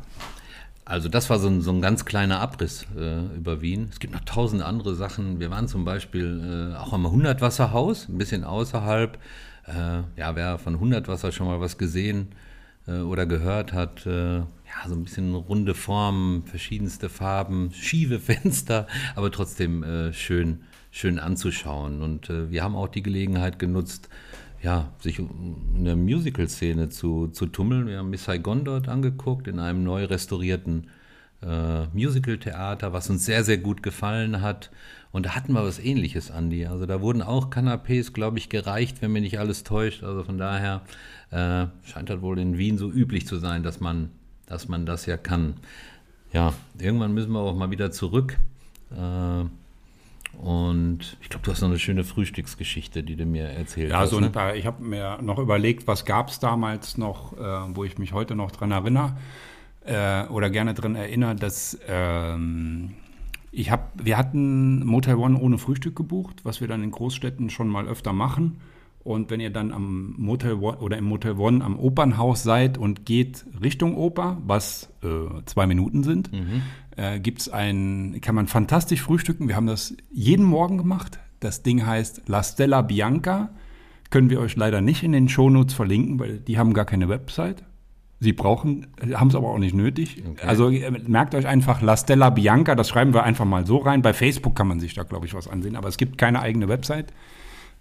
Also 0.85 1.09
das 1.09 1.29
war 1.31 1.39
so 1.39 1.47
ein, 1.47 1.61
so 1.61 1.71
ein 1.71 1.81
ganz 1.81 2.05
kleiner 2.05 2.39
Abriss 2.39 2.85
äh, 2.95 3.35
über 3.35 3.59
Wien. 3.61 3.87
Es 3.91 3.99
gibt 3.99 4.13
noch 4.13 4.23
tausend 4.23 4.61
andere 4.61 4.93
Sachen. 4.95 5.39
Wir 5.39 5.49
waren 5.49 5.67
zum 5.67 5.83
Beispiel 5.83 6.73
äh, 6.73 6.77
auch 6.77 6.93
am 6.93 7.09
Hundertwasserhaus, 7.09 8.07
ein 8.07 8.19
bisschen 8.19 8.43
außerhalb. 8.43 9.17
Äh, 9.65 9.73
ja, 10.15 10.35
wer 10.35 10.59
von 10.59 10.79
Hundertwasser 10.79 11.31
schon 11.31 11.47
mal 11.47 11.59
was 11.59 11.79
gesehen 11.79 12.29
äh, 12.87 12.99
oder 12.99 13.25
gehört 13.25 13.73
hat, 13.73 14.07
ja, 14.83 14.89
so 14.89 14.95
ein 14.95 15.03
bisschen 15.03 15.33
runde 15.35 15.73
Formen, 15.73 16.43
verschiedenste 16.43 17.09
Farben, 17.09 17.71
schiefe 17.73 18.19
Fenster, 18.19 18.87
aber 19.15 19.31
trotzdem 19.31 19.83
äh, 19.83 20.13
schön, 20.13 20.61
schön 20.91 21.19
anzuschauen. 21.19 22.01
Und 22.01 22.29
wir 22.29 22.63
haben 22.63 22.75
auch 22.75 22.87
die 22.87 23.03
Gelegenheit 23.03 23.59
genutzt, 23.59 24.09
ja, 24.61 24.91
sich 24.99 25.19
in 25.19 25.85
der 25.85 25.95
Musical-Szene 25.95 26.89
zu, 26.89 27.27
zu 27.27 27.45
tummeln. 27.45 27.87
Wir 27.87 27.99
haben 27.99 28.09
Miss 28.09 28.25
Saigon 28.25 28.63
dort 28.63 28.87
angeguckt, 28.87 29.47
in 29.47 29.59
einem 29.59 29.83
neu 29.83 30.05
restaurierten 30.05 30.87
äh, 31.41 31.85
Musical-Theater, 31.93 32.93
was 32.93 33.09
uns 33.09 33.25
sehr, 33.25 33.43
sehr 33.43 33.57
gut 33.57 33.83
gefallen 33.83 34.41
hat. 34.41 34.71
Und 35.11 35.25
da 35.25 35.35
hatten 35.35 35.53
wir 35.53 35.63
was 35.63 35.79
ähnliches, 35.79 36.31
Andi. 36.31 36.65
Also 36.65 36.85
da 36.85 37.01
wurden 37.01 37.21
auch 37.21 37.49
Canapés, 37.49 38.11
glaube 38.11 38.37
ich, 38.39 38.49
gereicht, 38.49 39.01
wenn 39.01 39.11
mir 39.11 39.21
nicht 39.21 39.39
alles 39.39 39.63
täuscht. 39.63 40.03
Also 40.03 40.23
von 40.23 40.37
daher 40.37 40.81
äh, 41.31 41.67
scheint 41.83 42.09
das 42.09 42.21
wohl 42.21 42.39
in 42.39 42.57
Wien 42.57 42.77
so 42.77 42.91
üblich 42.91 43.27
zu 43.27 43.37
sein, 43.37 43.63
dass 43.63 43.79
man, 43.79 44.09
dass 44.47 44.67
man 44.67 44.85
das 44.85 45.05
ja 45.05 45.17
kann. 45.17 45.55
Ja, 46.33 46.53
irgendwann 46.79 47.13
müssen 47.13 47.31
wir 47.31 47.39
auch 47.39 47.55
mal 47.55 47.71
wieder 47.71 47.91
zurück. 47.91 48.37
Äh, 48.91 49.45
und 50.37 51.17
ich 51.21 51.29
glaube, 51.29 51.45
du 51.45 51.51
hast 51.51 51.61
noch 51.61 51.69
eine 51.69 51.79
schöne 51.79 52.03
Frühstücksgeschichte, 52.03 53.03
die 53.03 53.15
du 53.15 53.25
mir 53.25 53.45
erzählt 53.45 53.91
ja, 53.91 53.99
hast. 53.99 54.11
Ja, 54.11 54.19
so 54.19 54.19
ne? 54.19 54.55
ich 54.55 54.65
habe 54.65 54.83
mir 54.83 55.19
noch 55.21 55.39
überlegt, 55.39 55.87
was 55.87 56.05
gab 56.05 56.29
es 56.29 56.39
damals 56.39 56.97
noch, 56.97 57.33
äh, 57.33 57.75
wo 57.75 57.83
ich 57.83 57.97
mich 57.97 58.13
heute 58.13 58.35
noch 58.35 58.51
dran 58.51 58.71
erinnere 58.71 59.17
äh, 59.85 60.25
oder 60.27 60.49
gerne 60.49 60.73
dran 60.73 60.95
erinnere, 60.95 61.35
dass 61.35 61.77
ähm, 61.87 62.93
ich 63.51 63.71
habe, 63.71 63.83
wir 63.95 64.17
hatten 64.17 64.85
Motel 64.85 65.15
One 65.15 65.39
ohne 65.39 65.57
Frühstück 65.57 65.95
gebucht, 65.95 66.41
was 66.43 66.61
wir 66.61 66.67
dann 66.67 66.83
in 66.83 66.91
Großstädten 66.91 67.49
schon 67.49 67.67
mal 67.67 67.87
öfter 67.87 68.13
machen. 68.13 68.59
Und 69.07 69.31
wenn 69.31 69.39
ihr 69.39 69.51
dann 69.51 69.71
am 69.71 70.15
Motel 70.17 70.55
One 70.55 70.79
oder 70.79 70.97
im 70.97 71.05
Motel 71.05 71.37
One 71.37 71.63
am 71.63 71.79
Opernhaus 71.79 72.43
seid 72.43 72.77
und 72.77 73.05
geht 73.05 73.45
Richtung 73.63 73.95
Oper, 73.95 74.37
was 74.45 74.89
äh, 75.01 75.07
zwei 75.45 75.65
Minuten 75.65 76.03
sind, 76.03 76.33
mhm. 76.33 76.63
äh, 76.97 77.17
gibt's 77.17 77.47
ein, 77.47 78.17
kann 78.19 78.35
man 78.35 78.47
fantastisch 78.47 79.01
frühstücken. 79.01 79.47
Wir 79.47 79.55
haben 79.55 79.65
das 79.65 79.95
jeden 80.11 80.43
Morgen 80.43 80.77
gemacht. 80.77 81.19
Das 81.39 81.63
Ding 81.63 81.85
heißt 81.85 82.23
La 82.27 82.43
Stella 82.43 82.81
Bianca. 82.81 83.51
Können 84.09 84.29
wir 84.29 84.41
euch 84.41 84.57
leider 84.57 84.81
nicht 84.81 85.03
in 85.03 85.13
den 85.13 85.29
Shownotes 85.29 85.73
verlinken, 85.73 86.19
weil 86.19 86.39
die 86.39 86.57
haben 86.57 86.73
gar 86.73 86.83
keine 86.85 87.07
Website. 87.07 87.63
Sie 88.19 88.33
brauchen, 88.33 88.87
haben 89.13 89.29
es 89.29 89.35
aber 89.35 89.47
auch 89.47 89.59
nicht 89.59 89.73
nötig. 89.73 90.21
Okay. 90.31 90.45
Also 90.45 90.69
äh, 90.69 90.91
merkt 90.91 91.33
euch 91.33 91.47
einfach 91.47 91.81
La 91.81 91.95
Stella 91.95 92.29
Bianca, 92.29 92.75
das 92.75 92.89
schreiben 92.89 93.13
wir 93.13 93.23
einfach 93.23 93.45
mal 93.45 93.65
so 93.65 93.77
rein. 93.77 94.01
Bei 94.01 94.13
Facebook 94.13 94.53
kann 94.53 94.67
man 94.67 94.81
sich 94.81 94.95
da, 94.95 95.03
glaube 95.03 95.25
ich, 95.27 95.33
was 95.33 95.47
ansehen, 95.47 95.77
aber 95.77 95.87
es 95.87 95.95
gibt 95.95 96.17
keine 96.17 96.41
eigene 96.41 96.67
Website. 96.67 97.13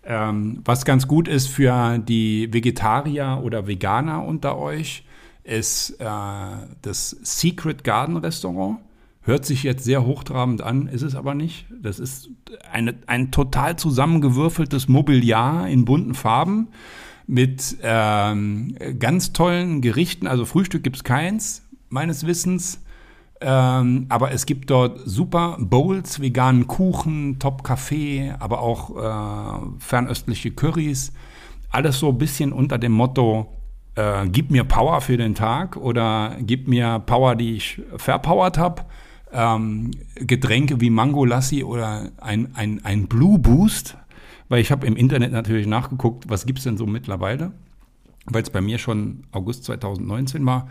Ähm, 0.07 0.61
was 0.65 0.85
ganz 0.85 1.09
gut 1.09 1.27
ist 1.27 1.49
für 1.49 1.99
die 1.99 2.53
Vegetarier 2.53 3.41
oder 3.43 3.67
Veganer 3.67 4.25
unter 4.25 4.57
euch, 4.57 5.05
ist 5.43 6.01
äh, 6.01 6.05
das 6.83 7.11
Secret 7.23 7.85
Garden 7.85 8.17
Restaurant. 8.17 8.79
Hört 9.23 9.45
sich 9.45 9.65
jetzt 9.65 9.85
sehr 9.85 10.07
hochtrabend 10.07 10.63
an, 10.63 10.87
ist 10.87 11.03
es 11.03 11.17
aber 11.17 11.35
nicht. 11.35 11.67
Das 11.83 11.99
ist 11.99 12.31
eine, 12.71 12.95
ein 13.09 13.33
total 13.33 13.77
zusammengewürfeltes 13.77 14.87
Mobiliar 14.87 15.69
in 15.69 15.85
bunten 15.85 16.15
Farben 16.15 16.69
mit 17.27 17.77
ähm, 17.83 18.77
ganz 19.01 19.33
tollen 19.33 19.81
Gerichten. 19.81 20.29
Also 20.29 20.45
Frühstück 20.45 20.85
gibt 20.85 20.97
es 20.97 21.05
keins, 21.05 21.67
meines 21.89 22.25
Wissens. 22.27 22.81
Ähm, 23.41 24.07
aber 24.09 24.33
es 24.33 24.47
gibt 24.47 24.71
dort 24.71 25.01
super 25.05 25.57
Bowls, 25.61 26.21
veganen 26.21 26.67
Kuchen, 26.67 27.39
Top-Kaffee, 27.39 28.33
aber 28.39 28.61
auch 28.61 28.97
äh, 28.97 29.67
fernöstliche 29.79 30.53
Currys. 30.53 31.13
Alles 31.71 31.99
so 31.99 32.11
ein 32.11 32.19
bisschen 32.19 32.53
unter 32.53 32.79
dem 32.79 32.93
Motto, 32.93 33.53
äh, 33.95 34.27
gib 34.29 34.51
mir 34.51 34.65
Power 34.65 35.01
für 35.01 35.17
den 35.17 35.35
Tag 35.35 35.77
oder 35.77 36.37
gib 36.41 36.69
mir 36.69 37.01
Power, 37.01 37.35
die 37.35 37.57
ich 37.57 37.83
verpowert 37.97 38.57
habe. 38.57 38.85
Ähm, 39.33 39.91
Getränke 40.15 40.81
wie 40.81 40.89
Mango 40.89 41.25
Lassi 41.25 41.63
oder 41.63 42.11
ein, 42.19 42.55
ein, 42.55 42.81
ein 42.85 43.07
Blue 43.07 43.39
Boost, 43.39 43.99
weil 44.49 44.61
ich 44.61 44.71
habe 44.71 44.87
im 44.87 44.97
Internet 44.97 45.33
natürlich 45.33 45.67
nachgeguckt, 45.67 46.31
was 46.31 46.47
gibt 46.47 46.59
es 46.59 46.65
denn 46.65 46.79
so 46.79 46.87
mittlerweile, 46.87 47.53
weil 48.27 48.43
es 48.43 48.51
bei 48.51 48.63
mir 48.63 48.79
schon 48.79 49.25
August 49.33 49.65
2019 49.65 50.47
war. 50.47 50.69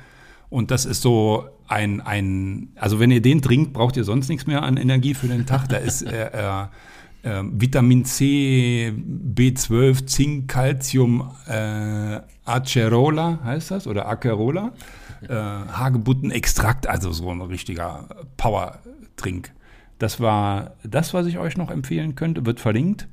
Und 0.50 0.72
das 0.72 0.86
ist 0.86 1.02
so 1.02 1.46
ein, 1.68 2.02
ein, 2.02 2.70
also 2.76 3.00
wenn 3.00 3.12
ihr 3.12 3.22
den 3.22 3.42
trinkt, 3.42 3.74
braucht 3.74 3.98
ihr 3.98 4.04
sonst 4.04 4.30
nichts 4.30 4.48
mehr 4.48 4.64
an 4.64 4.78
Energie 4.78 5.14
für 5.14 5.28
den 5.28 5.46
Tag. 5.46 5.68
Da 5.70 5.78
ist 5.78 6.04
äh, 6.04 6.30
äh, 6.32 6.66
äh, 7.24 7.44
Vitamin 7.44 8.06
C, 8.06 8.94
B12, 8.96 10.06
Zink, 10.06 10.48
Calcium, 10.48 11.32
äh, 11.48 12.20
Acerola 12.46 13.40
heißt 13.44 13.72
das 13.72 13.88
oder 13.88 14.08
Acerola, 14.08 14.74
äh, 15.28 15.34
Hagebuttenextrakt, 15.34 16.88
also 16.88 17.12
so 17.12 17.32
ein 17.32 17.42
richtiger 17.42 18.08
Power-Trink. 18.38 19.52
Das 19.98 20.20
war 20.20 20.76
das, 20.84 21.14
was 21.14 21.26
ich 21.26 21.40
euch 21.40 21.58
noch 21.58 21.72
empfehlen 21.72 22.16
könnte, 22.16 22.46
wird 22.46 22.60
verlinkt. 22.60 23.08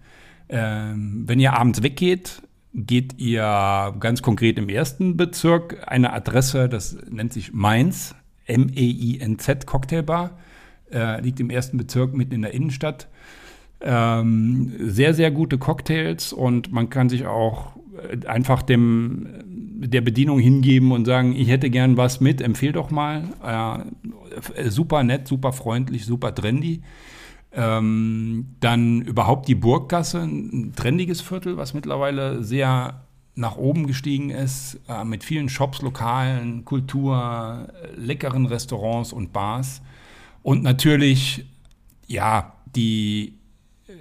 Ähm, 0.48 1.24
wenn 1.26 1.40
ihr 1.40 1.54
abends 1.54 1.82
weggeht, 1.82 2.42
geht 2.74 3.18
ihr 3.18 3.94
ganz 4.00 4.22
konkret 4.22 4.58
im 4.58 4.68
ersten 4.68 5.16
Bezirk 5.16 5.84
eine 5.86 6.12
Adresse, 6.12 6.68
das 6.68 6.96
nennt 7.10 7.32
sich 7.32 7.52
Mainz, 7.52 8.14
M-E-I-N-Z 8.46 9.66
Cocktailbar, 9.66 10.38
äh, 10.90 11.20
liegt 11.20 11.40
im 11.40 11.50
ersten 11.50 11.76
Bezirk 11.76 12.14
mitten 12.14 12.34
in 12.34 12.42
der 12.42 12.54
Innenstadt. 12.54 13.08
Ähm, 13.80 14.72
sehr, 14.78 15.12
sehr 15.12 15.30
gute 15.30 15.58
Cocktails 15.58 16.32
und 16.32 16.72
man 16.72 16.88
kann 16.88 17.08
sich 17.08 17.26
auch 17.26 17.76
äh, 18.10 18.26
einfach 18.26 18.62
dem, 18.62 19.26
der 19.44 20.00
Bedienung 20.00 20.38
hingeben 20.38 20.92
und 20.92 21.04
sagen, 21.04 21.34
ich 21.34 21.48
hätte 21.48 21.68
gern 21.68 21.96
was 21.96 22.20
mit, 22.20 22.40
empfehl 22.40 22.72
doch 22.72 22.90
mal. 22.90 23.24
Äh, 24.56 24.70
super 24.70 25.02
nett, 25.02 25.26
super 25.28 25.52
freundlich, 25.52 26.06
super 26.06 26.34
trendy. 26.34 26.82
Ähm, 27.54 28.56
dann 28.60 29.02
überhaupt 29.02 29.46
die 29.46 29.54
Burggasse, 29.54 30.22
ein 30.22 30.72
trendiges 30.74 31.20
Viertel, 31.20 31.58
was 31.58 31.74
mittlerweile 31.74 32.42
sehr 32.42 33.02
nach 33.34 33.56
oben 33.56 33.86
gestiegen 33.86 34.30
ist, 34.30 34.80
äh, 34.88 35.04
mit 35.04 35.22
vielen 35.24 35.48
Shops, 35.48 35.82
Lokalen, 35.82 36.64
Kultur, 36.64 37.68
leckeren 37.94 38.46
Restaurants 38.46 39.12
und 39.12 39.32
Bars. 39.32 39.82
Und 40.42 40.62
natürlich, 40.62 41.44
ja, 42.06 42.54
die 42.74 43.38
äh, 43.86 43.92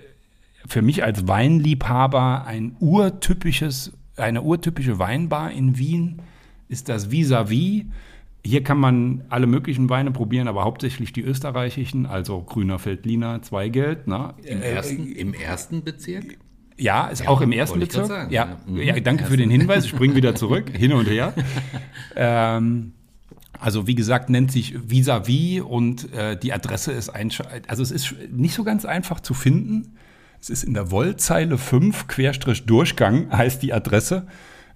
für 0.65 0.81
mich 0.81 1.03
als 1.03 1.27
Weinliebhaber 1.27 2.45
ein 2.45 2.75
urtypisches, 2.79 3.91
eine 4.15 4.41
urtypische 4.41 4.97
Weinbar 4.97 5.51
in 5.51 5.77
Wien 5.77 6.21
ist 6.69 6.87
das 6.87 7.11
Vis-a-vis. 7.11 7.83
vis 7.83 7.85
hier 8.43 8.63
kann 8.63 8.79
man 8.79 9.23
alle 9.29 9.45
möglichen 9.45 9.89
Weine 9.89 10.11
probieren, 10.11 10.47
aber 10.47 10.63
hauptsächlich 10.63 11.13
die 11.13 11.21
österreichischen, 11.21 12.05
also 12.05 12.41
Grüner 12.41 12.79
Feldliner, 12.79 13.41
Zweigeld. 13.41 14.07
Ne? 14.07 14.33
Im, 14.43 14.61
äh, 14.61 14.71
ersten, 14.71 15.11
Im 15.11 15.33
ersten 15.33 15.83
Bezirk? 15.83 16.37
Ja, 16.77 17.07
ist 17.07 17.23
ja, 17.23 17.29
auch 17.29 17.41
im 17.41 17.51
ersten 17.51 17.79
Bezirk. 17.79 18.07
Sagen, 18.07 18.33
ja, 18.33 18.57
ja. 18.67 18.95
ja, 18.95 18.99
danke 18.99 19.25
für 19.25 19.37
den 19.37 19.51
Hinweis. 19.51 19.85
Ich 19.85 19.91
springe 19.91 20.15
wieder 20.15 20.33
zurück, 20.33 20.69
hin 20.75 20.93
und 20.93 21.07
her. 21.07 21.33
ähm, 22.15 22.93
also 23.59 23.85
wie 23.85 23.93
gesagt, 23.93 24.31
nennt 24.31 24.51
sich 24.51 24.73
Vis-a-vis 24.89 25.59
-vis 25.59 25.61
und 25.61 26.11
äh, 26.13 26.35
die 26.35 26.51
Adresse 26.51 26.91
ist 26.91 27.09
ein, 27.09 27.31
also 27.67 27.83
es 27.83 27.91
ist 27.91 28.15
nicht 28.31 28.55
so 28.55 28.63
ganz 28.63 28.85
einfach 28.85 29.19
zu 29.19 29.35
finden. 29.35 29.95
Es 30.39 30.49
ist 30.49 30.63
in 30.63 30.73
der 30.73 30.89
Wollzeile 30.89 31.59
5 31.59 32.07
Querstrich 32.07 32.65
Durchgang 32.65 33.31
heißt 33.31 33.61
die 33.61 33.73
Adresse. 33.73 34.25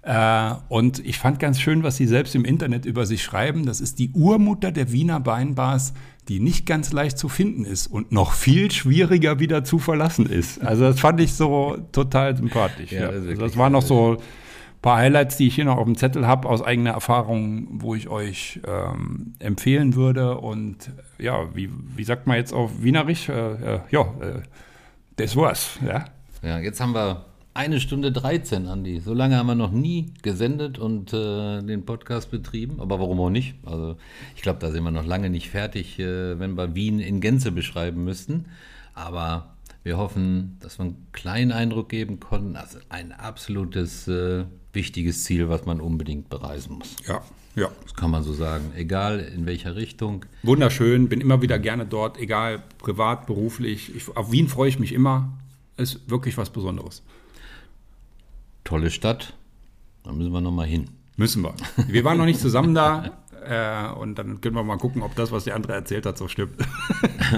Äh, 0.05 0.53
und 0.69 1.03
ich 1.03 1.17
fand 1.17 1.39
ganz 1.39 1.59
schön, 1.59 1.81
was 1.81 1.97
sie 1.97 2.05
selbst 2.05 2.35
im 2.35 2.45
Internet 2.45 2.85
über 2.85 3.07
sich 3.07 3.23
schreiben. 3.23 3.65
Das 3.65 3.81
ist 3.81 3.97
die 3.97 4.11
Urmutter 4.11 4.71
der 4.71 4.91
Wiener 4.91 5.25
Weinbars, 5.25 5.93
die 6.27 6.39
nicht 6.39 6.67
ganz 6.67 6.93
leicht 6.93 7.17
zu 7.17 7.27
finden 7.27 7.65
ist 7.65 7.87
und 7.87 8.11
noch 8.11 8.33
viel 8.33 8.71
schwieriger 8.71 9.39
wieder 9.39 9.63
zu 9.63 9.79
verlassen 9.79 10.27
ist. 10.27 10.63
Also 10.63 10.83
das 10.83 10.99
fand 10.99 11.19
ich 11.21 11.33
so 11.33 11.77
total 11.91 12.37
sympathisch. 12.37 12.91
Ja, 12.91 13.07
Das, 13.07 13.25
also 13.25 13.33
das 13.33 13.57
waren 13.57 13.71
noch 13.71 13.81
so 13.81 14.13
ein 14.13 14.81
paar 14.83 14.97
Highlights, 14.97 15.37
die 15.37 15.47
ich 15.47 15.55
hier 15.55 15.65
noch 15.65 15.77
auf 15.77 15.85
dem 15.85 15.97
Zettel 15.97 16.27
habe 16.27 16.49
aus 16.49 16.61
eigener 16.61 16.91
Erfahrung, 16.91 17.67
wo 17.71 17.95
ich 17.95 18.07
euch 18.07 18.59
ähm, 18.67 19.33
empfehlen 19.39 19.95
würde. 19.95 20.37
Und 20.37 20.91
ja, 21.17 21.47
wie, 21.55 21.71
wie 21.95 22.03
sagt 22.03 22.27
man 22.27 22.37
jetzt 22.37 22.53
auf 22.53 22.83
Wienerisch? 22.83 23.29
Äh, 23.29 23.75
äh, 23.75 23.79
ja, 23.89 24.01
äh, 24.01 24.41
das 25.15 25.35
war's. 25.35 25.79
Ja. 25.83 26.05
ja, 26.43 26.59
jetzt 26.59 26.79
haben 26.79 26.93
wir 26.93 27.25
eine 27.55 27.79
Stunde 27.79 28.11
13, 28.11 28.67
Andi. 28.67 28.99
So 28.99 29.13
lange 29.13 29.37
haben 29.37 29.47
wir 29.47 29.55
noch 29.55 29.71
nie 29.71 30.11
gesendet 30.21 30.77
und 30.77 31.13
äh, 31.13 31.61
den 31.61 31.85
Podcast 31.85 32.29
betrieben. 32.29 32.81
Aber 32.81 32.99
warum 32.99 33.19
auch 33.21 33.29
nicht? 33.29 33.55
Also 33.65 33.95
ich 34.35 34.41
glaube, 34.41 34.59
da 34.59 34.71
sind 34.71 34.83
wir 34.83 34.91
noch 34.91 35.05
lange 35.05 35.29
nicht 35.29 35.49
fertig, 35.49 35.97
äh, 35.97 36.37
wenn 36.37 36.55
wir 36.55 36.75
Wien 36.75 36.99
in 36.99 37.21
Gänze 37.21 37.53
beschreiben 37.53 38.03
müssten. 38.03 38.47
Aber 38.93 39.55
wir 39.83 39.97
hoffen, 39.97 40.57
dass 40.59 40.79
wir 40.79 40.83
einen 40.85 41.07
kleinen 41.13 41.53
Eindruck 41.53 41.87
geben 41.87 42.19
konnten. 42.19 42.57
Also 42.57 42.79
ein 42.89 43.13
absolutes 43.13 44.05
äh, 44.09 44.43
wichtiges 44.73 45.23
Ziel, 45.23 45.47
was 45.47 45.65
man 45.65 45.79
unbedingt 45.79 46.27
bereisen 46.27 46.73
muss. 46.77 46.97
Ja, 47.07 47.21
Ja. 47.55 47.71
Das 47.83 47.93
kann 47.93 48.11
man 48.11 48.23
so 48.23 48.33
sagen. 48.33 48.73
Egal 48.75 49.19
in 49.21 49.45
welcher 49.45 49.77
Richtung. 49.77 50.25
Wunderschön, 50.43 51.07
bin 51.07 51.21
immer 51.21 51.41
wieder 51.41 51.57
gerne 51.57 51.85
dort, 51.85 52.19
egal 52.19 52.63
privat, 52.79 53.27
beruflich. 53.27 53.95
Ich, 53.95 54.17
auf 54.17 54.33
Wien 54.33 54.49
freue 54.49 54.67
ich 54.67 54.77
mich 54.77 54.91
immer. 54.91 55.31
Ist 55.77 56.09
wirklich 56.09 56.37
was 56.37 56.49
Besonderes. 56.49 57.01
Tolle 58.65 58.91
Stadt. 58.91 59.33
Da 60.03 60.11
müssen 60.11 60.33
wir 60.33 60.41
nochmal 60.41 60.67
hin. 60.67 60.89
Müssen 61.15 61.43
wir. 61.43 61.53
Wir 61.87 62.03
waren 62.03 62.17
noch 62.17 62.25
nicht 62.25 62.41
zusammen 62.41 62.75
da. 62.75 63.11
Äh, 63.47 63.91
und 63.99 64.17
dann 64.17 64.41
können 64.41 64.55
wir 64.55 64.63
mal 64.63 64.79
gucken, 64.79 65.03
ob 65.03 65.13
das, 65.13 65.31
was 65.31 65.43
der 65.43 65.53
andere 65.53 65.73
erzählt 65.73 66.07
hat, 66.07 66.17
so 66.17 66.27
stimmt. 66.27 66.57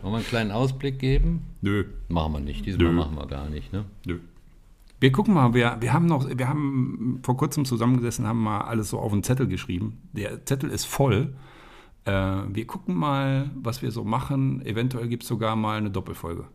Wollen 0.00 0.12
wir 0.12 0.14
einen 0.14 0.24
kleinen 0.24 0.50
Ausblick 0.50 0.98
geben? 0.98 1.44
Nö, 1.60 1.84
Machen 2.08 2.32
wir 2.32 2.40
nicht. 2.40 2.64
Diesmal 2.64 2.86
Nö. 2.86 2.92
machen 2.94 3.16
wir 3.16 3.26
gar 3.26 3.50
nicht. 3.50 3.70
Ne? 3.70 3.84
nö. 4.06 4.20
Wir 4.98 5.12
gucken 5.12 5.34
mal, 5.34 5.52
wir, 5.52 5.76
wir 5.80 5.92
haben 5.92 6.06
noch, 6.06 6.26
wir 6.26 6.48
haben 6.48 7.20
vor 7.22 7.36
kurzem 7.36 7.66
zusammengesessen, 7.66 8.26
haben 8.26 8.42
mal 8.42 8.62
alles 8.62 8.88
so 8.88 8.98
auf 8.98 9.12
einen 9.12 9.24
Zettel 9.24 9.46
geschrieben. 9.46 9.98
Der 10.14 10.46
Zettel 10.46 10.70
ist 10.70 10.86
voll. 10.86 11.34
Äh, 12.06 12.12
wir 12.12 12.66
gucken 12.66 12.94
mal, 12.94 13.50
was 13.54 13.82
wir 13.82 13.90
so 13.90 14.04
machen. 14.04 14.64
Eventuell 14.64 15.06
gibt 15.06 15.24
es 15.24 15.28
sogar 15.28 15.54
mal 15.54 15.76
eine 15.76 15.90
Doppelfolge. 15.90 16.46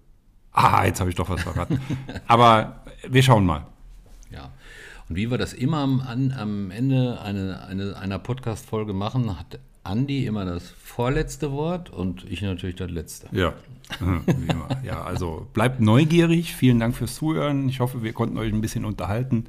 Ah, 0.54 0.86
jetzt 0.86 1.02
habe 1.02 1.12
ich 1.12 1.16
doch 1.16 1.30
was 1.30 1.44
verraten. 1.44 1.80
Aber 2.26 2.82
wir 3.08 3.22
schauen 3.22 3.46
mal. 3.46 3.68
Und 5.10 5.16
wie 5.16 5.32
wir 5.32 5.38
das 5.38 5.54
immer 5.54 5.78
am, 5.78 6.02
am 6.02 6.72
Ende 6.72 7.22
eine, 7.22 7.64
eine, 7.64 7.98
einer 7.98 8.20
Podcast-Folge 8.20 8.94
machen, 8.94 9.40
hat 9.40 9.60
Andi 9.84 10.26
immer 10.26 10.44
das 10.44 10.70
vorletzte 10.70 11.52
Wort 11.52 11.90
und 11.90 12.26
ich 12.30 12.42
natürlich 12.42 12.76
das 12.76 12.92
letzte. 12.92 13.28
Ja, 13.32 13.54
wie 14.00 14.52
immer. 14.52 14.68
Ja, 14.84 15.04
also 15.04 15.48
bleibt 15.54 15.80
neugierig. 15.80 16.54
Vielen 16.54 16.80
Dank 16.80 16.96
fürs 16.96 17.16
Zuhören. 17.16 17.70
Ich 17.70 17.80
hoffe, 17.80 18.04
wir 18.04 18.12
konnten 18.12 18.38
euch 18.38 18.52
ein 18.52 18.62
bisschen 18.62 18.84
unterhalten 18.84 19.46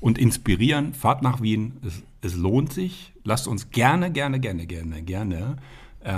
und 0.00 0.18
inspirieren. 0.18 0.92
Fahrt 0.92 1.22
nach 1.22 1.40
Wien. 1.40 1.78
Es, 1.86 2.02
es 2.20 2.36
lohnt 2.36 2.72
sich. 2.72 3.12
Lasst 3.24 3.48
uns 3.48 3.70
gerne, 3.70 4.10
gerne, 4.10 4.40
gerne, 4.40 4.66
gerne, 4.66 5.02
gerne 5.02 5.56
äh, 6.00 6.12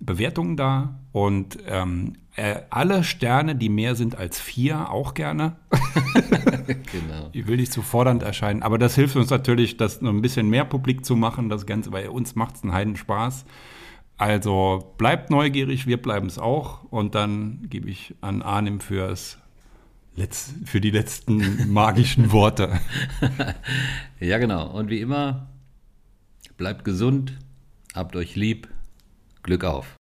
Bewertungen 0.00 0.56
da 0.56 1.00
und 1.12 1.58
ähm, 1.66 2.14
äh, 2.36 2.60
alle 2.68 3.02
Sterne, 3.02 3.56
die 3.56 3.70
mehr 3.70 3.94
sind 3.94 4.16
als 4.16 4.40
vier, 4.40 4.90
auch 4.90 5.14
gerne. 5.14 5.56
Genau. 6.66 7.30
Ich 7.32 7.46
will 7.46 7.56
nicht 7.56 7.72
zu 7.72 7.82
fordernd 7.82 8.22
erscheinen, 8.22 8.62
aber 8.62 8.78
das 8.78 8.96
hilft 8.96 9.14
uns 9.16 9.30
natürlich, 9.30 9.76
das 9.76 10.00
noch 10.00 10.10
ein 10.10 10.22
bisschen 10.22 10.48
mehr 10.48 10.64
publik 10.64 11.04
zu 11.04 11.14
machen, 11.14 11.48
das 11.48 11.64
Ganze, 11.66 11.92
weil 11.92 12.08
uns 12.08 12.34
macht 12.34 12.56
es 12.56 12.62
einen 12.62 12.72
Heidenspaß. 12.72 13.44
Also 14.16 14.94
bleibt 14.98 15.30
neugierig, 15.30 15.86
wir 15.86 16.00
bleiben 16.00 16.26
es 16.26 16.38
auch. 16.38 16.84
Und 16.90 17.14
dann 17.14 17.66
gebe 17.68 17.88
ich 17.88 18.14
an 18.20 18.42
Arnim 18.42 18.80
fürs 18.80 19.38
Letz-, 20.16 20.54
für 20.64 20.80
die 20.80 20.90
letzten 20.90 21.72
magischen 21.72 22.32
Worte. 22.32 22.80
Ja, 24.18 24.38
genau. 24.38 24.70
Und 24.70 24.90
wie 24.90 25.00
immer, 25.00 25.48
bleibt 26.56 26.84
gesund, 26.84 27.38
habt 27.94 28.16
euch 28.16 28.34
lieb, 28.34 28.68
Glück 29.46 29.64
auf. 29.64 29.96